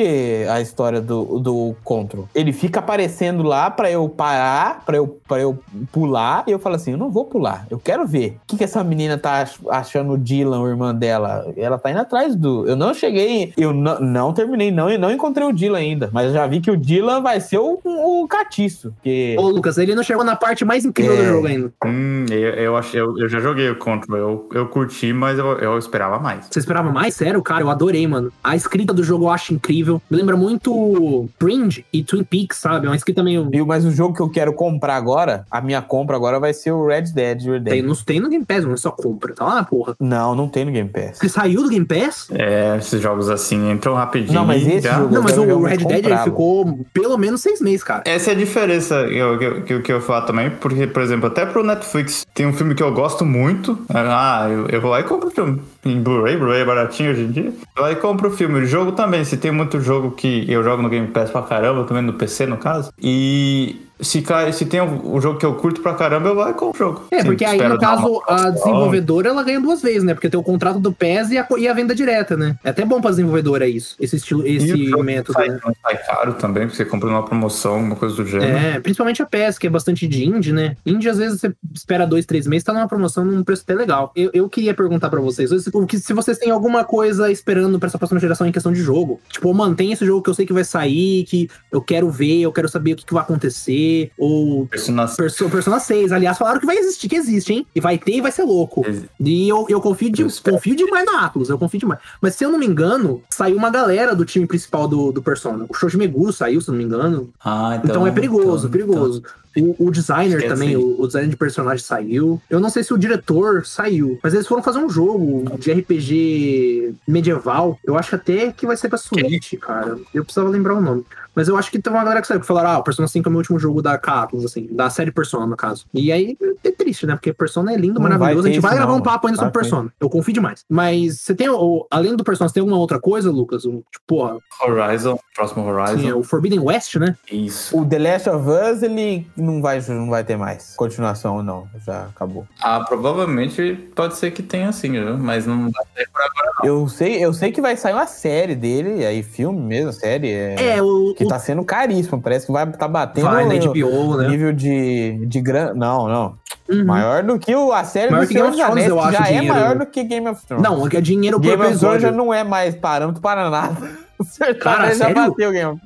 a 0.48 0.60
história 0.60 1.00
do, 1.00 1.38
do 1.38 1.74
Control. 1.84 2.28
Ele 2.34 2.52
fica 2.52 2.80
aparecendo 2.80 3.42
lá 3.42 3.70
pra 3.70 3.90
eu 3.90 4.08
parar, 4.08 4.82
pra 4.84 4.96
eu, 4.96 5.18
pra 5.26 5.38
eu 5.40 5.58
pular, 5.90 6.44
e 6.46 6.50
eu 6.50 6.58
falo 6.58 6.76
assim: 6.76 6.92
eu 6.92 6.98
não 6.98 7.10
vou 7.10 7.24
pular, 7.24 7.66
eu 7.70 7.78
quero 7.78 8.06
ver. 8.06 8.36
O 8.44 8.46
que, 8.48 8.56
que 8.58 8.64
essa 8.64 8.82
menina 8.84 9.18
tá 9.18 9.42
ach- 9.42 9.60
achando 9.70 10.12
o 10.12 10.18
Dylan, 10.18 10.60
o 10.60 10.68
irmã 10.68 10.94
dela? 10.94 11.52
Ela 11.56 11.78
tá 11.78 11.90
indo 11.90 12.00
atrás 12.00 12.34
do. 12.34 12.66
Eu 12.66 12.76
não 12.76 12.94
cheguei, 12.94 13.52
eu 13.56 13.72
não, 13.72 13.98
não 14.00 14.32
terminei, 14.32 14.70
não, 14.70 14.88
não 14.98 15.10
encontrei 15.10 15.46
o 15.46 15.52
Dylan 15.52 15.78
ainda, 15.78 16.10
mas 16.12 16.28
eu 16.28 16.32
já 16.32 16.46
vi 16.46 16.60
que 16.60 16.70
o 16.70 16.76
Dylan 16.76 17.20
vai 17.20 17.40
ser 17.40 17.58
o, 17.58 17.78
o 17.84 18.26
catiço. 18.28 18.92
Porque. 18.92 19.36
Ô, 19.38 19.48
Lucas, 19.48 19.78
ele 19.78 19.94
não 19.94 20.02
chegou 20.02 20.24
na 20.24 20.36
parte 20.36 20.64
mais 20.64 20.84
incrível 20.92 21.16
do 21.16 21.22
É. 21.22 21.26
jogo 21.28 21.46
ainda. 21.46 21.72
Hum, 21.84 22.26
eu, 22.30 22.36
eu, 22.36 22.76
achei, 22.76 23.00
eu, 23.00 23.18
eu 23.18 23.28
já 23.28 23.40
joguei 23.40 23.68
o 23.70 23.76
Control, 23.76 24.18
eu, 24.18 24.48
eu 24.52 24.66
curti, 24.68 25.12
mas 25.12 25.38
eu, 25.38 25.46
eu 25.58 25.78
esperava 25.78 26.18
mais. 26.18 26.46
Você 26.50 26.58
esperava 26.58 26.90
mais? 26.92 27.14
Sério, 27.14 27.42
cara, 27.42 27.62
eu 27.62 27.70
adorei, 27.70 28.06
mano. 28.06 28.32
A 28.42 28.54
escrita 28.54 28.92
do 28.92 29.02
jogo 29.02 29.24
eu 29.26 29.30
acho 29.30 29.52
incrível. 29.54 30.00
Me 30.10 30.16
lembra 30.16 30.36
muito 30.36 31.28
Fringe 31.38 31.84
e 31.92 32.02
Twin 32.02 32.24
Peaks, 32.24 32.58
sabe? 32.58 32.86
É 32.86 32.88
uma 32.90 32.96
escrita 32.96 33.22
meio. 33.22 33.48
Viu? 33.50 33.66
Mas 33.66 33.84
o 33.84 33.90
jogo 33.90 34.14
que 34.14 34.20
eu 34.22 34.28
quero 34.28 34.52
comprar 34.52 34.96
agora, 34.96 35.44
a 35.50 35.60
minha 35.60 35.82
compra 35.82 36.16
agora 36.16 36.38
vai 36.38 36.52
ser 36.54 36.70
o 36.72 36.86
Red 36.86 37.02
Dead 37.14 37.42
Tem, 37.42 37.50
Redemption. 37.52 37.86
não 37.86 37.94
tem 37.94 38.20
no 38.20 38.28
Game 38.28 38.44
Pass, 38.44 38.64
não 38.64 38.72
é 38.72 38.76
só 38.76 38.90
compra. 38.90 39.34
Tá 39.34 39.44
lá 39.44 39.54
na 39.56 39.64
porra. 39.64 39.94
Não, 40.00 40.34
não 40.34 40.48
tem 40.48 40.64
no 40.64 40.72
Game 40.72 40.88
Pass. 40.88 41.18
Você 41.18 41.28
saiu 41.28 41.62
do 41.62 41.68
Game 41.68 41.84
Pass? 41.86 42.28
É, 42.32 42.76
esses 42.78 43.00
jogos 43.00 43.28
assim 43.30 43.70
entram 43.70 43.94
rapidinho. 43.94 44.34
Não, 44.34 44.44
mas 44.46 44.66
esse 44.66 44.82
já... 44.82 44.98
jogo- 44.98 45.14
Não, 45.14 45.22
mas 45.22 45.36
o 45.38 45.62
Red 45.62 45.78
Dead 45.78 46.04
ele 46.06 46.18
ficou 46.18 46.80
pelo 46.92 47.16
menos 47.16 47.40
seis 47.40 47.60
meses, 47.60 47.82
cara. 47.82 48.02
Essa 48.06 48.30
é 48.30 48.34
a 48.34 48.36
diferença 48.36 49.06
que 49.08 49.16
eu, 49.16 49.38
que, 49.38 49.44
eu- 49.44 49.62
que, 49.62 49.72
eu- 49.74 49.82
que 49.82 49.92
eu 49.92 50.00
falo 50.00 50.26
também, 50.26 50.50
porque, 50.50 50.81
por 50.86 51.02
exemplo, 51.02 51.26
até 51.26 51.44
pro 51.46 51.62
Netflix 51.62 52.26
tem 52.34 52.46
um 52.46 52.52
filme 52.52 52.74
que 52.74 52.82
eu 52.82 52.92
gosto 52.92 53.24
muito. 53.24 53.78
Ah, 53.88 54.46
eu, 54.50 54.68
eu 54.68 54.80
vou 54.80 54.90
lá 54.90 55.00
e 55.00 55.04
compro 55.04 55.28
o 55.28 55.30
filme. 55.30 55.60
Em 55.84 56.00
Blu-ray, 56.00 56.36
Blu-ray 56.36 56.60
é 56.60 56.64
baratinho 56.64 57.10
hoje 57.10 57.22
em 57.22 57.30
dia. 57.30 57.52
E 57.90 57.94
compro 57.96 58.28
o 58.28 58.32
filme. 58.32 58.60
O 58.60 58.66
jogo 58.66 58.92
também, 58.92 59.24
se 59.24 59.36
tem 59.36 59.50
muito 59.50 59.80
jogo 59.80 60.12
que 60.12 60.50
eu 60.50 60.62
jogo 60.62 60.82
no 60.82 60.88
Game 60.88 61.08
Pass 61.08 61.30
pra 61.30 61.42
caramba, 61.42 61.84
também 61.84 62.02
no 62.02 62.12
PC 62.12 62.46
no 62.46 62.56
caso. 62.56 62.92
E 63.00 63.80
se, 64.02 64.24
se 64.52 64.66
tem 64.66 64.80
um, 64.80 65.16
um 65.16 65.20
jogo 65.20 65.38
que 65.38 65.46
eu 65.46 65.54
curto 65.54 65.80
pra 65.80 65.94
caramba, 65.94 66.28
eu 66.28 66.34
vou 66.34 66.48
e 66.48 66.52
compro 66.54 66.74
o 66.74 66.88
jogo. 66.88 67.04
É, 67.10 67.20
Sim, 67.20 67.26
porque 67.26 67.44
aí, 67.44 67.62
no 67.68 67.78
caso, 67.78 68.20
a 68.26 68.50
desenvolvedora 68.50 69.28
ela 69.28 69.42
ganha 69.44 69.60
duas 69.60 69.80
vezes, 69.80 70.02
né? 70.02 70.12
Porque 70.12 70.28
tem 70.28 70.38
o 70.38 70.42
contrato 70.42 70.80
do 70.80 70.92
PES 70.92 71.30
e 71.30 71.38
a, 71.38 71.46
e 71.56 71.68
a 71.68 71.72
venda 71.72 71.94
direta, 71.94 72.36
né? 72.36 72.56
É 72.64 72.70
até 72.70 72.84
bom 72.84 73.00
pra 73.00 73.10
desenvolvedora 73.10 73.66
isso, 73.66 73.94
esse 74.00 74.16
estilo, 74.16 74.46
esse 74.46 74.90
método, 75.02 75.34
sai, 75.34 75.48
né? 75.48 75.60
sai 75.80 75.96
caro 75.98 76.34
também, 76.34 76.64
porque 76.64 76.76
você 76.76 76.84
compra 76.84 77.08
numa 77.08 77.24
promoção, 77.24 77.78
uma 77.78 77.94
coisa 77.94 78.16
do 78.16 78.26
gênero. 78.26 78.56
É, 78.56 78.80
principalmente 78.80 79.22
a 79.22 79.26
PES, 79.26 79.58
que 79.58 79.68
é 79.68 79.70
bastante 79.70 80.08
de 80.08 80.24
indie, 80.24 80.52
né? 80.52 80.76
Indie, 80.84 81.08
às 81.08 81.18
vezes, 81.18 81.40
você 81.40 81.54
espera 81.72 82.06
dois, 82.06 82.26
três 82.26 82.46
meses, 82.46 82.64
tá 82.64 82.72
numa 82.72 82.88
promoção 82.88 83.24
num 83.24 83.44
preço 83.44 83.62
até 83.62 83.74
legal. 83.74 84.10
Eu, 84.16 84.30
eu 84.34 84.48
queria 84.48 84.74
perguntar 84.74 85.10
pra 85.10 85.20
vocês, 85.20 85.50
se, 85.50 85.70
o 85.72 85.86
que- 85.86 85.98
se 85.98 86.12
vocês 86.12 86.38
têm 86.38 86.50
alguma 86.50 86.84
coisa 86.84 87.30
esperando 87.30 87.78
pra 87.78 87.86
essa 87.88 87.98
próxima 87.98 88.20
geração 88.20 88.46
em 88.46 88.52
questão 88.52 88.72
de 88.72 88.80
jogo. 88.80 89.20
Tipo, 89.30 89.52
mantém 89.54 89.92
esse 89.92 90.04
jogo 90.04 90.22
que 90.22 90.30
eu 90.30 90.34
sei 90.34 90.46
que 90.46 90.52
vai 90.52 90.64
sair, 90.64 91.24
que 91.24 91.48
eu 91.70 91.80
quero 91.80 92.10
ver, 92.10 92.40
eu 92.40 92.52
quero 92.52 92.68
saber 92.68 92.92
o 92.92 92.96
que, 92.96 93.04
que 93.06 93.14
vai 93.14 93.22
acontecer, 93.22 94.10
ou 94.18 94.66
Persona 94.66 95.06
Perso- 95.08 95.48
Persona 95.50 95.78
6, 95.80 96.12
aliás, 96.12 96.38
falaram 96.38 96.60
que 96.60 96.66
vai 96.66 96.76
existir, 96.76 97.08
que 97.08 97.16
existe, 97.16 97.52
hein? 97.52 97.66
E 97.74 97.80
vai 97.80 97.98
ter 97.98 98.16
e 98.16 98.20
vai 98.20 98.32
ser 98.32 98.42
louco. 98.44 98.84
E 99.20 99.48
eu, 99.48 99.66
eu 99.68 99.80
confio, 99.80 100.10
de, 100.10 100.22
Eu 100.22 100.28
confio 100.50 100.76
demais 100.76 101.04
na 101.06 101.24
Atlus, 101.26 101.48
eu 101.48 101.58
confio 101.58 101.80
demais. 101.80 102.00
Mas 102.20 102.34
se 102.34 102.44
eu 102.44 102.50
não 102.50 102.58
me 102.58 102.66
engano, 102.66 103.22
saiu 103.30 103.56
uma 103.56 103.70
galera 103.70 104.14
do 104.14 104.24
time 104.24 104.46
principal 104.46 104.86
do, 104.88 105.12
do 105.12 105.22
Persona. 105.22 105.66
O 105.68 105.74
Shoji 105.74 105.96
Meguro 105.96 106.32
saiu, 106.32 106.60
se 106.60 106.68
eu 106.68 106.72
não 106.72 106.78
me 106.78 106.84
engano. 106.84 107.30
Ah, 107.44 107.80
Então, 107.82 108.06
é 108.06 108.10
perigoso, 108.10 108.66
então- 108.66 108.70
perigoso. 108.70 109.22
O, 109.56 109.86
o 109.86 109.90
designer 109.90 110.48
também, 110.48 110.70
aí. 110.70 110.76
o, 110.76 111.00
o 111.00 111.06
designer 111.06 111.30
de 111.30 111.36
personagem 111.36 111.84
saiu. 111.84 112.40
Eu 112.48 112.60
não 112.60 112.70
sei 112.70 112.82
se 112.82 112.92
o 112.92 112.98
diretor 112.98 113.66
saiu, 113.66 114.18
mas 114.22 114.34
eles 114.34 114.46
foram 114.46 114.62
fazer 114.62 114.78
um 114.78 114.88
jogo 114.88 115.58
de 115.58 115.72
RPG 115.72 116.94
medieval. 117.06 117.78
Eu 117.84 117.96
acho 117.96 118.14
até 118.14 118.52
que 118.52 118.66
vai 118.66 118.76
ser 118.76 118.88
pra 118.88 118.98
Switch, 118.98 119.54
cara. 119.58 119.98
Eu 120.14 120.24
precisava 120.24 120.48
lembrar 120.48 120.74
o 120.74 120.80
nome. 120.80 121.04
Mas 121.34 121.48
eu 121.48 121.56
acho 121.56 121.70
que 121.70 121.78
teve 121.80 121.94
uma 121.96 122.02
galera 122.04 122.20
que 122.20 122.26
saiu 122.26 122.40
que 122.40 122.46
falaram: 122.46 122.70
ah, 122.70 122.78
o 122.78 122.82
Persona 122.82 123.08
5 123.08 123.26
é 123.26 123.28
o 123.28 123.32
meu 123.32 123.38
último 123.38 123.58
jogo 123.58 123.80
da 123.82 123.96
Catlus, 123.98 124.44
assim, 124.44 124.68
da 124.70 124.90
série 124.90 125.10
Persona, 125.10 125.46
no 125.46 125.56
caso. 125.56 125.86
E 125.94 126.12
aí 126.12 126.36
é 126.64 126.70
triste, 126.70 127.06
né? 127.06 127.14
Porque 127.14 127.32
Persona 127.32 127.72
é 127.72 127.76
lindo, 127.76 127.94
Não 127.94 128.02
vai 128.02 128.12
maravilhoso. 128.18 128.48
A 128.48 128.50
gente 128.50 128.60
vai 128.60 128.74
gravar 128.74 128.92
um 128.92 128.96
não. 128.96 129.02
papo 129.02 129.26
ainda 129.26 129.36
Vai 129.38 129.46
sobre. 129.46 129.60
Persona. 129.60 129.92
Eu 130.00 130.10
confio 130.10 130.34
demais. 130.34 130.64
Mas 130.68 131.20
você 131.20 131.34
tem, 131.34 131.48
o- 131.48 131.86
além 131.90 132.14
do 132.16 132.24
Persona, 132.24 132.48
você 132.48 132.54
tem 132.54 132.60
alguma 132.60 132.78
outra 132.78 133.00
coisa, 133.00 133.30
Lucas? 133.30 133.64
Um, 133.64 133.82
tipo, 133.90 134.04
porra, 134.06 134.38
Horizon, 134.62 135.18
próximo 135.34 135.64
Horizon. 135.66 135.94
assim, 135.98 136.08
é 136.10 136.14
o 136.14 136.22
Forbidden 136.22 136.60
West, 136.60 136.96
né? 136.96 137.16
Isso. 137.30 137.76
O 137.78 137.84
The 137.86 137.98
Last 137.98 138.28
of 138.30 138.46
Us, 138.48 138.82
ele 138.82 139.26
não 139.36 139.60
vai, 139.62 139.80
não 139.88 140.10
vai 140.10 140.22
ter 140.24 140.36
mais 140.36 140.74
continuação 140.76 141.36
ou 141.36 141.42
não. 141.42 141.66
Já 141.86 142.04
acabou. 142.04 142.46
Ah, 142.60 142.80
provavelmente 142.86 143.74
pode 143.94 144.16
ser 144.16 144.30
que 144.30 144.42
tenha 144.42 144.72
sim, 144.72 144.92
viu? 144.92 145.18
mas 145.18 145.46
não 145.46 145.70
vai 145.70 145.84
ter 145.94 146.08
por 146.10 146.20
agora. 146.20 146.52
Eu 146.64 146.88
sei, 146.88 147.24
eu 147.24 147.32
sei 147.32 147.52
que 147.52 147.60
vai 147.60 147.76
sair 147.76 147.92
uma 147.94 148.06
série 148.06 148.54
dele, 148.54 149.04
aí 149.04 149.22
filme 149.22 149.60
mesmo, 149.60 149.92
série. 149.92 150.30
É, 150.30 150.76
É, 150.76 150.82
o. 150.82 151.14
o- 151.24 151.28
tá 151.28 151.38
sendo 151.38 151.64
caríssimo. 151.64 152.20
Parece 152.20 152.46
que 152.46 152.52
vai 152.52 152.70
tá 152.72 152.86
batendo 152.88 153.24
vai 153.28 153.44
na 153.44 153.54
HBO, 153.54 154.16
né? 154.18 154.28
nível 154.28 154.52
de, 154.52 155.26
de 155.26 155.40
gran... 155.40 155.74
Não, 155.74 156.08
não. 156.08 156.34
Uhum. 156.68 156.84
Maior 156.84 157.22
do 157.22 157.38
que 157.38 157.54
o, 157.54 157.72
a 157.72 157.84
série 157.84 158.10
Maior 158.10 158.22
do 158.24 158.28
que 158.28 158.34
Game 158.34 158.48
of 158.48 158.56
Thrones, 158.56 158.72
Anéis, 158.72 158.88
eu 158.88 158.96
que 158.96 159.02
acho, 159.02 159.12
já 159.12 159.24
é 159.24 159.26
dinheiro. 159.38 159.54
maior 159.54 159.78
do 159.78 159.86
que 159.86 160.04
Game 160.04 160.28
of 160.28 160.46
Thrones. 160.46 160.62
Não, 160.64 160.88
que 160.88 160.96
é 160.96 161.00
dinheiro 161.00 161.40
por 161.40 161.42
Game 161.42 161.54
of 161.54 161.62
Thrones 161.62 161.76
episódio. 161.82 162.00
já 162.00 162.12
não 162.12 162.32
é 162.32 162.44
mais 162.44 162.74
parâmetro 162.74 163.20
para 163.20 163.50
nada. 163.50 163.76
Cara, 164.60 164.88
já 164.94 165.06
sério? 165.06 165.14
bateu 165.16 165.48
o 165.50 165.52
Game 165.52 165.70
of 165.72 165.80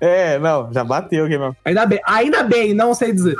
É, 0.00 0.38
não, 0.38 0.72
já 0.72 0.84
bateu 0.84 1.24
o 1.24 1.28
Game 1.28 1.42
of 1.44 1.56
Ainda 1.64 1.84
bem, 1.86 2.00
ainda 2.06 2.42
bem, 2.44 2.72
não 2.72 2.94
sei 2.94 3.12
dizer. 3.12 3.34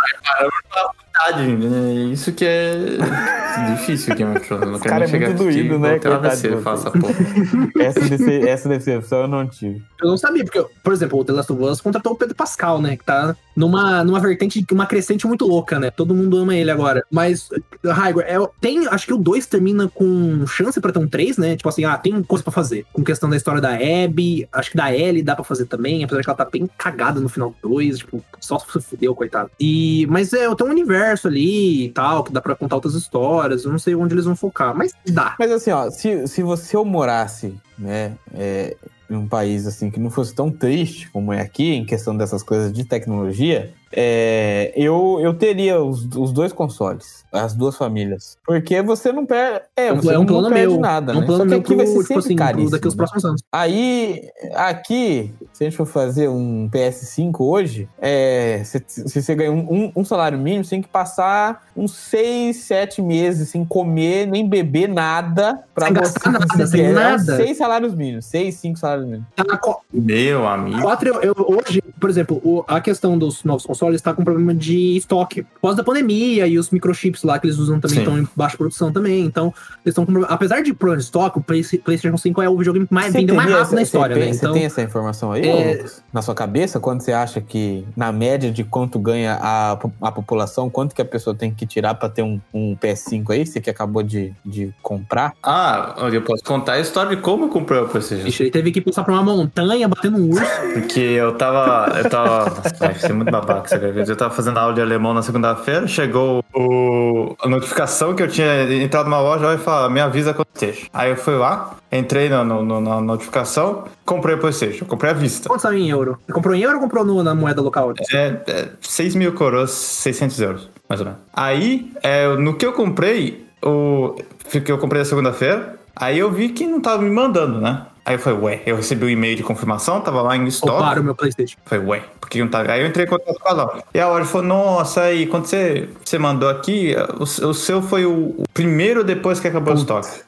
Verdade, 1.15 1.57
né? 1.57 1.93
Isso 2.12 2.33
que 2.33 2.45
é 2.45 2.75
difícil 3.77 4.15
Game 4.17 4.37
of 4.37 4.47
Thrones. 4.47 4.67
Não 4.69 4.79
quero 4.81 4.91
cara 4.91 5.05
é 5.05 5.09
muito 5.09 5.35
doído, 5.39 5.79
né? 5.79 5.99
Coitado 5.99 6.61
faça 6.62 6.91
porra. 6.91 7.15
essa, 7.79 8.01
dece- 8.01 8.49
essa 8.49 8.69
decepção 8.69 9.21
eu 9.23 9.29
não 9.29 9.47
tive. 9.47 9.81
Eu 10.03 10.09
não 10.09 10.17
sabia, 10.17 10.45
porque, 10.45 10.65
por 10.83 10.93
exemplo, 10.93 11.19
o 11.19 11.25
The 11.25 11.33
Last 11.33 11.53
of 11.53 11.62
Us 11.62 11.81
contratou 11.81 12.12
o 12.12 12.17
Pedro 12.17 12.35
Pascal, 12.35 12.81
né? 12.81 12.97
Que 12.97 13.05
tá 13.05 13.37
numa, 13.57 14.05
numa 14.05 14.21
vertente, 14.21 14.65
uma 14.73 14.87
crescente 14.87 15.27
muito 15.27 15.47
louca, 15.47 15.79
né? 15.79 15.91
Todo 15.91 16.15
mundo 16.15 16.37
ama 16.39 16.55
ele 16.55 16.71
agora. 16.71 17.05
Mas, 17.11 17.49
Raigor, 17.85 18.23
é, 18.27 18.37
tem. 18.61 18.87
Acho 18.89 19.07
que 19.07 19.15
o 19.15 19.19
2 19.19 19.47
termina 19.47 19.89
com 19.89 20.47
chance 20.47 20.81
pra 20.81 20.93
ter 20.93 20.99
um 20.99 21.09
3, 21.09 21.39
né? 21.39 21.57
Tipo 21.57 21.69
assim, 21.69 21.85
ah, 21.85 21.97
tem 21.97 22.23
coisa 22.23 22.43
pra 22.43 22.53
fazer. 22.53 22.87
Com 22.93 23.05
questão 23.05 23.29
da 23.29 23.37
história 23.37 23.61
da 23.61 23.75
Abby, 23.75 24.49
acho 24.53 24.71
que 24.71 24.77
da 24.77 24.95
Ellie 24.95 25.23
dá 25.23 25.35
pra 25.35 25.45
fazer 25.45 25.67
também, 25.67 26.05
apesar 26.05 26.21
de 26.21 26.25
que 26.25 26.31
ela 26.31 26.37
tá 26.37 26.49
bem 26.51 26.69
cagada 26.79 27.21
no 27.21 27.29
final 27.29 27.55
do 27.63 27.69
2, 27.69 27.99
tipo, 27.99 28.25
só 28.41 28.59
se 28.59 28.81
fudeu, 28.81 29.15
coitado. 29.15 29.51
E, 29.59 30.07
mas 30.09 30.33
é, 30.33 30.53
tem 30.55 30.67
um 30.67 30.71
universo 30.71 31.29
ali 31.29 31.87
e 31.87 31.89
tal, 31.91 32.25
que 32.25 32.33
dá 32.33 32.41
pra 32.41 32.55
contar 32.55 32.77
outras 32.77 32.95
histórias. 32.95 33.65
Eu 33.65 33.71
não 33.71 33.79
sei 33.79 33.95
onde 33.95 34.15
eles 34.15 34.25
vão 34.25 34.37
focar, 34.37 34.77
mas 34.77 34.93
dá. 35.07 35.35
Mas 35.39 35.51
assim, 35.51 35.71
ó, 35.71 35.91
se, 35.91 36.27
se 36.27 36.43
você 36.43 36.77
eu 36.77 36.85
morasse, 36.85 37.55
né, 37.79 38.17
é, 38.33 38.77
um 39.17 39.27
país 39.27 39.67
assim 39.67 39.91
que 39.91 40.01
não 40.01 40.11
fosse 40.11 40.35
tão 40.35 40.51
triste 40.51 41.11
como 41.11 41.33
é 41.33 41.41
aqui, 41.41 41.75
em 41.75 41.85
questão 41.85 42.17
dessas 42.17 42.43
coisas 42.43 42.73
de 42.73 42.85
tecnologia, 42.85 43.73
é, 43.97 44.72
eu, 44.76 45.18
eu 45.20 45.34
teria 45.34 45.80
os, 45.82 46.05
os 46.16 46.32
dois 46.32 46.53
consoles, 46.53 47.24
as 47.32 47.55
duas 47.55 47.76
famílias. 47.76 48.36
Porque 48.45 48.82
você 48.82 49.12
não 49.12 49.24
perde. 49.24 49.62
É, 49.76 49.86
É 49.88 49.92
um, 49.92 49.97
você 49.97 50.14
é 50.14 50.18
um 50.18 50.20
não 50.20 50.26
plano 50.26 50.49
perde 50.51 50.72
meu. 50.72 50.80
nada, 50.80 51.12
é 51.12 51.16
um 51.16 51.20
né? 51.20 51.26
plano 51.26 51.38
Só 51.42 51.45
que 51.45 51.51
meu 51.51 51.59
aqui 51.61 51.66
pro, 51.68 51.76
vai 51.76 51.86
ser 51.86 51.92
tipo 51.92 52.03
sempre 52.05 52.18
assim, 52.18 52.36
pro- 52.36 52.45
caríssimo, 52.45 52.70
daqui 52.70 52.86
aos 52.86 52.95
né? 52.95 52.99
próximos 52.99 53.24
anos. 53.24 53.42
Aí, 53.53 54.28
aqui, 54.55 55.32
se 55.53 55.64
a 55.64 55.68
gente 55.68 55.76
for 55.76 55.86
fazer 55.86 56.28
um 56.28 56.68
PS5 56.70 57.34
hoje, 57.40 57.88
é, 58.01 58.62
se, 58.64 58.82
se 58.86 59.22
você 59.22 59.34
ganha 59.34 59.53
um, 59.53 59.59
um- 59.86 59.92
um 59.97 60.05
salário 60.05 60.38
mínimo, 60.38 60.64
você 60.64 60.70
tem 60.70 60.82
que 60.82 60.88
passar 60.88 61.62
uns 61.76 61.92
6, 61.95 62.57
7 62.57 63.03
meses 63.03 63.49
sem 63.51 63.64
comer, 63.64 64.26
nem 64.26 64.49
beber 64.49 64.88
nada. 64.88 65.62
Pra 65.74 65.86
Sem 65.86 65.95
você 65.95 66.01
gastar 66.01 66.30
nada, 66.32 66.66
sem 66.66 66.84
é, 66.86 66.92
nada. 66.92 67.36
6 67.36 67.57
salários 67.57 67.95
mínimos, 67.95 68.26
6, 68.26 68.55
5 68.57 68.78
salários 68.78 69.07
mínimos. 69.07 69.26
Tá 69.36 69.45
Meu 69.92 70.47
amigo. 70.47 70.80
Quatro, 70.82 71.09
eu, 71.09 71.20
eu- 71.22 71.34
hoje, 71.59 71.82
por 72.01 72.09
exemplo, 72.11 72.40
o- 72.45 72.64
a 72.66 72.80
questão 72.80 73.16
dos 73.18 73.42
novos 73.45 73.64
consoles 73.66 73.84
está 73.93 74.12
com 74.14 74.24
problema 74.24 74.55
de 74.55 74.97
estoque. 74.97 75.45
Pós 75.61 75.76
da 75.76 75.85
pandemia 75.85 76.47
e 76.47 76.59
os 76.59 76.70
microchips 76.70 77.22
lá 77.22 77.39
que 77.39 77.47
eles 77.47 77.59
usam 77.59 77.78
também 77.80 77.99
estão 77.99 78.18
em 78.18 78.28
baixa 78.37 78.57
produção 78.57 78.93
também. 78.93 79.24
Então, 79.24 79.47
eles 79.85 79.93
estão 79.93 80.05
com 80.07 80.12
problema. 80.12 80.32
Apesar 80.35 80.62
de 80.62 80.72
problema 80.72 80.99
de 80.99 81.05
estoque, 81.05 81.39
o 81.39 81.43
Play- 81.43 81.62
PlayStation 81.85 82.16
5 82.16 82.43
é 82.43 82.49
o 82.49 82.57
videogame 82.57 82.87
que 82.87 82.95
mais 82.95 83.12
vendeu 83.12 83.35
mais 83.35 83.49
rápido 83.49 83.62
essa- 83.66 83.74
na 83.74 83.82
história, 83.82 84.14
você 84.14 84.20
né? 84.20 84.26
tem- 84.26 84.35
Então, 84.37 84.53
Você 84.53 84.59
tem 84.59 84.66
essa 84.66 84.82
informação 84.82 85.32
aí, 85.32 85.47
É-? 85.49 85.85
Na 86.12 86.22
sua 86.22 86.35
cabeça, 86.35 86.78
quando 86.80 87.01
você 87.01 87.12
acha 87.12 87.41
que, 87.41 87.85
na 87.97 88.12
média 88.12 88.51
de 88.51 88.62
quanto 88.64 88.99
ganha 88.99 89.39
a, 89.41 89.78
a 90.01 90.12
população, 90.12 90.70
quanto 90.70 90.95
que 90.95 91.03
a 91.03 91.05
pessoa 91.05 91.35
tem 91.35 91.53
que 91.53 91.66
tirar 91.66 91.95
pra 91.95 92.09
ter 92.09 92.22
um, 92.22 92.41
um 92.53 92.76
PS5 92.76 93.30
aí, 93.32 93.45
você 93.47 93.61
que 93.61 93.68
acabou 93.70 94.03
de, 94.03 94.32
de 94.45 94.72
comprar? 94.82 95.32
Ah, 95.43 95.95
eu 96.12 96.22
posso 96.22 96.43
contar 96.45 96.74
a 96.74 96.80
história 96.80 97.14
de 97.16 97.22
como 97.22 97.45
eu 97.45 97.49
comprei 97.49 97.80
o 97.80 97.89
PlayStation. 97.89 98.26
Ixi, 98.26 98.43
ele 98.45 98.51
teve 98.51 98.70
que 98.70 98.80
passar 98.80 99.03
por 99.05 99.12
uma 99.12 99.22
montanha, 99.22 99.89
batendo 99.89 100.18
um 100.18 100.30
urso. 100.30 100.45
Porque 100.72 101.01
eu 101.01 101.35
tava. 101.37 101.99
Eu 101.99 102.09
tava. 102.11 102.45
Vai 102.78 102.95
ser 102.95 103.12
muito 103.12 103.30
babaca 103.65 103.75
essa 103.87 103.93
vez. 103.93 104.09
Eu 104.09 104.17
tava 104.17 104.35
fazendo 104.35 104.59
aula 104.59 104.75
de 104.75 104.81
alemão 104.81 105.12
na 105.15 105.23
segunda-feira, 105.23 105.87
chegou 105.87 106.45
o, 106.55 107.35
a 107.41 107.49
notificação 107.49 108.15
que 108.15 108.23
eu 108.23 108.29
tinha 108.29 108.73
entrado 108.83 109.05
numa 109.07 109.21
loja 109.21 109.55
e 109.55 109.59
falou: 109.59 109.91
me 109.91 110.01
avisa 110.01 110.33
quando 110.35 110.49
esteja. 110.55 110.87
Aí 110.93 111.11
eu 111.11 111.17
fui 111.17 111.35
lá, 111.37 111.75
entrei 111.93 112.29
no, 112.29 112.45
no- 112.45 112.62
no- 112.62 112.81
na 112.81 113.01
notificação, 113.01 113.85
comprei 114.05 114.35
o 114.35 114.39
PlayStation, 114.39 114.85
comprei 114.85 115.11
à 115.11 115.15
vista. 115.15 115.49
Quanto 115.49 115.61
saiu 115.62 115.79
em 115.79 115.91
euro? 115.91 116.19
Você 116.27 116.33
comprou 116.33 116.55
em 116.55 116.61
euro 116.62 116.77
ou 116.77 116.83
comprou 116.83 117.05
no- 117.05 117.23
na 117.23 117.35
moeda 117.35 117.61
local? 117.61 117.93
É, 118.12 118.41
é 118.47 118.69
6 118.81 119.15
mil 119.15 119.33
coroas, 119.33 119.71
600 119.71 120.41
euros, 120.41 120.69
mais 120.89 121.01
ou 121.01 121.07
menos. 121.07 121.21
Aí, 121.33 121.93
é, 122.03 122.29
no 122.37 122.55
que 122.55 122.65
eu 122.67 122.73
comprei, 122.73 123.47
o, 123.65 124.15
que 124.51 124.71
eu 124.71 124.79
comprei 124.79 125.01
na 125.01 125.05
segunda-feira, 125.07 125.77
aí 125.97 126.19
eu 126.19 126.31
vi 126.31 126.51
que 126.51 126.67
não 126.67 126.81
tava 126.81 127.03
me 127.03 127.11
mandando, 127.11 127.61
né? 127.61 127.87
Aí 128.07 128.17
eu 128.17 128.19
falei, 128.19 128.39
ué, 128.39 128.63
eu 128.67 128.77
recebi 128.77 129.07
o 129.07 129.09
e-mail 129.09 129.35
de 129.35 129.43
confirmação, 129.43 129.99
tava 130.01 130.21
lá 130.21 130.37
em 130.37 130.47
estoque. 130.47 130.73
Roubaram 130.73 131.01
o 131.01 131.05
meu 131.05 131.15
Playstation. 131.15 131.57
Falei, 131.65 131.87
ué, 131.87 132.03
por 132.21 132.29
que 132.29 132.39
não 132.39 132.49
tá? 132.49 132.61
Aí 132.71 132.83
eu 132.83 132.87
entrei 132.87 133.07
em 133.07 133.09
contato 133.09 133.41
com 133.41 133.49
ela. 133.49 133.83
E 133.95 133.99
a 133.99 134.09
hora 134.09 134.27
falou, 134.27 134.47
nossa, 134.47 135.03
aí 135.03 135.27
quando 135.27 135.47
você, 135.47 135.89
você 136.05 136.19
mandou 136.19 136.51
aqui, 136.51 136.95
o, 137.19 137.23
o 137.23 137.55
seu 137.55 137.81
foi 137.81 138.05
o, 138.05 138.35
o 138.37 138.45
primeiro 138.53 139.03
depois 139.03 139.41
que 139.41 139.49
acabou 139.49 139.73
o 139.73 139.77
estoque. 139.77 140.21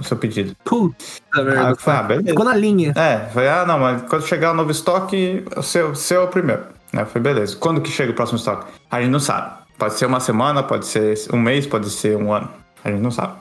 O 0.00 0.02
seu 0.02 0.16
pedido. 0.16 0.56
Puta 0.64 0.96
Aí 1.32 1.44
merda. 1.44 1.70
eu 1.70 1.76
falei, 1.76 2.00
ah, 2.00 2.02
beleza. 2.02 2.28
Ficou 2.28 2.44
na 2.44 2.54
linha. 2.56 2.92
É, 2.96 3.28
falei, 3.32 3.48
ah, 3.48 3.64
não, 3.64 3.78
mas 3.78 4.02
quando 4.02 4.26
chegar 4.26 4.50
o 4.50 4.54
novo 4.54 4.72
estoque, 4.72 5.44
o 5.56 5.62
seu, 5.62 5.90
o 5.90 5.96
seu 5.96 6.22
é 6.22 6.24
o 6.24 6.28
primeiro. 6.28 6.62
Né? 6.92 7.02
Eu 7.02 7.06
falei, 7.06 7.32
beleza. 7.32 7.56
Quando 7.56 7.80
que 7.80 7.90
chega 7.90 8.10
o 8.10 8.14
próximo 8.14 8.38
estoque? 8.38 8.66
A 8.90 9.00
gente 9.00 9.10
não 9.10 9.20
sabe. 9.20 9.52
Pode 9.78 9.94
ser 9.94 10.06
uma 10.06 10.18
semana, 10.18 10.64
pode 10.64 10.84
ser 10.84 11.16
um 11.32 11.38
mês, 11.38 11.64
pode 11.64 11.88
ser 11.90 12.16
um 12.16 12.32
ano. 12.32 12.50
A 12.84 12.90
gente 12.90 13.00
não 13.00 13.10
sabe. 13.10 13.34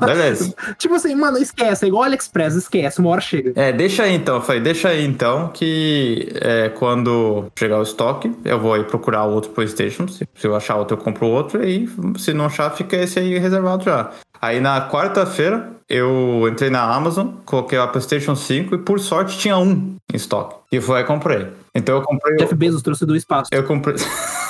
Beleza. 0.00 0.54
tipo 0.78 0.94
assim, 0.94 1.14
mano, 1.14 1.38
esquece, 1.38 1.84
é 1.84 1.88
igual 1.88 2.04
AliExpress, 2.04 2.54
esquece, 2.54 3.00
uma 3.00 3.10
hora 3.10 3.20
chega. 3.20 3.52
É, 3.54 3.72
deixa 3.72 4.04
aí 4.04 4.14
então, 4.14 4.36
eu 4.36 4.40
falei, 4.40 4.60
deixa 4.60 4.88
aí 4.88 5.04
então 5.04 5.48
que 5.48 6.32
é, 6.40 6.68
quando 6.70 7.46
chegar 7.58 7.78
o 7.78 7.82
estoque, 7.82 8.32
eu 8.44 8.58
vou 8.58 8.74
aí 8.74 8.84
procurar 8.84 9.24
outro 9.24 9.50
PlayStation. 9.50 10.06
Se, 10.08 10.26
se 10.34 10.46
eu 10.46 10.54
achar 10.54 10.76
outro, 10.76 10.96
eu 10.96 11.02
compro 11.02 11.26
outro. 11.26 11.62
E 11.62 11.66
aí, 11.66 11.88
se 12.18 12.32
não 12.32 12.46
achar, 12.46 12.70
fica 12.70 12.96
esse 12.96 13.18
aí 13.18 13.38
reservado 13.38 13.84
já. 13.84 14.10
Aí 14.40 14.60
na 14.60 14.88
quarta-feira, 14.88 15.70
eu 15.88 16.48
entrei 16.48 16.70
na 16.70 16.82
Amazon, 16.82 17.28
coloquei 17.44 17.78
a 17.78 17.86
PlayStation 17.86 18.34
5 18.34 18.74
e 18.74 18.78
por 18.78 18.98
sorte 18.98 19.38
tinha 19.38 19.56
um 19.56 19.96
em 20.12 20.16
estoque. 20.16 20.56
E 20.72 20.80
foi 20.80 20.98
aí 20.98 21.04
comprei. 21.04 21.48
Então 21.74 21.96
eu 21.96 22.02
comprei. 22.02 22.36
Jeff 22.36 22.54
Bezos 22.54 22.82
trouxe 22.82 23.06
do 23.06 23.14
espaço. 23.14 23.50
Eu 23.52 23.64
comprei. 23.64 23.96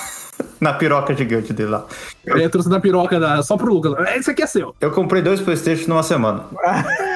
na 0.63 0.73
piroca 0.73 1.13
gigante 1.13 1.53
dele 1.53 1.71
lá. 1.71 1.85
Ele 2.25 2.49
trouxe 2.49 2.69
na 2.69 2.79
piroca 2.79 3.19
da... 3.19 3.43
só 3.43 3.57
pro 3.57 3.75
Lucas. 3.75 3.95
Esse 4.17 4.31
aqui 4.31 4.43
é 4.43 4.47
seu. 4.47 4.75
Eu 4.81 4.93
comprei 4.93 5.21
dois 5.21 5.41
PlayStation 5.41 5.89
numa 5.89 6.05
semana. 6.05 6.45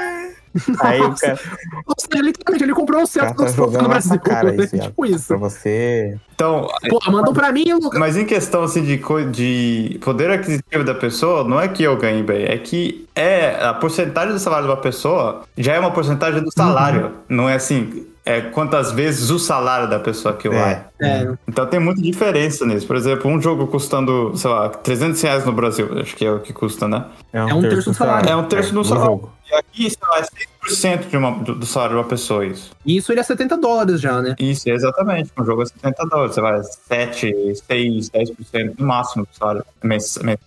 Aí 0.81 1.01
o 1.03 1.15
cara, 1.15 1.39
Ou 1.87 1.95
seja, 1.99 2.23
literalmente, 2.23 2.65
ele 2.65 2.73
comprou 2.73 3.01
um 3.01 3.05
o 3.05 3.07
certo 3.07 3.37
tá 3.37 3.45
no 3.45 3.53
jogando 3.53 3.89
Brasil. 3.89 4.19
cara 4.21 4.55
isso, 4.55 4.79
tipo 4.81 5.07
isso. 5.07 5.27
Pra 5.29 5.37
você. 5.37 6.19
Então, 6.35 6.67
Pô, 6.89 6.99
mandou 7.11 7.35
pra 7.35 7.53
mim, 7.53 7.75
Lucas. 7.75 8.01
Mas 8.01 8.17
em 8.17 8.25
questão 8.25 8.63
assim 8.63 8.83
de, 8.83 8.97
de 9.31 9.99
poder 10.01 10.31
aquisitivo 10.31 10.83
da 10.83 10.95
pessoa, 10.95 11.45
não 11.45 11.61
é 11.61 11.69
que 11.69 11.83
eu 11.83 11.97
ganhei 11.99 12.23
bem, 12.23 12.47
é 12.47 12.57
que 12.57 13.07
é 13.15 13.63
a 13.63 13.75
porcentagem 13.75 14.33
do 14.33 14.39
salário 14.39 14.67
de 14.67 14.73
uma 14.73 14.81
pessoa 14.81 15.43
já 15.59 15.75
é 15.75 15.79
uma 15.79 15.91
porcentagem 15.91 16.43
do 16.43 16.51
salário. 16.51 17.13
Não 17.29 17.49
é 17.49 17.55
assim, 17.55 18.07
é 18.27 18.41
quantas 18.41 18.91
vezes 18.91 19.31
o 19.31 19.39
salário 19.39 19.89
da 19.89 20.01
pessoa 20.01 20.35
que 20.35 20.49
vai. 20.49 20.85
É, 21.01 21.29
Então 21.47 21.65
tem 21.65 21.79
muita 21.79 22.03
diferença 22.03 22.67
nisso. 22.67 22.85
Por 22.85 22.97
exemplo, 22.97 23.31
um 23.31 23.41
jogo 23.41 23.69
custando, 23.69 24.37
sei 24.37 24.51
lá, 24.51 24.69
300 24.69 25.23
reais 25.23 25.47
no 25.47 25.53
Brasil, 25.53 25.89
acho 26.01 26.17
que 26.17 26.25
é 26.27 26.33
o 26.33 26.41
que 26.41 26.53
custa, 26.53 26.89
né? 26.89 27.05
É 27.33 27.45
um 27.45 27.63
terço 27.63 27.91
do 27.91 27.95
salário. 27.95 28.29
É 28.29 28.35
um 28.35 28.45
terço 28.49 28.75
do 28.75 28.83
salário. 28.85 29.07
jogo. 29.13 29.33
E 29.49 29.55
aqui, 29.55 29.89
sei 29.89 29.99
lá, 30.03 30.19
é 30.19 30.23
6% 30.69 31.09
de 31.09 31.17
uma, 31.17 31.31
do, 31.39 31.55
do 31.55 31.65
salário 31.65 31.95
de 31.95 32.03
uma 32.03 32.09
pessoa 32.09 32.45
isso. 32.45 32.73
E 32.85 32.97
isso 32.97 33.13
ele 33.13 33.21
é 33.21 33.23
70 33.23 33.57
dólares 33.59 34.01
já, 34.01 34.21
né? 34.21 34.35
Isso, 34.41 34.69
exatamente. 34.69 35.31
Um 35.39 35.45
jogo 35.45 35.63
é 35.63 35.67
70 35.67 36.07
dólares. 36.07 36.35
Você 36.35 36.41
vai 36.41 36.61
7, 36.65 37.55
6, 37.69 38.11
10% 38.11 38.75
no 38.77 38.87
máximo 38.87 39.25
do 39.25 39.39
salário. 39.39 39.65
Mês, 39.85 40.19
mês. 40.19 40.39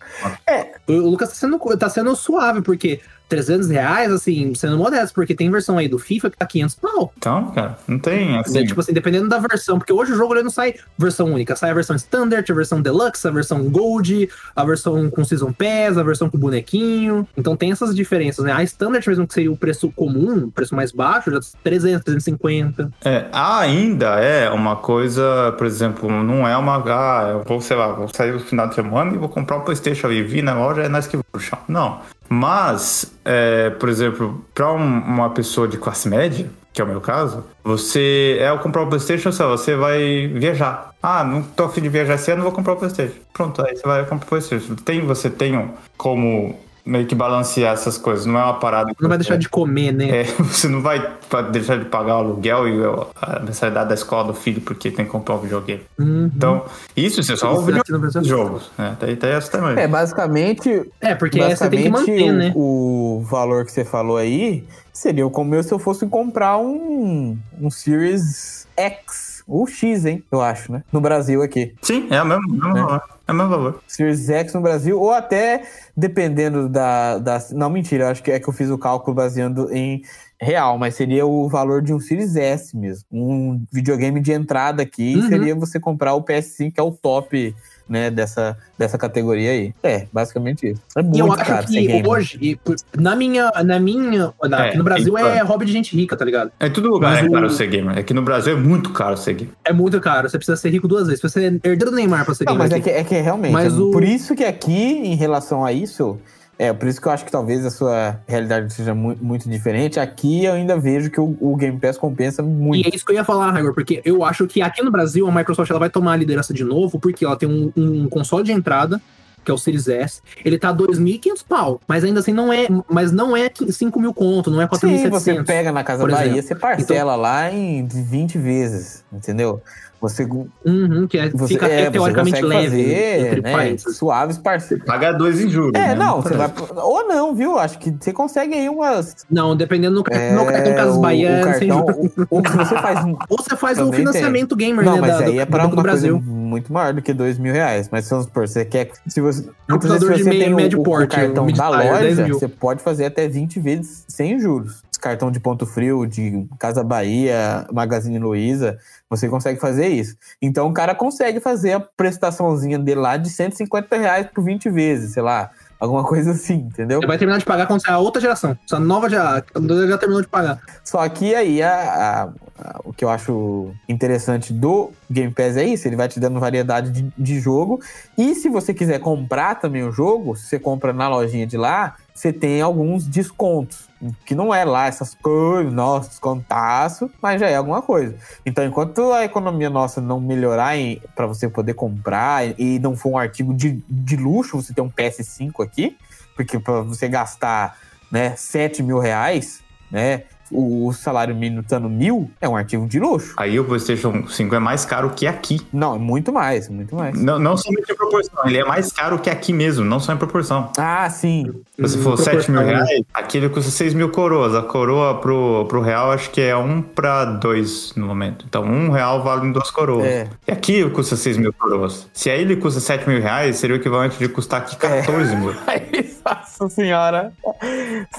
O 0.86 0.94
Lucas 1.12 1.30
tá 1.30 1.36
sendo, 1.36 1.58
tá 1.78 1.90
sendo 1.90 2.14
suave, 2.14 2.62
porque 2.62 3.00
300 3.30 3.70
reais, 3.70 4.12
assim, 4.12 4.54
sendo 4.56 4.78
modesto, 4.78 5.14
porque 5.14 5.36
tem 5.36 5.50
versão 5.50 5.78
aí 5.78 5.88
do 5.88 6.00
FIFA 6.00 6.32
que 6.32 6.38
tá 6.38 6.46
500 6.46 6.76
pau. 6.76 7.14
Então, 7.18 7.52
cara, 7.52 7.78
não 7.88 8.00
tem 8.00 8.38
assim. 8.38 8.66
Tipo 8.66 8.82
assim, 8.82 8.92
dependendo 8.92 9.30
da 9.30 9.38
versão, 9.38 9.78
porque 9.78 9.94
hoje 9.94 10.12
o 10.12 10.16
jogo 10.16 10.34
ele 10.34 10.44
não 10.44 10.50
sai 10.50 10.74
versão 10.98 11.32
única, 11.32 11.56
sai 11.56 11.70
a 11.70 11.74
versão 11.74 11.96
Standard, 11.96 12.52
a 12.52 12.56
versão 12.56 12.82
Deluxe, 12.82 13.28
a 13.28 13.32
versão 13.32 13.64
Gold, 13.70 14.30
a 14.56 14.66
versão 14.66 15.10
com 15.10 15.24
Season 15.24 15.54
Pass, 15.54 15.98
a 15.98 16.04
versão 16.04 16.30
com 16.30 16.38
bonequinho. 16.38 17.28
Então 17.38 17.56
tem 17.56 17.72
essas 17.72 17.96
diferenças, 17.96 18.44
né? 18.44 18.52
A 18.52 18.64
Standard 18.64 19.08
mesmo, 19.08 19.28
que 19.28 19.34
seria 19.34 19.52
o 19.52 19.58
preço 19.58 19.92
comum, 19.92 20.46
o 20.46 20.52
preço 20.52 20.76
mais 20.76 20.92
baixo, 20.92 21.32
já 21.32 21.40
tá 21.40 21.48
300, 21.64 22.04
350. 22.04 22.92
É, 23.06 23.26
ainda 23.32 24.20
é 24.20 24.50
uma 24.50 24.76
coisa, 24.76 25.54
por 25.58 25.68
exemplo, 25.68 26.10
não 26.10 26.48
é 26.48 26.58
uma. 26.58 26.84
Ah, 26.88 27.30
eu 27.32 27.44
vou, 27.44 27.62
sei 27.62 27.78
lá, 27.78 27.90
vou 27.92 28.08
sair 28.14 28.34
no 28.34 28.40
final 28.40 28.68
de 28.68 28.76
semana 28.76 29.14
e 29.14 29.18
vou 29.18 29.30
comprar 29.30 29.58
um 29.58 29.62
PlayStation 29.62 30.10
e 30.10 30.24
vir 30.24 30.42
na 30.42 30.54
loja 30.54 30.82
é 30.82 30.90
na 30.90 31.00
esquiva 31.00 31.24
pro 31.32 31.40
chão. 31.40 31.60
Não. 31.68 32.02
Mas, 32.30 33.12
é, 33.26 33.72
por 33.72 33.90
exemplo, 33.90 34.46
para 34.54 34.72
uma 34.72 35.30
pessoa 35.32 35.68
de 35.68 35.78
classe 35.78 36.08
média, 36.08 36.50
que 36.72 36.80
é 36.80 36.84
o 36.84 36.88
meu 36.88 37.02
caso, 37.02 37.44
você 37.64 38.38
é 38.40 38.48
ao 38.48 38.60
comprar 38.60 38.84
o 38.84 38.88
PlayStation, 38.88 39.32
sei 39.32 39.46
lá, 39.46 39.52
você 39.52 39.76
vai 39.76 40.28
viajar. 40.28 40.92
Ah, 41.02 41.24
não 41.24 41.42
tô 41.42 41.64
afim 41.64 41.82
de 41.82 41.90
viajar 41.90 42.16
esse 42.16 42.32
ano, 42.32 42.44
vou 42.44 42.52
comprar 42.52 42.74
o 42.74 42.76
PlayStation. 42.78 43.16
Pronto, 43.34 43.66
aí 43.66 43.76
você 43.76 43.84
vai 43.88 44.06
comprar 44.06 44.26
o 44.26 44.30
PlayStation. 44.30 44.76
Tem, 44.76 45.02
você 45.02 45.30
tem 45.30 45.58
um- 45.58 45.72
como 45.98 46.60
meio 46.90 47.06
que 47.06 47.14
balancear 47.16 47.74
essas 47.74 47.98
coisas, 47.98 48.26
não 48.26 48.40
é 48.40 48.44
uma 48.44 48.56
parada. 48.60 48.92
Não 49.00 49.08
vai 49.10 49.18
deixar 49.18 49.38
de 49.38 49.48
comer, 49.48 49.92
né? 49.94 50.10
é, 50.22 50.24
você 50.42 50.68
não 50.68 50.82
vai 50.82 51.14
deixar 51.52 51.78
de 51.78 51.86
pagar 51.86 52.16
o 52.16 52.20
aluguel 52.20 52.68
e 52.68 52.82
o- 52.82 53.08
a 53.22 53.40
mensalidade 53.40 53.90
da 53.90 53.96
escola 53.96 54.26
do 54.26 54.34
filho 54.34 54.60
porque 54.62 54.90
tem 54.92 55.06
que 55.06 55.12
comprar 55.12 55.36
um 55.36 55.40
videogame. 55.40 55.82
Uhum. 56.00 56.32
Então, 56.36 56.66
isso 56.98 57.22
você 57.22 57.38
só 57.38 57.54
Isso 57.54 57.72
o 57.72 57.80
aqui 57.80 57.92
no 57.92 58.00
Brasil. 58.00 58.24
jogos. 58.24 58.72
Né? 58.78 58.96
Tem, 59.00 59.16
tem 59.16 59.30
essa 59.30 59.52
também. 59.52 59.82
É, 59.84 59.88
basicamente, 59.88 60.90
É, 61.00 61.16
porque 61.16 61.38
você 61.42 61.70
tem 61.70 61.84
que 61.84 61.90
basicamente 61.90 62.12
manter, 62.26 62.34
né? 62.34 62.52
o, 62.56 63.20
o 63.20 63.24
valor 63.24 63.66
que 63.66 63.72
você 63.72 63.86
falou 63.86 64.18
aí 64.18 64.66
seria 64.92 65.30
como 65.30 65.56
eu 65.56 65.64
se 65.64 65.72
eu 65.72 65.80
fosse 65.80 66.06
comprar 66.08 66.58
um, 66.58 67.38
um 67.62 67.70
Series 67.70 68.68
X 68.76 69.39
ou 69.50 69.66
X, 69.68 70.06
hein? 70.06 70.24
Eu 70.32 70.42
acho, 70.42 70.72
né? 70.72 70.84
No 70.92 71.02
Brasil 71.02 71.42
aqui. 71.42 71.74
Sim, 71.82 72.08
é 72.10 72.22
o 72.22 72.26
mesmo, 72.26 72.48
mesmo 72.52 72.78
É. 72.78 72.82
valor. 72.84 73.02
É 73.28 73.32
o 73.32 73.36
mesmo 73.36 73.50
valor. 73.52 73.84
Series 73.88 74.28
X 74.30 74.54
no 74.54 74.62
Brasil, 74.62 75.00
ou 75.00 75.12
até 75.12 75.64
dependendo 75.96 76.68
da, 76.70 77.18
da. 77.20 77.38
Não, 77.52 77.70
mentira, 77.70 78.06
eu 78.06 78.08
acho 78.10 78.24
que 78.24 78.32
é 78.32 78.40
que 78.40 78.48
eu 78.50 78.54
fiz 78.54 78.70
o 78.70 78.78
cálculo 78.78 79.16
baseando 79.16 79.72
em 79.74 80.02
real, 80.42 80.78
mas 80.78 80.96
seria 80.96 81.26
o 81.26 81.48
valor 81.50 81.82
de 81.82 81.94
um 81.94 82.00
Series 82.00 82.36
S 82.36 82.76
mesmo. 82.76 83.06
Um 83.12 83.64
videogame 83.72 84.20
de 84.22 84.32
entrada 84.32 84.82
aqui 84.82 85.18
Uhum. 85.18 85.28
seria 85.28 85.56
você 85.56 85.80
comprar 85.80 86.14
o 86.16 86.24
PS5, 86.24 86.72
que 86.74 86.80
é 86.80 86.84
o 86.84 86.92
top. 86.92 87.54
Né, 87.90 88.12
dessa, 88.12 88.56
dessa 88.78 89.00
categoria 89.00 89.50
aí. 89.50 89.74
É, 89.82 90.06
basicamente 90.14 90.68
isso. 90.70 90.82
É 90.96 91.02
muito 91.02 91.18
E 91.18 91.20
eu 91.22 91.32
acho 91.34 91.44
caro 91.44 91.66
que 91.66 92.04
hoje, 92.08 92.38
e 92.40 92.56
por- 92.56 92.76
na 92.96 93.16
minha, 93.16 93.50
na 93.66 93.80
minha, 93.80 94.32
na- 94.44 94.66
É, 94.66 94.70
aqui 94.70 94.78
no 94.78 94.84
Brasil 94.84 95.18
então. 95.18 95.28
é 95.28 95.40
hobby 95.42 95.66
de 95.66 95.72
gente 95.72 95.96
rica, 95.96 96.16
tá 96.16 96.24
ligado? 96.24 96.52
Em 96.62 96.70
todo 96.72 96.88
lugar 96.88 97.14
Mas 97.16 97.26
é 97.26 97.28
o- 97.28 97.32
caro 97.32 97.50
ser 97.50 97.66
gamer. 97.66 97.98
É 97.98 98.04
que 98.04 98.14
no 98.14 98.22
Brasil 98.22 98.54
é 98.56 98.60
muito 98.60 98.92
caro 98.92 99.18
ser 99.18 99.34
gamer. 99.34 99.54
É 99.66 99.74
muito 99.74 100.00
caro, 100.00 100.30
você 100.30 100.38
precisa 100.38 100.56
ser 100.56 100.70
rico 100.70 100.88
duas 100.88 101.08
vezes. 101.08 101.20
Você 101.20 101.28
precisa 101.40 101.50
ser 101.62 101.68
herdeiro 101.68 101.90
do 101.90 101.96
Neymar 101.98 102.26
pra 102.26 102.36
ser 102.36 102.46
Não, 102.46 102.54
gamer 102.54 102.70
mas 102.70 102.80
é 102.80 102.84
que, 102.84 102.90
é 102.92 103.04
que 103.04 103.16
realmente. 103.20 103.52
Mas 103.54 103.74
é 103.74 103.78
o- 103.82 103.90
Por 103.90 104.04
isso 104.04 104.36
que 104.36 104.44
aqui, 104.44 104.72
em 105.00 105.16
relação 105.16 105.66
a 105.66 105.74
isso, 105.74 106.20
é 106.60 106.74
por 106.74 106.88
isso 106.90 107.00
que 107.02 107.08
eu 107.08 107.12
acho 107.14 107.24
que 107.26 107.32
talvez 107.32 107.66
a 107.66 107.72
sua 107.72 108.20
realidade 108.28 108.72
seja 108.74 108.94
mu- 108.94 109.18
muito 109.22 109.50
diferente. 109.50 109.98
Aqui 110.00 110.44
eu 110.44 110.54
ainda 110.54 110.78
vejo 110.78 111.10
que 111.10 111.20
o, 111.20 111.38
o 111.40 111.56
Game 111.56 111.80
Pass 111.80 111.98
compensa 111.98 112.42
E 112.42 112.46
muito. 112.46 112.86
é 112.86 112.94
isso 112.94 113.06
que 113.06 113.12
eu 113.14 113.16
ia 113.16 113.24
falar, 113.24 113.58
Igor, 113.58 113.74
porque 113.74 114.02
eu 114.04 114.24
acho 114.26 114.46
que 114.46 114.62
aqui 114.62 114.84
no 114.84 114.92
Brasil 114.92 115.26
a 115.26 115.32
Microsoft 115.32 115.70
ela 115.72 115.80
vai 115.80 115.90
tomar 115.90 116.12
a 116.14 116.18
liderança 116.18 116.54
de 116.54 116.64
novo, 116.66 117.00
porque 117.00 117.24
ela 117.24 117.38
tem 117.38 117.48
um, 117.48 117.72
um 117.78 118.10
console 118.10 118.44
de 118.44 118.52
entrada, 118.52 119.02
que 119.46 119.50
é 119.50 119.54
o 119.54 119.58
Series 119.58 119.88
S. 119.88 120.22
Ele 120.44 120.60
tá 120.60 120.74
2.500 120.76 121.46
pau, 121.48 121.80
mas 121.88 122.04
ainda 122.04 122.20
assim 122.20 122.34
não 122.34 122.52
é, 122.52 122.68
mas 122.90 123.10
não 123.14 123.38
é 123.38 123.50
5 123.70 123.98
mil 123.98 124.14
conto, 124.14 124.52
não 124.52 124.62
é 124.62 124.68
Sim, 124.78 124.98
você 125.10 125.34
4.700. 125.34 125.46
pega 125.46 125.72
na 125.72 125.82
Casa 125.82 126.06
Bahia, 126.06 126.26
exemplo. 126.32 126.44
você 126.44 126.56
parcela 126.56 127.16
lá 127.16 127.50
em 127.50 127.88
20 127.88 128.38
vezes, 128.38 129.06
entendeu? 129.14 129.62
Você, 130.02 130.26
Uhum, 130.66 131.08
que 131.08 131.18
é, 131.18 131.30
você, 131.30 131.54
fica 131.54 131.68
é, 131.68 131.74
até 131.74 131.86
você 131.86 131.92
teoricamente 131.92 132.42
leve 132.42 132.66
fazer, 132.70 133.42
né, 133.42 133.52
países. 133.54 133.98
suaves 133.98 134.38
parcelas. 134.38 134.84
Pagar 134.86 135.12
dois 135.12 135.42
em 135.42 135.50
juros. 135.50 135.74
É, 135.76 135.90
né? 135.90 135.96
não, 135.96 136.22
você 136.22 136.34
vai. 136.36 136.48
parece. 136.48 136.74
Ou 136.78 137.06
não, 137.08 137.36
viu? 137.36 137.60
Acho 137.60 137.78
que 137.80 137.92
você 138.00 138.14
consegue 138.14 138.54
aí 138.54 138.70
umas. 138.70 139.16
Não, 139.30 139.56
dependendo 139.58 139.96
do 139.96 140.04
cartão, 140.04 140.24
É, 140.26 140.32
no 140.34 140.46
cartão 140.46 140.74
Casas 140.76 140.96
o- 140.96 141.02
Bahia, 141.02 141.30
o 141.30 141.32
é 141.50 141.54
sem 141.60 141.68
cartão, 141.70 141.86
juros. 141.96 142.12
o, 142.30 142.38
o 142.38 142.42
que 142.42 142.52
você 142.52 142.76
faz 142.76 143.06
Ou 143.30 143.38
você 143.38 143.56
faz 143.58 143.78
um 143.80 143.92
financiamento 143.92 144.56
gamer, 144.56 144.86
Não, 144.86 144.96
né, 144.96 145.02
mas 145.02 145.18
da- 145.20 145.26
aí 145.26 145.34
do, 145.34 145.40
é 145.42 145.46
do 145.72 145.76
coisa 145.76 145.90
Brasil. 146.00 146.22
muito 146.22 146.72
maior 146.72 146.94
do 146.94 147.02
que 147.02 147.14
dois 147.14 147.38
mil 147.38 147.52
reais. 147.54 147.90
Mas 147.92 148.10
vamos 148.10 148.26
supor, 148.26 148.48
você 148.48 148.64
quer. 148.64 148.92
Se 149.08 149.20
você, 149.20 149.42
vezes, 149.42 149.54
Computador 149.70 150.12
se 150.12 150.18
de 150.18 150.24
você 150.24 150.30
meio- 150.30 150.44
tem 150.46 150.54
o, 150.54 150.56
médio 150.56 150.80
o- 150.80 150.82
o 150.82 150.86
porte, 150.86 151.16
cartão 151.16 151.44
o 151.44 151.52
da 151.52 151.70
mid-tier, 151.72 152.00
10 152.00 152.18
loja, 152.20 152.34
você 152.40 152.48
pode 152.48 152.82
fazer 152.82 153.06
até 153.06 153.28
20 153.28 153.60
vezes 153.60 154.06
sem 154.08 154.40
juros. 154.40 154.82
Cartão 155.00 155.32
de 155.32 155.40
ponto 155.40 155.66
frio, 155.66 156.06
de 156.06 156.46
Casa 156.60 156.84
Bahia, 156.84 157.66
Magazine 157.72 158.20
Luiza, 158.20 158.78
você 159.10 159.28
consegue 159.30 159.60
fazer 159.60 159.88
isso. 159.88 160.16
Então 160.42 160.68
o 160.68 160.74
cara 160.74 160.94
consegue 160.94 161.40
fazer 161.40 161.74
a 161.74 161.80
prestaçãozinha 161.80 162.78
dele 162.78 163.00
lá 163.00 163.18
de 163.18 163.30
150 163.30 163.98
reais 163.98 164.28
por 164.34 164.44
20 164.44 164.70
vezes, 164.70 165.14
sei 165.14 165.24
lá. 165.24 165.50
Alguma 165.80 166.04
coisa 166.08 166.32
assim, 166.32 166.56
entendeu? 166.56 167.00
Você 167.00 167.08
vai 167.08 167.18
terminar 167.18 167.38
de 167.40 167.46
pagar 167.46 167.66
quando 167.66 167.82
sair 167.82 167.94
a 167.94 168.00
outra 168.00 168.22
geração. 168.22 168.58
Essa 168.66 168.80
nova 168.80 169.10
já, 169.10 169.42
já 169.88 169.98
terminou 169.98 170.22
de 170.22 170.28
pagar. 170.28 170.60
Só 170.84 171.08
que 171.08 171.34
aí 171.34 171.62
a- 171.64 171.72
a- 171.74 172.24
a- 172.62 172.82
o 172.84 172.92
que 172.92 173.06
eu 173.06 173.10
acho 173.10 173.72
interessante 173.88 174.52
do 174.52 174.92
Game 175.10 175.34
Pass 175.34 175.56
é 175.56 175.64
isso, 175.64 175.88
ele 175.88 175.96
vai 175.96 176.10
te 176.10 176.20
dando 176.20 176.38
variedade 176.40 176.92
de, 176.92 177.14
de 177.18 177.40
jogo. 177.40 177.80
E 178.18 178.36
se 178.36 178.50
você 178.50 178.74
quiser 178.74 179.00
comprar 179.00 179.56
também 179.56 179.84
o 179.84 179.92
jogo, 179.92 180.36
se 180.36 180.48
você 180.48 180.60
compra 180.60 180.92
na 180.92 181.08
lojinha 181.08 181.48
de 181.48 181.56
lá, 181.56 181.96
você 182.14 182.34
tem 182.34 182.62
alguns 182.62 183.06
descontos. 183.08 183.88
Que 184.26 184.34
não 184.34 184.54
é 184.54 184.64
lá 184.64 184.88
essas 184.88 185.14
coisas, 185.16 185.74
nossa, 185.74 186.10
descontaço, 186.10 187.12
mas 187.22 187.40
já 187.40 187.50
é 187.50 187.56
alguma 187.56 187.82
coisa. 187.82 188.16
Então, 188.46 188.66
enquanto 188.66 189.12
a 189.12 189.26
economia 189.26 189.70
nossa 189.70 190.00
não 190.00 190.20
melhorar 190.22 190.76
para 191.16 191.28
você 191.28 191.50
poder 191.50 191.74
comprar 191.74 192.60
e 192.60 192.80
não 192.80 192.96
for 192.96 193.10
um 193.10 193.18
artigo 193.18 193.54
de, 193.54 193.84
de 193.90 194.16
luxo, 194.16 194.62
você 194.62 194.74
ter 194.74 194.82
um 194.82 194.90
PS5 194.90 195.64
aqui, 195.64 195.98
porque 196.36 196.58
para 196.58 196.82
você 196.82 197.10
gastar 197.10 197.78
né, 198.12 198.36
7 198.36 198.82
mil 198.82 199.00
reais, 199.00 199.62
né? 199.92 200.24
O 200.52 200.92
salário 200.94 201.36
mínimo 201.36 201.62
estando 201.62 201.90
mil, 201.90 202.30
é 202.42 202.48
um 202.48 202.56
artigo 202.56 202.88
de 202.88 203.00
luxo. 203.00 203.34
Aí 203.38 203.60
o 203.60 203.66
PlayStation 203.66 204.28
5 204.28 204.56
é 204.56 204.60
mais 204.60 204.86
caro 204.86 205.12
que 205.12 205.28
aqui. 205.28 205.60
Não, 205.72 205.96
é 205.96 206.00
muito 206.00 206.32
mais, 206.32 206.70
muito 206.70 206.96
mais. 206.96 207.22
Não, 207.22 207.40
não 207.40 207.56
somente 207.58 207.92
em 207.92 207.96
proporção, 207.96 208.46
ele 208.46 208.58
é 208.58 208.66
mais 208.66 208.92
caro 208.92 209.20
que 209.20 209.30
aqui 209.30 209.54
mesmo, 209.54 209.86
não 209.86 210.00
só 210.00 210.14
em 210.14 210.18
proporção. 210.18 210.72
Ah, 210.78 211.10
sim. 211.10 211.52
Se 211.86 211.98
for 211.98 212.18
7 212.18 212.52
mil 212.52 212.62
reais, 212.62 213.02
aqui 213.14 213.38
ele 213.38 213.50
custa 213.50 213.72
6 213.72 213.94
mil 213.94 214.10
coroas. 214.10 214.56
A 214.56 214.62
coroa 214.62 215.20
pro, 215.20 215.66
pro 215.68 215.82
real 215.82 216.12
acho 216.12 216.30
que 216.30 216.42
é 216.42 216.56
1 216.56 216.82
pra 216.82 217.26
2 217.26 217.96
no 217.96 218.08
momento. 218.08 218.46
Então, 218.48 218.64
1 218.64 218.90
real 218.92 219.24
vale 219.24 219.48
em 219.48 219.52
2 219.52 219.72
coroas. 219.72 220.06
É. 220.06 220.28
E 220.48 220.52
aqui 220.52 220.90
custa 220.90 221.16
6 221.16 221.38
mil 221.38 221.54
coroas. 221.54 222.08
Se 222.14 222.30
aí 222.30 222.42
ele 222.42 222.56
custa 222.56 222.80
7 222.80 223.08
mil 223.08 223.22
reais, 223.22 223.58
seria 223.58 223.76
o 223.76 223.80
equivalente 223.80 224.18
de 224.18 224.28
custar 224.28 224.62
aqui 224.62 224.76
14 224.76 225.36
mil. 225.36 225.54
Nossa 226.30 226.70
senhora. 226.70 227.34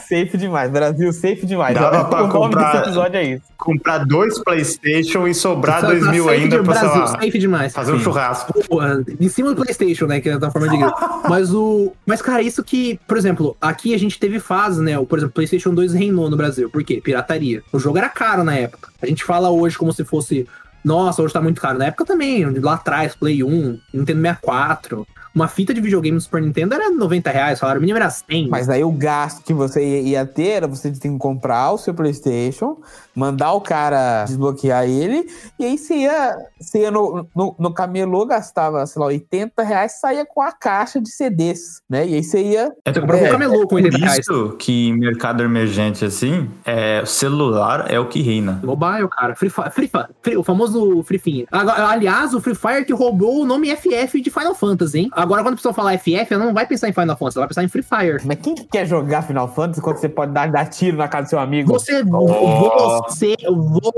Safe 0.08 0.36
demais. 0.36 0.70
Brasil, 0.70 1.12
safe 1.12 1.46
demais. 1.46 1.74
Dava 1.74 2.04
pra 2.04 2.18
o 2.24 2.26
nome 2.26 2.32
comprar- 2.32 2.72
desse 2.72 2.84
episódio 2.84 3.16
é 3.18 3.24
isso. 3.24 3.42
Comprar 3.56 3.98
dois 4.06 4.38
PlayStation 4.42 5.26
e 5.28 5.34
sobrar 5.34 5.80
Tá- 5.82 5.88
2 5.88 6.04
tá 6.04 6.10
mil 6.10 6.28
ainda 6.28 6.58
de 6.58 6.64
pra, 6.64 6.74
sei 6.74 6.82
Brasil, 6.88 7.00
lá, 7.02 7.06
safe 7.08 7.38
demais. 7.38 7.72
fazer 7.74 7.92
um 7.92 8.00
churrasco. 8.00 8.52
Porra, 8.66 9.04
em 9.20 9.28
cima 9.28 9.50
do 9.50 9.56
PlayStation, 9.56 10.06
né? 10.06 10.20
Que 10.20 10.30
é 10.30 10.38
da 10.38 10.50
forma 10.50 10.68
de. 10.68 10.76
Mas 11.28 11.52
o. 11.52 11.92
Mas, 12.06 12.22
cara, 12.22 12.42
isso 12.42 12.62
que, 12.64 12.98
por 13.06 13.16
exemplo, 13.18 13.56
aqui 13.60 13.94
a 13.94 13.98
gente 13.98 14.18
teve 14.18 14.40
fase, 14.40 14.82
né? 14.82 14.98
o- 14.98 15.06
Por 15.06 15.18
exemplo, 15.18 15.34
PlayStation 15.34 15.74
2 15.74 15.92
reinou 15.92 16.30
no 16.30 16.36
Brasil. 16.36 16.70
Por 16.70 16.82
quê? 16.82 17.00
Pirataria. 17.02 17.62
O 17.72 17.78
jogo 17.78 17.98
era 17.98 18.08
caro 18.08 18.42
na 18.44 18.54
época. 18.54 18.88
A 19.02 19.06
gente 19.06 19.24
fala 19.24 19.50
hoje 19.50 19.76
como 19.76 19.92
se 19.92 20.04
fosse. 20.04 20.46
Nossa, 20.82 21.22
hoje 21.22 21.34
tá 21.34 21.42
muito 21.42 21.60
caro. 21.60 21.76
Na 21.78 21.86
época 21.86 22.06
também, 22.06 22.42
lá 22.58 22.74
atrás, 22.74 23.14
Play 23.14 23.44
1, 23.44 23.78
Nintendo 23.92 24.20
64. 24.22 25.06
Uma 25.34 25.46
fita 25.48 25.72
de 25.72 25.80
videogame 25.80 26.16
do 26.16 26.20
Super 26.20 26.42
Nintendo 26.42 26.74
era 26.74 26.90
90 26.90 27.30
reais, 27.30 27.58
o 27.58 27.60
salário 27.60 27.80
mínimo 27.80 27.98
era 27.98 28.10
100. 28.10 28.48
Mas 28.48 28.68
aí 28.68 28.82
o 28.82 28.90
gasto 28.90 29.42
que 29.44 29.54
você 29.54 30.00
ia- 30.02 30.26
ter 30.26 30.48
era 30.48 30.66
você 30.66 30.90
tem 30.90 31.12
que 31.12 31.18
comprar 31.18 31.70
o 31.72 31.78
seu 31.78 31.94
PlayStation, 31.94 32.78
mandar 33.14 33.52
o 33.52 33.60
cara 33.60 34.24
desbloquear 34.24 34.84
ele, 34.88 35.26
e 35.58 35.64
aí 35.64 35.78
você 35.78 35.94
ia, 35.98 36.36
você 36.60 36.80
ia 36.80 36.90
no, 36.90 37.26
no, 37.34 37.54
no 37.58 37.72
camelô, 37.72 38.26
gastava, 38.26 38.84
sei 38.86 39.00
lá, 39.00 39.06
80 39.06 39.62
reais, 39.62 40.00
saía 40.00 40.24
com 40.26 40.42
a 40.42 40.52
caixa 40.52 41.00
de 41.00 41.10
CDs, 41.10 41.80
né? 41.88 42.06
E 42.06 42.14
aí 42.14 42.24
você 42.24 42.42
ia. 42.42 42.72
Você 42.86 43.00
comprava 43.00 43.24
É, 43.24 43.28
um 43.28 43.32
camelô 43.32 43.60
com 43.62 43.68
Por 43.68 43.76
80 43.76 43.98
reais. 43.98 44.18
isso 44.20 44.56
que 44.58 44.88
em 44.88 44.98
mercado 44.98 45.42
emergente 45.42 46.04
assim, 46.04 46.50
é, 46.64 47.00
o 47.02 47.06
celular 47.06 47.86
é 47.90 47.98
o 48.00 48.08
que 48.08 48.20
reina. 48.20 48.60
Mobile, 48.64 49.08
cara. 49.08 49.34
Free 49.36 49.50
Fire, 49.50 49.70
Free 49.70 49.88
Fire, 49.88 50.06
Free- 50.22 50.36
o 50.36 50.42
famoso 50.42 51.02
Free 51.04 51.18
Fire. 51.18 51.46
Aliás, 51.52 52.34
o 52.34 52.40
Free 52.40 52.54
Fire 52.54 52.84
que 52.84 52.92
roubou 52.92 53.42
o 53.42 53.46
nome 53.46 53.70
FF 53.74 54.20
de 54.20 54.30
Final 54.30 54.54
Fantasy, 54.54 54.98
hein? 55.00 55.10
Agora, 55.20 55.42
quando 55.42 55.52
a 55.52 55.56
pessoa 55.56 55.74
falar 55.74 55.98
FF, 55.98 56.26
ela 56.30 56.46
não 56.46 56.54
vai 56.54 56.66
pensar 56.66 56.88
em 56.88 56.92
Final 56.92 57.14
Fantasy, 57.14 57.36
ela 57.38 57.46
vai 57.46 57.48
pensar 57.48 57.62
em 57.62 57.68
Free 57.68 57.82
Fire. 57.82 58.22
Mas 58.24 58.38
quem 58.40 58.54
que 58.54 58.64
quer 58.64 58.86
jogar 58.86 59.22
Final 59.22 59.48
Fantasy 59.48 59.82
quando 59.82 59.96
você 59.98 60.08
pode 60.08 60.32
dar, 60.32 60.50
dar 60.50 60.64
tiro 60.66 60.96
na 60.96 61.08
casa 61.08 61.24
do 61.24 61.28
seu 61.28 61.38
amigo? 61.38 61.70
Você, 61.72 62.02
Oh. 62.10 63.02
você, 63.02 63.36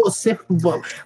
você, 0.01 0.39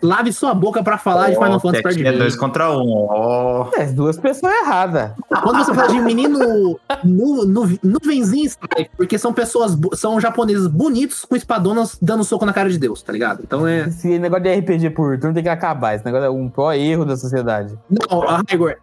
lave 0.02 0.32
sua 0.32 0.54
boca 0.54 0.82
pra 0.82 0.96
falar 0.96 1.28
de 1.28 1.34
Final 1.34 1.60
Fantasy 1.60 1.82
perto 1.82 1.96
de 1.96 2.06
é 2.06 2.12
dois 2.12 2.34
contra 2.34 2.72
um. 2.72 3.06
Ó. 3.08 3.68
É, 3.76 3.82
as 3.82 3.92
duas 3.92 4.16
pessoas 4.18 4.52
erradas. 4.62 5.12
Quando 5.42 5.64
você 5.64 5.74
fala 5.74 5.88
de 5.88 6.00
menino 6.00 6.78
nu, 7.04 7.44
nu, 7.44 7.78
nuvenzinho 7.82 8.50
porque 8.96 9.18
são 9.18 9.32
pessoas, 9.32 9.76
são 9.94 10.20
japoneses 10.20 10.66
bonitos 10.66 11.24
com 11.24 11.36
espadonas 11.36 11.98
dando 12.00 12.24
soco 12.24 12.46
na 12.46 12.52
cara 12.52 12.70
de 12.70 12.78
Deus, 12.78 13.02
tá 13.02 13.12
ligado? 13.12 13.42
Então 13.42 13.66
é. 13.66 13.88
Esse 13.88 14.18
negócio 14.18 14.44
de 14.44 14.54
RPG 14.54 14.90
por 14.90 15.18
turno 15.18 15.34
tem 15.34 15.42
que 15.42 15.48
acabar. 15.48 15.94
Esse 15.94 16.04
negócio 16.04 16.26
é 16.26 16.30
um 16.30 16.48
pior 16.48 16.72
erro 16.72 17.04
da 17.04 17.16
sociedade. 17.16 17.76
Não, 17.90 18.22
ah, 18.22 18.40
Igor, 18.50 18.76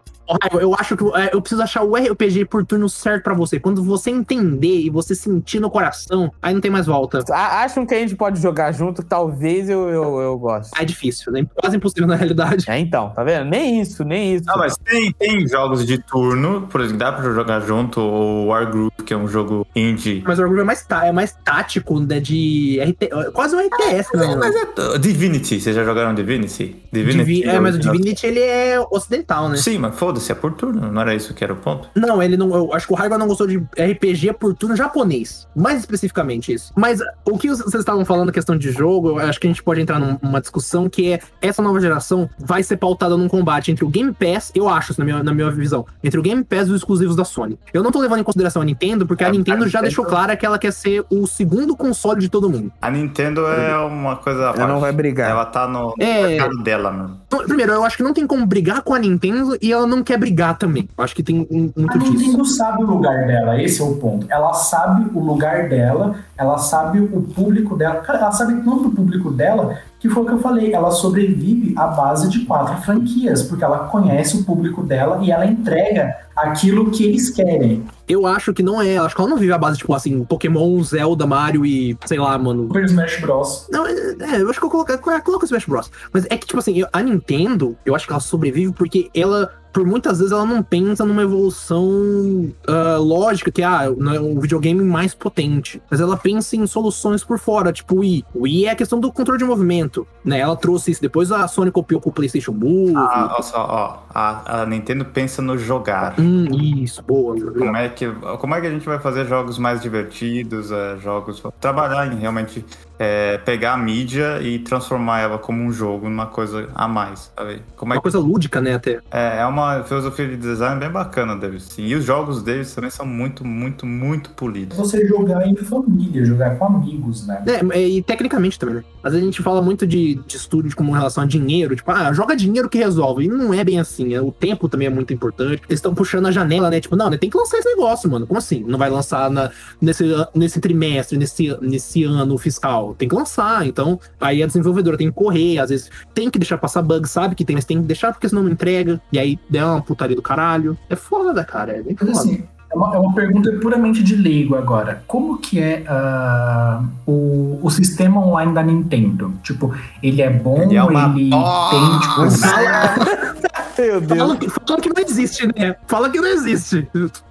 Igor, 0.46 0.62
eu 0.62 0.74
acho 0.76 0.96
que 0.96 1.04
é, 1.16 1.30
eu 1.34 1.42
preciso 1.42 1.62
achar 1.62 1.84
o 1.84 1.96
RPG 1.96 2.46
por 2.46 2.66
turno 2.66 2.88
certo 2.90 3.24
pra 3.24 3.34
você. 3.34 3.60
Quando 3.60 3.84
você 3.84 4.10
entender 4.10 4.82
e 4.82 4.90
você 4.90 5.14
sentir 5.16 5.60
no 5.60 5.70
coração, 5.70 6.32
aí 6.42 6.54
não 6.54 6.62
tem 6.62 6.72
mais 6.72 6.86
volta. 6.86 7.24
A- 7.32 7.64
Acham 7.64 7.86
que 7.86 7.94
a 7.94 8.00
gente 8.00 8.16
pode 8.16 8.42
jogar 8.42 8.72
junto? 8.72 9.04
Talvez 9.04 9.70
eu, 9.70 9.90
eu, 9.90 10.20
eu 10.20 10.38
goste. 10.38 10.72
É 10.80 10.86
difícil, 10.86 11.32
né? 11.32 11.46
Quase 11.56 11.78
impossível 11.78 12.08
na 12.08 12.16
realidade. 12.16 12.66
É, 12.70 12.78
então, 12.80 13.10
tá 13.10 13.24
vendo? 13.24 13.50
Nem 13.50 13.82
isso, 13.82 14.04
nem 14.04 14.36
isso. 14.36 14.46
Não, 14.48 14.58
mas 14.58 14.78
tem, 14.78 15.12
tem 15.14 15.48
jogos 15.48 15.86
de 15.86 15.98
turno, 15.98 16.68
por 16.70 16.82
exemplo, 16.82 16.98
dá 17.00 17.12
pra 17.12 17.24
jogar 17.32 17.60
junto, 17.62 18.00
o 18.00 18.48
Wargroup, 18.48 18.94
que 19.06 19.14
é 19.14 19.18
um 19.18 19.28
jogo 19.28 19.66
indie. 19.76 20.24
Mas 20.26 20.38
o 20.40 20.42
Wargroove 20.42 20.62
é 20.62 20.66
mais, 20.66 20.86
tá- 20.86 21.06
é 21.06 21.12
mais 21.12 21.34
tático, 21.44 22.00
né? 22.00 22.20
De 22.20 22.80
RT, 22.82 23.10
quase 23.34 23.56
um 23.56 23.60
RTS, 23.60 24.16
né? 24.18 24.36
Mas 24.36 24.56
é 24.56 24.66
t- 24.66 25.00
Divinity, 25.00 25.60
vocês 25.60 25.76
já 25.76 25.84
jogaram 25.84 26.14
Divinity? 26.14 26.76
Divi- 26.92 27.44
é, 27.44 27.60
mas 27.60 27.76
o. 27.76 27.80
Divinity 27.80 28.26
ele 28.26 28.40
é 28.40 28.80
ocidental, 28.92 29.50
né? 29.50 29.58
Sim, 29.58 29.78
mas 29.78 29.96
foda-se, 30.14 30.32
é 30.32 30.36
por 30.36 30.54
turno, 30.54 30.92
não 30.92 31.02
era 31.02 31.16
isso 31.16 31.34
que 31.34 31.44
era 31.44 31.54
o 31.54 31.56
ponto? 31.56 31.90
Não, 31.96 32.22
ele 32.22 32.38
não. 32.38 32.54
Eu 32.54 32.74
acho 32.74 32.88
que 32.88 32.94
o 32.94 32.96
Raiva 32.96 33.18
não 33.18 33.28
gostou 33.28 33.48
de 33.48 33.58
RPG 33.78 34.34
por 34.40 34.54
turno 34.54 34.76
japonês. 34.76 35.48
Mais 35.56 35.80
especificamente 35.80 36.54
isso. 36.54 36.72
Mas 36.76 37.00
o 37.26 37.38
que 37.38 37.50
vocês 37.50 37.74
estavam 37.76 38.06
falando, 38.06 38.32
questão 38.32 38.58
de 38.58 38.72
jogo, 38.72 39.10
eu 39.10 39.20
acho 39.20 39.40
que 39.40 39.48
a 39.48 39.50
gente 39.50 39.64
pode 39.64 39.82
entrar 39.82 40.00
num- 40.00 40.18
numa 40.22 40.40
discussão 40.42 40.88
que 40.90 41.14
é 41.14 41.20
essa 41.42 41.62
nova 41.62 41.80
geração 41.80 42.30
vai 42.40 42.62
ser 42.64 42.78
pautada 42.78 43.18
num 43.18 43.28
combate 43.28 43.72
entre 43.72 43.84
o 43.86 43.90
Game 43.90 44.14
Pass, 44.14 44.52
eu 44.56 44.70
acho, 44.70 44.92
isso 44.92 45.02
na 45.02 45.06
minha, 45.06 45.24
na 45.24 45.34
minha 45.34 45.50
visão, 45.52 45.86
entre 46.04 46.20
o 46.20 46.24
Game 46.24 46.44
Pass 46.44 46.68
e 46.68 46.72
os 46.72 46.78
exclusivos 46.78 47.16
da 47.16 47.26
Sony. 47.26 47.58
Eu 47.74 47.82
não 47.84 47.92
tô 47.92 48.00
levando 48.00 48.20
em 48.20 48.24
consideração 48.24 48.62
a 48.62 48.66
Nintendo, 48.66 49.06
porque 49.08 49.24
a 49.24 49.28
É, 49.28 49.32
Nintendo 49.32 49.58
a 49.64 49.68
já 49.68 49.80
Nintendo- 49.80 49.84
deixou 49.84 50.06
clara 50.06 50.36
que 50.36 50.46
ela 50.46 50.58
quer 50.60 50.72
ser 50.72 51.04
o 51.10 51.26
segundo 51.28 51.76
console 51.76 52.20
de 52.22 52.30
todo 52.30 52.50
mundo. 52.50 52.72
A 52.82 52.90
Nintendo 52.92 53.46
é 53.48 53.78
uma 53.78 54.16
coisa. 54.18 54.54
Ela 54.56 54.68
não 54.68 54.80
vai 54.80 54.92
brigar. 54.92 55.30
Ela 55.32 55.46
tá 55.46 55.68
no, 55.68 55.88
no 55.98 56.04
É. 56.04 56.28
mercado 56.28 56.58
dela, 56.64 56.92
mano. 56.92 57.22
Primeiro, 57.48 57.72
eu 57.74 57.84
acho 57.84 57.98
que 57.98 58.04
não 58.04 58.14
tem 58.14 58.28
como 58.28 58.46
brigar 58.46 58.82
com 58.84 58.94
a 58.94 59.00
Nintendo 59.00 59.58
e 59.62 59.72
ela 59.72 59.88
não 59.88 60.03
quer 60.04 60.18
brigar 60.18 60.58
também. 60.58 60.88
Eu 60.98 61.04
acho 61.04 61.16
que 61.16 61.24
tem 61.24 61.48
um- 61.50 61.72
A 61.76 61.80
muito 61.82 62.00
disso. 62.00 62.14
Nintendo 62.14 62.46
sabe 62.46 62.84
o 62.84 62.88
lugar 62.88 63.26
dela, 63.28 63.62
esse 63.62 63.82
é 63.82 63.84
o 63.84 63.96
ponto. 63.96 64.26
Ela 64.30 64.54
sabe 64.54 65.10
o 65.14 65.20
lugar 65.20 65.70
dela, 65.70 66.16
ela 66.38 66.58
sabe 66.58 67.00
o 67.00 67.22
público 67.22 67.76
dela. 67.76 67.96
Cara, 68.02 68.20
ela 68.20 68.32
sabe 68.32 68.54
tanto 68.64 68.84
do 68.84 68.92
público 68.92 69.32
dela 69.32 69.78
que 70.00 70.10
foi 70.10 70.24
o 70.24 70.26
que 70.26 70.32
eu 70.34 70.40
falei. 70.40 70.74
Ela 70.74 70.92
sobrevive 70.92 71.74
à 71.78 71.88
base 71.88 72.28
de 72.30 72.46
quatro 72.46 72.76
franquias, 72.82 73.44
porque 73.44 73.64
ela 73.64 73.80
conhece 73.88 74.36
o 74.38 74.44
público 74.44 74.84
dela 74.84 75.20
e 75.24 75.32
ela 75.32 75.46
entrega 75.46 76.14
aquilo 76.36 76.90
que 76.92 77.06
eles 77.06 77.30
querem. 77.30 77.84
Eu 78.08 78.26
acho 78.28 78.54
que 78.54 78.62
não 78.64 78.82
é. 78.82 78.98
Acho 78.98 79.16
que 79.16 79.22
ela 79.22 79.30
não 79.30 79.38
vive 79.38 79.54
a 79.54 79.58
base, 79.58 79.78
tipo 79.78 79.94
assim, 79.94 80.24
Pokémon, 80.26 80.84
Zelda, 80.84 81.26
Mario 81.26 81.66
e, 81.66 81.98
sei 82.06 82.18
lá, 82.20 82.38
mano. 82.38 82.64
Super 82.68 82.84
Smash 82.86 83.22
Bros. 83.22 83.68
Não, 83.72 83.86
é, 83.88 83.92
é, 84.20 84.42
eu 84.42 84.50
acho 84.50 84.60
que 84.60 84.66
eu 84.66 84.70
coloco, 84.70 84.92
eu 84.92 85.00
coloco 85.00 85.44
o 85.44 85.46
Smash 85.46 85.66
Bros. 85.66 85.90
Mas 86.12 86.26
é 86.30 86.36
que, 86.38 86.46
tipo 86.48 86.60
assim, 86.60 86.78
eu- 86.78 86.88
a 86.92 87.02
Nintendo, 87.02 87.78
eu 87.86 87.96
acho 87.96 88.06
que 88.06 88.12
ela 88.12 88.20
sobrevive 88.20 88.74
porque 88.74 89.10
ela, 89.16 89.52
por 89.74 89.86
muitas 89.86 90.20
vezes, 90.20 90.32
ela 90.32 90.46
não 90.46 90.62
pensa 90.62 91.04
numa 91.04 91.24
evolução 91.24 92.54
ah, 92.68 92.98
lógica, 92.98 93.52
que 93.52 93.62
é 93.62 93.66
ah, 93.66 93.86
é 93.86 94.20
um 94.20 94.40
videogame 94.40 94.84
mais 94.84 95.16
potente. 95.16 95.82
Mas 95.90 96.00
ela 96.00 96.16
pensa 96.16 96.56
em 96.56 96.66
soluções 96.68 97.24
por 97.24 97.40
fora, 97.40 97.74
tipo 97.74 97.96
o 97.96 98.00
Wii. 98.00 98.26
O 98.36 98.44
Wii 98.44 98.66
é 98.66 98.72
a 98.72 98.76
questão 98.76 99.00
do 99.00 99.12
controle 99.12 99.40
de 99.40 99.46
movimento, 99.46 100.08
né? 100.24 100.40
Ela 100.40 100.56
trouxe 100.56 100.92
isso. 100.92 101.02
Depois 101.02 101.32
a 101.32 101.48
Sony 101.48 101.72
copiou 101.72 102.00
com 102.00 102.12
o 102.12 102.14
PlayStation 102.14 102.52
Move. 102.52 102.94
Ah, 102.96 103.32
olha 103.34 103.42
só, 103.42 103.66
ó, 103.68 103.98
a, 104.14 104.62
a 104.62 104.66
Nintendo 104.68 105.06
pensa 105.06 105.42
no 105.42 105.58
jogar. 105.58 106.20
Hum, 106.20 106.46
isso, 106.56 107.02
boa. 107.02 107.36
Como 107.36 107.76
é, 107.76 107.90
que, 107.90 108.08
como 108.40 108.54
é 108.54 108.62
que 108.62 108.68
a 108.68 108.72
gente 108.72 108.86
vai 108.86 109.00
fazer 109.00 109.26
jogos 109.26 109.58
mais 109.58 109.82
divertidos, 109.82 110.72
é, 110.72 110.98
jogos. 110.98 111.42
Trabalhar 111.60 112.14
em 112.14 112.20
realmente 112.20 112.64
é, 113.00 113.38
pegar 113.40 113.74
a 113.74 113.78
mídia 113.78 114.42
e 114.42 114.60
transformar 114.60 115.20
ela 115.20 115.38
como 115.38 115.64
um 115.64 115.72
jogo 115.72 116.08
numa 116.08 116.28
coisa 116.28 116.70
a 116.76 116.88
mais, 116.88 117.32
sabe? 117.36 117.62
Como 117.76 117.94
é 117.94 117.96
Uma 117.96 118.02
que 118.02 118.04
coisa 118.04 118.20
lúdica, 118.20 118.62
né, 118.62 118.76
até. 118.76 119.00
É, 119.12 119.40
é 119.40 119.46
uma 119.46 119.84
filosofia 119.84 120.28
de 120.28 120.38
design 120.38 120.80
bem 120.80 120.90
bacana 120.90 121.36
deles. 121.36 121.64
Sim. 121.64 121.86
E 121.86 121.96
os 121.96 122.06
jogos 122.06 122.42
deles 122.44 122.74
também 122.74 122.90
são 122.90 123.06
muito, 123.06 123.46
muito, 123.46 123.86
muito 123.86 124.30
polidos. 124.32 124.78
Você 124.78 125.08
jogar 125.08 125.46
em 125.48 125.56
família, 125.56 126.26
jogar 126.26 126.58
com 126.58 126.66
amigos, 126.66 127.26
né? 127.26 127.44
É, 127.72 127.88
e 127.88 128.02
tecnicamente 128.02 128.60
também, 128.60 128.76
né? 128.76 128.84
Às 129.04 129.12
vezes 129.12 129.24
a 129.24 129.32
gente 129.32 129.42
fala 129.42 129.62
muito 129.62 129.86
de, 129.86 130.16
de 130.16 130.38
estúdio 130.38 130.76
como 130.76 130.92
em 130.92 130.94
relação 130.94 131.24
a 131.24 131.28
dinheiro, 131.28 131.76
tipo, 131.76 131.92
ah, 131.92 132.14
joga 132.14 132.36
dinheiro 132.36 132.70
que 132.70 132.78
resolve. 132.78 133.26
E 133.26 133.28
não 133.28 133.54
é 133.54 133.64
bem 133.64 133.80
assim, 133.80 134.14
é, 134.14 134.22
o 134.22 134.32
tempo 134.32 134.70
também 134.70 134.88
é 134.88 134.90
muito 134.90 135.14
importante. 135.14 135.62
Eles 135.68 135.80
estão 135.80 135.94
puxando 135.94 136.28
a 136.28 136.32
janela, 136.32 136.70
né? 136.70 136.80
Tipo, 136.80 136.96
não, 136.96 137.10
né, 137.10 137.18
tem 137.18 137.30
que 137.30 137.38
lançar 137.38 137.58
esse 137.58 137.68
negócio, 137.68 138.10
mano. 138.10 138.28
Como 138.28 138.38
assim? 138.38 138.64
Não 138.66 138.78
vai 138.78 138.90
lançar 138.90 139.30
na, 139.30 139.52
nesse, 139.82 140.06
nesse 140.34 140.60
trimestre, 140.60 141.18
nesse, 141.18 141.58
nesse 141.62 142.04
ano 142.04 142.38
fiscal? 142.38 142.83
Tem 142.92 143.08
que 143.08 143.16
lançar. 143.16 143.66
Então, 143.66 144.00
aí 144.20 144.44
a 144.44 144.48
desenvolvedora 144.48 144.98
tem 144.98 145.08
que 145.08 145.14
correr, 145.14 145.60
às 145.60 145.70
vezes 145.70 145.90
tem 146.14 146.30
que 146.30 146.38
deixar 146.38 146.58
passar 146.58 146.82
bug, 146.82 147.08
sabe 147.08 147.36
que 147.36 147.46
tem, 147.46 147.56
mas 147.56 147.66
tem 147.66 147.82
que 147.82 147.88
deixar 147.88 148.12
porque 148.12 148.28
senão 148.28 148.44
não 148.44 148.52
entrega. 148.52 149.02
E 149.12 149.20
aí 149.20 149.40
dá 149.50 149.74
uma 149.74 149.82
putaria 149.82 150.16
do 150.16 150.22
caralho. 150.22 150.78
É 150.90 150.96
foda, 150.96 151.44
cara. 151.44 151.78
É 151.78 151.82
bem 151.82 151.96
foda. 151.96 152.12
assim, 152.12 152.44
é 152.74 152.76
uma, 152.76 152.96
é 152.96 153.00
uma 153.00 153.14
pergunta 153.14 153.52
puramente 153.62 154.02
de 154.04 154.16
leigo 154.16 154.56
agora. 154.56 155.04
Como 155.08 155.38
que 155.38 155.60
é 155.60 155.84
ah, 155.88 156.84
o, 157.06 157.60
o 157.62 157.70
sistema 157.70 158.20
online 158.20 158.54
da 158.54 158.64
Nintendo? 158.64 159.34
Tipo, 159.44 159.74
ele 160.02 160.22
é 160.22 160.30
bom, 160.30 160.64
Ele 160.64 160.76
é 160.76 160.84
uma 160.84 161.14
ele 161.16 161.30
tem, 161.30 162.00
tipo, 162.00 163.44
Meu 163.78 164.02
Deus. 164.02 164.20
Fala, 164.20 164.38
que- 164.38 164.50
fala 164.50 164.82
que 164.82 164.90
não 164.90 165.02
existe, 165.04 165.48
né? 165.48 165.76
Fala 165.88 166.10
que 166.10 166.20
não 166.20 166.28
existe. 166.28 166.88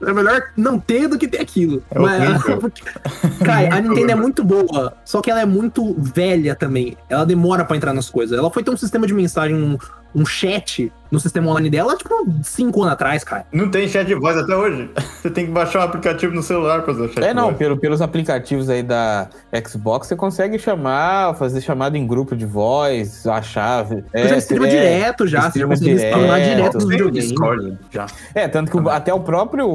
É 0.07 0.13
melhor 0.13 0.43
não 0.57 0.79
ter 0.79 1.07
do 1.09 1.17
que 1.19 1.29
ter 1.29 1.41
aquilo. 1.41 1.83
É 1.91 1.99
porque- 2.57 2.83
Cara, 3.45 3.69
a 3.77 3.81
Nintendo 3.81 4.11
é 4.13 4.15
muito 4.15 4.43
boa, 4.45 4.95
só 5.05 5.21
que 5.21 5.31
ela 5.31 5.41
é 5.41 5.47
muito 5.47 5.95
velha 5.99 6.55
também. 6.55 6.97
Ela 7.09 7.25
demora 7.25 7.65
pra 7.65 7.77
entrar 7.77 7.93
nas 7.93 8.11
coisas. 8.11 8.37
Ela 8.39 8.51
foi 8.51 8.63
ter 8.63 8.71
um 8.71 8.77
sistema 8.77 9.07
de 9.07 9.15
mensagem, 9.15 9.55
um, 9.57 9.79
um 10.15 10.25
chat 10.27 10.93
no 11.11 11.21
sistema 11.21 11.51
online 11.51 11.69
dela, 11.69 11.95
tipo, 11.95 12.11
cinco 12.43 12.81
anos 12.81 12.95
atrás, 12.95 13.23
cara. 13.23 13.45
Não 13.53 13.71
tem 13.71 13.87
chat 13.87 14.07
de 14.07 14.15
voz 14.15 14.35
até 14.37 14.57
hoje. 14.57 14.89
Você 15.21 15.29
tem 15.31 15.45
que 15.45 15.53
baixar 15.53 15.81
um 15.81 15.83
aplicativo 15.83 16.35
no 16.35 16.43
celular 16.43 16.83
pra 16.83 16.95
fazer 16.95 17.07
o 17.07 17.13
chat 17.13 17.23
É, 17.23 17.29
de 17.29 17.35
não, 17.35 17.53
pelo, 17.53 17.77
pelos 17.77 18.01
aplicativos 18.01 18.71
aí 18.71 18.83
da 18.83 19.29
Xbox, 19.69 20.09
você 20.09 20.17
consegue 20.17 20.59
chamar, 20.59 21.35
fazer 21.35 21.61
chamada 21.61 21.99
em 21.99 22.07
grupo 22.07 22.35
de 22.35 22.47
voz, 22.47 23.27
a 23.27 23.43
chave. 23.43 24.03
Eu 24.15 24.27
já 24.29 24.39
streama 24.39 24.67
direto 24.69 25.27
já, 25.27 25.51
você 25.51 25.59
já 25.61 25.67
consegue 25.67 25.99
spamar 25.99 26.41
direto. 26.41 26.57
direto 26.57 26.75
nos 26.75 26.85
Tem 26.87 26.87
o 26.87 26.89
videogames. 27.11 27.29
Discord 27.29 27.79
já. 27.91 28.07
É, 28.35 28.49
tanto 28.49 28.71
que 28.71 28.77
o- 28.79 28.89
até 28.89 29.13
o 29.13 29.21
próprio, 29.21 29.69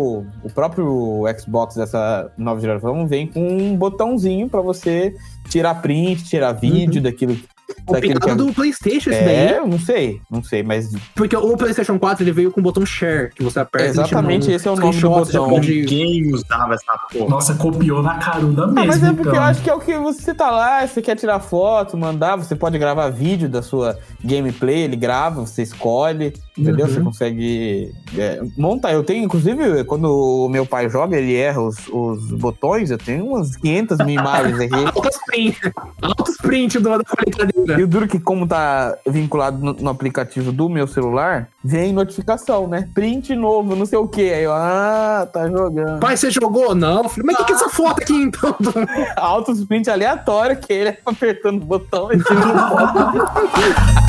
o 0.43 0.49
próprio 0.53 1.23
Xbox 1.39 1.75
dessa 1.75 2.31
nova 2.35 2.59
geração 2.59 3.05
vem 3.07 3.27
com 3.27 3.47
um 3.47 3.75
botãozinho 3.77 4.49
pra 4.49 4.61
você 4.61 5.15
tirar 5.49 5.75
print, 5.75 6.23
tirar 6.25 6.51
vídeo 6.53 7.01
daquilo, 7.01 7.37
daquilo 7.85 8.13
que 8.13 8.19
Copiado 8.19 8.43
é... 8.43 8.47
do 8.47 8.53
Playstation 8.53 9.09
esse 9.09 9.19
É, 9.19 9.25
daí. 9.47 9.57
eu 9.57 9.67
não 9.67 9.79
sei, 9.79 10.21
não 10.29 10.43
sei, 10.43 10.63
mas 10.63 10.89
Porque 11.15 11.35
o 11.35 11.55
Playstation 11.57 11.97
4 11.99 12.23
ele 12.23 12.31
veio 12.31 12.51
com 12.51 12.59
o 12.59 12.63
botão 12.63 12.85
share, 12.85 13.29
que 13.33 13.43
você 13.43 13.59
aperta 13.59 13.87
Exatamente, 13.87 14.51
esse 14.51 14.67
é 14.67 14.71
o 14.71 14.75
nome 14.75 14.99
do 14.99 15.09
botão. 15.09 15.49
pode- 15.49 15.81
Ninguém 15.81 16.33
usava 16.33 16.73
essa 16.73 16.93
porra. 17.11 17.29
Nossa, 17.29 17.55
copiou 17.55 18.01
na 18.03 18.15
caruda 18.17 18.67
mesmo. 18.67 18.79
Ah, 18.79 18.85
mas 18.85 19.03
é 19.03 19.07
porque 19.07 19.21
então. 19.29 19.35
eu 19.35 19.41
acho 19.41 19.61
que 19.61 19.69
é 19.69 19.73
o 19.73 19.79
que 19.79 19.97
você 19.97 20.33
tá 20.33 20.49
lá, 20.49 20.85
você 20.85 21.01
quer 21.01 21.15
tirar 21.15 21.39
foto, 21.39 21.97
mandar, 21.97 22.35
você 22.35 22.55
pode 22.55 22.77
gravar 22.77 23.09
vídeo 23.09 23.49
da 23.49 23.61
sua 23.61 23.97
gameplay, 24.23 24.79
ele 24.83 24.95
grava, 24.95 25.41
você 25.41 25.63
escolhe, 25.63 26.33
entendeu? 26.57 26.85
Uhum. 26.85 26.93
Você 26.93 27.01
consegue 27.01 27.91
é, 28.17 28.41
montar. 28.57 28.93
Eu 28.93 29.03
tenho, 29.03 29.23
inclusive, 29.23 29.83
quando 29.83 30.05
o 30.05 30.49
meu 30.49 30.65
pai 30.65 30.89
joga, 30.89 31.17
ele 31.17 31.35
erra 31.35 31.61
os, 31.61 31.87
os 31.89 32.31
botões, 32.31 32.91
eu 32.91 32.97
tenho 32.97 33.25
umas 33.25 33.55
500 33.55 33.97
mil 33.99 34.19
imagens 34.19 34.59
aqui. 34.59 34.85
Altos 34.85 35.19
print. 35.25 35.59
Altos 36.01 36.37
print 36.37 36.79
do, 36.79 36.89
da 36.89 36.97
brincadeira. 36.97 37.79
E 37.79 37.83
o 37.83 37.87
duro 37.87 38.07
que, 38.07 38.19
como 38.19 38.47
tá 38.47 38.97
vinculado 39.05 39.57
no, 39.57 39.73
no 39.73 39.89
aplicativo 39.89 40.51
do 40.51 40.69
meu 40.69 40.87
celular, 40.87 41.49
vem 41.63 41.93
notificação, 41.93 42.67
né? 42.67 42.89
Print 42.93 43.35
novo, 43.35 43.75
não 43.75 43.85
sei 43.85 43.97
o 43.97 44.07
que. 44.07 44.33
Aí 44.33 44.43
eu, 44.43 44.53
ah, 44.53 45.27
tá 45.31 45.47
jogando. 45.49 45.99
Pai, 45.99 46.17
você 46.17 46.31
jogou? 46.31 46.73
Não. 46.73 47.07
Filho, 47.09 47.25
mas 47.25 47.35
o 47.35 47.39
que, 47.39 47.45
que 47.45 47.51
é 47.51 47.55
essa 47.55 47.69
foto 47.69 48.01
aqui 48.01 48.13
então? 48.13 48.55
Altos 49.15 49.63
print 49.65 49.89
aleatório 49.89 50.57
que 50.57 50.73
ele 50.73 50.97
apertando 51.05 51.61
o 51.61 51.65
botão 51.65 52.11
e 52.11 52.23
tirando 52.23 52.69
foto. 52.69 54.06